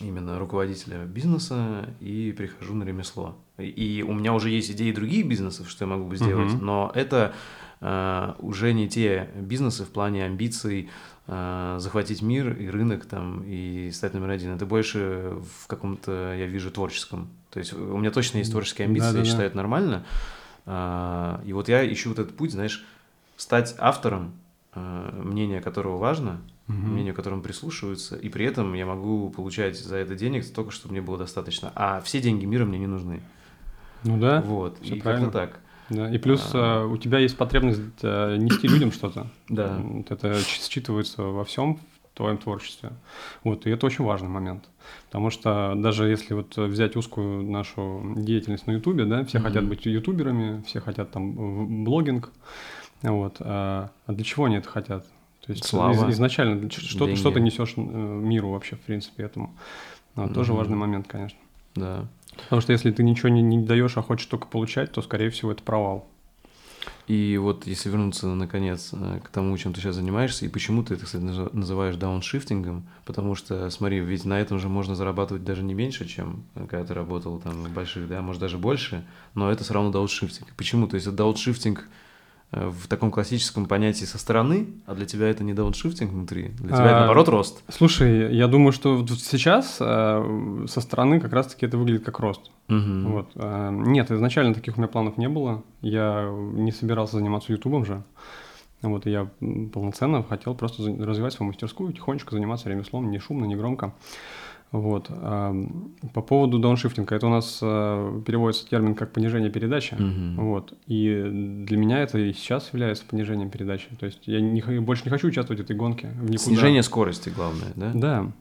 именно 0.00 0.38
руководителя 0.38 1.04
бизнеса 1.06 1.88
и 2.00 2.34
прихожу 2.36 2.74
на 2.74 2.84
ремесло. 2.84 3.38
И 3.56 4.04
у 4.06 4.12
меня 4.12 4.34
уже 4.34 4.50
есть 4.50 4.70
идеи 4.70 4.92
других 4.92 5.26
бизнесов, 5.26 5.70
что 5.70 5.84
я 5.84 5.90
могу 5.90 6.04
бы 6.04 6.16
сделать, 6.16 6.52
uh-huh. 6.52 6.60
но 6.60 6.92
это 6.94 7.34
э, 7.80 8.34
уже 8.40 8.74
не 8.74 8.88
те 8.88 9.30
бизнесы 9.34 9.84
в 9.84 9.88
плане 9.88 10.26
амбиций, 10.26 10.90
захватить 11.26 12.22
мир 12.22 12.52
и 12.56 12.68
рынок 12.68 13.04
там 13.06 13.42
и 13.44 13.90
стать 13.90 14.14
номер 14.14 14.30
один. 14.30 14.52
Это 14.54 14.64
больше 14.64 15.36
в 15.60 15.66
каком-то, 15.66 16.34
я 16.38 16.46
вижу, 16.46 16.70
творческом. 16.70 17.28
То 17.50 17.58
есть 17.58 17.72
у 17.72 17.96
меня 17.96 18.10
точно 18.10 18.38
есть 18.38 18.52
творческие 18.52 18.86
амбиции, 18.86 19.12
да, 19.12 19.18
я 19.18 19.24
считаю, 19.24 19.46
это 19.48 19.56
нормально. 19.56 20.04
А, 20.66 21.40
и 21.44 21.52
вот 21.52 21.68
я 21.68 21.90
ищу 21.90 22.10
вот 22.10 22.18
этот 22.18 22.36
путь, 22.36 22.52
знаешь, 22.52 22.84
стать 23.36 23.74
автором, 23.78 24.34
а, 24.72 25.22
мнение 25.22 25.60
которого 25.60 25.96
важно, 25.96 26.40
угу. 26.68 26.76
мнению 26.76 27.14
которому 27.14 27.42
прислушиваются, 27.42 28.16
и 28.16 28.28
при 28.28 28.44
этом 28.44 28.74
я 28.74 28.84
могу 28.84 29.30
получать 29.30 29.78
за 29.78 29.96
это 29.96 30.14
денег 30.14 30.48
только, 30.52 30.70
чтобы 30.70 30.92
мне 30.92 31.02
было 31.02 31.18
достаточно. 31.18 31.72
А 31.74 32.00
все 32.02 32.20
деньги 32.20 32.44
мира 32.44 32.64
мне 32.64 32.78
не 32.78 32.86
нужны. 32.86 33.20
Ну 34.04 34.18
да. 34.18 34.42
Вот, 34.42 34.78
и 34.82 35.00
как-то 35.00 35.30
так. 35.30 35.60
Да, 35.88 36.10
и 36.10 36.18
плюс 36.18 36.50
а... 36.52 36.84
у 36.86 36.96
тебя 36.96 37.18
есть 37.18 37.36
потребность 37.36 37.80
э, 38.02 38.36
нести 38.36 38.66
людям 38.68 38.92
что-то. 38.92 39.28
Да. 39.48 39.80
Это 40.08 40.34
считывается 40.38 41.22
во 41.22 41.44
всем 41.44 41.76
в 42.12 42.16
твоем 42.16 42.38
творчестве. 42.38 42.90
Вот, 43.44 43.66
и 43.66 43.70
это 43.70 43.86
очень 43.86 44.04
важный 44.04 44.28
момент. 44.28 44.64
Потому 45.06 45.30
что 45.30 45.74
даже 45.76 46.08
если 46.08 46.34
вот 46.34 46.56
взять 46.56 46.96
узкую 46.96 47.42
нашу 47.44 48.14
деятельность 48.16 48.66
на 48.66 48.72
Ютубе, 48.72 49.04
да, 49.04 49.24
все 49.24 49.38
mm-hmm. 49.38 49.42
хотят 49.42 49.64
быть 49.66 49.86
ютуберами, 49.86 50.62
все 50.66 50.80
хотят 50.80 51.10
там 51.10 51.84
блогинг. 51.84 52.32
Вот. 53.02 53.36
А, 53.40 53.90
а 54.06 54.12
для 54.12 54.24
чего 54.24 54.46
они 54.46 54.56
это 54.56 54.68
хотят? 54.68 55.06
То 55.44 55.52
есть 55.52 55.64
Слава, 55.64 56.08
из, 56.08 56.14
изначально 56.14 56.68
что, 56.70 57.14
что 57.14 57.30
ты 57.30 57.40
несешь 57.40 57.74
э, 57.76 57.80
миру 57.80 58.50
вообще, 58.50 58.76
в 58.76 58.80
принципе, 58.80 59.22
этому. 59.22 59.54
Mm-hmm. 60.16 60.34
Тоже 60.34 60.52
важный 60.52 60.76
момент, 60.76 61.06
конечно. 61.06 61.38
Да. 61.74 62.06
Потому 62.46 62.62
что 62.62 62.72
если 62.72 62.92
ты 62.92 63.02
ничего 63.02 63.28
не, 63.28 63.42
не 63.42 63.58
даешь, 63.58 63.96
а 63.96 64.02
хочешь 64.02 64.26
только 64.26 64.46
получать, 64.46 64.92
то, 64.92 65.02
скорее 65.02 65.30
всего, 65.30 65.52
это 65.52 65.62
провал. 65.62 66.08
И 67.08 67.36
вот 67.38 67.66
если 67.66 67.88
вернуться, 67.88 68.28
наконец, 68.28 68.90
э, 68.92 69.20
к 69.22 69.28
тому, 69.28 69.56
чем 69.58 69.72
ты 69.72 69.80
сейчас 69.80 69.96
занимаешься, 69.96 70.44
и 70.44 70.48
почему 70.48 70.82
ты 70.84 70.94
это, 70.94 71.06
кстати, 71.06 71.22
называешь 71.22 71.96
дауншифтингом, 71.96 72.86
потому 73.04 73.34
что, 73.34 73.68
смотри, 73.70 74.00
ведь 74.00 74.24
на 74.24 74.40
этом 74.40 74.58
же 74.58 74.68
можно 74.68 74.94
зарабатывать 74.94 75.44
даже 75.44 75.62
не 75.62 75.74
меньше, 75.74 76.06
чем 76.06 76.44
э, 76.54 76.66
когда 76.68 76.84
ты 76.84 76.94
работал 76.94 77.40
там 77.40 77.64
в 77.64 77.72
больших, 77.72 78.08
да, 78.08 78.22
может 78.22 78.40
даже 78.40 78.58
больше, 78.58 79.04
но 79.34 79.50
это 79.50 79.64
все 79.64 79.74
равно 79.74 79.90
дауншифтинг. 79.90 80.52
Почему? 80.56 80.86
То 80.86 80.94
есть 80.94 81.06
это 81.06 81.16
дауншифтинг– 81.16 81.88
в 82.52 82.86
таком 82.88 83.10
классическом 83.10 83.66
понятии 83.66 84.04
со 84.04 84.18
стороны, 84.18 84.68
а 84.86 84.94
для 84.94 85.04
тебя 85.04 85.28
это 85.28 85.42
не 85.42 85.52
дауншифтинг 85.52 86.12
внутри, 86.12 86.48
для 86.48 86.68
тебя 86.68 86.84
а, 86.84 86.86
это 86.86 86.98
наоборот 87.00 87.28
рост. 87.28 87.62
Слушай, 87.68 88.34
я 88.34 88.46
думаю, 88.46 88.72
что 88.72 89.04
сейчас 89.06 89.78
э, 89.80 90.64
со 90.68 90.80
стороны 90.80 91.20
как 91.20 91.32
раз-таки 91.32 91.66
это 91.66 91.76
выглядит 91.76 92.04
как 92.04 92.20
рост. 92.20 92.50
Угу. 92.68 93.08
Вот. 93.08 93.30
Э, 93.34 93.70
нет, 93.72 94.10
изначально 94.10 94.54
таких 94.54 94.76
у 94.76 94.80
меня 94.80 94.88
планов 94.88 95.18
не 95.18 95.28
было. 95.28 95.64
Я 95.82 96.30
не 96.30 96.70
собирался 96.70 97.16
заниматься 97.16 97.52
ютубом 97.52 97.84
же. 97.84 98.02
Вот, 98.82 99.06
и 99.06 99.10
я 99.10 99.28
полноценно 99.72 100.22
хотел 100.22 100.54
просто 100.54 100.84
развивать 100.84 101.32
свою 101.32 101.48
мастерскую, 101.48 101.92
тихонечко 101.92 102.34
заниматься 102.34 102.68
ремеслом, 102.68 103.10
не 103.10 103.18
шумно, 103.18 103.46
не 103.46 103.56
громко. 103.56 103.94
Вот. 104.72 105.08
По 105.08 106.22
поводу 106.22 106.58
дауншифтинга, 106.58 107.14
это 107.14 107.26
у 107.26 107.30
нас 107.30 107.60
э, 107.62 108.22
переводится 108.26 108.68
термин 108.68 108.94
как 108.94 109.12
понижение 109.12 109.50
передачи. 109.50 109.94
Угу. 109.94 110.44
Вот. 110.44 110.74
И 110.86 111.64
для 111.66 111.76
меня 111.76 112.00
это 112.00 112.18
и 112.18 112.32
сейчас 112.32 112.70
является 112.72 113.04
понижением 113.04 113.48
передачи. 113.50 113.88
То 113.98 114.06
есть 114.06 114.26
я 114.26 114.40
не, 114.40 114.60
больше 114.80 115.04
не 115.04 115.10
хочу 115.10 115.28
участвовать 115.28 115.60
в 115.60 115.64
этой 115.64 115.76
гонке. 115.76 116.08
В 116.08 116.24
никуда. 116.24 116.38
Снижение 116.38 116.82
скорости 116.82 117.30
главное, 117.30 117.72
да? 117.76 117.92
Да. 117.94 118.32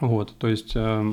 Вот, 0.00 0.34
то 0.36 0.46
есть 0.46 0.72
э, 0.74 1.12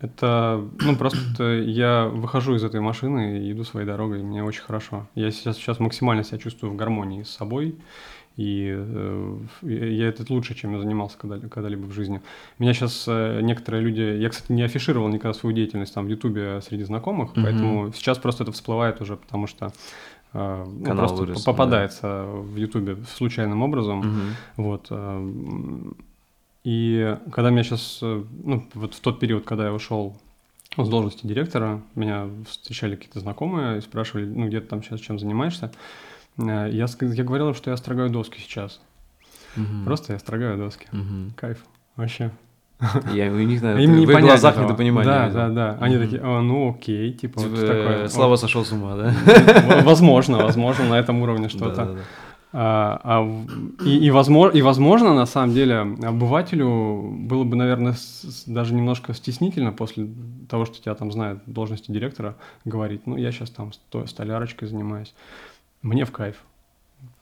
это, 0.00 0.64
ну, 0.80 0.96
просто 0.96 1.54
я 1.58 2.06
выхожу 2.06 2.54
из 2.54 2.62
этой 2.62 2.80
машины 2.80 3.40
и 3.40 3.52
иду 3.52 3.64
своей 3.64 3.84
дорогой, 3.84 4.20
и 4.20 4.22
мне 4.22 4.44
очень 4.44 4.62
хорошо. 4.62 5.08
Я 5.16 5.32
сейчас, 5.32 5.56
сейчас 5.56 5.80
максимально 5.80 6.22
себя 6.22 6.38
чувствую 6.38 6.72
в 6.72 6.76
гармонии 6.76 7.24
с 7.24 7.30
собой, 7.30 7.74
и 8.36 8.74
э, 8.74 9.38
я 9.62 10.08
это 10.08 10.24
лучше, 10.32 10.54
чем 10.54 10.72
я 10.72 10.80
занимался 10.80 11.18
когда, 11.18 11.38
когда-либо 11.38 11.84
в 11.84 11.92
жизни. 11.92 12.22
Меня 12.58 12.72
сейчас 12.72 13.04
э, 13.06 13.40
некоторые 13.42 13.82
люди... 13.82 14.00
Я, 14.00 14.30
кстати, 14.30 14.52
не 14.52 14.62
афишировал 14.62 15.08
никогда 15.08 15.34
свою 15.34 15.54
деятельность 15.54 15.92
там 15.92 16.06
в 16.06 16.08
Ютубе 16.08 16.60
среди 16.62 16.84
знакомых, 16.84 17.32
угу. 17.32 17.42
поэтому 17.42 17.92
сейчас 17.92 18.18
просто 18.18 18.44
это 18.44 18.52
всплывает 18.52 19.00
уже, 19.00 19.16
потому 19.16 19.46
что 19.46 19.72
э, 20.32 20.66
ну, 20.66 20.96
просто 20.96 21.16
вырос, 21.18 21.42
попадается 21.42 22.02
да. 22.02 22.24
в 22.24 22.56
Ютубе 22.56 22.96
случайным 23.14 23.62
образом. 23.62 24.00
Угу. 24.00 24.64
Вот. 24.64 24.86
Э, 24.90 25.32
и 26.64 27.18
когда 27.32 27.50
меня 27.50 27.64
сейчас... 27.64 27.98
Э, 28.02 28.24
ну, 28.44 28.66
вот 28.74 28.94
в 28.94 29.00
тот 29.00 29.20
период, 29.20 29.44
когда 29.44 29.66
я 29.66 29.72
ушел 29.72 30.16
с 30.76 30.88
должности 30.88 31.26
директора, 31.26 31.82
меня 31.94 32.28
встречали 32.48 32.96
какие-то 32.96 33.20
знакомые 33.20 33.78
и 33.78 33.80
спрашивали, 33.82 34.24
ну, 34.24 34.46
где 34.46 34.60
ты 34.60 34.68
там 34.68 34.82
сейчас 34.82 35.00
чем 35.00 35.18
занимаешься. 35.18 35.70
Э, 36.38 36.68
я, 36.70 36.86
я 37.00 37.24
говорил, 37.24 37.54
что 37.54 37.70
я 37.70 37.76
строгаю 37.76 38.10
доски 38.10 38.38
сейчас. 38.38 38.80
Угу. 39.56 39.84
Просто 39.84 40.14
я 40.14 40.18
строгаю 40.18 40.58
доски. 40.58 40.86
Угу. 40.92 41.32
Кайф. 41.36 41.64
Вообще. 41.96 42.30
Я 43.12 43.30
у 43.30 43.36
них, 43.36 43.62
наверное, 43.62 43.84
Им 43.84 43.96
не 43.96 44.06
в 44.06 44.10
их 44.10 44.20
глазах 44.20 44.56
недопонимание. 44.56 45.12
Да, 45.12 45.28
да, 45.28 45.48
да. 45.48 45.78
Они 45.80 45.98
такие, 45.98 46.20
а, 46.20 46.40
ну 46.40 46.70
окей, 46.70 47.12
типа, 47.12 47.40
типа 47.40 47.50
вот 47.50 47.60
такое. 47.60 48.08
Слава 48.08 48.36
сошел 48.36 48.64
с 48.64 48.72
ума, 48.72 48.96
да? 48.96 49.14
Возможно, 49.84 50.38
возможно, 50.38 50.88
на 50.88 50.98
этом 50.98 51.22
уровне 51.22 51.48
что-то. 51.48 51.98
А, 52.54 53.00
а, 53.02 53.44
и, 53.84 53.96
и, 53.96 54.10
возможно, 54.10 54.58
и, 54.58 54.60
возможно, 54.60 55.14
на 55.14 55.24
самом 55.24 55.54
деле, 55.54 55.78
обывателю 56.02 57.00
было 57.20 57.44
бы, 57.44 57.56
наверное, 57.56 57.94
с, 57.94 58.44
даже 58.46 58.74
немножко 58.74 59.14
стеснительно 59.14 59.72
после 59.72 60.08
того, 60.50 60.66
что 60.66 60.78
тебя 60.78 60.94
там 60.94 61.10
знают 61.12 61.40
должности 61.46 61.90
директора, 61.90 62.36
говорить, 62.66 63.06
ну, 63.06 63.16
я 63.16 63.32
сейчас 63.32 63.48
там 63.48 63.72
столярочкой 64.06 64.68
занимаюсь. 64.68 65.14
Мне 65.82 66.04
в 66.04 66.12
кайф. 66.12 66.36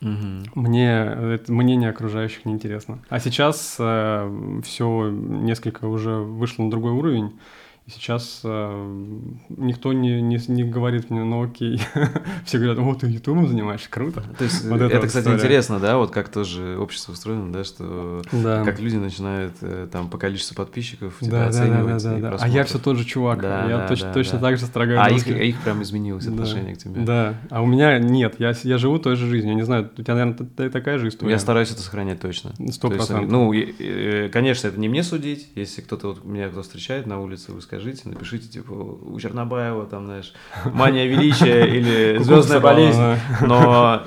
Угу. 0.02 0.60
Мне 0.60 0.92
это 0.92 1.52
мнение 1.52 1.90
окружающих 1.90 2.44
неинтересно. 2.44 3.00
А 3.08 3.20
сейчас 3.20 3.76
э, 3.78 4.60
все 4.64 5.10
несколько 5.10 5.86
уже 5.86 6.16
вышло 6.16 6.64
на 6.64 6.70
другой 6.70 6.92
уровень. 6.92 7.38
Сейчас 7.86 8.42
э, 8.44 9.26
никто 9.48 9.92
не, 9.92 10.22
не, 10.22 10.38
не 10.48 10.64
говорит 10.64 11.10
мне, 11.10 11.24
ну 11.24 11.42
окей. 11.42 11.80
Все 12.44 12.58
говорят, 12.58 12.78
о, 12.78 12.94
ты 12.94 13.08
ютубом 13.08 13.48
занимаешься, 13.48 13.90
круто. 13.90 14.22
То 14.38 14.44
есть 14.44 14.64
вот 14.64 14.80
это, 14.80 15.06
кстати, 15.06 15.24
история. 15.24 15.36
интересно, 15.36 15.80
да, 15.80 15.96
вот 15.96 16.12
как 16.12 16.28
тоже 16.28 16.78
общество 16.78 17.12
устроено, 17.12 17.52
да, 17.52 17.64
что 17.64 18.22
да. 18.30 18.64
как 18.64 18.78
люди 18.78 18.96
начинают 18.96 19.54
э, 19.62 19.88
там 19.90 20.08
по 20.08 20.18
количеству 20.18 20.54
подписчиков 20.54 21.18
тебя 21.20 21.40
да, 21.40 21.46
оценивать. 21.48 22.02
Да, 22.02 22.10
да, 22.10 22.18
да, 22.18 22.30
да. 22.30 22.36
А 22.40 22.48
я 22.48 22.64
все 22.64 22.78
тот 22.78 22.96
же 22.96 23.04
чувак, 23.04 23.42
да, 23.42 23.68
я 23.68 23.78
да, 23.78 23.88
точ, 23.88 24.02
да, 24.02 24.12
точно 24.12 24.38
да. 24.38 24.48
так 24.48 24.58
же 24.58 24.66
строгаю. 24.66 25.02
А 25.02 25.10
их, 25.10 25.26
а 25.26 25.30
их 25.30 25.60
прям 25.60 25.82
изменилось 25.82 26.26
да. 26.26 26.32
отношение 26.32 26.76
к 26.76 26.78
тебе. 26.78 27.00
Да, 27.00 27.34
а 27.50 27.60
у 27.60 27.66
меня 27.66 27.98
нет, 27.98 28.36
я, 28.38 28.54
я 28.62 28.78
живу 28.78 29.00
той 29.00 29.16
же 29.16 29.26
жизнью, 29.26 29.52
я 29.52 29.56
не 29.56 29.64
знаю, 29.64 29.90
у 29.96 30.02
тебя, 30.02 30.14
наверное, 30.14 30.70
такая 30.70 30.98
же 30.98 31.08
история. 31.08 31.32
Я 31.32 31.38
стараюсь 31.40 31.72
это 31.72 31.80
сохранять 31.80 32.20
точно. 32.20 32.52
Сто 32.70 32.88
процентов. 32.88 33.28
Ну, 33.28 33.52
конечно, 34.32 34.68
это 34.68 34.78
не 34.78 34.88
мне 34.88 35.02
судить, 35.02 35.48
если 35.56 35.80
кто-то 35.80 36.08
вот 36.08 36.24
меня 36.24 36.48
кто 36.48 36.62
встречает 36.62 37.06
на 37.06 37.20
улице, 37.20 37.52
вы 37.52 37.60
скажете, 37.60 37.79
скажите, 37.80 38.08
напишите, 38.08 38.48
типа, 38.48 38.72
у 38.72 39.18
Чернобаева, 39.18 39.86
там, 39.86 40.04
знаешь, 40.04 40.34
мания 40.66 41.06
величия 41.06 41.64
или 41.64 42.18
звездная 42.22 42.60
болезнь. 42.60 43.00
Но 43.40 44.02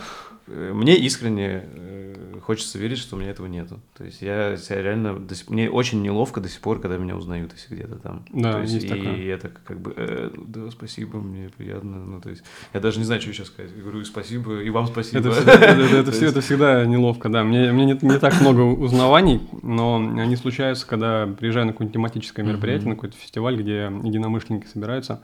э, 0.47 0.71
мне 0.73 0.95
искренне 0.97 1.63
э, 1.73 2.02
хочется 2.43 2.77
верить, 2.77 2.97
что 2.97 3.15
у 3.15 3.19
меня 3.19 3.31
этого 3.31 3.47
нету. 3.47 3.79
То 3.97 4.03
есть 4.03 4.21
я 4.21 4.57
себя 4.57 4.81
реально... 4.81 5.17
До 5.17 5.33
сих, 5.33 5.49
мне 5.49 5.69
очень 5.69 6.01
неловко 6.01 6.41
до 6.41 6.49
сих 6.49 6.59
пор, 6.59 6.79
когда 6.81 6.97
меня 6.97 7.15
узнают, 7.15 7.53
если 7.53 7.75
где-то 7.75 7.95
там. 7.95 8.25
Да, 8.33 8.53
то 8.53 8.61
есть, 8.61 8.73
есть 8.73 8.85
и 8.85 8.89
такое. 8.89 9.33
это 9.33 9.49
как 9.63 9.79
бы, 9.79 9.93
э, 9.95 10.29
да, 10.47 10.69
спасибо, 10.69 11.19
мне 11.19 11.49
приятно. 11.55 12.03
Ну, 12.05 12.19
то 12.21 12.29
есть 12.29 12.43
я 12.73 12.79
даже 12.81 12.99
не 12.99 13.05
знаю, 13.05 13.21
что 13.21 13.29
еще 13.31 13.45
сказать. 13.45 13.71
Я 13.75 13.81
говорю, 13.81 14.03
спасибо, 14.03 14.59
и 14.61 14.69
вам 14.69 14.87
спасибо. 14.87 15.19
Это, 15.19 15.31
всегда, 15.31 15.53
это, 15.53 15.81
это- 15.81 16.09
есть- 16.11 16.21
это 16.23 16.41
всегда 16.41 16.85
неловко, 16.85 17.29
да. 17.29 17.43
Мне, 17.43 17.71
мне 17.71 17.85
не, 17.85 17.97
не 18.01 18.19
так 18.19 18.39
много 18.41 18.61
узнаваний, 18.61 19.39
но 19.61 19.95
они 19.95 20.35
случаются, 20.35 20.85
когда 20.85 21.27
приезжаю 21.27 21.65
на 21.67 21.71
какое-нибудь 21.71 21.93
тематическое 21.93 22.45
мероприятие, 22.45 22.89
на 22.89 22.95
какой-то 22.95 23.15
фестиваль, 23.17 23.55
где 23.55 23.91
единомышленники 24.03 24.67
собираются. 24.67 25.21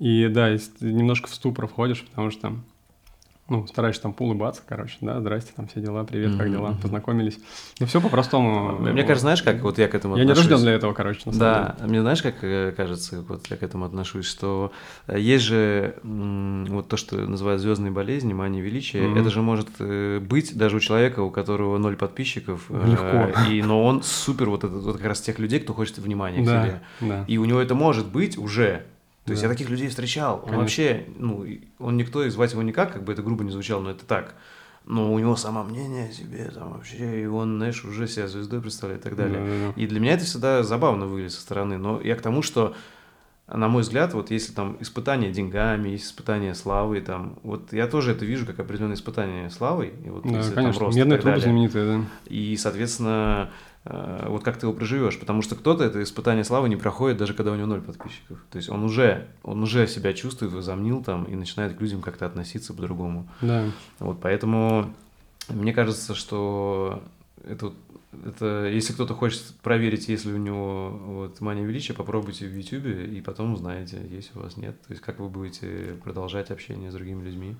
И 0.00 0.28
да, 0.28 0.50
немножко 0.80 1.28
в 1.28 1.34
ступор 1.34 1.66
входишь, 1.66 2.02
потому 2.04 2.30
что 2.30 2.56
ну, 3.48 3.66
стараешься 3.66 4.02
там 4.02 4.14
улыбаться, 4.18 4.62
короче, 4.66 4.96
да, 5.00 5.20
здрасте, 5.20 5.52
там 5.56 5.66
все 5.68 5.80
дела, 5.80 6.04
привет, 6.04 6.36
как 6.36 6.50
дела, 6.50 6.76
познакомились. 6.82 7.38
Ну, 7.80 7.86
все 7.86 8.00
по-простому. 8.00 8.78
Мне 8.78 8.92
Вот. 8.92 9.00
кажется, 9.02 9.20
знаешь, 9.22 9.42
как 9.42 9.62
вот 9.62 9.78
я 9.78 9.88
к 9.88 9.94
этому 9.94 10.16
Я 10.16 10.24
не 10.24 10.32
отношусь? 10.32 10.50
рожден 10.50 10.64
для 10.66 10.72
этого, 10.74 10.92
короче, 10.92 11.22
на 11.26 11.32
самом 11.32 11.38
Да, 11.38 11.86
мне 11.86 12.00
знаешь, 12.02 12.22
как 12.22 12.36
э, 12.42 12.72
кажется, 12.76 13.24
вот 13.28 13.46
я 13.48 13.56
к 13.56 13.62
этому 13.62 13.86
отношусь, 13.86 14.26
что 14.26 14.72
э, 15.06 15.18
есть 15.18 15.44
же 15.44 15.94
вот 16.02 16.88
то, 16.88 16.96
что 16.96 17.16
называют 17.16 17.60
звездные 17.62 17.90
болезни, 17.90 18.32
мания 18.34 18.62
величия, 18.62 19.06
Мгм. 19.08 19.18
это 19.18 19.30
же 19.30 19.40
может 19.42 19.68
э, 19.78 20.20
быть 20.20 20.56
даже 20.56 20.76
у 20.76 20.80
человека, 20.80 21.20
у 21.20 21.30
которого 21.30 21.78
ноль 21.78 21.96
подписчиков, 21.96 22.66
э, 22.68 22.86
Легко. 22.86 23.40
и, 23.50 23.62
но 23.62 23.84
он 23.84 24.02
супер 24.02 24.50
вот 24.50 24.64
этот 24.64 24.82
вот 24.82 24.96
как 24.98 25.06
раз 25.06 25.20
тех 25.20 25.38
людей, 25.38 25.60
кто 25.60 25.72
хочет 25.72 25.98
внимания 25.98 26.42
деле. 26.44 26.48
к 26.58 26.62
себе. 26.62 26.80
Да, 27.00 27.06
да. 27.20 27.24
И 27.26 27.38
у 27.38 27.44
него 27.44 27.60
это 27.60 27.74
может 27.74 28.06
быть 28.12 28.36
уже. 28.36 28.84
То 29.28 29.32
есть 29.32 29.42
Да. 29.42 29.48
я 29.48 29.52
таких 29.54 29.70
людей 29.70 29.88
встречал. 29.88 30.42
Он 30.46 30.56
вообще, 30.56 31.04
ну, 31.16 31.46
он 31.78 31.96
никто, 31.96 32.24
и 32.24 32.30
звать 32.30 32.52
его 32.52 32.62
никак, 32.62 32.92
как 32.92 33.04
бы 33.04 33.12
это 33.12 33.22
грубо 33.22 33.44
не 33.44 33.50
звучало, 33.50 33.80
но 33.82 33.90
это 33.90 34.04
так. 34.04 34.34
Но 34.84 35.12
у 35.12 35.18
него 35.18 35.36
самомнение 35.36 36.08
о 36.08 36.12
себе, 36.12 36.50
там 36.54 36.72
вообще, 36.72 37.22
и 37.22 37.26
он, 37.26 37.58
знаешь, 37.58 37.84
уже 37.84 38.08
себя 38.08 38.26
звездой 38.26 38.60
представляет 38.62 39.02
и 39.02 39.04
так 39.04 39.16
далее. 39.16 39.38
Да, 39.38 39.44
да, 39.44 39.72
да. 39.76 39.80
И 39.82 39.86
для 39.86 40.00
меня 40.00 40.12
это 40.14 40.24
всегда 40.24 40.62
забавно 40.62 41.06
выглядит 41.06 41.32
со 41.32 41.42
стороны. 41.42 41.76
Но 41.76 42.00
я 42.00 42.16
к 42.16 42.22
тому, 42.22 42.40
что, 42.40 42.74
на 43.46 43.68
мой 43.68 43.82
взгляд, 43.82 44.14
вот 44.14 44.30
если 44.30 44.52
там 44.54 44.78
испытание 44.80 45.30
деньгами, 45.30 45.90
есть 45.90 46.06
испытание 46.06 46.54
славой, 46.54 47.02
там, 47.02 47.38
вот 47.42 47.72
я 47.74 47.86
тоже 47.86 48.12
это 48.12 48.24
вижу 48.24 48.46
как 48.46 48.58
определенное 48.60 48.94
испытание 48.96 49.50
славой. 49.50 49.92
И 50.06 50.08
вот 50.08 50.22
Да, 50.24 50.38
если 50.38 50.54
там 50.54 50.64
конечно, 50.64 50.84
рост 50.86 50.96
и 50.96 51.00
медная 51.00 51.20
далее. 51.20 51.40
знаменитая, 51.42 51.98
да. 51.98 52.04
И, 52.26 52.56
соответственно, 52.56 53.50
вот 53.90 54.44
как 54.44 54.58
ты 54.58 54.66
его 54.66 54.74
проживешь, 54.74 55.18
потому 55.18 55.40
что 55.40 55.54
кто-то 55.54 55.82
это 55.82 56.02
испытание 56.02 56.44
славы 56.44 56.68
не 56.68 56.76
проходит, 56.76 57.16
даже 57.16 57.32
когда 57.32 57.52
у 57.52 57.54
него 57.54 57.66
ноль 57.66 57.80
подписчиков. 57.80 58.44
То 58.50 58.56
есть 58.56 58.68
он 58.68 58.84
уже, 58.84 59.28
он 59.42 59.62
уже 59.62 59.86
себя 59.86 60.12
чувствует, 60.12 60.52
возомнил 60.52 61.02
там 61.02 61.24
и 61.24 61.34
начинает 61.34 61.76
к 61.76 61.80
людям 61.80 62.02
как-то 62.02 62.26
относиться 62.26 62.74
по-другому. 62.74 63.28
Да. 63.40 63.64
Вот 63.98 64.20
поэтому 64.20 64.92
мне 65.48 65.72
кажется, 65.72 66.14
что 66.14 67.02
это, 67.44 67.72
это 68.26 68.66
если 68.66 68.92
кто-то 68.92 69.14
хочет 69.14 69.42
проверить, 69.62 70.08
если 70.08 70.32
у 70.32 70.38
него 70.38 70.90
вот 70.90 71.40
мания 71.40 71.64
величия, 71.64 71.94
попробуйте 71.94 72.46
в 72.46 72.54
YouTube 72.54 72.86
и 72.86 73.20
потом 73.22 73.54
узнаете, 73.54 74.02
если 74.10 74.38
у 74.38 74.42
вас 74.42 74.58
нет. 74.58 74.78
То 74.82 74.92
есть 74.92 75.02
как 75.02 75.18
вы 75.18 75.28
будете 75.30 75.96
продолжать 76.04 76.50
общение 76.50 76.90
с 76.90 76.94
другими 76.94 77.24
людьми 77.24 77.56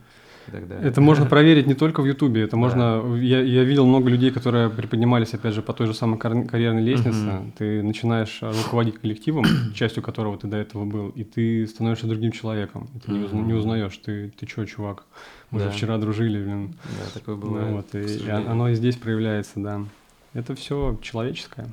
и 0.49 0.51
так 0.51 0.67
далее. 0.69 0.89
Это 0.89 1.01
можно 1.01 1.27
проверить 1.35 1.67
не 1.67 1.75
только 1.75 2.03
в 2.03 2.07
Ютубе, 2.07 2.43
это 2.43 2.53
Да. 2.53 2.57
можно... 2.57 3.17
Я, 3.17 3.41
я 3.41 3.65
видел 3.65 3.87
много 3.87 4.11
людей, 4.11 4.31
которые 4.31 4.69
приподнимались, 4.71 5.35
опять 5.35 5.55
же, 5.55 5.63
по 5.63 5.73
той 5.73 5.87
же 5.87 5.95
самой 5.95 6.19
кар- 6.19 6.45
карьерной 6.47 6.83
лестнице. 6.83 7.53
Ты 7.59 7.83
начинаешь 7.83 8.41
руководить 8.43 8.99
коллективом, 8.99 9.45
частью 9.75 10.03
которого 10.03 10.37
ты 10.39 10.47
до 10.47 10.57
этого 10.57 10.85
был, 10.85 11.11
и 11.11 11.25
ты 11.25 11.67
становишься 11.67 12.07
другим 12.07 12.33
человеком. 12.33 12.89
И 12.95 12.99
ты 12.99 13.13
не, 13.13 13.25
узна- 13.25 13.39
Мгм. 13.39 13.47
не 13.49 13.55
узнаешь, 13.55 13.97
ты, 13.99 14.31
ты 14.39 14.47
чё, 14.47 14.65
чувак, 14.65 15.05
мы 15.51 15.61
же 15.61 15.67
Да. 15.67 15.71
вчера 15.71 15.99
дружили, 15.99 16.43
блин. 16.43 16.75
Да, 16.85 17.11
такое 17.15 17.37
Ну 17.37 17.41
бывает. 17.43 17.73
вот, 17.73 17.95
и- 17.95 18.29
оно 18.31 18.69
и 18.71 18.75
здесь 18.75 18.97
проявляется, 18.97 19.53
да. 19.61 19.81
Это 20.35 20.55
все 20.55 20.99
человеческое. 21.03 21.69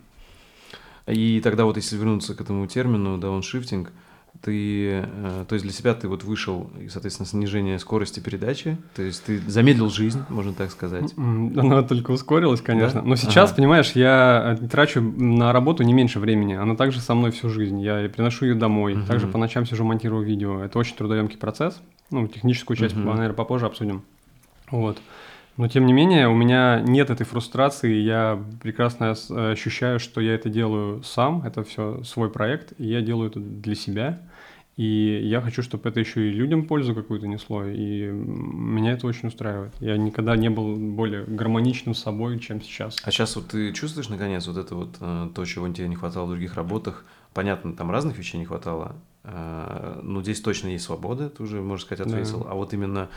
И 1.08 1.40
тогда 1.44 1.66
вот 1.66 1.76
если 1.78 1.98
вернуться 1.98 2.34
к 2.34 2.42
этому 2.42 2.66
термину 2.68 3.18
дауншифтинг, 3.18 3.92
ты, 4.42 5.02
э, 5.06 5.46
то 5.48 5.54
есть 5.54 5.64
для 5.64 5.74
себя 5.74 5.94
ты 5.94 6.08
вот 6.08 6.24
вышел, 6.24 6.70
и, 6.80 6.88
соответственно, 6.90 7.28
снижение 7.28 7.80
скорости 7.80 8.20
передачи, 8.20 8.78
то 8.96 9.02
есть 9.02 9.24
ты 9.24 9.40
замедлил 9.48 9.90
жизнь, 9.90 10.22
можно 10.30 10.54
так 10.54 10.72
сказать. 10.72 11.14
Она 11.18 11.84
только 11.84 12.12
ускорилась, 12.12 12.62
конечно. 12.62 13.02
Да? 13.02 13.08
Но 13.08 13.16
сейчас, 13.16 13.50
Ага. 13.50 13.58
понимаешь, 13.58 13.92
я 13.94 14.58
э, 14.62 14.68
трачу 14.68 15.02
на 15.02 15.52
работу 15.54 15.84
не 15.84 15.94
меньше 15.94 16.20
времени. 16.20 16.54
Она 16.54 16.76
также 16.76 17.00
со 17.00 17.16
мной 17.16 17.32
всю 17.32 17.50
жизнь. 17.50 17.80
Я 17.82 18.08
приношу 18.10 18.46
ее 18.46 18.56
домой. 18.56 18.96
Мгм. 18.96 19.06
Также 19.06 19.28
по 19.28 19.38
ночам 19.38 19.66
сижу, 19.66 19.84
монтирую 19.84 20.26
видео. 20.26 20.62
Это 20.64 20.78
очень 20.80 20.96
трудоемкий 20.96 21.38
процесс. 21.38 21.82
Ну, 22.12 22.28
техническую 22.28 22.78
часть, 22.78 22.96
Мгм. 22.96 23.06
наверное, 23.06 23.34
попозже 23.34 23.66
обсудим. 23.66 24.04
Вот. 24.72 24.98
Но 25.58 25.68
тем 25.70 25.86
не 25.86 25.94
менее, 25.94 26.28
у 26.28 26.36
меня 26.36 26.82
нет 26.82 27.10
этой 27.10 27.26
фрустрации. 27.26 27.94
Я 27.94 28.44
прекрасно 28.62 29.12
ощущаю, 29.12 30.00
что 30.00 30.20
я 30.20 30.36
это 30.36 30.50
делаю 30.50 31.02
сам. 31.04 31.44
Это 31.46 31.64
все 31.64 32.04
свой 32.04 32.30
проект, 32.30 32.74
и 32.78 32.86
я 32.86 33.02
делаю 33.02 33.30
это 33.30 33.40
для 33.40 33.76
себя. 33.76 34.22
И 34.76 35.22
я 35.24 35.40
хочу, 35.40 35.62
чтобы 35.62 35.88
это 35.88 36.02
еще 36.02 36.28
и 36.28 36.34
людям 36.34 36.68
пользу 36.68 36.94
какую-то 36.94 37.28
несло. 37.28 37.64
И 37.64 38.08
меня 38.08 38.92
это 38.92 39.08
очень 39.08 39.30
устраивает. 39.30 39.74
Я 39.80 39.96
никогда 39.96 40.36
не 40.36 40.50
был 40.50 40.76
более 40.76 41.24
гармоничным 41.24 41.96
с 41.96 42.00
собой, 42.00 42.38
чем 42.40 42.62
сейчас. 42.62 42.98
А 43.06 43.12
сейчас 43.12 43.38
вот 43.38 43.48
ты 43.48 43.72
чувствуешь, 43.72 44.10
наконец, 44.10 44.46
вот 44.48 44.58
это 44.58 44.76
вот 44.76 44.98
э, 45.00 45.30
то, 45.34 45.46
чего 45.46 45.70
тебе 45.70 45.88
не 45.88 45.96
хватало 45.96 46.26
в 46.26 46.30
других 46.32 46.56
работах? 46.56 47.06
Понятно, 47.34 47.74
там 47.74 47.90
разных 47.90 48.18
вещей 48.18 48.38
не 48.38 48.46
хватало, 48.46 48.98
э, 49.24 50.00
но 50.04 50.22
здесь 50.22 50.42
точно 50.42 50.68
есть 50.68 50.84
свобода, 50.84 51.30
ты 51.30 51.44
уже, 51.44 51.62
можно 51.62 51.86
сказать, 51.86 52.06
Да. 52.06 52.14
ответил. 52.18 52.46
А 52.50 52.56
вот 52.56 52.74
именно 52.74 53.10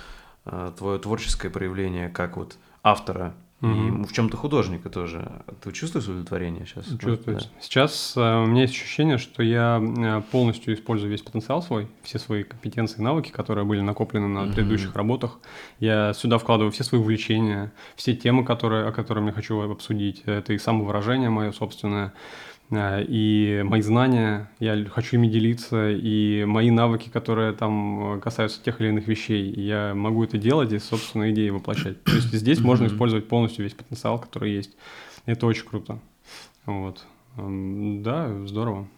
твое 0.76 0.98
творческое 0.98 1.50
проявление 1.50 2.08
как 2.08 2.36
вот 2.36 2.56
автора 2.82 3.34
Мгм. 3.60 4.02
и 4.02 4.06
в 4.06 4.12
чем-то 4.12 4.36
художника 4.36 4.88
тоже. 4.88 5.42
Ты 5.62 5.72
чувствуешь 5.72 6.06
удовлетворение 6.06 6.64
сейчас? 6.64 6.86
Чувствуется. 7.00 7.48
Сейчас 7.60 8.14
э, 8.16 8.20
у 8.20 8.46
меня 8.46 8.62
есть 8.62 8.72
ощущение, 8.74 9.18
что 9.18 9.42
я 9.42 9.82
э, 9.82 10.22
полностью 10.30 10.74
использую 10.74 11.10
весь 11.10 11.22
потенциал 11.22 11.60
свой, 11.60 11.88
все 12.04 12.20
свои 12.20 12.44
компетенции 12.44 13.00
и 13.00 13.02
навыки, 13.02 13.30
которые 13.32 13.64
были 13.64 13.80
накоплены 13.80 14.28
на 14.28 14.42
Мгм. 14.44 14.52
предыдущих 14.52 14.94
работах. 14.94 15.38
Я 15.80 16.12
сюда 16.12 16.38
вкладываю 16.38 16.72
все 16.72 16.82
свои 16.82 17.00
увлечения, 17.00 17.72
все 17.94 18.14
темы, 18.14 18.44
которые, 18.44 18.86
о 18.86 18.92
которых 18.92 19.24
я 19.26 19.32
хочу 19.32 19.60
обсудить. 19.60 20.22
Это 20.26 20.52
и 20.52 20.58
самовыражение 20.58 21.30
мое 21.30 21.52
собственное, 21.52 22.12
э, 22.70 23.04
и 23.06 23.62
мои 23.64 23.80
знания, 23.80 24.50
я 24.58 24.84
хочу 24.86 25.16
ими 25.16 25.28
делиться, 25.28 25.90
и 25.90 26.44
мои 26.44 26.70
навыки, 26.70 27.08
которые 27.08 27.52
там 27.52 28.16
э, 28.16 28.20
касаются 28.20 28.62
тех 28.62 28.80
или 28.80 28.88
иных 28.88 29.06
вещей. 29.06 29.52
Я 29.52 29.94
могу 29.94 30.24
это 30.24 30.36
делать 30.36 30.72
и 30.72 30.78
собственные 30.80 31.32
идеи 31.32 31.50
воплощать. 31.50 32.02
То 32.02 32.12
есть 32.12 32.32
здесь 32.32 32.60
можно 32.60 32.86
использовать 32.86 33.28
полностью 33.28 33.64
весь 33.64 33.74
потенциал, 33.74 34.18
который 34.18 34.52
есть. 34.52 34.76
Это 35.26 35.46
очень 35.46 35.64
круто. 35.64 36.00
Вот. 36.66 37.04
Да, 37.36 38.44
здорово. 38.46 38.88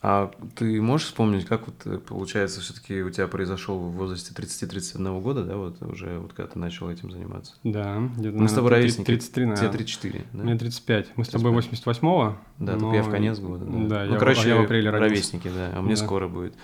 А 0.00 0.30
ты 0.54 0.80
можешь 0.80 1.08
вспомнить, 1.08 1.44
как 1.46 1.66
вот 1.66 1.84
э, 1.86 1.98
получается 1.98 2.60
все-таки 2.60 3.02
у 3.02 3.10
тебя 3.10 3.26
произошел 3.26 3.78
в 3.78 3.92
возрасте 3.92 4.32
30-31 4.32 5.20
года, 5.20 5.42
да, 5.44 5.56
вот 5.56 5.82
уже 5.82 6.18
вот 6.18 6.32
когда 6.32 6.52
ты 6.52 6.58
начал 6.58 6.88
этим 6.88 7.10
заниматься? 7.10 7.54
Да, 7.64 7.98
Мы 7.98 8.48
с 8.48 8.52
тобой 8.52 8.70
ровесники. 8.70 9.06
33, 9.06 9.32
Тебе 9.44 9.46
наверное. 9.46 9.72
34, 9.72 10.24
да? 10.32 10.42
Мне 10.44 10.56
35. 10.56 11.08
Мы 11.16 11.24
с 11.24 11.28
тобой 11.28 11.52
35. 11.62 11.96
88-го. 11.98 12.36
Да, 12.58 12.76
но- 12.76 12.94
я 12.94 13.02
в 13.02 13.10
конец 13.10 13.38
года. 13.40 13.64
Да, 13.64 13.72
Да, 13.88 14.04
ну, 14.06 14.12
я, 14.12 14.18
короче, 14.18 14.42
а 14.42 14.46
я 14.48 14.56
в 14.56 14.60
апреле 14.64 14.90
родился. 14.90 15.10
ровесники, 15.14 15.48
да, 15.54 15.72
а 15.74 15.82
мне 15.82 15.96
Да. 15.96 16.04
скоро 16.04 16.28
будет. 16.28 16.54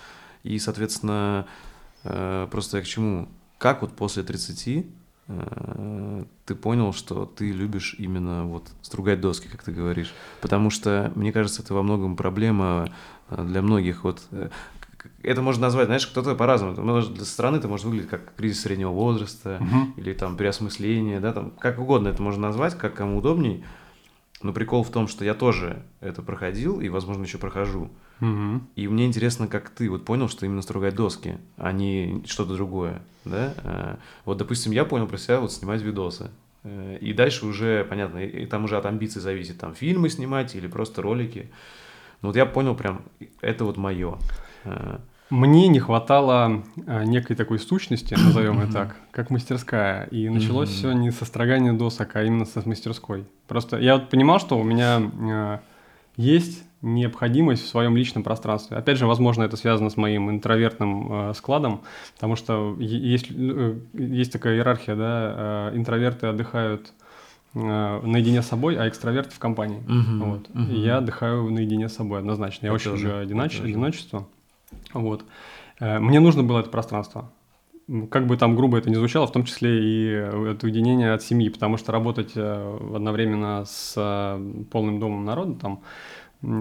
И, 0.44 0.58
соответственно, 0.60 1.46
э, 2.04 2.46
просто 2.50 2.76
я 2.78 2.82
к 2.84 2.86
чему? 2.86 3.28
Как 3.58 3.82
вот 3.82 3.92
после 3.96 4.22
30 4.22 4.68
э, 4.68 4.84
ты 5.26 6.54
понял, 6.54 6.92
что 6.92 7.24
ты 7.24 7.50
любишь 7.50 7.96
именно 7.98 8.44
вот 8.44 8.68
стругать 8.82 9.20
доски, 9.20 9.48
как 9.48 9.62
ты 9.62 9.72
говоришь? 9.72 10.12
Потому 10.40 10.70
что, 10.70 11.12
мне 11.14 11.32
кажется, 11.32 11.62
это 11.62 11.72
во 11.72 11.82
многом 11.82 12.14
проблема 12.16 12.90
э, 13.30 13.42
для 13.42 13.62
многих. 13.62 14.04
Вот 14.04 14.22
э, 14.32 14.50
это 15.22 15.40
можно 15.40 15.62
назвать, 15.62 15.86
знаешь, 15.86 16.06
кто-то 16.06 16.34
по-разному. 16.34 16.74
Для 17.02 17.24
страны 17.24 17.56
это 17.56 17.68
может 17.68 17.86
выглядеть 17.86 18.10
как 18.10 18.34
кризис 18.34 18.62
среднего 18.62 18.90
возраста 18.90 19.58
Мгм. 19.60 19.94
или 19.96 20.12
там 20.12 20.36
переосмысление, 20.36 21.20
да, 21.20 21.32
там 21.32 21.50
как 21.58 21.78
угодно 21.78 22.08
это 22.08 22.22
можно 22.22 22.48
назвать, 22.48 22.76
как 22.76 22.94
кому 22.94 23.18
удобней. 23.18 23.64
Но 24.42 24.52
прикол 24.52 24.82
в 24.84 24.90
том, 24.90 25.08
что 25.08 25.24
я 25.24 25.32
тоже 25.32 25.82
это 26.00 26.20
проходил 26.20 26.80
и, 26.80 26.90
возможно, 26.90 27.22
еще 27.22 27.38
прохожу. 27.38 27.90
Мгм. 28.20 28.68
И 28.76 28.88
мне 28.88 29.06
интересно, 29.06 29.48
как 29.48 29.70
ты 29.70 29.90
вот 29.90 30.04
понял, 30.04 30.28
что 30.28 30.46
именно 30.46 30.62
стругать 30.62 30.94
доски, 30.94 31.38
а 31.56 31.72
не 31.72 32.22
что-то 32.26 32.54
другое, 32.54 33.02
да? 33.24 33.54
Э, 33.64 33.96
Вот, 34.24 34.38
допустим, 34.38 34.72
я 34.72 34.84
понял 34.84 35.06
про 35.06 35.18
себя 35.18 35.40
вот 35.40 35.52
снимать 35.52 35.82
видосы. 35.82 36.30
Э, 36.62 36.98
И 37.00 37.12
дальше 37.12 37.44
уже, 37.46 37.84
понятно, 37.84 38.18
и 38.18 38.46
там 38.46 38.64
уже 38.64 38.76
от 38.76 38.86
амбиций 38.86 39.20
зависит, 39.20 39.58
там 39.58 39.74
фильмы 39.74 40.08
снимать 40.08 40.54
или 40.54 40.66
просто 40.68 41.02
ролики. 41.02 41.50
Но 42.22 42.28
вот 42.28 42.36
я 42.36 42.46
понял 42.46 42.74
прям, 42.74 43.02
это 43.42 43.64
вот 43.64 43.76
мое. 43.76 44.16
Мне 45.30 45.68
не 45.68 45.80
хватало 45.80 46.62
некой 46.76 47.34
такой 47.34 47.58
сущности, 47.58 48.14
назовем 48.24 48.60
ее 48.60 48.66
так, 48.72 48.96
как 49.10 49.30
мастерская. 49.30 50.06
И 50.06 50.28
началось 50.28 50.68
все 50.70 50.92
не 50.92 51.10
со 51.10 51.24
строгания 51.24 51.72
досок, 51.72 52.14
а 52.16 52.22
именно 52.22 52.44
со 52.44 52.66
мастерской. 52.66 53.24
Просто 53.48 53.78
я 53.78 53.96
вот 53.96 54.08
понимал, 54.10 54.38
что 54.38 54.58
у 54.58 54.62
меня 54.62 55.60
есть 56.16 56.62
необходимость 56.84 57.64
в 57.64 57.68
своем 57.68 57.96
личном 57.96 58.22
пространстве. 58.22 58.76
Опять 58.76 58.98
же, 58.98 59.06
возможно, 59.06 59.42
это 59.42 59.56
связано 59.56 59.88
с 59.90 59.96
моим 59.96 60.30
интровертным 60.30 61.30
э, 61.30 61.34
складом, 61.34 61.80
потому 62.14 62.36
что 62.36 62.76
есть, 62.78 63.26
э, 63.30 63.74
есть 63.94 64.32
такая 64.32 64.56
иерархия, 64.56 64.94
да, 64.96 65.70
э, 65.72 65.76
интроверты 65.76 66.26
отдыхают 66.26 66.92
э, 67.54 68.00
наедине 68.04 68.42
с 68.42 68.46
собой, 68.46 68.76
а 68.76 68.86
экстраверты 68.88 69.30
в 69.34 69.38
компании. 69.38 69.80
Мгм, 69.86 70.20
Вот. 70.24 70.50
И 70.70 70.74
я 70.76 70.98
отдыхаю 70.98 71.50
наедине 71.50 71.88
с 71.88 71.94
собой, 71.94 72.18
однозначно. 72.18 72.66
Я 72.66 72.70
Я 72.70 72.74
очень 72.74 72.90
тоже, 72.90 73.06
люблю 73.06 73.20
одинач- 73.20 73.60
одиночество. 73.60 74.26
Вот. 74.92 75.24
Э, 75.80 75.98
Мне 76.00 76.20
нужно 76.20 76.42
было 76.42 76.60
это 76.60 76.68
пространство. 76.70 77.30
Как 78.10 78.26
бы 78.26 78.36
там 78.38 78.56
грубо 78.56 78.78
это 78.78 78.88
ни 78.88 78.94
звучало, 78.94 79.26
в 79.26 79.32
том 79.32 79.44
числе 79.44 79.70
и 79.78 80.08
э, 80.08 80.52
это 80.52 80.66
уединение 80.66 81.12
от 81.12 81.22
семьи, 81.22 81.48
потому 81.50 81.76
что 81.76 81.92
работать 81.92 82.32
одновременно 82.36 83.64
с 83.66 83.94
полным 84.70 84.98
домом 85.00 85.24
народа, 85.24 85.54
там 85.60 85.80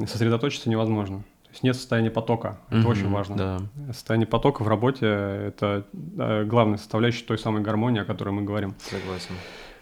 сосредоточиться 0.07 0.69
невозможно. 0.69 1.19
То 1.43 1.49
есть 1.55 1.63
нет 1.63 1.75
состояния 1.75 2.09
потока. 2.09 2.57
Это 2.69 2.77
Мгм, 2.79 2.87
очень 2.87 3.09
важно. 3.09 3.35
Да. 3.35 3.59
Состояние 3.93 4.27
потока 4.27 4.63
в 4.63 4.67
работе– 4.67 5.05
это 5.47 5.85
главная 6.47 6.77
составляющая 6.77 7.25
той 7.25 7.37
самой 7.37 7.61
гармонии, 7.61 8.01
о 8.01 8.05
которой 8.05 8.29
мы 8.31 8.41
говорим. 8.41 8.73
Согласен. 8.79 9.35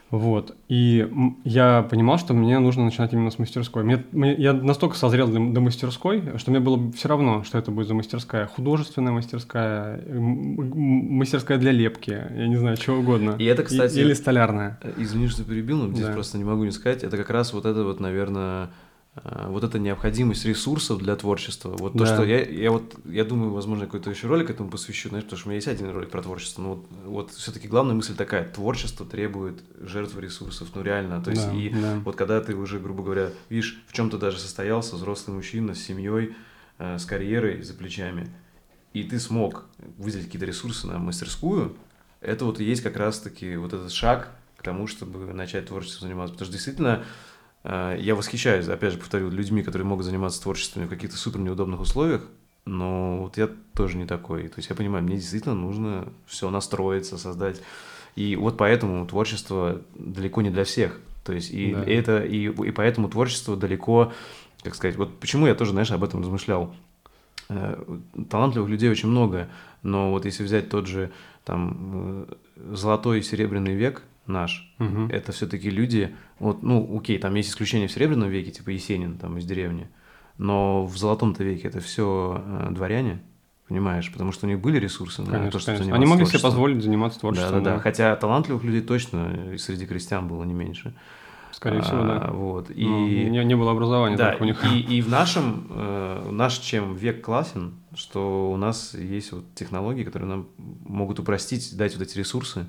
Вот. 0.10 0.54
И 0.68 1.10
я 1.46 1.84
понимал, 1.90 2.18
что 2.20 2.34
мне 2.34 2.60
нужно 2.60 2.84
начинать 2.84 3.14
именно 3.14 3.32
с 3.32 3.40
мастерской. 3.40 3.82
Мне, 3.86 4.04
мне- 4.12 4.36
я 4.36 4.52
настолько 4.52 4.98
созрел 4.98 5.30
для- 5.30 5.40
до 5.54 5.62
мастерской, 5.62 6.22
что 6.36 6.52
мне 6.52 6.60
было 6.60 6.92
все 6.92 7.08
равно, 7.08 7.44
что 7.46 7.58
это 7.58 7.72
будет 7.72 7.88
за 7.88 7.94
мастерская. 7.94 8.46
Художественная 8.48 9.14
мастерская, 9.14 10.04
мастерская 10.10 11.58
для 11.58 11.72
лепки, 11.72 12.10
я 12.36 12.48
не 12.48 12.58
знаю, 12.58 12.76
чего 12.78 12.98
угодно. 12.98 13.36
И 13.40 13.46
это, 13.46 13.64
кстати, 13.64 14.00
или 14.00 14.14
столярная. 14.14 14.78
Э, 14.82 14.92
Извини, 14.98 15.28
что 15.28 15.44
перебил, 15.46 15.78
но 15.78 15.88
здесь 15.94 16.08
Да. 16.08 16.12
просто 16.14 16.38
не 16.38 16.44
могу 16.44 16.66
не 16.66 16.72
сказать. 16.72 17.04
Это 17.06 17.16
как 17.16 17.30
раз 17.30 17.54
вот 17.54 17.66
это 17.66 17.84
вот, 17.86 18.02
наверное, 18.02 18.70
вот 19.24 19.64
эта 19.66 19.78
необходимость 19.78 20.46
ресурсов 20.46 21.00
для 21.00 21.16
творчества. 21.18 21.76
Вот 21.78 21.94
то, 21.94 22.00
Да. 22.00 22.06
что 22.06 22.24
я, 22.24 22.46
я 22.46 22.72
вот, 22.72 22.96
я 23.06 23.26
думаю, 23.26 23.52
возможно, 23.52 23.86
какой-то 23.86 24.10
еще 24.10 24.28
ролик 24.28 24.50
этому 24.50 24.70
посвящу, 24.70 25.10
знаешь, 25.10 25.26
потому 25.26 25.38
что 25.40 25.48
у 25.48 25.52
меня 25.52 25.56
есть 25.58 25.68
один 25.68 25.90
ролик 25.90 26.10
про 26.10 26.22
творчество. 26.22 26.62
Но 26.62 26.70
вот, 26.76 26.86
вот 27.06 27.32
все-таки 27.32 27.68
главная 27.68 27.94
мысль 27.94 28.16
такая: 28.16 28.48
творчество 28.50 29.06
требует 29.06 29.62
жертвы 29.82 30.22
ресурсов, 30.22 30.70
ну 30.76 30.82
реально. 30.82 31.22
То 31.22 31.32
есть 31.32 31.46
Да, 31.46 31.54
и 31.54 31.70
да. 31.70 32.02
вот 32.06 32.16
когда 32.16 32.40
ты 32.40 32.56
уже, 32.56 32.80
грубо 32.80 33.04
говоря, 33.04 33.32
видишь, 33.50 33.84
в 33.88 33.94
чем-то 33.94 34.18
даже 34.18 34.40
состоялся, 34.40 34.96
взрослый 34.96 35.36
мужчина 35.36 35.76
с 35.76 35.80
семьей, 35.80 36.34
э, 36.78 36.98
с 36.98 37.06
карьерой 37.06 37.62
за 37.64 37.74
плечами, 37.74 38.30
и 38.94 39.04
ты 39.04 39.20
смог 39.20 39.66
выделить 39.98 40.28
какие-то 40.28 40.46
ресурсы 40.46 40.88
на 40.88 41.00
мастерскую, 41.00 41.76
это 42.22 42.46
вот 42.46 42.62
и 42.62 42.64
есть 42.64 42.82
как 42.82 42.96
раз-таки 42.96 43.58
вот 43.58 43.74
этот 43.74 43.92
шаг 43.92 44.30
к 44.56 44.64
тому, 44.64 44.88
чтобы 44.88 45.34
начать 45.34 45.66
творчеством 45.66 46.08
заниматься. 46.08 46.34
Потому 46.34 46.46
что 46.46 46.54
действительно 46.54 47.04
э, 47.04 47.04
я 47.64 48.16
восхищаюсь, 48.16 48.68
опять 48.68 48.94
же 48.94 49.00
повторю, 49.00 49.30
людьми, 49.30 49.62
которые 49.64 49.88
могут 49.88 50.06
заниматься 50.06 50.42
творчеством 50.42 50.86
в 50.86 50.90
каких-то 50.90 51.16
супер 51.18 51.40
неудобных 51.40 51.80
условиях, 51.80 52.24
но 52.66 53.18
вот 53.24 53.38
я 53.38 53.50
тоже 53.76 53.98
не 53.98 54.06
такой. 54.06 54.48
То 54.48 54.56
есть 54.58 54.70
я 54.70 54.76
понимаю, 54.76 55.04
мне 55.04 55.16
действительно 55.16 55.56
нужно 55.56 56.08
все 56.26 56.50
настроиться, 56.50 57.18
создать. 57.18 57.62
И 58.16 58.36
вот 58.36 58.58
поэтому 58.58 59.06
творчество 59.06 59.82
далеко 59.96 60.42
не 60.42 60.50
для 60.50 60.64
всех. 60.64 61.00
То 61.24 61.34
есть 61.34 61.52
и 61.52 61.74
Да. 61.74 61.84
это 61.84 62.24
и, 62.24 62.46
и 62.48 62.72
поэтому 62.72 63.10
творчество 63.10 63.56
далеко, 63.56 64.12
как 64.64 64.76
сказать, 64.76 64.96
вот 64.96 65.20
почему 65.20 65.48
я 65.48 65.56
тоже, 65.56 65.72
знаешь, 65.72 65.92
об 65.92 66.04
этом 66.04 66.22
размышлял. 66.22 66.74
Э, 67.50 67.82
Талантливых 68.30 68.70
людей 68.70 68.90
очень 68.90 69.10
много, 69.10 69.48
но 69.84 70.12
вот 70.12 70.26
если 70.26 70.44
взять 70.44 70.70
тот 70.70 70.88
же 70.88 71.12
там 71.46 72.26
э, 72.28 72.34
золотой 72.74 73.20
и 73.20 73.24
серебряный 73.24 73.76
век 73.76 74.02
наш, 74.32 74.74
Мгм. 74.80 75.08
это 75.10 75.32
все-таки 75.32 75.70
люди, 75.70 76.16
вот, 76.40 76.64
ну, 76.64 76.98
окей, 76.98 77.18
там 77.20 77.36
есть 77.36 77.50
исключения 77.50 77.88
в 77.88 77.92
серебряном 77.92 78.30
веке, 78.30 78.52
типа 78.52 78.70
Есенин 78.72 79.18
там 79.18 79.38
из 79.38 79.46
деревни, 79.46 79.88
но 80.38 80.86
в 80.86 80.98
золотом-то 80.98 81.44
веке 81.44 81.68
это 81.68 81.80
все 81.80 82.44
дворяне, 82.72 83.22
понимаешь, 83.68 84.12
потому 84.12 84.32
что 84.32 84.46
у 84.48 84.50
них 84.50 84.60
были 84.60 84.78
ресурсы 84.80 85.22
на 85.22 85.28
Конечно, 85.32 85.52
то, 85.52 85.60
чтобы 85.60 85.78
конечно. 85.78 85.96
Они 85.96 86.06
могли 86.06 86.26
себе 86.26 86.32
творчеством. 86.32 86.52
позволить 86.52 86.84
заниматься 86.84 87.18
Да, 87.20 87.22
творчеством. 87.22 87.64
да, 87.64 87.74
да. 87.76 87.80
Хотя 87.80 88.16
талантливых 88.16 88.64
людей 88.64 88.82
точно 88.82 89.52
и 89.54 89.58
среди 89.58 89.86
крестьян 89.86 90.28
было 90.28 90.44
не 90.44 90.54
меньше. 90.54 90.94
Скорее 91.54 91.82
всего, 91.82 92.02
да. 92.04 92.18
А, 92.24 92.32
Вот. 92.32 92.72
И 92.72 92.86
Ну, 92.86 93.08
не, 93.08 93.44
не 93.46 93.56
было 93.56 93.72
образования 93.72 94.16
да, 94.18 94.36
у 94.40 94.44
них. 94.46 94.64
и, 94.66 94.80
и 94.80 95.02
в 95.02 95.10
нашем, 95.10 95.68
э, 95.70 96.30
наш 96.32 96.58
чем 96.58 96.96
век 96.96 97.22
классен, 97.24 97.74
что 97.94 98.52
у 98.52 98.58
нас 98.58 98.94
есть 98.96 99.32
вот 99.32 99.44
технологии, 99.54 100.04
которые 100.04 100.28
нам 100.30 100.48
могут 100.88 101.20
упростить, 101.20 101.76
дать 101.78 101.96
вот 101.96 102.02
эти 102.08 102.18
ресурсы. 102.18 102.66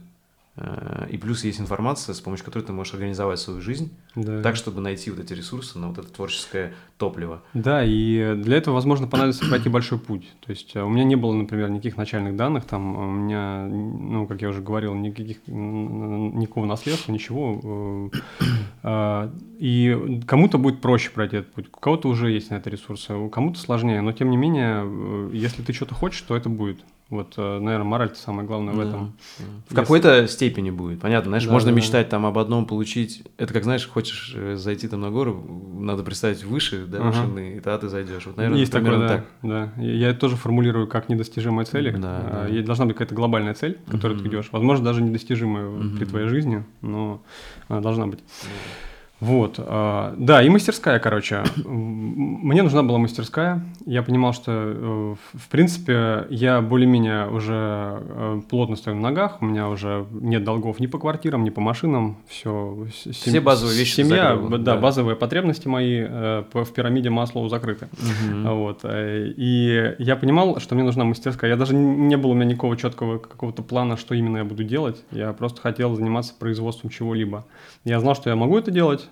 Э, 0.57 1.07
И 1.11 1.17
плюс 1.17 1.45
есть 1.45 1.61
информация, 1.61 2.15
с 2.15 2.21
помощью 2.21 2.45
которой 2.45 2.63
ты 2.63 2.73
можешь 2.73 2.93
организовать 2.95 3.39
свою 3.39 3.61
жизнь 3.63 3.91
Да. 4.15 4.43
так, 4.43 4.57
чтобы 4.57 4.81
найти 4.83 5.11
вот 5.11 5.19
эти 5.21 5.33
ресурсы 5.33 5.79
на 5.79 5.89
вот 5.89 5.99
это 5.99 6.09
творческое 6.13 6.75
топливо. 6.99 7.43
Да, 7.55 7.83
и 7.85 8.35
для 8.37 8.59
этого, 8.59 8.75
возможно, 8.75 9.07
понадобится 9.07 9.49
пройти 9.49 9.69
большой 9.71 9.99
путь. 9.99 10.29
То 10.45 10.51
есть 10.51 10.77
э, 10.77 10.83
у 10.83 10.89
меня 10.91 11.05
не 11.05 11.17
было, 11.17 11.33
например, 11.33 11.71
никаких 11.71 11.97
начальных 11.97 12.37
данных, 12.37 12.65
там 12.67 12.97
у 12.97 13.11
меня, 13.11 13.65
ну, 13.67 14.27
как 14.27 14.43
я 14.43 14.49
уже 14.51 14.61
говорил, 14.61 14.95
никаких, 14.95 15.39
никакого 15.47 16.67
наследства, 16.67 17.13
ничего. 17.13 18.11
э, 18.13 18.19
а, 18.83 19.33
И 19.59 20.21
кому-то 20.27 20.59
будет 20.59 20.81
проще 20.81 21.11
пройти 21.11 21.37
этот 21.37 21.53
путь, 21.53 21.67
у 21.73 21.81
кого-то 21.81 22.09
уже 22.09 22.31
есть 22.31 22.51
на 22.51 22.57
это 22.57 22.69
ресурсы, 22.69 23.15
у 23.15 23.29
кому-то 23.31 23.59
сложнее, 23.59 24.01
но 24.03 24.13
тем 24.13 24.29
не 24.31 24.37
менее, 24.37 25.31
если 25.33 25.63
ты 25.63 25.73
что-то 25.73 25.95
хочешь, 25.95 26.21
то 26.23 26.37
это 26.37 26.49
будет. 26.49 26.81
Вот, 27.13 27.37
наверное, 27.37 27.85
мораль-то 27.85 28.17
самое 28.17 28.49
главное 28.49 28.73
в 28.73 28.79
Да, 28.79 28.83
этом. 28.85 29.01
да. 29.39 29.45
В 29.45 29.63
Если- 29.65 29.75
какой-то 29.75 30.27
степени 30.29 30.71
будет. 30.71 30.99
Понятно, 31.03 31.29
знаешь, 31.29 31.45
Да, 31.45 31.53
можно 31.53 31.67
да, 31.69 31.75
да. 31.75 31.77
мечтать 31.77 32.09
там 32.09 32.25
об 32.25 32.39
одном 32.39 32.65
получить. 32.65 33.23
Это 33.37 33.53
как, 33.53 33.65
знаешь, 33.65 33.87
хочешь 33.87 34.33
э, 34.35 34.57
зайти 34.57 34.89
там 34.89 35.03
на 35.03 35.11
гору, 35.11 35.45
надо 35.79 36.05
представить 36.05 36.43
выше, 36.43 36.87
да, 36.87 36.99
Ага. 37.01 37.07
машины, 37.09 37.57
и 37.59 37.61
тогда 37.61 37.77
ты 37.77 37.89
зайдешь. 37.91 38.25
Вот, 38.25 38.39
наверное, 38.39 38.59
Есть 38.61 38.73
такое, 38.73 38.99
да, 38.99 39.09
так. 39.09 39.27
да. 39.43 39.73
Я 39.77 40.09
это 40.09 40.21
тоже 40.21 40.37
формулирую 40.37 40.87
как 40.89 41.11
недостижимые 41.11 41.67
цели. 41.67 41.91
Да, 41.91 41.99
А, 42.25 42.49
да. 42.51 42.63
Должна 42.63 42.87
быть 42.87 42.95
какая-то 42.95 43.15
глобальная 43.15 43.53
цель, 43.53 43.79
к 43.87 43.91
которой 43.91 44.15
ты 44.15 44.21
Мгм. 44.21 44.29
идешь. 44.31 44.49
Возможно, 44.51 44.83
даже 44.87 45.03
недостижимая 45.03 45.67
Мгм. 45.69 45.99
при 45.99 46.07
твоей 46.07 46.29
жизни, 46.29 46.65
но 46.81 47.23
она 47.69 47.81
должна 47.83 48.07
быть. 48.07 48.21
Вот, 49.23 49.55
а, 49.59 50.15
да, 50.19 50.43
и 50.43 50.49
мастерская, 50.49 50.99
короче. 50.99 51.45
Мне 51.65 52.63
нужна 52.63 52.83
была 52.83 52.99
мастерская. 52.99 53.65
Я 53.87 54.03
понимал, 54.03 54.33
что, 54.33 54.51
э, 54.53 55.15
в- 55.35 55.49
принципе, 55.49 56.27
я 56.31 56.61
более-менее 56.61 57.29
уже 57.29 57.55
э, 57.55 58.41
плотно 58.51 58.75
стою 58.75 58.97
на 58.97 59.03
ногах. 59.11 59.39
У 59.41 59.45
меня 59.45 59.69
уже 59.69 60.07
нет 60.11 60.43
долгов 60.43 60.81
ни 60.81 60.87
по 60.87 60.99
квартирам, 60.99 61.45
ни 61.45 61.51
по 61.51 61.61
машинам. 61.61 62.17
Все, 62.27 62.87
Все 62.91 63.41
базовые 63.41 63.79
вещи 63.79 63.95
Семья, 63.95 64.35
закрыл, 64.35 64.49
да, 64.49 64.59
да. 64.59 64.77
базовые 64.77 65.15
потребности 65.15 65.69
мои 65.69 66.01
э, 66.01 66.43
в 66.53 66.73
пирамиде 66.73 67.11
Маслоу 67.11 67.49
закрыты. 67.49 67.89
Мгм. 68.27 68.49
Вот. 68.57 68.81
э, 68.83 69.33
И 69.37 69.95
я 70.01 70.17
понимал, 70.17 70.59
что 70.59 70.75
мне 70.75 70.83
нужна 70.83 71.05
мастерская. 71.05 71.51
Я 71.51 71.57
даже 71.57 71.75
не 71.77 72.17
было 72.17 72.33
у 72.33 72.35
меня 72.35 72.47
никакого 72.47 72.77
четкого 72.77 73.19
какого-то 73.19 73.63
плана, 73.63 73.97
что 73.97 74.17
именно 74.17 74.39
я 74.39 74.45
буду 74.45 74.65
делать. 74.65 75.05
Я 75.13 75.33
просто 75.33 75.61
хотел 75.61 75.95
заниматься 75.95 76.35
производством 76.37 76.91
чего-либо. 76.91 77.45
Я 77.85 78.01
знал, 78.01 78.17
что 78.17 78.29
я 78.31 78.37
могу 78.37 78.59
это 78.59 78.71
делать, 78.73 79.09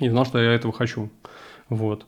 и 0.00 0.08
знал, 0.08 0.24
что 0.26 0.38
я 0.38 0.52
этого 0.52 0.72
хочу. 0.72 1.10
Вот. 1.68 2.06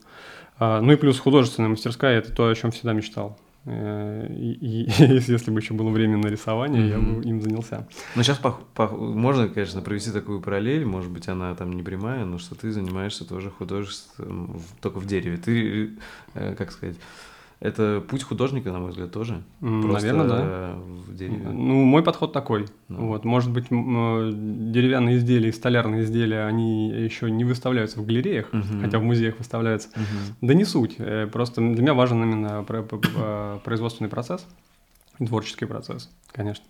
А, 0.57 0.81
Ну 0.81 0.91
и 0.93 0.95
плюс 0.95 1.19
художественная 1.19 1.69
мастерская– 1.69 2.17
это 2.19 2.31
то, 2.31 2.47
о 2.47 2.55
чем 2.55 2.71
всегда 2.71 2.93
мечтал. 2.93 3.37
Э, 3.65 4.27
И, 4.29 4.51
и 4.85 4.89
если 5.31 5.51
бы 5.51 5.59
еще 5.59 5.73
было 5.73 5.89
время 5.89 6.17
на 6.17 6.27
рисование, 6.27 6.87
я 6.89 6.97
Мгм. 6.97 7.21
бы 7.21 7.23
им 7.29 7.41
занялся. 7.41 7.87
Ну, 8.15 8.23
сейчас 8.23 8.39
можно, 8.77 9.47
конечно, 9.49 9.81
провести 9.81 10.11
такую 10.11 10.41
параллель, 10.41 10.85
может 10.85 11.11
быть, 11.11 11.27
она 11.27 11.53
там 11.55 11.73
не 11.73 11.83
прямая, 11.83 12.25
но 12.25 12.37
что 12.37 12.55
ты 12.55 12.71
занимаешься 12.71 13.25
тоже 13.27 13.49
художеством, 13.51 14.57
в- 14.59 14.81
только 14.81 14.99
в 14.99 15.05
дереве. 15.05 15.37
Ты, 15.37 15.97
э, 16.35 16.55
как 16.55 16.71
сказать, 16.71 16.95
это 17.59 18.01
путь 18.07 18.23
художника, 18.23 18.71
на 18.71 18.79
мой 18.79 18.91
взгляд, 18.91 19.11
тоже. 19.11 19.43
Просто, 19.59 20.07
Наверное, 20.07 20.27
да. 20.27 20.37
э, 20.41 20.75
в 21.07 21.13
дереве. 21.15 21.49
Ну, 21.49 21.83
мой 21.83 22.01
подход 22.03 22.31
такой. 22.31 22.65
Ну. 22.87 23.07
Вот, 23.07 23.25
может 23.25 23.51
быть, 23.51 23.65
э, 23.69 24.31
деревянные 24.33 25.17
изделия 25.17 25.49
и 25.49 25.51
столярные 25.51 26.03
изделия, 26.03 26.45
они 26.45 26.89
еще 26.89 27.29
не 27.29 27.43
выставляются 27.43 27.99
в 27.99 28.05
галереях, 28.05 28.53
Мгм. 28.53 28.81
хотя 28.81 28.99
в 28.99 29.03
музеях 29.03 29.37
выставляются. 29.39 29.89
Мгм. 29.95 30.35
Да 30.41 30.53
не 30.53 30.63
суть. 30.63 30.95
Э, 30.99 31.27
Просто 31.27 31.59
для 31.61 31.81
меня 31.81 31.93
важен 31.93 32.23
именно 32.23 32.65
э, 32.67 33.59
производственный 33.63 34.09
процесс, 34.09 34.47
творческий 35.17 35.65
процесс, 35.65 36.09
конечно. 36.31 36.63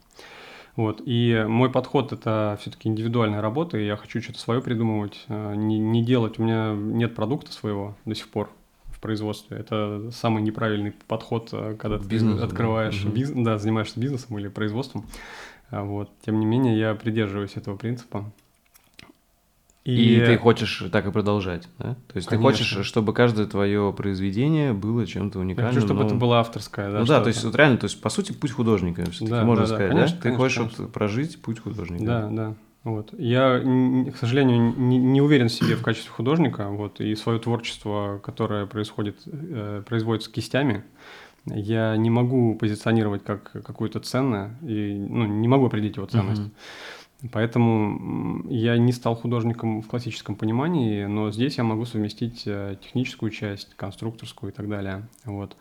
Вот. 0.76 1.02
И 1.06 1.45
мой 1.48 1.70
подход 1.70 2.14
это 2.14 2.57
все-таки 2.61 2.88
индивидуальная 2.90 3.41
работа, 3.41 3.78
и 3.78 3.86
я 3.86 3.95
хочу 3.98 4.22
что-то 4.22 4.40
свое 4.40 4.61
придумывать, 4.61 5.26
не, 5.28 5.78
не 5.78 6.03
делать. 6.03 6.40
У 6.40 6.44
меня 6.44 6.74
нет 6.74 7.16
продукта 7.16 7.52
своего 7.52 7.95
до 8.06 8.16
сих 8.16 8.30
пор 8.30 8.49
в 9.00 9.02
производстве. 9.02 9.58
Это 9.58 10.12
самый 10.12 10.44
неправильный 10.44 10.92
подход, 11.08 11.50
э, 11.54 11.78
когда 11.80 11.98
ты 11.98 12.20
да. 12.20 12.44
открываешь 12.44 13.02
Мгм. 13.06 13.14
бизнес, 13.14 13.46
да, 13.46 13.58
занимаешься 13.58 13.98
бизнесом 13.98 14.38
или 14.38 14.50
производством. 14.50 15.06
А 15.72 15.84
Вот. 15.84 16.12
Тем 16.26 16.40
не 16.40 16.46
менее, 16.46 16.78
я 16.78 16.94
придерживаюсь 16.96 17.56
этого 17.56 17.78
принципа. 17.78 18.30
И, 19.86 20.22
ты 20.28 20.38
хочешь 20.38 20.84
так 20.92 21.08
и 21.08 21.12
продолжать, 21.12 21.68
да? 21.80 21.96
То 22.10 22.18
есть 22.18 22.28
Конечно. 22.28 22.30
ты 22.30 22.38
хочешь, 22.38 22.86
чтобы 22.86 23.14
каждое 23.14 23.48
твое 23.48 23.94
произведение 23.96 24.74
было 24.74 25.08
чем-то 25.08 25.40
я 25.40 25.44
уникальным. 25.46 25.74
хочу, 25.74 25.86
чтобы 25.86 26.02
это 26.02 26.10
новым. 26.10 26.20
было 26.20 26.40
авторское. 26.40 26.92
Да, 26.92 27.00
ну 27.00 27.06
да, 27.06 27.22
то 27.22 27.30
есть 27.30 27.44
вот 27.44 27.56
реально, 27.56 27.78
то 27.78 27.86
есть 27.86 28.00
по 28.02 28.10
сути 28.10 28.34
путь 28.34 28.52
художника 28.52 29.04
все-таки 29.06 29.32
Да, 29.32 29.46
можно 29.46 29.64
да, 29.64 29.70
да, 29.70 29.76
сказать, 29.76 29.92
конечно, 29.92 30.16
да? 30.18 30.22
Ты 30.22 30.24
конечно, 30.24 30.44
хочешь 30.44 30.58
конечно. 30.58 30.84
вот 30.84 30.94
прожить 30.94 31.42
путь 31.42 31.60
художника. 31.60 32.04
Да, 32.04 32.30
да. 32.30 32.56
Вот. 32.84 33.14
Я, 33.18 33.60
к 33.60 34.18
сожалению, 34.18 34.73
не, 34.77 34.97
не 34.97 35.22
уверен 35.22 35.49
в 35.49 35.53
себе 35.53 35.76
в 35.76 35.84
качестве 35.84 36.11
художника, 36.11 36.69
вот, 36.69 37.01
и 37.01 37.14
свое 37.15 37.39
творчество, 37.39 38.22
которое 38.23 38.65
происходит, 38.65 39.18
э, 39.26 39.84
производится 39.85 40.31
кистями, 40.31 40.84
я 41.45 41.97
не 41.97 42.10
могу 42.10 42.56
позиционировать 42.56 43.23
как 43.23 43.51
какое-то 43.51 43.99
ценное, 43.99 44.57
и 44.61 44.93
ну, 44.93 45.26
не 45.26 45.47
могу 45.47 45.65
определить 45.65 45.97
его 45.97 46.06
ценность. 46.06 46.41
Uh-huh. 46.41 47.30
Поэтому 47.31 48.45
я 48.49 48.77
не 48.77 48.93
стал 48.93 49.15
художником 49.15 49.81
в 49.81 49.88
классическом 49.88 50.35
понимании, 50.35 51.03
но 51.03 51.31
здесь 51.31 51.57
я 51.57 51.65
могу 51.65 51.84
совместить 51.84 52.43
э, 52.45 52.77
техническую 52.81 53.30
часть, 53.30 53.76
конструкторскую 53.76 54.53
и 54.53 54.56
так 54.56 54.69
далее. 54.69 55.03
Вот. 55.26 55.57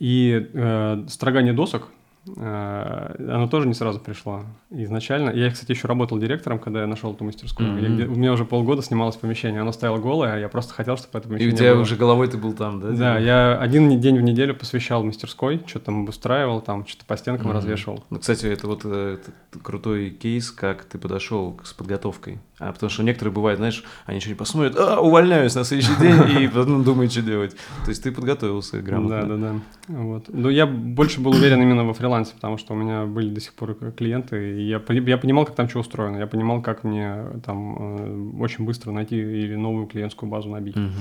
И 0.00 0.50
э, 0.52 1.04
строгание 1.08 1.52
досок 1.52 1.88
оно 2.36 3.48
тоже 3.48 3.68
не 3.68 3.74
сразу 3.74 4.00
пришло 4.00 4.42
изначально. 4.70 5.30
Я, 5.30 5.50
кстати, 5.50 5.70
еще 5.72 5.88
работал 5.88 6.18
директором, 6.18 6.58
когда 6.58 6.80
я 6.80 6.86
нашел 6.86 7.12
эту 7.12 7.24
мастерскую. 7.24 7.70
Mm-hmm. 7.70 8.00
Я, 8.00 8.06
у 8.06 8.14
меня 8.14 8.32
уже 8.32 8.44
полгода 8.44 8.82
снималось 8.82 9.16
помещение, 9.16 9.60
оно 9.60 9.72
стояло 9.72 9.98
голое, 9.98 10.34
а 10.34 10.38
я 10.38 10.48
просто 10.48 10.74
хотел, 10.74 10.96
чтобы 10.96 11.18
это 11.18 11.28
помещение 11.28 11.50
И 11.50 11.54
у 11.54 11.56
тебя 11.56 11.74
было. 11.74 11.82
уже 11.82 11.96
головой 11.96 12.28
ты 12.28 12.36
был 12.36 12.52
там, 12.52 12.80
да? 12.80 12.90
Да, 12.90 13.18
я 13.18 13.56
один 13.58 14.00
день 14.00 14.18
в 14.18 14.22
неделю 14.22 14.54
посвящал 14.54 15.04
мастерской, 15.04 15.62
что-то 15.66 15.86
там 15.86 16.02
обустраивал, 16.02 16.60
там 16.60 16.86
что-то 16.86 17.06
по 17.06 17.16
стенкам 17.16 17.48
mm-hmm. 17.48 17.54
развешивал. 17.54 18.04
Ну, 18.10 18.18
кстати, 18.18 18.46
это 18.46 18.66
вот 18.66 18.82
э, 18.84 19.18
это 19.20 19.58
крутой 19.62 20.10
кейс, 20.10 20.50
как 20.50 20.84
ты 20.84 20.98
подошел 20.98 21.60
с 21.64 21.72
подготовкой. 21.72 22.38
А 22.58 22.72
потому 22.72 22.90
что 22.90 23.04
некоторые 23.04 23.32
бывают, 23.32 23.58
знаешь, 23.58 23.84
они 24.06 24.20
не 24.26 24.34
посмотрят, 24.34 24.76
а, 24.76 25.00
увольняюсь 25.00 25.54
на 25.54 25.64
следующий 25.64 25.96
день, 26.00 26.42
и 26.42 26.48
потом 26.54 26.82
думают, 26.82 27.12
что 27.12 27.22
делать. 27.22 27.56
То 27.84 27.90
есть 27.90 28.02
ты 28.02 28.10
подготовился 28.10 28.82
грамотно. 28.82 29.20
Да, 29.20 29.26
да, 29.26 29.36
да. 29.36 29.60
Вот. 29.88 30.24
Но 30.28 30.50
я 30.50 30.66
больше 30.66 31.20
был 31.20 31.32
уверен 31.32 31.62
именно 31.62 31.84
во 31.84 31.94
фрилансе, 31.94 32.34
потому 32.34 32.58
что 32.58 32.74
у 32.74 32.76
меня 32.76 33.04
были 33.04 33.30
до 33.30 33.40
сих 33.40 33.54
пор 33.54 33.76
клиенты, 33.96 34.60
и 34.60 34.68
я, 34.68 34.82
я 34.88 35.18
понимал, 35.18 35.44
как 35.44 35.54
там 35.54 35.68
что 35.68 35.78
устроено, 35.80 36.18
я 36.18 36.26
понимал, 36.26 36.60
как 36.60 36.82
мне 36.82 37.26
там 37.44 37.76
э, 37.78 38.42
очень 38.42 38.64
быстро 38.64 38.90
найти 38.90 39.16
или 39.16 39.54
новую 39.54 39.86
клиентскую 39.86 40.28
базу 40.28 40.48
набить. 40.48 40.76
Угу. 40.76 40.92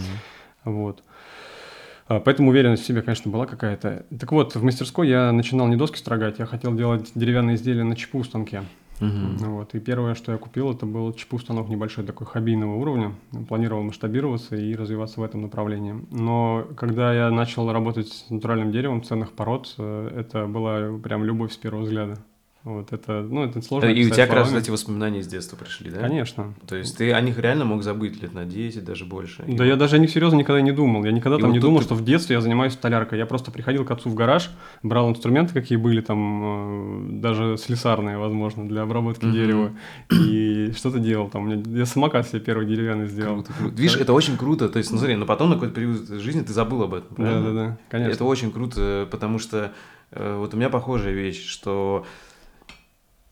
Вот. 0.66 1.04
А, 2.08 2.20
поэтому 2.20 2.50
уверенность 2.50 2.84
в 2.84 2.86
себе, 2.86 3.02
конечно, 3.02 3.32
была 3.32 3.46
какая-то. 3.46 4.06
Так 4.18 4.32
вот, 4.32 4.56
в 4.56 4.64
мастерской 4.64 5.10
я 5.10 5.32
начинал 5.32 5.68
не 5.68 5.76
доски 5.76 5.98
строгать, 5.98 6.40
я 6.40 6.46
хотел 6.46 6.74
делать 6.76 7.12
деревянные 7.16 7.56
изделия 7.56 7.84
на 7.84 7.96
чипу 7.96 8.24
станке. 8.24 8.64
Угу. 9.00 9.52
Вот. 9.52 9.76
И 9.76 9.80
первое, 9.80 10.16
что 10.16 10.32
я 10.32 10.38
купил, 10.38 10.72
это 10.72 10.86
был 10.86 11.14
чипу 11.14 11.38
станок 11.40 11.70
небольшой 11.70 12.06
такой 12.06 12.28
хоббийного 12.28 12.76
уровня. 12.76 13.14
Планировал 13.48 13.84
масштабироваться 13.84 14.56
и 14.56 14.76
развиваться 14.76 15.20
в 15.20 15.24
этом 15.24 15.42
направлении. 15.42 15.96
Но 16.12 16.68
когда 16.76 17.14
я 17.14 17.30
начал 17.30 17.72
работать 17.72 18.10
с 18.10 18.30
натуральным 18.30 18.72
деревом 18.72 19.04
ценных 19.04 19.34
пород, 19.34 19.74
э, 19.78 20.12
это 20.16 20.48
была 20.48 20.98
прям 21.00 21.24
любовь 21.24 21.54
с 21.54 21.58
первого 21.58 21.84
взгляда. 21.84 22.16
Вот 22.68 22.92
это, 22.92 23.22
ну, 23.22 23.46
это 23.46 23.62
сложно. 23.62 23.88
И 23.88 24.06
у 24.06 24.10
тебя 24.10 24.28
как 24.28 24.36
раз 24.36 24.54
эти 24.54 24.70
воспоминания 24.70 25.24
с 25.24 25.28
детства 25.28 25.56
пришли, 25.56 25.90
да? 25.90 26.02
Конечно. 26.02 26.54
То 26.68 26.76
есть 26.76 26.98
ты 26.98 27.14
о 27.14 27.22
них 27.22 27.40
реально 27.40 27.64
мог 27.64 27.82
забыть 27.82 28.22
лет 28.22 28.34
на 28.34 28.44
10, 28.44 28.84
даже 28.84 29.06
больше. 29.06 29.46
Да, 29.48 29.64
я 29.64 29.78
даже 29.78 29.96
о 29.96 30.00
них 30.00 30.10
серьезно 30.10 30.38
никогда 30.38 30.62
не 30.62 30.74
думал. 30.74 31.06
Я 31.06 31.14
никогда 31.14 31.38
и 31.38 31.40
там 31.40 31.50
вот 31.50 31.54
не 31.54 31.62
думал, 31.62 31.80
ты... 31.80 31.86
что 31.86 31.96
в 31.96 32.04
детстве 32.04 32.36
я 32.36 32.42
занимаюсь 32.42 32.74
столяркой. 32.74 33.20
Я 33.20 33.26
просто 33.26 33.52
приходил 33.52 33.86
к 33.86 33.92
отцу 33.92 34.10
в 34.10 34.16
гараж, 34.16 34.50
брал 34.84 35.10
инструменты, 35.10 35.54
какие 35.54 35.78
были 35.78 36.02
там, 36.02 37.12
э, 37.14 37.22
даже 37.22 37.56
слесарные, 37.58 38.18
возможно, 38.18 38.68
для 38.68 38.82
обработки 38.82 39.24
mm-hmm. 39.24 39.32
дерева, 39.32 39.72
и 40.12 40.74
что-то 40.76 41.00
делал 41.00 41.30
там. 41.30 41.48
Я 41.74 41.86
самокат 41.86 42.28
себе 42.28 42.42
первый 42.42 42.68
деревянный 42.68 43.08
сделал. 43.08 43.44
Круто. 43.44 43.76
Видишь, 43.76 43.96
это 43.96 44.12
очень 44.12 44.36
круто. 44.36 44.68
То 44.68 44.78
есть, 44.78 44.92
ну 44.92 44.98
смотри, 44.98 45.16
но 45.16 45.26
потом 45.26 45.50
на 45.50 45.56
какой-то 45.56 45.74
период 45.74 46.10
жизни 46.10 46.42
ты 46.42 46.52
забыл 46.52 46.84
об 46.84 46.96
этом? 46.96 47.16
Да, 47.18 47.42
да, 47.42 47.54
да, 47.54 47.78
конечно. 47.90 48.12
Это 48.12 48.26
очень 48.26 48.52
круто, 48.52 49.08
потому 49.10 49.40
что 49.40 49.72
э, 50.12 50.38
вот 50.38 50.54
у 50.54 50.58
меня 50.58 50.70
похожая 50.70 51.14
вещь, 51.14 51.48
что 51.48 52.06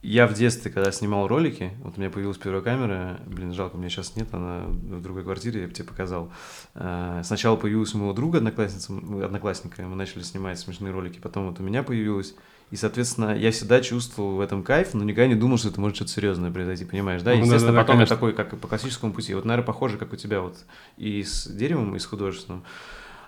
я 0.06 0.28
в 0.28 0.34
детстве, 0.34 0.72
когда 0.72 0.92
снимал 0.92 1.28
ролики, 1.28 1.72
вот 1.84 1.98
у 1.98 2.00
меня 2.00 2.12
появилась 2.12 2.38
первая 2.38 2.62
камера, 2.62 3.20
блин, 3.26 3.54
жалко, 3.54 3.76
у 3.76 3.80
меня 3.80 3.90
сейчас 3.90 4.16
нет, 4.16 4.28
она 4.34 4.66
в 4.68 5.02
другой 5.02 5.24
квартире, 5.24 5.62
я 5.62 5.68
бы 5.68 5.74
тебе 5.74 5.88
показал. 5.88 6.32
Э, 6.76 7.22
сначала 7.24 7.56
появилась 7.56 7.94
у 7.96 7.98
моего 7.98 8.14
друга, 8.14 8.38
одноклассница, 8.38 8.94
одноклассника, 8.94 9.82
мы 9.82 9.96
начали 9.96 10.22
снимать 10.22 10.60
смешные 10.60 10.94
ролики, 10.94 11.20
потом 11.20 11.50
вот 11.50 11.60
у 11.60 11.64
меня 11.64 11.82
появилась. 11.82 12.36
И, 12.72 12.76
соответственно, 12.76 13.36
я 13.38 13.52
всегда 13.52 13.82
чувствовал 13.82 14.36
в 14.36 14.42
этом 14.42 14.64
кайф, 14.64 14.94
но 14.94 15.04
никогда 15.04 15.28
не 15.28 15.36
думал, 15.36 15.58
что 15.58 15.70
это 15.70 15.80
может 15.80 15.98
что-то 15.98 16.12
серьезное 16.12 16.52
произойти, 16.52 16.86
понимаешь, 16.86 17.22
да? 17.22 17.32
Ну, 17.32 17.38
Естественно, 17.42 17.74
да, 17.74 17.80
да, 17.80 17.82
потом 17.82 17.96
да, 17.98 18.02
я 18.02 18.08
такой, 18.08 18.34
как 18.34 18.58
по 18.60 18.68
классическому 18.68 19.14
пути. 19.14 19.34
Вот, 19.36 19.46
наверное, 19.46 19.66
похоже, 19.66 19.98
как 19.98 20.14
у 20.14 20.16
тебя 20.16 20.42
вот 20.42 20.58
и 20.98 21.24
с 21.24 21.48
деревом, 21.48 21.96
и 21.96 22.00
с 22.00 22.06
художественным. 22.06 22.64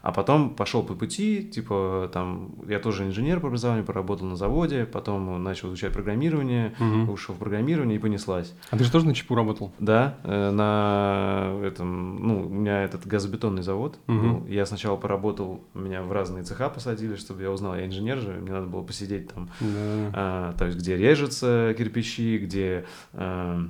А 0.08 0.14
потом 0.14 0.52
пошел 0.52 0.84
по 0.84 0.94
пути, 0.94 1.44
типа 1.44 2.10
там, 2.14 2.52
я 2.66 2.80
тоже 2.80 3.04
инженер 3.04 3.42
по 3.42 3.50
образованию, 3.50 3.84
поработал 3.84 4.26
на 4.26 4.38
заводе, 4.38 4.86
потом 4.86 5.44
начал 5.44 5.68
изучать 5.68 5.92
программирование, 5.92 6.74
угу. 6.80 7.12
ушел 7.12 7.36
в 7.36 7.40
программирование 7.40 7.98
и 7.98 8.00
понеслась. 8.00 8.54
А 8.70 8.78
ты 8.78 8.86
же 8.86 8.92
тоже 8.92 9.06
на 9.06 9.14
ЧПУ 9.14 9.36
работал? 9.36 9.74
Да, 9.80 10.18
э, 10.24 10.52
на 10.52 11.60
этом, 11.62 12.26
ну, 12.26 12.46
у 12.46 12.50
меня 12.50 12.84
этот 12.84 13.06
газобетонный 13.06 13.64
завод 13.64 14.00
угу. 14.08 14.18
был. 14.18 14.46
Я 14.48 14.66
сначала 14.66 14.96
поработал, 14.96 15.60
меня 15.74 16.02
в 16.04 16.12
разные 16.14 16.46
цеха 16.46 16.70
посадили, 16.70 17.18
чтобы 17.18 17.42
я 17.42 17.52
узнал, 17.52 17.76
я 17.76 17.86
инженер 17.86 18.20
же, 18.20 18.32
мне 18.32 18.54
надо 18.54 18.68
было 18.68 18.84
посидеть 18.84 19.34
там, 19.34 19.50
да. 19.60 19.68
а, 20.14 20.54
то 20.58 20.68
есть 20.68 20.78
где 20.78 20.96
режутся 20.96 21.76
кирпичи, 21.78 22.38
где... 22.38 22.86
А, 23.12 23.62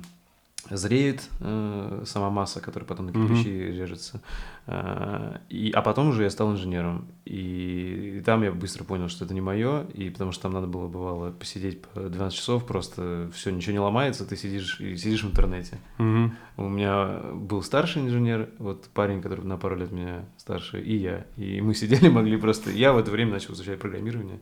зреет 0.70 1.28
э, 1.40 2.02
сама 2.06 2.30
масса, 2.30 2.60
которая 2.60 2.86
потом 2.86 3.06
на 3.06 3.12
кирпичи 3.12 3.48
mm-hmm. 3.48 3.78
режется. 3.78 4.20
Э, 4.70 5.38
и, 5.48 5.70
а 5.70 5.80
потом 5.80 6.10
уже 6.10 6.24
я 6.24 6.30
стал 6.30 6.52
инженером. 6.52 7.08
И, 7.24 8.18
и 8.18 8.20
там 8.20 8.42
я 8.42 8.52
быстро 8.52 8.84
понял, 8.84 9.08
что 9.08 9.24
это 9.24 9.32
не 9.32 9.40
мое, 9.40 9.84
и 9.94 10.10
потому 10.10 10.30
что 10.30 10.42
там 10.42 10.52
надо 10.52 10.66
было, 10.66 10.88
бывало, 10.88 11.30
посидеть 11.30 11.82
по 11.82 12.00
12 12.00 12.36
часов, 12.38 12.66
просто 12.66 13.30
все, 13.34 13.50
ничего 13.50 13.72
не 13.72 13.78
ломается, 13.78 14.26
ты 14.26 14.36
сидишь 14.36 14.78
и 14.80 14.96
сидишь 14.96 15.24
в 15.24 15.28
интернете. 15.28 15.78
Mm-hmm. 15.98 16.30
У 16.58 16.68
меня 16.68 17.20
был 17.34 17.62
старший 17.62 18.02
инженер, 18.02 18.50
вот 18.58 18.88
парень, 18.92 19.22
который 19.22 19.44
на 19.44 19.56
пару 19.56 19.76
лет 19.76 19.90
меня 19.90 20.26
старше, 20.36 20.80
и 20.82 20.96
я. 20.96 21.26
И 21.36 21.62
мы 21.62 21.74
сидели, 21.74 22.08
могли 22.08 22.36
просто... 22.36 22.70
Я 22.70 22.92
в 22.92 22.98
это 22.98 23.10
время 23.10 23.32
начал 23.32 23.54
изучать 23.54 23.78
программирование 23.78 24.40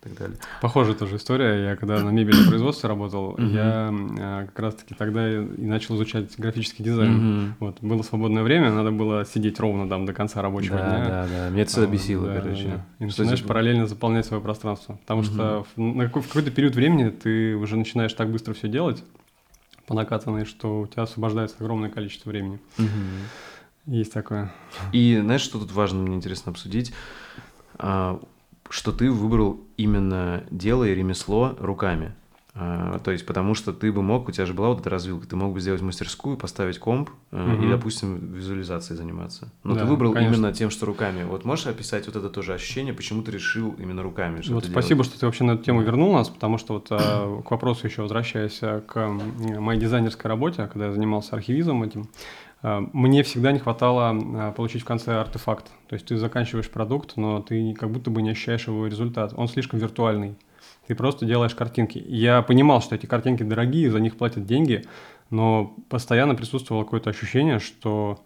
так 0.00 0.14
далее. 0.14 0.36
Похожая 0.60 0.94
тоже 0.94 1.16
история. 1.16 1.70
Я 1.70 1.76
когда 1.76 2.00
на 2.00 2.10
мебельном 2.10 2.46
производстве 2.48 2.88
работал, 2.88 3.36
я 3.38 3.90
а, 3.92 4.46
как 4.46 4.58
раз-таки 4.58 4.94
тогда 4.94 5.28
и 5.28 5.40
начал 5.40 5.96
изучать 5.96 6.38
графический 6.38 6.84
дизайн. 6.84 7.54
Вот, 7.58 7.78
было 7.80 8.02
свободное 8.02 8.42
время, 8.42 8.72
надо 8.72 8.90
было 8.90 9.24
сидеть 9.24 9.58
ровно 9.58 9.88
там 9.88 10.06
до 10.06 10.12
конца 10.12 10.40
рабочего 10.42 10.76
да, 10.76 10.88
дня. 10.88 11.04
Да, 11.04 11.26
да, 11.28 11.48
Меня 11.50 11.62
это 11.62 11.70
всегда 11.70 11.86
бесило, 11.86 12.26
да, 12.26 12.40
короче. 12.40 12.68
Да. 12.68 12.86
И 12.98 13.04
начинаешь 13.06 13.42
параллельно 13.42 13.86
заполнять 13.86 14.26
свое 14.26 14.42
пространство. 14.42 14.96
Потому 15.02 15.22
что 15.22 15.66
в, 15.74 15.80
на 15.80 16.04
какой, 16.06 16.22
в 16.22 16.28
какой-то 16.28 16.50
период 16.50 16.74
времени 16.74 17.10
ты 17.10 17.54
уже 17.56 17.76
начинаешь 17.76 18.12
так 18.12 18.30
быстро 18.30 18.54
все 18.54 18.68
делать, 18.68 19.02
по 19.86 19.94
накатанной, 19.94 20.44
что 20.44 20.82
у 20.82 20.86
тебя 20.86 21.04
освобождается 21.04 21.56
огромное 21.60 21.90
количество 21.90 22.30
времени. 22.30 22.60
Есть 23.86 24.12
такое. 24.12 24.52
И 24.92 25.18
знаешь, 25.18 25.40
что 25.40 25.58
тут 25.58 25.72
важно, 25.72 26.02
мне 26.02 26.14
интересно 26.14 26.52
обсудить? 26.52 26.92
А, 28.68 28.72
что 28.72 28.92
ты 28.92 29.10
выбрал 29.10 29.60
именно 29.76 30.44
дело 30.50 30.84
и 30.84 30.94
ремесло 30.94 31.56
руками. 31.58 32.12
А, 32.60 32.98
то 32.98 33.12
есть, 33.12 33.24
потому 33.24 33.54
что 33.54 33.72
ты 33.72 33.92
бы 33.92 34.02
мог, 34.02 34.28
у 34.28 34.32
тебя 34.32 34.44
же 34.44 34.52
была 34.52 34.70
вот 34.70 34.80
эта 34.80 34.90
развилка, 34.90 35.28
ты 35.28 35.36
мог 35.36 35.52
бы 35.52 35.60
сделать 35.60 35.80
мастерскую, 35.80 36.36
поставить 36.36 36.80
комп 36.80 37.10
угу. 37.30 37.62
и, 37.62 37.68
допустим, 37.68 38.32
визуализацией 38.32 38.96
заниматься. 38.96 39.52
Но 39.62 39.74
да, 39.74 39.80
ты 39.80 39.86
выбрал 39.86 40.12
конечно. 40.12 40.34
именно 40.34 40.52
тем, 40.52 40.70
что 40.70 40.84
руками. 40.84 41.22
Вот 41.22 41.44
можешь 41.44 41.66
описать 41.66 42.06
вот 42.06 42.16
это 42.16 42.28
тоже 42.28 42.54
ощущение, 42.54 42.92
почему 42.92 43.22
ты 43.22 43.30
решил 43.30 43.76
именно 43.78 44.02
руками? 44.02 44.42
Вот 44.48 44.64
спасибо, 44.64 45.04
делать? 45.04 45.06
что 45.06 45.20
ты 45.20 45.26
вообще 45.26 45.44
на 45.44 45.52
эту 45.52 45.62
тему 45.62 45.82
вернул 45.82 46.12
нас, 46.12 46.28
потому 46.28 46.58
что 46.58 46.74
вот 46.74 46.88
а, 46.90 47.40
к 47.42 47.50
вопросу 47.50 47.86
еще 47.86 48.02
возвращаясь 48.02 48.58
к 48.58 49.06
моей 49.06 49.80
дизайнерской 49.80 50.28
работе, 50.28 50.66
когда 50.66 50.86
я 50.86 50.92
занимался 50.92 51.36
архивизмом 51.36 51.84
этим, 51.84 52.08
мне 52.62 53.22
всегда 53.22 53.52
не 53.52 53.60
хватало 53.60 54.16
э, 54.18 54.52
получить 54.52 54.82
в 54.82 54.84
конце 54.84 55.20
артефакт. 55.20 55.66
То 55.88 55.94
есть 55.94 56.06
ты 56.06 56.16
заканчиваешь 56.16 56.68
продукт, 56.68 57.16
но 57.16 57.40
ты 57.40 57.72
как 57.74 57.90
будто 57.90 58.10
бы 58.10 58.20
не 58.20 58.30
ощущаешь 58.30 58.66
его 58.66 58.86
результат. 58.86 59.32
Он 59.36 59.46
слишком 59.46 59.78
виртуальный. 59.78 60.36
Ты 60.88 60.96
просто 60.96 61.24
делаешь 61.24 61.54
картинки. 61.54 62.04
Я 62.04 62.42
понимал, 62.42 62.82
что 62.82 62.96
эти 62.96 63.06
картинки 63.06 63.44
дорогие, 63.44 63.90
за 63.90 64.00
них 64.00 64.16
платят 64.16 64.44
деньги, 64.44 64.84
но 65.30 65.76
постоянно 65.88 66.34
присутствовало 66.34 66.82
какое-то 66.82 67.10
ощущение, 67.10 67.60
что 67.60 68.18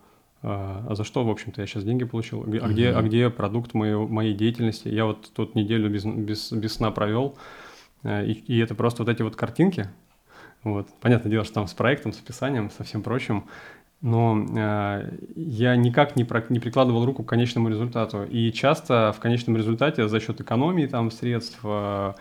э, 0.43 0.49
а 0.49 0.95
за 0.95 1.05
что, 1.05 1.25
в 1.25 1.31
общем-то, 1.31 1.61
я 1.61 1.67
сейчас 1.67 1.85
деньги 1.85 2.05
получил? 2.05 2.43
А 2.43 2.69
где, 2.69 2.91
а 2.91 3.03
где 3.03 3.29
продукт 3.29 3.75
моей, 3.75 3.97
моей 3.97 4.33
деятельности? 4.33 4.89
Я 4.89 5.05
вот 5.05 5.31
тут 5.35 5.55
неделю 5.55 5.91
без, 5.91 6.07
без, 6.07 6.53
без 6.53 6.73
сна 6.73 6.91
провел, 6.91 7.37
и, 8.03 8.33
и 8.47 8.59
это 8.59 8.75
просто 8.75 9.03
вот 9.03 9.11
эти 9.11 9.21
вот 9.21 9.37
картинки. 9.37 9.91
Вот. 10.65 10.89
Понятное 11.01 11.31
дело, 11.31 11.45
что 11.45 11.55
там 11.55 11.67
с 11.67 11.75
проектом, 11.75 12.13
с 12.13 12.21
описанием, 12.21 12.71
со 12.71 12.85
всем 12.85 13.03
прочим 13.03 13.45
но 14.03 14.37
э, 14.37 15.17
я 15.37 15.77
никак 15.77 16.17
не, 16.17 16.25
про, 16.25 16.45
не 16.49 16.59
прикладывал 16.59 17.07
руку 17.07 17.23
к 17.23 17.29
конечному 17.29 17.69
результату. 17.69 18.25
И 18.25 18.51
часто 18.53 19.15
в 19.17 19.21
конечном 19.21 19.57
результате 19.57 20.09
за 20.09 20.19
счет 20.19 20.41
экономии 20.41 20.87
там, 20.87 21.13
средств 21.13 21.61
э, 21.63 22.13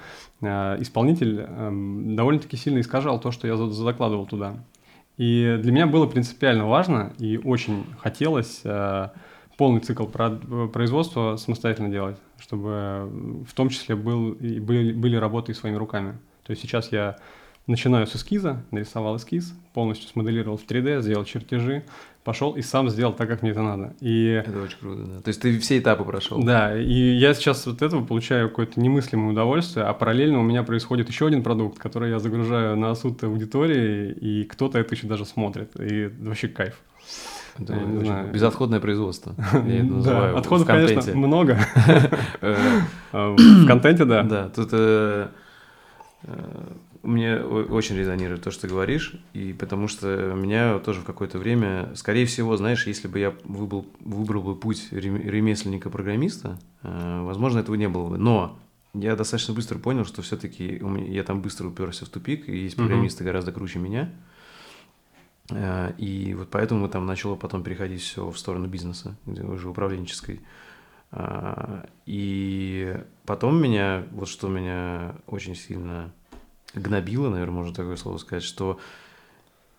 э, 0.41 0.77
исполнитель 0.79 1.45
э, 1.47 1.69
довольно-таки 2.15 2.55
сильно 2.55 2.79
искажал 2.79 3.19
то, 3.19 3.31
что 3.31 3.47
я 3.47 3.57
закладывал 3.57 4.27
туда. 4.27 4.63
И 5.17 5.57
для 5.59 5.71
меня 5.71 5.87
было 5.87 6.05
принципиально 6.05 6.67
важно 6.67 7.13
и 7.17 7.37
очень 7.37 7.85
хотелось 7.99 8.61
э, 8.63 9.09
полный 9.57 9.81
цикл 9.81 10.05
производства 10.05 11.35
самостоятельно 11.37 11.89
делать, 11.89 12.17
чтобы 12.39 13.43
в 13.47 13.53
том 13.55 13.69
числе 13.69 13.95
был, 13.95 14.33
и 14.33 14.59
были, 14.59 14.93
были 14.93 15.15
работы 15.15 15.55
своими 15.55 15.77
руками. 15.77 16.11
То 16.43 16.51
есть 16.51 16.61
сейчас 16.61 16.91
я 16.91 17.17
начинаю 17.71 18.05
с 18.05 18.15
эскиза, 18.15 18.63
нарисовал 18.71 19.17
эскиз, 19.17 19.53
полностью 19.73 20.07
смоделировал 20.09 20.57
в 20.57 20.65
3D, 20.65 21.01
сделал 21.01 21.25
чертежи, 21.25 21.83
пошел 22.23 22.53
и 22.53 22.61
сам 22.61 22.89
сделал 22.89 23.13
так, 23.13 23.27
как 23.27 23.41
мне 23.41 23.51
это 23.51 23.61
надо. 23.61 23.93
И... 23.99 24.43
Это 24.45 24.61
очень 24.61 24.77
круто, 24.77 25.03
да. 25.03 25.21
То 25.21 25.29
есть 25.29 25.41
ты 25.41 25.57
все 25.59 25.79
этапы 25.79 26.03
прошел. 26.03 26.43
Да, 26.43 26.79
и 26.79 27.15
я 27.15 27.33
сейчас 27.33 27.65
вот 27.65 27.81
этого 27.81 28.05
получаю 28.05 28.49
какое-то 28.49 28.79
немыслимое 28.79 29.31
удовольствие, 29.31 29.85
а 29.85 29.93
параллельно 29.93 30.39
у 30.39 30.43
меня 30.43 30.63
происходит 30.63 31.09
еще 31.09 31.27
один 31.27 31.41
продукт, 31.41 31.79
который 31.79 32.11
я 32.11 32.19
загружаю 32.19 32.77
на 32.77 32.93
суд 32.95 33.23
аудитории, 33.23 34.11
и 34.11 34.43
кто-то 34.43 34.77
это 34.77 34.93
еще 34.93 35.07
даже 35.07 35.25
смотрит, 35.25 35.71
и 35.79 36.11
вообще 36.19 36.47
кайф. 36.47 36.79
Это 37.59 37.73
я 37.73 37.81
не 37.81 38.05
знаю. 38.05 38.31
Безотходное 38.31 38.79
производство. 38.79 39.35
Я 39.65 39.79
это 39.83 39.85
называю. 39.85 40.33
Да, 40.33 40.39
отходов, 40.39 40.67
конечно, 40.67 41.15
много. 41.15 41.59
А, 43.11 43.35
в 43.37 43.67
контенте, 43.67 44.05
да. 44.05 44.23
Да, 44.31 44.49
тут 44.49 44.69
э, 44.71 45.27
э, 46.23 46.73
мне 47.03 47.37
очень 47.37 47.97
резонирует 47.97 48.43
то, 48.43 48.51
что 48.51 48.63
ты 48.63 48.67
говоришь, 48.67 49.15
и 49.33 49.53
потому 49.53 49.87
что 49.87 50.33
меня 50.33 50.79
тоже 50.79 51.01
в 51.01 51.03
какое-то 51.03 51.39
время, 51.39 51.91
скорее 51.95 52.25
всего, 52.25 52.55
знаешь, 52.57 52.85
если 52.85 53.07
бы 53.07 53.19
я 53.19 53.33
выбрал, 53.43 53.85
выбрал 53.99 54.43
бы 54.43 54.55
путь 54.55 54.87
ремесленника-программиста, 54.91 56.59
э, 56.83 57.21
возможно, 57.23 57.59
этого 57.59 57.75
не 57.75 57.89
было 57.89 58.09
бы. 58.09 58.17
Но 58.17 58.59
я 58.93 59.15
достаточно 59.15 59.53
быстро 59.53 59.79
понял, 59.79 60.05
что 60.05 60.21
все-таки 60.21 60.81
я 61.07 61.23
там 61.23 61.41
быстро 61.41 61.67
уперся 61.67 62.05
в 62.05 62.09
тупик, 62.09 62.47
и 62.47 62.57
есть 62.57 62.75
программисты 62.75 63.23
mm-hmm. 63.23 63.27
гораздо 63.27 63.51
круче 63.51 63.79
меня. 63.79 64.11
Э, 65.49 65.93
и 65.97 66.35
вот 66.35 66.49
поэтому 66.51 66.87
там 66.87 67.05
начало 67.05 67.35
потом 67.35 67.63
переходить 67.63 68.01
все 68.01 68.29
в 68.29 68.37
сторону 68.37 68.67
бизнеса, 68.67 69.15
где 69.25 69.41
уже 69.41 69.69
управленческой. 69.69 70.41
Э, 71.11 71.85
и 72.05 72.95
потом 73.25 73.61
меня, 73.61 74.05
вот 74.11 74.27
что 74.27 74.49
меня 74.49 75.15
очень 75.25 75.55
сильно 75.55 76.13
гнобило, 76.73 77.29
наверное, 77.29 77.55
можно 77.55 77.73
такое 77.73 77.95
слово 77.95 78.17
сказать, 78.17 78.43
что 78.43 78.79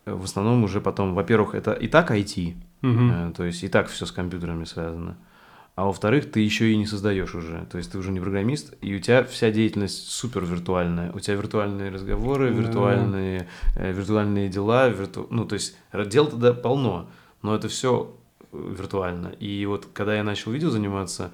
в 0.05 0.23
основном 0.23 0.63
уже 0.63 0.81
потом, 0.81 1.13
во-первых, 1.13 1.55
это 1.55 1.71
и 1.73 1.87
так 1.87 2.11
IT, 2.11 2.55
угу. 2.81 3.33
то 3.33 3.43
есть 3.43 3.63
и 3.63 3.69
так 3.69 3.87
все 3.87 4.05
с 4.05 4.11
компьютерами 4.11 4.65
связано 4.65 5.17
а 5.75 5.85
во-вторых, 5.85 6.31
ты 6.31 6.39
еще 6.39 6.71
и 6.71 6.77
не 6.77 6.85
создаешь 6.85 7.33
уже, 7.33 7.65
то 7.71 7.79
есть 7.79 7.91
ты 7.91 7.97
уже 7.97 8.11
не 8.11 8.19
программист, 8.19 8.75
и 8.81 8.95
у 8.95 8.99
тебя 8.99 9.23
вся 9.23 9.49
деятельность 9.49 10.07
супер 10.07 10.45
виртуальная, 10.45 11.11
у 11.13 11.19
тебя 11.19 11.35
виртуальные 11.35 11.89
разговоры, 11.89 12.51
виртуальные, 12.51 13.47
э, 13.75 13.91
виртуальные 13.91 14.49
дела, 14.49 14.89
вирту... 14.89 15.25
ну 15.31 15.45
то 15.45 15.55
есть 15.55 15.75
дел 15.91 16.27
тогда 16.27 16.53
полно, 16.53 17.09
но 17.41 17.55
это 17.55 17.69
все 17.69 18.15
э, 18.51 18.73
виртуально. 18.77 19.29
И 19.39 19.65
вот 19.65 19.87
когда 19.93 20.15
я 20.15 20.23
начал 20.23 20.51
видео 20.51 20.69
заниматься, 20.69 21.31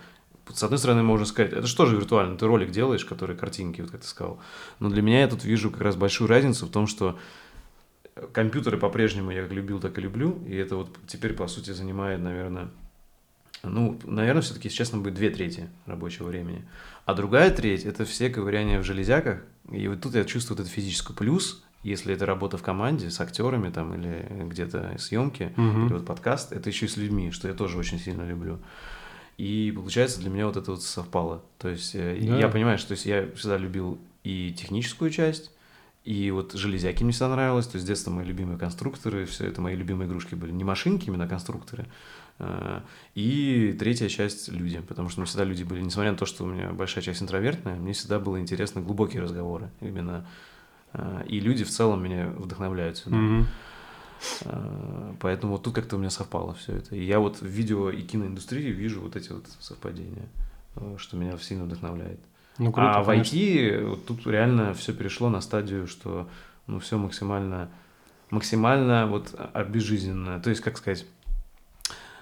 с 0.54 0.64
одной 0.64 0.80
стороны, 0.80 1.04
можно 1.04 1.26
сказать, 1.26 1.54
это 1.54 1.68
что 1.68 1.86
же 1.86 1.96
виртуально, 1.96 2.38
ты 2.38 2.46
ролик 2.46 2.72
делаешь, 2.72 3.06
который 3.06 3.36
картинки, 3.36 3.82
вот 3.82 3.92
как 3.92 4.02
ты 4.02 4.08
сказал. 4.08 4.40
Но 4.80 4.90
для 4.90 5.02
меня 5.02 5.22
я 5.22 5.28
тут 5.28 5.44
вижу 5.44 5.72
как 5.72 5.82
раз 5.82 5.96
большую 5.96 6.28
разницу 6.28 6.66
в 6.66 6.72
том, 6.72 6.88
что 6.88 7.18
компьютеры 8.34 8.78
по-прежнему 8.78 9.32
я 9.32 9.44
как 9.44 9.52
любил, 9.52 9.80
так 9.80 9.98
и 9.98 10.02
люблю, 10.02 10.42
и 10.48 10.56
это 10.56 10.76
вот 10.76 10.98
теперь, 11.08 11.34
по 11.34 11.48
сути, 11.48 11.72
занимает, 11.72 12.20
наверное, 12.20 12.70
ну, 13.64 14.00
наверное, 14.06 14.42
все-таки, 14.42 14.68
если 14.68 14.78
честно, 14.78 15.00
будет 15.00 15.16
две 15.16 15.30
трети 15.30 15.70
рабочего 15.86 16.28
времени. 16.28 16.66
А 17.06 17.14
другая 17.14 17.52
треть– 17.52 17.84
это 17.86 18.06
все 18.06 18.30
ковыряния 18.30 18.80
в 18.80 18.84
железяках. 18.84 19.42
И 19.70 19.88
вот 19.88 20.02
тут 20.02 20.16
я 20.16 20.24
чувствую 20.24 20.60
этот 20.60 20.72
физический 20.72 21.14
плюс, 21.14 21.64
если 21.84 22.14
это 22.14 22.26
работа 22.26 22.58
в 22.58 22.64
команде 22.64 23.10
с 23.10 23.20
актерами 23.20 23.70
там 23.70 23.94
или 23.96 24.26
где-то 24.48 24.96
съемки, 24.98 25.54
угу. 25.58 25.86
или 25.86 25.94
вот 25.94 26.06
подкаст, 26.06 26.52
это 26.52 26.70
еще 26.70 26.86
и 26.86 26.90
с 26.90 26.98
людьми, 26.98 27.32
что 27.32 27.48
я 27.48 27.54
тоже 27.54 27.78
очень 27.78 28.00
сильно 28.00 28.24
люблю. 28.28 28.60
И 29.40 29.72
получается 29.72 30.20
для 30.20 30.30
меня 30.30 30.48
вот 30.48 30.57
это 30.57 30.72
вот 30.72 30.84
совпало. 30.84 31.41
То 31.60 31.70
есть 31.70 31.95
э, 31.95 32.18
да. 32.22 32.38
я 32.38 32.49
понимаю, 32.49 32.78
что 32.78 32.90
то 32.90 32.91
есть 32.95 33.06
я 33.06 33.26
всегда 33.38 33.56
любил 33.56 33.98
и 34.26 34.53
техническую 34.53 35.11
часть, 35.11 35.52
и 36.03 36.30
вот 36.30 36.52
железяки 36.52 37.03
мне 37.03 37.14
всегда 37.14 37.30
нравилось, 37.30 37.66
то 37.66 37.78
есть 37.78 37.86
с 37.86 37.88
детства 37.88 38.11
мои 38.11 38.26
любимые 38.26 38.60
конструкторы, 38.60 39.26
все 39.26 39.48
это 39.48 39.61
мои 39.61 39.78
любимые 39.78 40.10
игрушки 40.10 40.36
были. 40.36 40.52
Не 40.52 40.66
машинки, 40.66 41.07
именно 41.07 41.26
конструкторы. 41.26 41.86
Э, 42.40 42.82
и 43.16 43.74
третья 43.80 44.10
часть– 44.10 44.49
люди, 44.49 44.82
потому 44.82 45.07
что 45.07 45.22
мы 45.22 45.26
всегда 45.26 45.45
люди 45.45 45.64
были, 45.64 45.80
несмотря 45.84 46.11
на 46.11 46.18
то, 46.18 46.26
что 46.26 46.44
у 46.44 46.48
меня 46.48 46.74
большая 46.74 47.02
часть 47.02 47.22
интровертная, 47.22 47.78
мне 47.78 47.94
всегда 47.94 48.20
было 48.20 48.41
интересно 48.41 48.82
глубокие 48.82 49.22
разговоры 49.22 49.70
именно. 49.80 50.28
Э, 50.91 51.24
и 51.30 51.40
люди 51.40 51.64
в 51.64 51.70
целом 51.70 52.03
меня 52.03 52.28
вдохновляют 52.28 52.98
сюда. 52.98 53.16
Mm-hmm. 53.16 53.45
Поэтому 55.20 55.54
вот 55.54 55.64
тут 55.64 55.76
как-то 55.76 55.96
у 55.96 56.00
меня 56.00 56.10
совпало 56.10 56.54
все 56.54 56.74
это. 56.74 56.96
И 56.96 57.04
я 57.04 57.20
вот 57.20 57.41
в 57.41 57.46
видео 57.46 57.90
и 57.90 58.02
киноиндустрии 58.02 58.72
вижу 58.72 59.02
вот 59.02 59.16
эти 59.16 59.32
вот 59.32 59.46
совпадения, 59.60 60.28
что 60.98 61.18
меня 61.18 61.38
сильно 61.38 61.64
вдохновляет. 61.64 62.20
Ну, 62.58 62.72
круто, 62.74 63.00
а 63.00 63.04
конечно. 63.04 63.38
в 63.38 63.41
IT 63.41 63.86
вот 63.86 64.06
тут 64.06 64.28
реально 64.28 64.74
все 64.74 64.94
перешло 64.94 65.30
на 65.30 65.40
стадию, 65.40 65.88
что 65.88 66.28
ну 66.68 66.80
все 66.80 66.98
максимально 66.98 67.70
максимально 68.30 69.08
вот 69.08 69.34
обезжизненно. 69.54 70.40
То 70.41 70.50
есть, 70.50 70.62
как 70.62 70.78
сказать, 70.78 71.06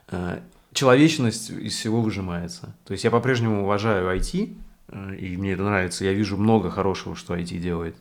Э, 0.09 0.39
человечность 0.73 1.49
из 1.49 1.73
всего 1.73 2.01
выжимается. 2.01 2.75
То 2.85 2.93
есть 2.93 3.03
я 3.03 3.11
по-прежнему 3.11 3.63
уважаю 3.63 4.15
IT, 4.15 4.55
э, 4.87 5.15
и 5.15 5.37
мне 5.37 5.53
это 5.53 5.63
нравится. 5.63 6.05
Я 6.05 6.13
вижу 6.13 6.37
много 6.37 6.69
хорошего, 6.69 7.15
что 7.15 7.35
IT 7.35 7.57
делает. 7.57 7.95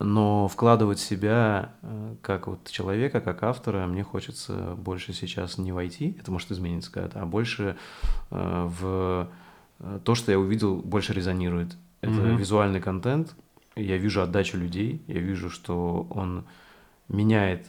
Но 0.00 0.48
вкладывать 0.48 0.98
себя 0.98 1.72
э, 1.82 2.16
как 2.20 2.48
вот 2.48 2.68
человека, 2.68 3.20
как 3.20 3.42
автора, 3.42 3.86
мне 3.86 4.02
хочется 4.02 4.74
больше 4.76 5.12
сейчас 5.12 5.56
не 5.58 5.72
в 5.72 5.78
IT, 5.78 6.20
это 6.20 6.32
может 6.32 6.50
измениться 6.50 6.90
когда-то, 6.92 7.22
а 7.22 7.26
больше 7.26 7.76
в 8.30 9.28
то, 10.04 10.14
что 10.14 10.32
я 10.32 10.38
увидел, 10.38 10.76
больше 10.76 11.12
резонирует. 11.12 11.76
Это 12.00 12.12
mm-hmm. 12.12 12.36
визуальный 12.36 12.80
контент, 12.80 13.34
я 13.76 13.96
вижу 13.96 14.22
отдачу 14.22 14.56
людей, 14.56 15.02
я 15.06 15.20
вижу, 15.20 15.50
что 15.50 16.06
он 16.10 16.44
меняет 17.08 17.66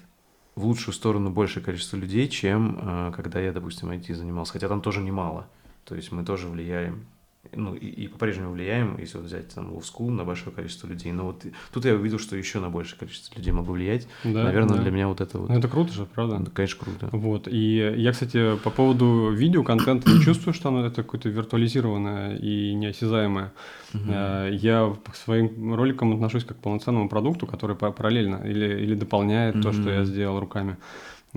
в 0.55 0.65
лучшую 0.65 0.93
сторону 0.93 1.29
большее 1.31 1.63
количество 1.63 1.97
людей, 1.97 2.27
чем 2.29 2.79
э, 2.81 3.11
когда 3.15 3.39
я, 3.39 3.51
допустим, 3.51 3.91
IT 3.91 4.13
занимался. 4.13 4.53
Хотя 4.53 4.67
там 4.67 4.81
тоже 4.81 5.01
немало. 5.01 5.47
То 5.83 5.95
есть 5.95 6.11
мы 6.11 6.23
тоже 6.23 6.47
влияем 6.47 7.05
ну, 7.55 7.75
и, 7.75 7.85
и 7.85 8.07
по-прежнему 8.07 8.51
влияем, 8.51 8.97
если 8.99 9.17
вот 9.17 9.27
взять 9.27 9.53
там 9.53 9.71
Love 9.71 9.83
School 9.83 10.11
на 10.11 10.23
большое 10.23 10.55
количество 10.55 10.87
людей. 10.87 11.11
Но 11.11 11.25
вот 11.25 11.43
тут 11.71 11.85
я 11.85 11.93
увидел, 11.93 12.19
что 12.19 12.35
еще 12.35 12.59
на 12.59 12.69
большее 12.69 12.99
количество 12.99 13.35
людей 13.35 13.51
могу 13.51 13.73
влиять. 13.73 14.07
Да, 14.23 14.43
Наверное, 14.43 14.77
да. 14.77 14.83
для 14.83 14.91
меня 14.91 15.07
вот 15.07 15.21
это 15.21 15.37
вот. 15.37 15.49
Ну, 15.49 15.57
это 15.57 15.67
круто 15.67 15.93
же, 15.93 16.05
правда? 16.05 16.37
Это, 16.41 16.51
конечно, 16.51 16.83
круто. 16.83 17.09
Вот. 17.11 17.47
И 17.47 17.93
я, 17.97 18.11
кстати, 18.11 18.57
по 18.57 18.69
поводу 18.69 19.31
видео 19.31 19.63
контента 19.63 20.11
не 20.11 20.21
чувствую, 20.21 20.53
что 20.53 20.69
оно 20.69 20.85
это 20.85 21.03
какое-то 21.03 21.29
виртуализированное 21.29 22.37
и 22.37 22.73
неосязаемое. 22.73 23.51
Угу. 23.93 24.11
Я 24.51 24.95
к 25.11 25.15
своим 25.15 25.73
роликам 25.73 26.13
отношусь 26.13 26.43
как 26.43 26.57
к 26.57 26.61
полноценному 26.61 27.09
продукту, 27.09 27.47
который 27.47 27.75
параллельно 27.75 28.41
или, 28.45 28.81
или 28.83 28.95
дополняет 28.95 29.55
угу. 29.55 29.63
то, 29.63 29.73
что 29.73 29.89
я 29.89 30.05
сделал 30.05 30.39
руками. 30.39 30.77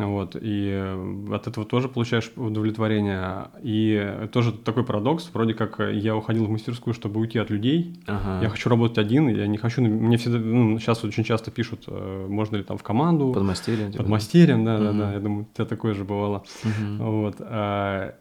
Вот, 0.07 0.37
и 0.41 0.97
от 1.33 1.47
этого 1.49 1.67
тоже 1.67 1.89
получаешь 1.89 2.31
удовлетворение. 2.37 3.49
И 3.63 4.29
тоже 4.33 4.53
такой 4.53 4.85
парадокс, 4.85 5.31
вроде 5.35 5.55
как 5.55 5.81
я 5.81 6.15
уходил 6.17 6.47
в 6.47 6.51
мастерскую, 6.51 6.95
чтобы 6.95 7.21
уйти 7.21 7.39
от 7.39 7.51
людей. 7.51 8.01
Ага. 8.07 8.43
Я 8.43 8.49
хочу 8.49 8.71
работать 8.71 8.99
один, 8.99 9.29
я 9.29 9.47
не 9.47 9.59
хочу... 9.59 9.83
Мне 9.83 10.17
всегда... 10.17 10.39
Ну, 10.39 10.79
сейчас 10.79 11.03
очень 11.05 11.25
часто 11.25 11.51
пишут, 11.51 11.85
э, 11.89 12.27
можно 12.29 12.57
ли 12.57 12.63
там 12.63 12.79
в 12.79 12.83
команду. 12.83 13.33
Под 13.33 13.43
мастерием. 13.43 13.91
Типа. 13.91 14.05
Под 14.05 14.11
мастерием, 14.11 14.65
да, 14.65 14.77
угу. 14.77 14.85
да, 14.85 14.93
да. 14.93 15.13
Я 15.13 15.21
думаю, 15.21 15.43
у 15.43 15.55
тебя 15.55 15.65
такое 15.65 15.95
же 15.95 16.05
бывало. 16.05 16.45
Угу. 16.65 17.05
Вот. 17.05 17.37
А, 17.41 18.15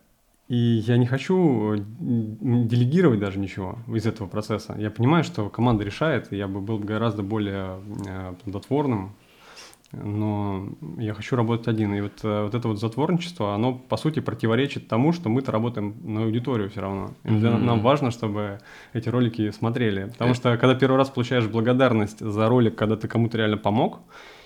и 0.47 0.55
я 0.55 0.97
не 0.97 1.05
хочу 1.05 1.75
делегировать 1.99 3.19
даже 3.19 3.37
ничего 3.37 3.77
из 3.87 4.05
этого 4.05 4.27
процесса. 4.27 4.75
Я 4.79 4.89
понимаю, 4.89 5.23
что 5.23 5.49
команда 5.49 5.83
решает, 5.83 6.31
и 6.31 6.37
я 6.37 6.47
бы 6.47 6.61
был 6.61 6.79
гораздо 6.79 7.21
более 7.21 7.79
э, 8.07 8.33
плодотворным, 8.43 9.11
но 9.91 10.67
я 10.97 11.13
хочу 11.13 11.35
работать 11.35 11.67
один. 11.67 11.93
И 11.93 12.01
вот, 12.01 12.19
э, 12.23 12.43
вот 12.43 12.53
это 12.53 12.67
вот 12.67 12.79
затворничество, 12.79 13.55
оно 13.55 13.73
по 13.73 13.97
сути 13.97 14.19
противоречит 14.19 14.87
тому, 14.87 15.13
что 15.13 15.29
мы-то 15.29 15.51
работаем 15.51 15.95
на 16.03 16.23
аудиторию 16.23 16.69
все 16.69 16.81
равно. 16.81 17.11
И 17.23 17.29
mm-hmm. 17.29 17.57
нам 17.57 17.81
важно, 17.81 18.11
чтобы 18.11 18.59
эти 18.93 19.07
ролики 19.09 19.49
смотрели. 19.51 20.05
Потому 20.05 20.33
что 20.33 20.57
когда 20.57 20.75
первый 20.75 20.97
раз 20.97 21.09
получаешь 21.09 21.47
благодарность 21.47 22.19
за 22.19 22.49
ролик, 22.49 22.75
когда 22.75 22.97
ты 22.97 23.07
кому-то 23.07 23.37
реально 23.37 23.57
помог, 23.57 23.99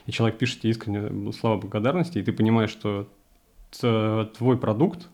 и 0.05 0.11
человек 0.11 0.37
пишет 0.37 0.61
тебе 0.61 0.71
искренне 0.71 1.33
слова 1.33 1.57
благодарности, 1.57 2.19
и 2.19 2.23
ты 2.23 2.31
понимаешь, 2.33 2.69
что 2.71 3.07
твой 3.71 4.57
продукт, 4.57 5.07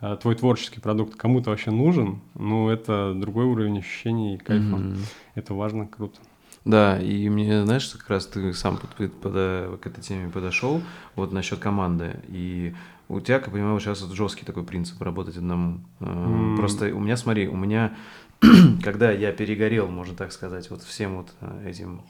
э, 0.00 0.16
твой 0.20 0.36
творческий 0.36 0.80
продукт 0.80 1.16
кому-то 1.16 1.50
вообще 1.50 1.70
нужен, 1.70 2.20
ну, 2.34 2.68
это 2.68 3.14
другой 3.14 3.46
уровень 3.46 3.78
ощущений 3.78 4.34
и 4.34 4.38
кайфа. 4.38 4.76
Mm-hmm. 4.76 4.98
Это 5.34 5.54
важно, 5.54 5.86
круто. 5.86 6.20
Да, 6.64 6.98
и 6.98 7.28
мне, 7.28 7.64
знаешь, 7.64 7.88
как 7.90 8.08
раз 8.08 8.26
ты 8.26 8.54
сам 8.54 8.78
под, 8.78 8.90
под, 8.90 9.12
под, 9.20 9.32
к 9.80 9.86
этой 9.86 10.00
теме 10.00 10.30
подошел, 10.30 10.80
вот 11.14 11.32
насчет 11.32 11.58
команды. 11.58 12.20
И 12.28 12.74
у 13.08 13.20
тебя, 13.20 13.38
как 13.38 13.48
я 13.48 13.52
понимаю, 13.54 13.78
сейчас 13.80 14.00
вот 14.00 14.12
жесткий 14.12 14.46
такой 14.46 14.64
принцип 14.64 15.00
работать 15.02 15.36
одному. 15.36 15.80
Mm. 16.00 16.56
Просто 16.56 16.94
у 16.94 17.00
меня, 17.00 17.18
смотри, 17.18 17.48
у 17.48 17.56
меня, 17.56 17.94
когда 18.82 19.10
я 19.10 19.32
перегорел, 19.32 19.88
можно 19.88 20.14
так 20.14 20.32
сказать, 20.32 20.70
вот 20.70 20.82
всем 20.82 21.18
вот 21.18 21.34
э, 21.42 21.68
этим 21.68 22.00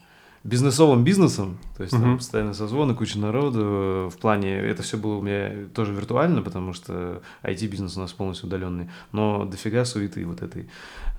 бизнесовым 0.45 1.03
бизнесом, 1.03 1.57
то 1.75 1.81
есть 1.81 1.95
uh-huh. 1.95 2.01
там 2.01 2.17
постоянно 2.17 2.53
созвоны, 2.53 2.93
куча 2.93 3.17
народу, 3.17 3.59
э, 3.61 4.09
в 4.13 4.17
плане, 4.17 4.55
это 4.55 4.83
все 4.83 4.95
было 4.95 5.15
у 5.15 5.21
меня 5.21 5.67
тоже 5.73 5.91
виртуально, 5.91 6.43
потому 6.43 6.71
что 6.71 7.23
IT-бизнес 7.41 7.97
у 7.97 7.99
нас 7.99 8.13
полностью 8.13 8.47
удаленный, 8.47 8.89
но 9.11 9.43
дофига 9.45 9.85
суеты 9.85 10.23
вот 10.25 10.43
этой 10.43 10.69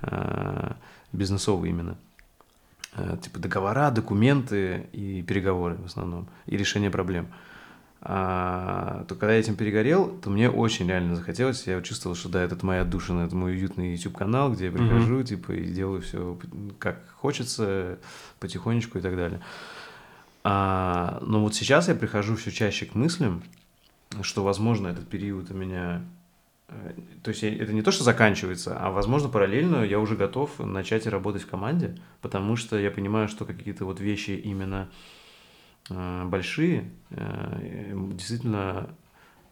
э, 0.01 0.71
бизнесовой 1.11 1.69
именно. 1.69 1.97
Э, 2.97 3.17
типа 3.21 3.39
договора, 3.39 3.91
документы 3.91 4.87
и 4.91 5.21
переговоры 5.21 5.75
в 5.75 5.85
основном, 5.85 6.27
и 6.45 6.57
решение 6.57 6.89
проблем. 6.89 7.27
А, 8.01 9.05
то 9.07 9.15
когда 9.15 9.33
я 9.33 9.39
этим 9.39 9.55
перегорел, 9.55 10.07
то 10.21 10.29
мне 10.29 10.49
очень 10.49 10.87
реально 10.87 11.15
захотелось. 11.15 11.65
Я 11.67 11.81
чувствовал, 11.81 12.15
что 12.15 12.29
да, 12.29 12.43
это 12.43 12.63
моя 12.65 12.83
душина, 12.83 13.21
это 13.21 13.35
мой 13.35 13.53
уютный 13.53 13.93
YouTube 13.93 14.17
канал, 14.17 14.53
где 14.53 14.65
я 14.65 14.71
прихожу, 14.71 15.19
mm-hmm. 15.19 15.25
типа, 15.25 15.51
и 15.53 15.65
делаю 15.65 16.01
все 16.01 16.37
как 16.79 16.99
хочется, 17.15 17.97
потихонечку 18.39 18.99
и 18.99 19.01
так 19.01 19.15
далее. 19.15 19.41
А, 20.43 21.19
но 21.21 21.41
вот 21.41 21.55
сейчас 21.55 21.87
я 21.87 21.95
прихожу 21.95 22.35
все 22.35 22.51
чаще 22.51 22.85
к 22.85 22.95
мыслям, 22.95 23.43
что, 24.21 24.43
возможно, 24.43 24.87
этот 24.87 25.07
период 25.07 25.51
у 25.51 25.53
меня 25.53 26.01
то 27.23 27.29
есть 27.29 27.43
это 27.43 27.73
не 27.73 27.81
то, 27.81 27.91
что 27.91 28.03
заканчивается, 28.03 28.77
а 28.77 28.91
возможно 28.91 29.29
параллельно 29.29 29.83
я 29.83 29.99
уже 29.99 30.15
готов 30.15 30.59
начать 30.59 31.07
работать 31.07 31.43
в 31.43 31.47
команде, 31.47 31.97
потому 32.21 32.55
что 32.55 32.77
я 32.77 32.91
понимаю, 32.91 33.27
что 33.27 33.45
какие-то 33.45 33.85
вот 33.85 33.99
вещи 33.99 34.31
именно 34.31 34.89
Э, 35.89 36.23
большие, 36.25 36.91
э, 37.11 37.93
действительно 38.13 38.89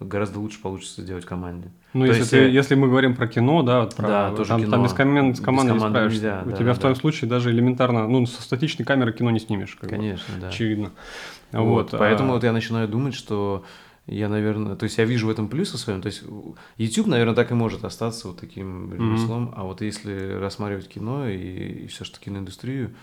гораздо 0.01 0.39
лучше 0.39 0.61
получится 0.61 1.01
сделать 1.01 1.23
в 1.23 1.27
команде. 1.27 1.71
Ну, 1.93 2.03
если, 2.03 2.19
есть, 2.19 2.31
ты, 2.31 2.37
если 2.37 2.75
мы 2.75 2.89
говорим 2.89 3.15
про 3.15 3.27
кино, 3.27 3.61
да, 3.63 3.81
вот 3.81 3.95
про, 3.95 4.07
да 4.07 4.31
тоже 4.31 4.49
там, 4.49 4.59
кино. 4.59 4.71
там 4.71 4.83
без, 4.83 4.91
команд, 4.91 5.37
с 5.37 5.39
командой 5.39 5.75
без 5.75 5.81
не 5.83 5.89
справишься. 5.89 6.15
Нельзя, 6.17 6.43
У 6.45 6.49
да, 6.49 6.55
тебя 6.57 6.65
да, 6.67 6.73
в 6.73 6.79
твоем 6.79 6.95
да. 6.95 6.99
случае 6.99 7.29
даже 7.29 7.51
элементарно, 7.51 8.07
ну, 8.07 8.25
со 8.25 8.41
статичной 8.41 8.85
камеры 8.85 9.13
кино 9.13 9.31
не 9.31 9.39
снимешь. 9.39 9.77
Как 9.79 9.89
Конечно, 9.89 10.35
бы, 10.35 10.41
да. 10.41 10.49
Очевидно. 10.49 10.91
Вот, 11.53 11.91
вот 11.91 11.99
поэтому 11.99 12.31
а... 12.31 12.35
вот 12.35 12.43
я 12.43 12.51
начинаю 12.51 12.89
думать, 12.89 13.13
что 13.13 13.63
я, 14.07 14.29
наверное, 14.29 14.75
то 14.75 14.83
есть 14.83 14.97
я 14.97 15.05
вижу 15.05 15.27
в 15.27 15.29
этом 15.29 15.47
плюсы 15.47 15.77
своем, 15.77 16.01
то 16.01 16.07
есть 16.07 16.23
YouTube, 16.77 17.07
наверное, 17.07 17.35
так 17.35 17.51
и 17.51 17.55
может 17.55 17.83
остаться 17.83 18.27
вот 18.27 18.39
таким 18.39 18.93
ремеслом, 18.93 19.47
mm-hmm. 19.47 19.53
а 19.55 19.63
вот 19.63 19.81
если 19.81 20.33
рассматривать 20.39 20.87
кино 20.87 21.27
и, 21.27 21.83
и 21.83 21.87
все, 21.87 22.05
что 22.05 22.19
киноиндустрию, 22.19 22.93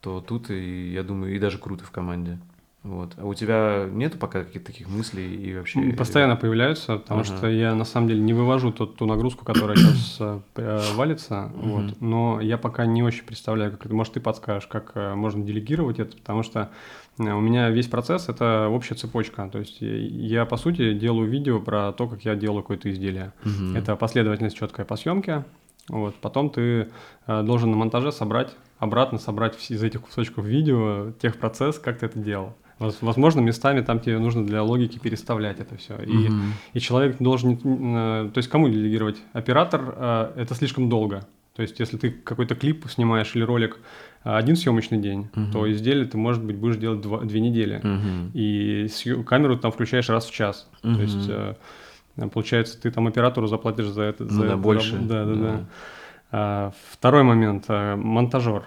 то 0.00 0.20
тут 0.20 0.50
и, 0.50 0.92
я 0.92 1.02
думаю, 1.02 1.36
и 1.36 1.38
даже 1.38 1.58
круто 1.58 1.84
в 1.84 1.90
команде. 1.90 2.38
Вот. 2.82 3.12
А 3.18 3.26
у 3.26 3.34
тебя 3.34 3.86
нету 3.92 4.16
пока 4.16 4.42
каких-то 4.42 4.72
таких 4.72 4.88
мыслей 4.88 5.36
и 5.36 5.54
вообще? 5.54 5.92
Постоянно 5.92 6.36
появляются, 6.36 6.96
потому 6.96 7.20
ага. 7.20 7.36
что 7.36 7.50
я 7.50 7.74
на 7.74 7.84
самом 7.84 8.08
деле 8.08 8.22
не 8.22 8.32
вывожу 8.32 8.72
тот, 8.72 8.96
ту 8.96 9.04
нагрузку, 9.04 9.44
которая 9.44 9.76
сейчас 9.76 10.16
э, 10.56 10.80
валится, 10.94 11.52
вот. 11.54 12.00
но 12.00 12.40
я 12.40 12.56
пока 12.56 12.86
не 12.86 13.02
очень 13.02 13.24
представляю, 13.24 13.72
как 13.72 13.84
это, 13.84 13.94
может, 13.94 14.14
ты 14.14 14.20
подскажешь, 14.20 14.66
как 14.66 14.92
э, 14.94 15.14
можно 15.14 15.44
делегировать 15.44 15.98
это, 15.98 16.16
потому 16.16 16.42
что 16.42 16.60
э, 16.60 17.09
у 17.20 17.40
меня 17.40 17.70
весь 17.70 17.86
процесс– 17.86 18.28
это 18.28 18.68
общая 18.68 18.94
цепочка, 18.94 19.48
то 19.50 19.58
есть 19.58 19.78
я, 19.80 20.44
по 20.44 20.56
сути, 20.56 20.94
делаю 20.94 21.28
видео 21.28 21.60
про 21.60 21.92
то, 21.92 22.08
как 22.08 22.24
я 22.24 22.34
делаю 22.34 22.62
какое-то 22.62 22.90
изделие. 22.90 23.32
Угу. 23.44 23.76
Это 23.76 23.96
последовательность 23.96 24.56
четкая 24.56 24.86
по 24.86 24.96
съемке, 24.96 25.44
вот. 25.88 26.14
Потом 26.16 26.50
ты 26.50 26.88
должен 27.26 27.70
на 27.70 27.76
монтаже 27.76 28.12
собрать, 28.12 28.56
обратно 28.78 29.18
собрать 29.18 29.56
из 29.70 29.82
этих 29.82 30.02
кусочков 30.02 30.44
видео 30.44 31.12
техпроцесс, 31.20 31.78
как 31.78 31.98
ты 31.98 32.06
это 32.06 32.18
делал. 32.18 32.54
Возможно, 32.80 33.40
местами 33.40 33.82
там 33.82 34.00
тебе 34.00 34.18
нужно 34.18 34.46
для 34.46 34.62
логики 34.62 34.98
переставлять 34.98 35.60
это 35.60 35.76
все. 35.76 35.96
И, 35.98 36.28
mm 36.28 36.40
и 36.72 36.80
человек 36.80 37.16
должен... 37.20 37.58
Э, 37.62 38.30
то 38.32 38.38
есть 38.38 38.48
кому 38.48 38.70
делегировать? 38.70 39.18
Оператор 39.34 39.94
э,– 39.94 40.32
это 40.36 40.54
слишком 40.54 40.88
долго. 40.88 41.26
То 41.54 41.60
есть 41.60 41.78
если 41.78 41.98
ты 41.98 42.10
какой-то 42.10 42.54
клип 42.54 42.86
снимаешь 42.88 43.32
или 43.34 43.42
ролик 43.42 43.76
э, 43.76 43.80
один 44.22 44.56
съемочный 44.56 44.98
день, 44.98 45.28
uh 45.34 45.52
то 45.52 45.70
изделие 45.70 46.06
ты, 46.06 46.16
может 46.18 46.44
быть, 46.44 46.56
будешь 46.56 46.76
делать 46.76 47.00
два, 47.00 47.20
две 47.20 47.40
недели. 47.40 47.80
uh 47.82 48.30
И 48.34 48.88
съем, 48.88 49.24
камеру 49.24 49.56
там 49.58 49.72
включаешь 49.72 50.08
раз 50.08 50.26
в 50.26 50.32
час. 50.32 50.68
uh 50.82 50.94
То 50.94 51.02
есть 51.02 51.30
получается, 52.32 52.80
ты 52.80 52.90
там 52.90 53.06
оператору 53.06 53.46
заплатишь 53.46 53.88
за 53.88 54.02
это. 54.02 54.24
Ну 54.24 54.30
за 54.30 54.40
да, 54.42 54.46
это, 54.48 54.56
больше. 54.56 54.96
Да, 54.98 55.24
да, 55.24 55.34
да. 55.34 55.40
да. 55.40 55.66
А, 56.32 56.72
второй 56.92 57.22
момент– 57.22 57.64
монтажер 57.68 58.64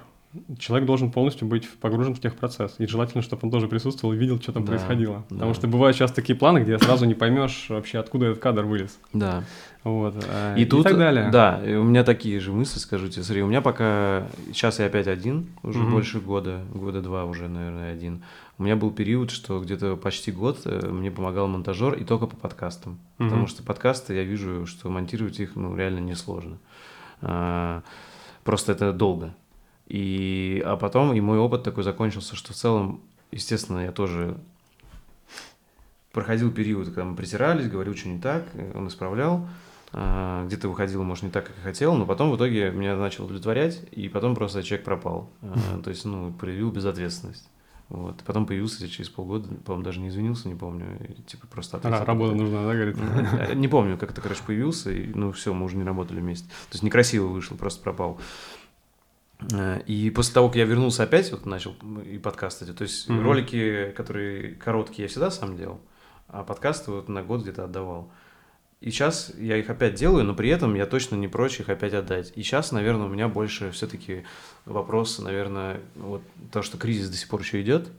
человек 0.58 0.88
должен 0.88 1.12
полностью 1.12 1.48
быть 1.48 1.70
погружен 1.70 2.16
в 2.16 2.20
техпроцесс. 2.20 2.76
И 2.80 2.88
желательно, 2.88 3.22
чтобы 3.22 3.42
он 3.44 3.52
тоже 3.52 3.68
присутствовал 3.68 4.14
и 4.14 4.18
видел, 4.18 4.42
что 4.42 4.52
там 4.52 4.66
да, 4.66 4.72
происходило. 4.72 5.26
Да. 5.30 5.36
Потому 5.36 5.54
что 5.54 5.68
бывают 5.68 5.96
сейчас 5.96 6.12
такие 6.12 6.38
планы, 6.38 6.60
где 6.60 6.78
сразу 6.80 7.06
не 7.06 7.14
поймешь 7.14 7.68
вообще, 7.70 8.00
откуда 8.00 8.28
этот 8.28 8.42
кадр 8.42 8.64
вылез. 8.64 9.00
Да. 9.14 9.44
Вот. 9.84 10.16
Э, 10.28 10.56
и, 10.58 10.62
и 10.62 10.66
тут, 10.66 10.84
так 10.84 10.98
далее. 10.98 11.30
Да, 11.30 11.62
у 11.64 11.84
меня 11.84 12.04
такие 12.04 12.40
же 12.40 12.52
мысли, 12.52 12.80
скажу 12.80 13.10
тебе. 13.10 13.24
Смотри, 13.24 13.44
у 13.44 13.48
меня 13.48 13.62
пока... 13.62 14.28
Сейчас 14.48 14.80
я 14.80 14.86
опять 14.86 15.08
один, 15.08 15.48
уже 15.62 15.80
угу. 15.80 15.92
больше 15.92 16.20
года, 16.20 16.62
года 16.74 17.02
два 17.02 17.26
уже, 17.26 17.48
наверное, 17.50 17.94
один. 17.94 18.24
У 18.58 18.64
меня 18.64 18.76
был 18.76 18.92
период, 18.92 19.32
что 19.32 19.60
где-то 19.60 19.98
почти 19.98 20.32
год 20.32 20.62
э, 20.66 20.90
мне 20.90 21.12
помогал 21.12 21.48
монтажер 21.48 21.96
и 21.96 22.06
только 22.06 22.28
по 22.28 22.36
подкастам. 22.36 23.00
Угу. 23.20 23.28
Потому 23.28 23.48
что 23.48 23.64
подкасты, 23.64 24.16
я 24.16 24.24
вижу, 24.24 24.66
что 24.66 24.90
монтировать 24.90 25.40
их 25.40 25.56
ну, 25.56 25.76
реально 25.76 26.00
несложно. 26.00 26.58
А, 27.22 27.82
просто 28.44 28.72
это 28.72 28.94
долго. 28.94 29.34
И, 29.88 30.62
а 30.66 30.78
потом 30.78 31.14
и 31.14 31.20
мой 31.20 31.40
опыт 31.40 31.64
такой 31.64 31.84
закончился, 31.84 32.36
что 32.36 32.54
в 32.54 32.56
целом, 32.56 33.02
естественно, 33.32 33.80
я 33.80 33.92
тоже 33.92 34.38
проходил 36.14 36.52
период, 36.52 36.88
когда 36.88 37.06
мы 37.06 37.16
притирались, 37.16 37.68
говорил, 37.68 37.96
что 37.96 38.08
не 38.08 38.20
так, 38.20 38.46
он 38.76 38.88
исправлял, 38.88 39.38
а, 39.38 39.50
где-то 39.94 40.70
выходил, 40.70 41.04
может, 41.04 41.24
не 41.24 41.30
так, 41.30 41.46
как 41.46 41.56
я 41.58 41.64
хотел, 41.64 41.94
но 41.96 42.06
потом 42.08 42.32
в 42.32 42.36
итоге 42.36 42.72
меня 42.72 42.96
начал 42.96 43.26
удовлетворять, 43.26 43.80
и 43.92 44.10
потом 44.10 44.34
просто 44.34 44.64
человек 44.64 44.84
пропал. 44.84 45.30
А, 45.44 45.82
то 45.84 45.92
есть, 45.92 46.04
ну, 46.06 46.34
проявил 46.34 46.72
безответственность. 46.72 47.48
Вот. 47.90 48.24
Потом 48.26 48.48
появился 48.48 48.88
через 48.90 49.10
полгода, 49.10 49.48
по-моему, 49.66 49.84
даже 49.84 50.00
не 50.00 50.08
извинился, 50.08 50.48
не 50.48 50.56
помню, 50.56 50.98
и, 51.08 51.22
типа 51.22 51.46
просто 51.46 51.78
ответил. 51.78 51.98
А, 51.98 52.06
работа 52.06 52.34
нужна, 52.34 52.66
да, 52.66 52.74
говорит? 52.74 52.98
Не 53.56 53.68
помню, 53.68 54.00
как 54.00 54.12
это, 54.12 54.20
короче, 54.20 54.42
появился, 54.44 54.92
и, 54.92 55.14
ну, 55.14 55.32
все, 55.32 55.54
мы 55.54 55.66
уже 55.66 55.78
не 55.78 55.84
работали 55.84 56.20
вместе. 56.20 56.48
То 56.48 56.74
есть 56.74 56.84
некрасиво 56.84 57.28
вышло, 57.28 57.56
просто 57.56 57.84
пропал. 57.84 58.20
Э, 59.52 59.82
и 59.86 60.10
после 60.10 60.34
того, 60.34 60.48
как 60.48 60.56
я 60.58 60.66
вернулся 60.66 61.04
опять, 61.04 61.32
вот 61.32 61.46
начал 61.46 61.76
и 62.04 62.18
подкасты, 62.18 62.66
то 62.74 62.82
есть 62.84 63.10
mm-hmm. 63.10 63.22
ролики, 63.22 63.94
которые 63.96 64.56
короткие, 64.56 65.04
я 65.04 65.10
всегда 65.10 65.30
сам 65.30 65.56
делал, 65.56 65.80
а 66.28 66.44
подкасты 66.44 66.92
вот 66.92 67.10
на 67.10 67.22
год 67.22 67.42
где-то 67.42 67.66
отдавал. 67.66 68.12
И 68.84 68.92
сейчас 68.92 69.32
я 69.38 69.58
их 69.58 69.70
опять 69.70 69.96
делаю, 69.96 70.24
но 70.26 70.36
при 70.36 70.50
этом 70.50 70.76
я 70.76 70.86
точно 70.86 71.16
не 71.16 71.28
прочь 71.28 71.60
их 71.60 71.70
опять 71.70 71.94
отдать. 71.94 72.34
И 72.36 72.44
сейчас, 72.44 72.72
наверное, 72.72 73.08
у 73.08 73.10
меня 73.10 73.28
больше 73.28 73.72
все-таки 73.72 74.24
вопрос, 74.66 75.20
наверное, 75.20 75.80
вот 75.96 76.22
то, 76.52 76.62
что 76.62 76.78
кризис 76.78 77.10
до 77.10 77.18
сих 77.18 77.30
пор 77.30 77.42
еще 77.42 77.62
идет, 77.62 77.90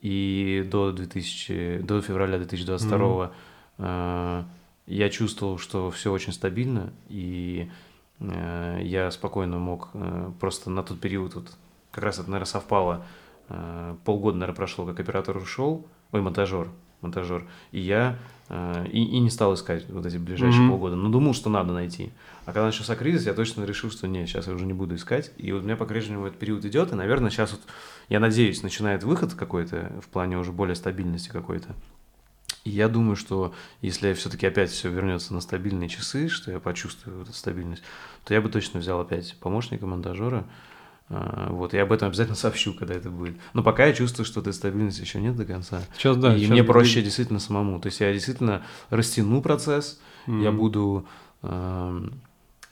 и 0.00 0.66
до 0.70 0.92
2000, 0.92 1.80
до 1.82 2.00
февраля 2.02 2.38
2022 2.38 2.98
mm-hmm. 2.98 3.30
э, 3.78 4.44
я 4.86 5.10
чувствовал, 5.10 5.58
что 5.58 5.90
все 5.90 6.10
очень 6.12 6.32
стабильно, 6.32 6.92
и 7.08 7.70
Э, 8.20 8.78
я 8.82 9.10
спокойно 9.10 9.58
мог 9.58 9.90
э, 9.94 10.30
просто 10.40 10.70
на 10.70 10.82
тот 10.82 11.00
период, 11.00 11.34
вот, 11.34 11.56
как 11.90 12.04
раз 12.04 12.18
это, 12.18 12.30
наверное, 12.30 12.46
совпало, 12.46 13.04
э, 13.48 13.96
полгода, 14.04 14.38
наверное, 14.38 14.56
прошло, 14.56 14.86
как 14.86 15.00
оператор 15.00 15.36
ушел, 15.36 15.86
ой, 16.12 16.20
монтажер, 16.20 16.68
монтажер, 17.00 17.46
и 17.72 17.80
я 17.80 18.18
и, 18.48 19.02
и 19.02 19.18
не 19.18 19.30
стал 19.30 19.54
искать 19.54 19.88
вот 19.88 20.06
эти 20.06 20.18
ближайшие 20.18 20.62
mm-hmm. 20.62 20.70
полгода, 20.70 20.96
но 20.96 21.08
думал, 21.08 21.34
что 21.34 21.50
надо 21.50 21.72
найти. 21.72 22.12
А 22.44 22.52
когда 22.52 22.66
начался 22.66 22.94
кризис, 22.94 23.26
я 23.26 23.34
точно 23.34 23.64
решил, 23.64 23.90
что 23.90 24.06
нет, 24.06 24.28
сейчас 24.28 24.46
я 24.46 24.52
уже 24.52 24.66
не 24.66 24.72
буду 24.72 24.94
искать. 24.94 25.32
И 25.36 25.50
вот 25.52 25.62
у 25.62 25.64
меня 25.64 25.76
по-прежнему 25.76 26.26
этот 26.26 26.38
период 26.38 26.64
идет, 26.64 26.92
и, 26.92 26.94
наверное, 26.94 27.30
сейчас 27.30 27.52
вот, 27.52 27.60
я 28.08 28.20
надеюсь, 28.20 28.62
начинает 28.62 29.02
выход 29.02 29.34
какой-то 29.34 29.92
в 30.00 30.08
плане 30.08 30.38
уже 30.38 30.52
более 30.52 30.76
стабильности 30.76 31.28
какой-то. 31.28 31.74
И 32.62 32.70
я 32.70 32.88
думаю, 32.88 33.16
что 33.16 33.54
если 33.80 34.12
все-таки 34.12 34.46
опять 34.46 34.70
все 34.70 34.90
вернется 34.90 35.34
на 35.34 35.40
стабильные 35.40 35.88
часы, 35.88 36.28
что 36.28 36.50
я 36.50 36.60
почувствую 36.60 37.22
эту 37.22 37.32
стабильность, 37.32 37.82
то 38.24 38.34
я 38.34 38.40
бы 38.40 38.48
точно 38.48 38.80
взял 38.80 39.00
опять 39.00 39.36
помощника 39.40 39.86
монтажера. 39.86 40.44
А, 41.08 41.48
вот, 41.50 41.72
я 41.72 41.82
об 41.82 41.92
этом 41.92 42.08
обязательно 42.08 42.36
сообщу, 42.36 42.74
когда 42.74 42.94
это 42.94 43.10
будет. 43.10 43.36
Но 43.54 43.62
пока 43.62 43.86
я 43.86 43.92
чувствую, 43.92 44.26
что 44.26 44.40
этой 44.40 44.52
стабильности 44.52 45.00
еще 45.00 45.20
нет 45.20 45.36
до 45.36 45.44
конца. 45.44 45.80
Сейчас, 45.96 46.16
да. 46.16 46.34
И 46.34 46.40
сейчас 46.40 46.50
мне 46.50 46.64
проще 46.64 47.02
действительно 47.02 47.38
самому. 47.38 47.80
То 47.80 47.86
есть 47.86 48.00
я 48.00 48.12
действительно 48.12 48.64
растяну 48.90 49.42
процесс, 49.42 50.00
mm-hmm. 50.26 50.42
я 50.42 50.52
буду 50.52 51.06
э, 51.42 52.08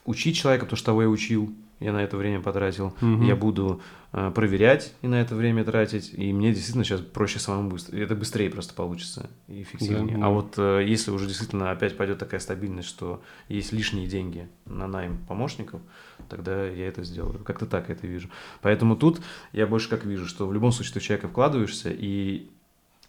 учить 0.05 0.37
человека, 0.37 0.65
то, 0.65 0.75
что 0.75 0.87
того 0.87 1.03
я 1.03 1.09
учил, 1.09 1.53
я 1.79 1.91
на 1.91 2.03
это 2.03 2.15
время 2.17 2.41
потратил. 2.41 2.93
Угу. 3.01 3.23
Я 3.23 3.35
буду 3.35 3.81
э, 4.13 4.31
проверять 4.33 4.93
и 5.01 5.07
на 5.07 5.15
это 5.15 5.35
время 5.35 5.63
тратить. 5.65 6.13
И 6.13 6.31
мне 6.31 6.53
действительно 6.53 6.85
сейчас 6.85 7.01
проще 7.01 7.39
самому 7.39 7.69
быстро. 7.69 7.97
Это 7.97 8.15
быстрее 8.15 8.49
просто 8.49 8.73
получится 8.73 9.29
и 9.47 9.63
эффективнее. 9.63 10.17
Да, 10.17 10.27
а 10.27 10.29
вот 10.29 10.53
э, 10.57 10.85
если 10.87 11.11
уже 11.11 11.27
действительно 11.27 11.71
опять 11.71 11.97
пойдет 11.97 12.19
такая 12.19 12.39
стабильность, 12.39 12.87
что 12.87 13.21
есть 13.49 13.73
лишние 13.73 14.07
деньги 14.07 14.47
на 14.65 14.87
найм 14.87 15.17
помощников, 15.27 15.81
тогда 16.29 16.65
я 16.67 16.87
это 16.87 17.03
сделаю. 17.03 17.39
Как-то 17.39 17.65
так 17.65 17.89
я 17.89 17.95
это 17.95 18.07
вижу. 18.07 18.29
Поэтому 18.61 18.95
тут 18.95 19.21
я 19.51 19.67
больше 19.67 19.89
как 19.89 20.05
вижу, 20.05 20.27
что 20.27 20.47
в 20.47 20.53
любом 20.53 20.71
случае 20.71 20.93
ты 20.93 20.99
в 20.99 21.03
человека 21.03 21.27
вкладываешься, 21.27 21.89
и 21.91 22.49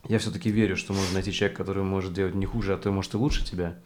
я 0.09 0.18
все-таки 0.18 0.51
верю, 0.51 0.76
что 0.76 0.93
можно 0.93 1.14
найти 1.14 1.32
человека, 1.32 1.62
который 1.62 1.82
может 1.82 2.12
делать 2.12 2.34
не 2.34 2.47
хуже, 2.47 2.74
а 2.74 2.78
то 2.78 2.90
может 2.90 3.14
и 3.14 3.16
лучше 3.16 3.44
тебя. 3.44 3.76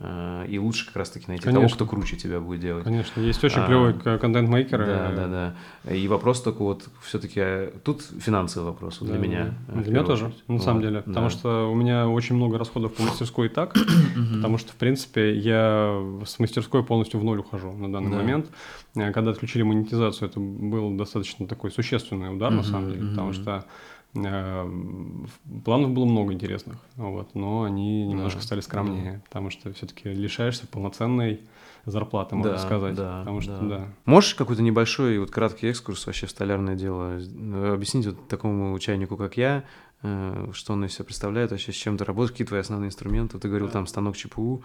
Э, 0.00 0.46
и 0.48 0.58
лучше 0.60 0.86
как 0.86 0.94
раз-таки 0.96 1.24
найти 1.26 1.42
Конечно. 1.44 1.66
того, 1.68 1.74
кто 1.74 1.86
круче 1.86 2.16
тебя 2.16 2.38
будет 2.38 2.60
делать. 2.60 2.84
Конечно, 2.84 3.20
есть 3.20 3.42
очень 3.42 3.58
А, 3.62 3.66
клевые 3.66 3.94
к- 3.94 4.18
контент-мейкеры. 4.18 4.86
Да, 4.86 5.12
да, 5.12 5.54
да. 5.84 5.92
И 5.94 6.06
вопрос 6.06 6.40
только 6.40 6.62
вот 6.62 6.88
все-таки 7.02 7.70
тут 7.82 8.02
финансовый 8.20 8.66
вопрос 8.66 9.00
вот 9.00 9.10
Да, 9.10 9.16
для 9.16 9.26
меня. 9.28 9.54
да. 9.66 9.80
э, 9.80 9.82
Для 9.82 9.92
меня 9.94 10.04
тоже, 10.04 10.26
очередь. 10.26 10.44
на 10.48 10.60
самом 10.60 10.80
Вот, 10.82 10.86
деле. 10.88 11.02
Потому 11.02 11.26
да. 11.26 11.30
что 11.30 11.72
у 11.72 11.74
меня 11.74 12.08
очень 12.08 12.36
много 12.36 12.58
расходов 12.58 12.94
по 12.94 13.02
мастерской 13.02 13.46
и 13.46 13.50
так. 13.50 13.74
Потому 14.34 14.58
что, 14.58 14.70
в 14.72 14.76
принципе, 14.76 15.34
я 15.36 16.00
с 16.24 16.38
мастерской 16.38 16.84
полностью 16.84 17.18
в 17.18 17.24
ноль 17.24 17.38
ухожу 17.40 17.72
на 17.72 17.90
данный 17.90 18.12
Да. 18.12 18.16
момент. 18.18 18.46
Э, 18.94 19.10
Когда 19.12 19.32
отключили 19.32 19.62
монетизацию, 19.64 20.28
это 20.28 20.38
был 20.38 20.92
достаточно 20.96 21.48
такой 21.48 21.72
существенный 21.72 22.32
удар, 22.32 22.52
на 22.52 22.62
самом 22.62 22.92
деле. 22.92 23.08
Потому 23.10 23.32
что 23.32 23.50
э, 23.50 23.62
планов 24.12 25.90
было 25.90 26.04
много 26.04 26.32
интересных, 26.32 26.78
вот, 26.96 27.34
но 27.34 27.64
они 27.64 28.06
немножко 28.06 28.40
Да, 28.40 28.44
стали 28.44 28.60
скромнее, 28.60 29.22
потому 29.28 29.50
что 29.50 29.72
все-таки 29.72 30.08
лишаешься 30.08 30.66
полноценной 30.66 31.40
зарплаты, 31.84 32.36
можно 32.36 32.52
Да, 32.52 32.58
сказать. 32.58 32.94
да, 32.94 33.20
потому 33.20 33.40
что, 33.40 33.58
да. 33.60 33.78
да. 33.78 33.88
Можешь 34.04 34.34
какой-то 34.34 34.62
небольшой 34.62 35.18
вот 35.18 35.30
краткий 35.30 35.68
экскурс 35.68 36.06
вообще 36.06 36.26
в 36.26 36.30
столярное 36.30 36.74
дело 36.76 37.18
э, 37.18 37.72
объяснить 37.74 38.06
вот 38.06 38.28
такому 38.28 38.72
участнику, 38.74 39.16
как 39.16 39.36
я, 39.36 39.64
э, 40.02 40.50
что 40.52 40.72
он 40.74 40.84
из 40.84 40.94
себя 40.94 41.04
представляет 41.04 41.50
вообще, 41.50 41.72
с 41.72 41.76
чем 41.76 41.96
ты 41.96 42.04
работаешь, 42.04 42.32
какие 42.32 42.46
твои 42.46 42.60
основные 42.60 42.88
инструменты? 42.88 43.38
Ты 43.38 43.48
говорил 43.48 43.68
там 43.68 43.86
станок 43.86 44.16
ЧПУ. 44.16 44.62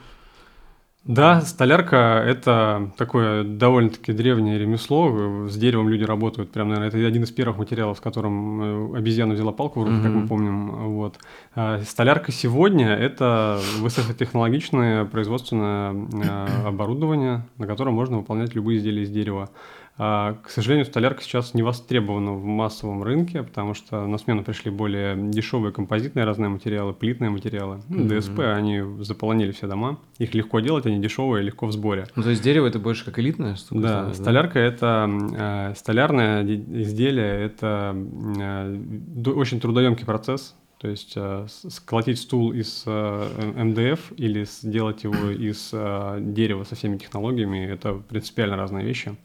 Да, 1.05 1.41
столярка– 1.41 2.23
это 2.25 2.89
такое 2.97 3.43
довольно-таки 3.43 4.13
древнее 4.13 4.57
ремесло. 4.57 5.49
С 5.49 5.57
деревом 5.57 5.89
люди 5.89 6.05
работают. 6.05 6.51
Прям, 6.51 6.69
наверное, 6.69 6.87
это 6.87 6.97
один 7.05 7.23
из 7.23 7.31
первых 7.31 7.57
материалов, 7.57 7.97
с 7.97 7.99
которым 7.99 8.93
э, 8.93 8.97
обезьяна 8.99 9.33
взяла 9.33 9.51
палку 9.51 9.81
в 9.81 9.83
руки, 9.83 10.01
как 10.01 10.11
мы 10.13 10.27
помним. 10.29 10.69
Вот. 10.93 11.17
А 11.55 11.81
столярка 11.81 12.31
сегодня– 12.31 12.87
это 12.95 13.59
высокотехнологичное 13.79 15.03
производственное 15.03 15.93
э, 15.93 16.67
оборудование, 16.67 17.45
на 17.57 17.67
котором 17.67 17.95
можно 17.95 18.19
выполнять 18.19 18.55
любые 18.55 18.77
изделия 18.77 19.03
из 19.03 19.09
дерева. 19.09 19.49
А, 19.95 20.37
к 20.43 20.49
сожалению, 20.49 20.85
столярка 20.85 21.21
сейчас 21.21 21.53
не 21.53 21.61
востребована 21.61 22.33
в 22.33 22.43
массовом 22.43 23.03
рынке, 23.03 23.43
потому 23.43 23.75
что 23.75 24.07
на 24.07 24.17
смену 24.17 24.43
пришли 24.43 24.71
более 24.71 25.15
дешевые 25.15 25.71
композитные 25.71 26.25
разные 26.25 26.49
материалы, 26.49 26.93
плитные 26.93 27.29
материалы. 27.29 27.81
Мгм. 27.89 28.07
ДСП, 28.07 28.39
они 28.39 28.81
заполонили 29.03 29.51
все 29.51 29.67
дома. 29.67 29.99
Их 30.17 30.33
легко 30.33 30.59
делать, 30.61 30.87
они 30.87 30.99
дешевые, 30.99 31.43
легко 31.43 31.67
в 31.67 31.71
сборе. 31.71 32.07
Ну, 32.15 32.23
то 32.23 32.31
есть 32.31 32.41
дерево 32.41 32.65
это 32.65 32.79
больше 32.79 33.05
как 33.05 33.19
элитная 33.19 33.55
штука? 33.55 33.81
Да, 33.81 34.05
да? 34.05 34.13
столярка 34.13 34.57
это 34.59 35.09
э, 35.37 35.73
столярное 35.75 36.43
де- 36.43 36.81
изделие, 36.81 37.45
это 37.45 37.95
э, 37.95 39.29
очень 39.29 39.59
трудоемкий 39.59 40.05
процесс. 40.05 40.55
То 40.79 40.89
есть 40.89 41.13
э, 41.15 41.45
сколотить 41.47 42.19
стул 42.19 42.51
из 42.51 42.83
э, 42.85 43.53
МДФ 43.55 44.11
или 44.17 44.43
сделать 44.43 45.03
его 45.03 45.29
из 45.29 45.69
э, 45.71 46.17
дерева 46.19 46.63
со 46.65 46.75
всеми 46.75 46.97
технологиями 46.97 47.65
это 47.65 47.93
принципиально 47.93 48.57
разные 48.57 48.83
вещи. 48.85 49.15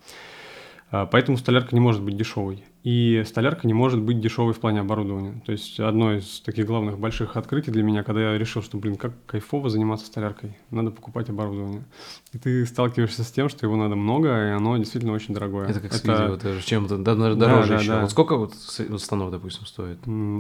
А, 0.91 1.07
Поэтому 1.07 1.37
столярка 1.37 1.75
не 1.75 1.81
может 1.81 2.03
быть 2.03 2.17
дешевой. 2.17 2.65
И 2.83 3.23
столярка 3.27 3.67
не 3.67 3.75
может 3.75 4.01
быть 4.01 4.21
дешевой 4.21 4.55
в 4.55 4.61
плане 4.61 4.81
оборудования. 4.81 5.43
То 5.45 5.53
есть 5.53 5.79
одно 5.79 6.15
из 6.15 6.41
таких 6.41 6.67
главных 6.67 6.99
больших 6.99 7.37
открытий 7.37 7.71
для 7.71 7.83
меня, 7.83 8.03
когда 8.03 8.33
я 8.33 8.39
решил, 8.39 8.63
что, 8.63 8.79
блин, 8.79 8.97
как 8.97 9.13
кайфово 9.27 9.69
заниматься 9.69 10.07
столяркой, 10.07 10.57
надо 10.71 10.91
покупать 10.91 11.29
оборудование. 11.29 11.85
И 12.33 12.39
ты 12.39 12.65
сталкиваешься 12.65 13.25
с 13.25 13.31
тем, 13.31 13.49
что 13.51 13.67
его 13.67 13.77
надо 13.77 13.97
много, 13.97 14.29
и 14.29 14.51
оно 14.53 14.77
действительно 14.79 15.13
очень 15.13 15.35
дорогое. 15.35 15.69
Это 15.69 15.81
как 15.81 15.93
с 15.93 16.03
видео, 16.03 16.37
даже 16.37 16.63
чем-то 16.63 16.97
Да, 16.99 17.15
дороже 17.15 17.69
да, 17.69 17.75
еще. 17.81 17.89
да. 17.89 18.01
Вот 18.03 18.11
сколько 18.11 18.37
вот 18.37 18.55
вот 18.89 19.03
станок, 19.03 19.31
допустим, 19.33 19.67
стоит? 19.67 19.99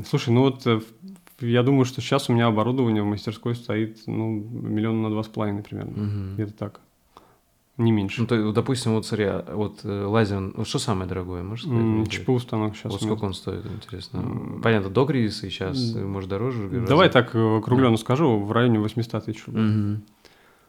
Слушай, 0.09 0.31
ну 0.31 0.43
вот 0.43 0.67
э, 0.67 0.81
я 1.41 1.63
думаю, 1.63 1.85
что 1.85 2.01
сейчас 2.01 2.31
у 2.31 2.33
меня 2.33 2.47
оборудование 2.47 3.03
в 3.03 3.07
мастерской 3.07 3.55
стоит, 3.55 3.99
ну, 4.07 4.33
миллион 4.33 5.03
на 5.03 5.11
два 5.11 5.23
с 5.23 5.29
половиной 5.29 5.63
примерно. 5.63 6.03
Мгм. 6.03 6.35
Где-то 6.35 6.53
так. 6.55 6.81
Не 7.79 7.93
меньше. 7.93 8.21
Ну, 8.23 8.27
то, 8.27 8.35
есть, 8.35 8.55
допустим, 8.55 8.93
вот 8.95 9.07
смотри, 9.07 9.27
а 9.27 9.45
вот 9.55 9.81
э, 9.85 10.05
лазер, 10.05 10.51
вот 10.57 10.67
что 10.67 10.81
самое 10.81 11.09
дорогое, 11.09 11.45
можешь 11.45 11.65
сказать? 11.65 11.81
Мне? 11.83 12.07
ЧПУ 12.07 12.39
станок 12.41 12.77
сейчас. 12.77 12.91
Вот 12.91 13.01
сколько 13.01 13.25
он 13.25 13.35
стоит, 13.35 13.65
интересно? 13.67 14.61
Понятно, 14.63 14.91
до 14.91 15.07
кризиса 15.07 15.47
и 15.47 15.51
сейчас, 15.51 15.95
может, 15.95 16.29
дороже? 16.29 16.67
гораздо? 16.69 16.89
Давай 16.89 17.09
так 17.09 17.35
э, 17.37 17.59
округленно 17.59 17.97
скажу, 17.97 18.39
в 18.41 18.51
районе 18.51 18.81
800 18.81 19.25
тысяч 19.25 19.47
рублей. 19.47 19.63
Мгм. 19.65 20.03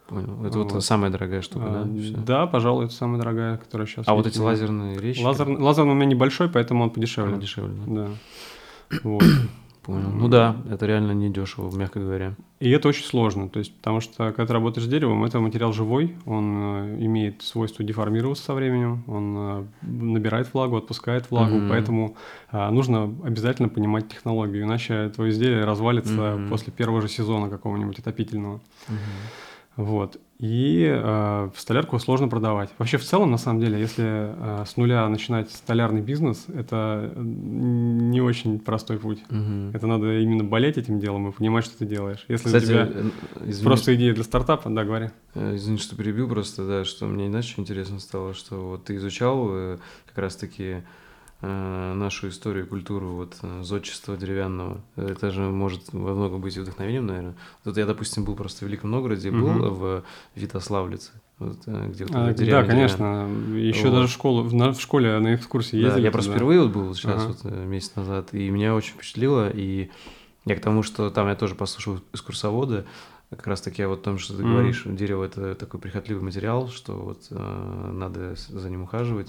Понял. 0.08 0.46
Это 0.46 0.58
вот, 0.60 0.72
Вот. 0.72 0.84
самая 0.84 1.12
дорогая 1.12 1.42
штука, 1.42 1.66
А, 1.68 1.84
да? 1.86 2.00
Всё. 2.02 2.18
да, 2.18 2.48
пожалуй, 2.48 2.86
это 2.86 2.94
самая 2.94 3.20
дорогая, 3.20 3.58
которая 3.58 3.86
сейчас. 3.88 4.08
А 4.08 4.14
вот 4.14 4.26
есть 4.26 4.36
эти 4.38 4.42
у 4.42 4.46
меня. 4.46 4.52
лазерные 4.52 4.98
вещи? 4.98 5.22
Лазер, 5.24 5.48
лазерный 5.50 5.92
у 5.92 5.96
меня 5.96 6.06
небольшой, 6.06 6.48
поэтому 6.50 6.84
он 6.84 6.90
подешевле. 6.92 7.34
Она 7.34 7.42
дешевле, 7.42 7.74
да? 7.88 8.06
Да. 8.06 8.10
Вот. 9.04 9.24
Понял. 9.84 10.10
Ну 10.10 10.28
да, 10.28 10.58
это 10.70 10.86
реально 10.86 11.14
не 11.14 11.30
дешево, 11.30 11.76
мягко 11.76 12.00
говоря. 12.00 12.36
И 12.60 12.70
это 12.70 12.90
очень 12.90 13.06
сложно, 13.06 13.48
то 13.48 13.60
есть, 13.60 13.74
потому 13.76 14.02
что 14.02 14.32
когда 14.32 14.48
ты 14.48 14.54
работаешь 14.54 14.86
с 14.86 14.90
деревом, 14.90 15.24
это 15.24 15.40
материал 15.40 15.72
живой, 15.72 16.16
он 16.26 16.58
э, 16.58 17.06
имеет 17.06 17.42
свойство 17.42 17.84
деформироваться 17.86 18.44
со 18.44 18.54
временем, 18.54 19.04
он 19.08 19.36
э, 19.38 19.66
набирает 19.82 20.54
влагу, 20.54 20.76
отпускает 20.76 21.32
влагу, 21.32 21.58
Мгм. 21.60 21.70
поэтому 21.70 22.18
э, 22.52 22.70
нужно 22.70 23.04
обязательно 23.24 23.70
понимать 23.70 24.10
технологию, 24.10 24.64
иначе 24.64 25.10
твое 25.10 25.32
изделие 25.32 25.64
развалится 25.64 26.36
Мгм. 26.36 26.50
после 26.50 26.74
первого 26.74 27.02
же 27.02 27.08
сезона 27.08 27.50
какого-нибудь 27.50 28.00
отопительного. 28.00 28.60
Вот. 29.78 30.20
И 30.40 30.90
э, 30.90 31.50
столярку 31.58 32.00
сложно 32.00 32.30
продавать. 32.30 32.70
Вообще, 32.78 32.98
в 32.98 33.04
целом, 33.04 33.30
на 33.30 33.38
самом 33.38 33.60
деле, 33.60 33.78
если 33.78 34.06
э, 34.06 34.64
с 34.66 34.78
нуля 34.78 35.06
начинать 35.10 35.52
столярный 35.52 36.00
бизнес, 36.00 36.46
это 36.48 37.12
э, 37.14 37.22
не 37.22 38.22
очень 38.22 38.58
простой 38.58 39.00
путь. 39.00 39.20
Мгм. 39.30 39.72
Это 39.74 39.86
надо 39.86 40.18
именно 40.20 40.46
болеть 40.46 40.78
этим 40.78 40.98
делом 41.02 41.28
и 41.28 41.34
понимать, 41.34 41.66
что 41.66 41.78
ты 41.80 41.86
делаешь. 41.86 42.24
Если 42.30 42.46
Кстати, 42.46 42.64
у 42.64 42.68
тебя 42.68 42.90
э, 42.90 43.10
извини, 43.48 43.66
просто 43.66 43.96
идея 43.96 44.14
для 44.14 44.24
стартапа, 44.24 44.70
да, 44.70 44.86
говори. 44.86 45.10
э, 45.36 45.56
извини, 45.56 45.78
что 45.78 45.98
перебил 45.98 46.30
просто, 46.30 46.66
да, 46.66 46.86
что 46.86 47.06
мне 47.06 47.28
иначе 47.28 47.56
интересно 47.58 48.00
стало, 48.00 48.34
что 48.34 48.70
вот 48.70 48.86
ты 48.86 48.96
изучал 48.96 49.50
э, 49.52 49.78
как 50.08 50.20
раз-таки 50.20 50.64
э, 50.64 50.82
нашу 51.42 52.28
историю, 52.30 52.68
культуру 52.68 53.08
вот 53.10 53.38
э, 53.44 53.64
зодчества 53.64 54.18
деревянного. 54.18 54.82
Это 54.98 55.32
же 55.32 55.42
может 55.42 55.94
во 55.94 56.14
многом 56.14 56.42
быть 56.42 56.58
вдохновением, 56.58 57.08
наверное. 57.08 57.36
Вот 57.64 57.78
я, 57.78 57.86
допустим, 57.86 58.26
был 58.26 58.36
просто 58.36 58.66
в 58.66 58.68
Великом 58.68 58.92
Новгороде, 58.92 59.32
был 59.32 59.54
Мгм. 59.54 59.74
в 59.74 60.04
Витославлице, 60.36 61.12
вот, 61.38 61.60
э, 61.66 61.88
где 61.88 62.04
вот 62.06 62.14
А, 62.14 62.30
это 62.32 62.40
да, 62.40 62.46
деревня 62.46 62.68
конечно. 62.68 63.30
Еще 63.58 63.88
Вот. 63.88 63.94
даже 63.96 64.08
в 64.08 64.12
школу, 64.12 64.44
в, 64.44 64.52
в 64.54 64.82
школе 64.82 65.18
на 65.20 65.36
экскурсии 65.36 65.80
Да, 65.80 65.88
ездили. 65.88 66.04
я 66.04 66.12
просто 66.12 66.32
впервые 66.32 66.62
вот 66.62 66.72
был 66.72 66.94
сейчас, 66.94 67.24
Ага. 67.24 67.28
вот 67.42 67.54
э, 67.54 67.66
месяц 67.66 67.96
назад, 67.96 68.34
и 68.34 68.50
меня 68.50 68.76
очень 68.76 68.94
впечатлило, 68.96 69.50
и 69.50 69.90
я 70.46 70.56
к 70.56 70.62
тому, 70.62 70.84
что 70.84 71.10
там 71.10 71.30
я 71.30 71.36
тоже 71.36 71.56
послушал 71.56 72.02
экскурсовода, 72.12 72.86
как 73.30 73.48
раз 73.48 73.62
таки 73.62 73.86
вот 73.86 74.02
о 74.02 74.04
том, 74.04 74.18
что 74.18 74.36
ты 74.36 74.44
Мгм. 74.44 74.52
говоришь, 74.52 74.84
дерево 74.86 75.24
это 75.24 75.56
такой 75.56 75.80
прихотливый 75.80 76.24
материал, 76.24 76.68
что 76.68 76.94
вот 76.94 77.28
э, 77.30 77.92
надо 77.94 78.36
за 78.36 78.70
ним 78.70 78.84
ухаживать. 78.84 79.28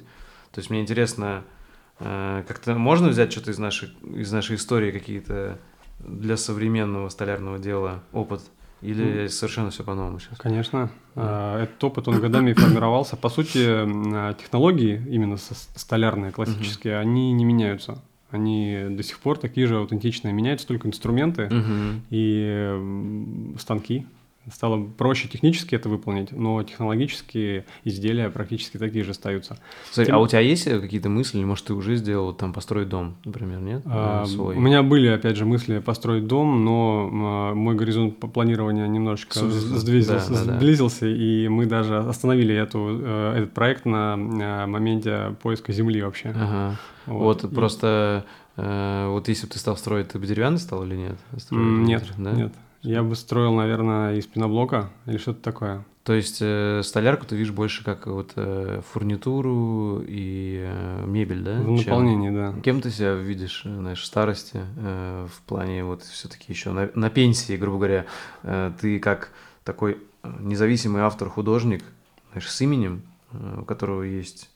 То 0.50 0.58
есть 0.58 0.70
мне 0.70 0.80
интересно, 0.80 1.44
э, 1.44 1.59
как-то 2.00 2.74
можно 2.74 3.08
взять 3.08 3.30
что-то 3.32 3.50
из 3.50 3.58
нашей, 3.58 3.90
из 4.14 4.32
нашей 4.32 4.56
истории 4.56 4.90
какие-то 4.90 5.58
для 6.00 6.36
современного 6.36 7.08
столярного 7.10 7.58
дела 7.58 8.02
опыт, 8.12 8.40
или 8.80 9.26
совершенно 9.28 9.70
все 9.70 9.84
по-новому 9.84 10.18
сейчас? 10.20 10.38
Конечно. 10.38 10.88
А, 11.14 11.62
Этот 11.62 11.84
опыт, 11.84 12.08
он 12.08 12.18
годами 12.20 12.54
формировался. 12.54 13.16
По 13.16 13.28
сути, 13.28 13.58
а, 13.66 14.32
технологии, 14.34 15.02
именно 15.10 15.36
столярные, 15.36 16.32
классические, 16.32 16.98
они 16.98 17.32
не 17.32 17.44
меняются. 17.44 18.02
Они 18.30 18.86
до 18.88 19.02
сих 19.02 19.18
пор 19.18 19.36
такие 19.38 19.66
же 19.66 19.76
аутентичные. 19.76 20.32
Меняются 20.32 20.66
только 20.66 20.88
инструменты 20.88 21.48
Мгм. 21.50 22.02
и 22.10 23.54
станки. 23.58 24.06
Стало 24.52 24.84
проще 24.84 25.28
технически 25.28 25.74
это 25.74 25.88
выполнить, 25.88 26.32
но 26.32 26.62
технологические 26.62 27.64
изделия 27.84 28.30
практически 28.30 28.76
такие 28.78 29.04
же 29.04 29.12
остаются. 29.12 29.58
Смотри, 29.90 30.06
Тем- 30.06 30.16
а 30.16 30.18
у 30.20 30.26
тебя 30.26 30.40
есть 30.40 30.66
э, 30.66 30.80
какие-то 30.80 31.08
мысли, 31.08 31.42
может, 31.44 31.66
ты 31.66 31.74
уже 31.74 31.96
сделал 31.96 32.32
там 32.32 32.52
построить 32.52 32.88
дом, 32.88 33.16
например, 33.24 33.60
нет? 33.60 33.82
А, 33.86 34.24
Э, 34.24 34.26
свой? 34.26 34.56
У 34.56 34.60
меня 34.60 34.82
были, 34.82 35.08
опять 35.08 35.36
же, 35.36 35.44
мысли 35.44 35.78
построить 35.78 36.26
дом, 36.26 36.64
но 36.64 37.08
а, 37.12 37.54
мой 37.54 37.74
горизонт 37.74 38.18
планирования 38.18 38.86
немножечко 38.86 39.38
Сузился. 39.38 39.78
сдвинулся, 39.78 40.30
Да, 40.30 40.38
да, 40.40 40.44
да. 40.44 40.56
сблизился, 40.58 41.06
и 41.06 41.48
мы 41.48 41.66
даже 41.66 41.98
остановили 41.98 42.54
эту, 42.54 43.00
э, 43.02 43.34
этот 43.38 43.52
проект 43.54 43.84
на 43.84 44.16
моменте 44.16 45.36
поиска 45.42 45.72
земли 45.72 46.02
вообще. 46.02 46.30
Ага. 46.34 46.76
Вот, 47.06 47.44
И- 47.44 47.48
просто 47.48 48.24
вот 48.56 49.26
если 49.28 49.46
бы 49.46 49.52
ты 49.52 49.58
стал 49.58 49.76
строить, 49.78 50.08
ты 50.08 50.18
бы 50.18 50.26
деревянный 50.26 50.58
стал 50.58 50.84
или 50.84 50.94
нет? 50.94 51.16
Строить 51.38 51.78
Нет, 51.86 52.04
да? 52.18 52.32
нет. 52.32 52.52
Я 52.82 53.02
бы 53.02 53.14
строил, 53.14 53.54
наверное, 53.54 54.14
из 54.16 54.26
пеноблока 54.26 54.90
или 55.06 55.18
что-то 55.18 55.42
такое. 55.42 55.84
То 56.02 56.14
есть 56.14 56.38
э, 56.40 56.80
столярку 56.82 57.26
ты 57.26 57.36
видишь 57.36 57.52
больше 57.52 57.84
как 57.84 58.06
вот 58.06 58.32
э, 58.36 58.80
фурнитуру 58.90 60.02
и 60.06 60.64
э, 60.66 61.04
мебель, 61.06 61.42
да? 61.42 61.60
В 61.60 61.66
чем- 61.66 61.76
наполнении, 61.76 62.30
да. 62.30 62.54
Кем 62.62 62.80
ты 62.80 62.90
себя 62.90 63.12
видишь, 63.14 63.62
э, 63.66 63.68
знаешь, 63.76 64.00
в 64.00 64.06
старости, 64.06 64.62
э, 64.78 65.26
в 65.30 65.42
плане 65.42 65.84
вот 65.84 66.02
все-таки 66.04 66.46
еще 66.50 66.72
на, 66.72 66.90
на 66.94 67.10
пенсии, 67.10 67.56
грубо 67.56 67.76
говоря, 67.76 68.06
э, 68.44 68.72
ты 68.80 68.98
как 68.98 69.30
такой 69.62 69.98
э, 70.22 70.32
независимый 70.40 71.02
автор-художник, 71.02 71.84
знаешь, 72.32 72.48
с 72.50 72.60
именем, 72.62 73.02
э, 73.32 73.58
у 73.60 73.64
которого 73.66 74.02
есть 74.02 74.48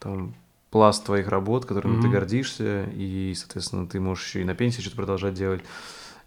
там 0.00 0.34
пласт 0.70 1.04
твоих 1.06 1.28
работ, 1.28 1.64
которыми 1.64 1.94
ты 1.94 2.08
Мгм. 2.08 2.10
гордишься, 2.12 2.84
и, 2.94 3.32
соответственно, 3.34 3.86
ты 3.86 4.00
можешь 4.00 4.26
еще 4.26 4.42
и 4.42 4.44
на 4.44 4.54
пенсии 4.54 4.82
что-то 4.82 4.96
продолжать 4.96 5.32
делать. 5.34 5.62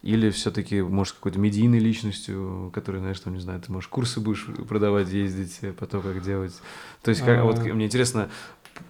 Или 0.08 0.30
все-таки, 0.30 0.82
может, 0.82 1.16
какой-то 1.16 1.38
медийной 1.38 1.80
личностью, 1.80 2.72
который, 2.74 3.02
знаешь, 3.02 3.20
там, 3.20 3.34
не 3.34 3.42
знаю, 3.42 3.60
ты, 3.60 3.70
можешь 3.74 3.90
курсы 3.90 4.22
будешь 4.22 4.46
продавать, 4.70 5.10
ездить, 5.10 5.60
э, 5.64 5.74
по 5.74 5.86
то, 5.86 6.00
как 6.00 6.22
делать. 6.22 6.54
То 7.02 7.10
есть, 7.10 7.26
как, 7.26 7.44
вот 7.44 7.60
мне 7.60 7.88
интересно, 7.88 8.30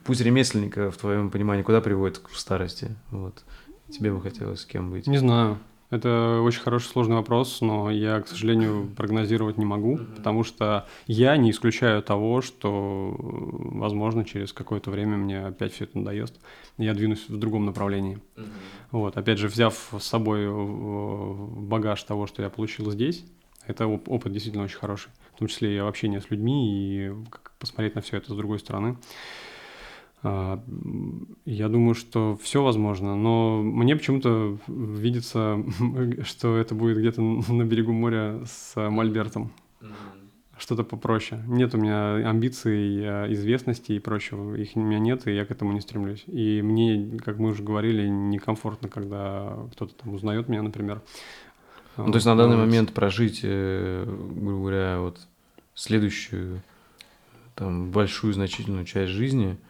путь 0.03 0.21
ремесленника, 0.21 0.91
в 0.91 0.97
твоем 0.97 1.31
понимании, 1.31 1.63
куда 1.63 1.81
приводит 1.81 2.21
в 2.29 2.37
старости? 2.37 2.95
Вот. 3.09 3.43
Тебе 3.89 4.11
бы 4.11 4.21
хотелось 4.21 4.61
с 4.61 4.65
кем 4.65 4.91
быть? 4.91 5.07
Не 5.07 5.17
знаю. 5.17 5.57
Это 5.89 6.41
очень 6.43 6.59
хороший 6.59 6.87
сложный 6.87 7.15
вопрос, 7.15 7.61
но 7.61 7.89
я, 7.89 8.19
к 8.19 8.27
сожалению, 8.27 8.89
прогнозировать 8.95 9.57
не 9.57 9.63
могу, 9.63 9.95
mm-hmm. 9.95 10.15
потому 10.17 10.43
что 10.43 10.85
я 11.05 11.37
не 11.37 11.51
исключаю 11.51 12.03
того, 12.03 12.41
что, 12.41 13.15
возможно, 13.17 14.25
через 14.25 14.51
какое-то 14.51 14.91
время 14.91 15.15
мне 15.15 15.45
опять 15.45 15.71
все 15.71 15.85
это 15.85 15.97
надоест, 15.97 16.41
и 16.77 16.83
я 16.83 16.93
двинусь 16.93 17.29
в 17.29 17.37
другом 17.37 17.65
направлении. 17.65 18.19
Mm-hmm. 18.35 18.45
Вот, 18.91 19.15
опять 19.15 19.37
же, 19.37 19.47
взяв 19.47 19.93
с 19.97 20.03
собой 20.03 20.49
багаж 20.49 22.03
того, 22.03 22.27
что 22.27 22.41
я 22.43 22.49
получил 22.49 22.91
здесь, 22.91 23.23
это 23.65 23.87
опыт 23.87 24.33
действительно 24.33 24.65
очень 24.65 24.79
хороший, 24.79 25.09
в 25.35 25.39
том 25.39 25.47
числе 25.47 25.75
и 25.75 25.77
общение 25.77 26.19
с 26.19 26.29
людьми, 26.29 27.07
и 27.07 27.11
посмотреть 27.59 27.95
на 27.95 28.01
все 28.01 28.17
это 28.17 28.33
с 28.33 28.35
другой 28.35 28.59
стороны. 28.59 28.97
А, 30.23 30.63
я 31.45 31.69
думаю, 31.69 31.93
что 31.93 32.37
все 32.41 32.63
возможно, 32.63 33.15
но 33.15 33.61
мне 33.61 33.95
почему-то 33.95 34.57
видится, 34.67 35.63
что 36.23 36.57
это 36.57 36.75
будет 36.75 36.97
где-то 36.97 37.21
на 37.21 37.63
берегу 37.63 37.93
моря 37.93 38.41
с 38.45 38.89
Мольбертом. 38.89 39.51
Что-то 40.59 40.83
попроще. 40.83 41.43
Нет 41.45 41.75
у 41.75 41.77
меня 41.77 42.15
амбиций, 42.27 43.01
а, 43.07 43.31
известности 43.31 43.91
и 43.91 43.99
прочего. 43.99 44.55
Их 44.55 44.71
у 44.73 44.79
меня 44.79 44.97
нет, 44.97 45.27
и 45.27 45.35
я 45.35 45.45
к 45.45 45.51
этому 45.51 45.71
не 45.71 45.81
стремлюсь. 45.81 46.23
И 46.25 46.63
мне, 46.63 47.19
как 47.19 47.37
мы 47.37 47.49
уже 47.49 47.61
говорили, 47.61 48.07
некомфортно, 48.07 48.89
когда 48.89 49.55
кто-то 49.73 49.93
там 49.93 50.15
узнает 50.15 50.49
меня, 50.49 50.63
например. 50.63 51.03
Ну, 51.95 52.11
то 52.11 52.15
есть 52.15 52.25
на 52.25 52.35
данный 52.35 52.57
момент 52.57 52.91
прожить, 52.91 53.41
э, 53.43 54.03
грубо 54.05 54.61
говоря, 54.61 54.99
вот 54.99 55.19
следующую 55.75 56.61
там 57.53 57.91
большую 57.91 58.33
значительную 58.33 58.85
часть 58.85 59.11
жизни– 59.11 59.57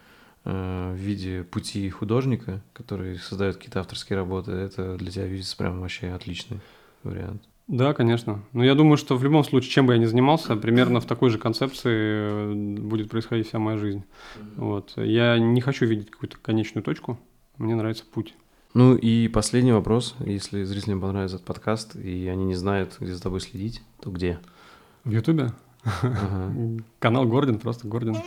в 0.48 0.96
виде 0.96 1.44
пути 1.44 1.90
художника, 1.90 2.62
который 2.74 3.18
создает 3.18 3.58
какие-то 3.58 3.82
авторские 3.82 4.18
работы, 4.18 4.52
это 4.52 4.96
для 4.96 5.12
тебя 5.12 5.26
видится 5.26 5.58
прям 5.58 5.82
вообще 5.82 6.10
отличный 6.10 6.60
вариант. 7.04 7.42
Да, 7.68 7.94
конечно. 7.94 8.44
Но 8.54 8.64
я 8.64 8.76
думаю, 8.76 8.96
что 8.96 9.18
в 9.18 9.24
любом 9.24 9.44
случае, 9.44 9.72
чем 9.72 9.88
бы 9.88 9.94
я 9.94 10.00
ни 10.00 10.06
занимался, 10.06 10.56
примерно 10.56 11.02
в 11.02 11.06
такой 11.06 11.30
же 11.32 11.38
концепции 11.38 11.92
э, 11.92 12.54
будет 12.54 13.10
происходить 13.10 13.50
вся 13.50 13.60
моя 13.60 13.78
жизнь. 13.78 14.06
Вот. 14.56 14.94
Я 14.96 15.38
не 15.38 15.60
хочу 15.60 15.86
видеть 15.86 16.10
какую-то 16.10 16.38
конечную 16.42 16.84
точку, 16.84 17.20
мне 17.58 17.76
нравится 17.76 18.06
путь. 18.06 18.34
Ну 18.74 18.96
и 18.96 19.28
последний 19.28 19.74
вопрос. 19.74 20.16
Если 20.20 20.64
зрителям 20.64 21.02
понравится 21.02 21.38
этот 21.38 21.48
подкаст, 21.48 21.98
и 21.98 22.28
они 22.28 22.46
не 22.46 22.56
знают, 22.56 22.96
где 23.02 23.14
за 23.14 23.22
тобой 23.22 23.42
следить, 23.42 23.82
то 24.00 24.12
где? 24.12 24.40
В 25.04 25.12
Ютубе. 25.12 25.52
Ага. 25.84 26.54
Канал 27.00 27.26
Гордон, 27.26 27.60
просто 27.60 27.88
Гордон. 27.88 28.18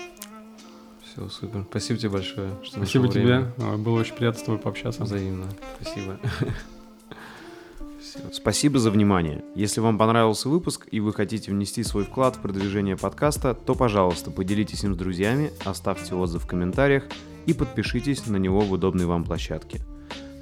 Все, 1.10 1.28
супер. 1.28 1.64
Спасибо 1.70 1.98
тебе 1.98 2.10
большое. 2.10 2.50
Что 2.62 2.76
Спасибо 2.76 3.08
тебе. 3.08 3.24
Время. 3.24 3.52
А, 3.58 3.76
было 3.76 4.00
очень 4.00 4.14
приятно 4.14 4.40
с 4.40 4.44
тобой 4.44 4.60
пообщаться. 4.60 5.02
Взаимно. 5.02 5.46
Спасибо. 5.80 6.18
Спасибо 8.32 8.78
за 8.78 8.90
внимание. 8.90 9.44
Если 9.56 9.80
вам 9.80 9.98
понравился 9.98 10.48
выпуск 10.48 10.86
и 10.90 11.00
вы 11.00 11.12
хотите 11.12 11.50
внести 11.50 11.82
свой 11.82 12.04
вклад 12.04 12.36
в 12.36 12.40
продвижение 12.40 12.96
подкаста, 12.96 13.54
то, 13.54 13.74
пожалуйста, 13.74 14.30
поделитесь 14.30 14.84
им 14.84 14.94
с 14.94 14.96
друзьями, 14.96 15.52
оставьте 15.64 16.14
отзыв 16.14 16.44
в 16.44 16.46
комментариях 16.46 17.04
и 17.46 17.54
подпишитесь 17.54 18.26
на 18.26 18.36
него 18.36 18.60
в 18.60 18.72
удобной 18.72 19.06
вам 19.06 19.24
площадке. 19.24 19.80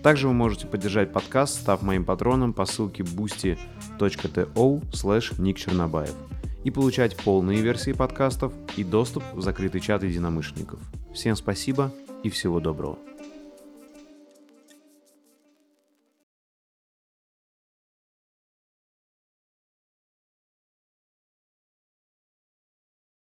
Также 0.02 0.28
вы 0.28 0.34
можете 0.34 0.66
поддержать 0.66 1.12
подкаст, 1.12 1.60
став 1.60 1.82
моим 1.82 2.04
патроном 2.04 2.52
по 2.52 2.66
ссылке 2.66 3.02
boosty.to 3.02 4.82
slash 4.92 5.40
Ник 5.40 5.58
Чернобаев 5.58 6.14
и 6.68 6.70
получать 6.70 7.16
полные 7.16 7.60
версии 7.62 7.92
подкастов 7.92 8.52
и 8.76 8.84
доступ 8.84 9.24
в 9.32 9.40
закрытый 9.40 9.80
чат 9.80 10.02
единомышленников. 10.02 10.78
Всем 11.14 11.34
спасибо 11.34 11.92
и 12.22 12.28
всего 12.28 12.60
доброго. 12.60 12.98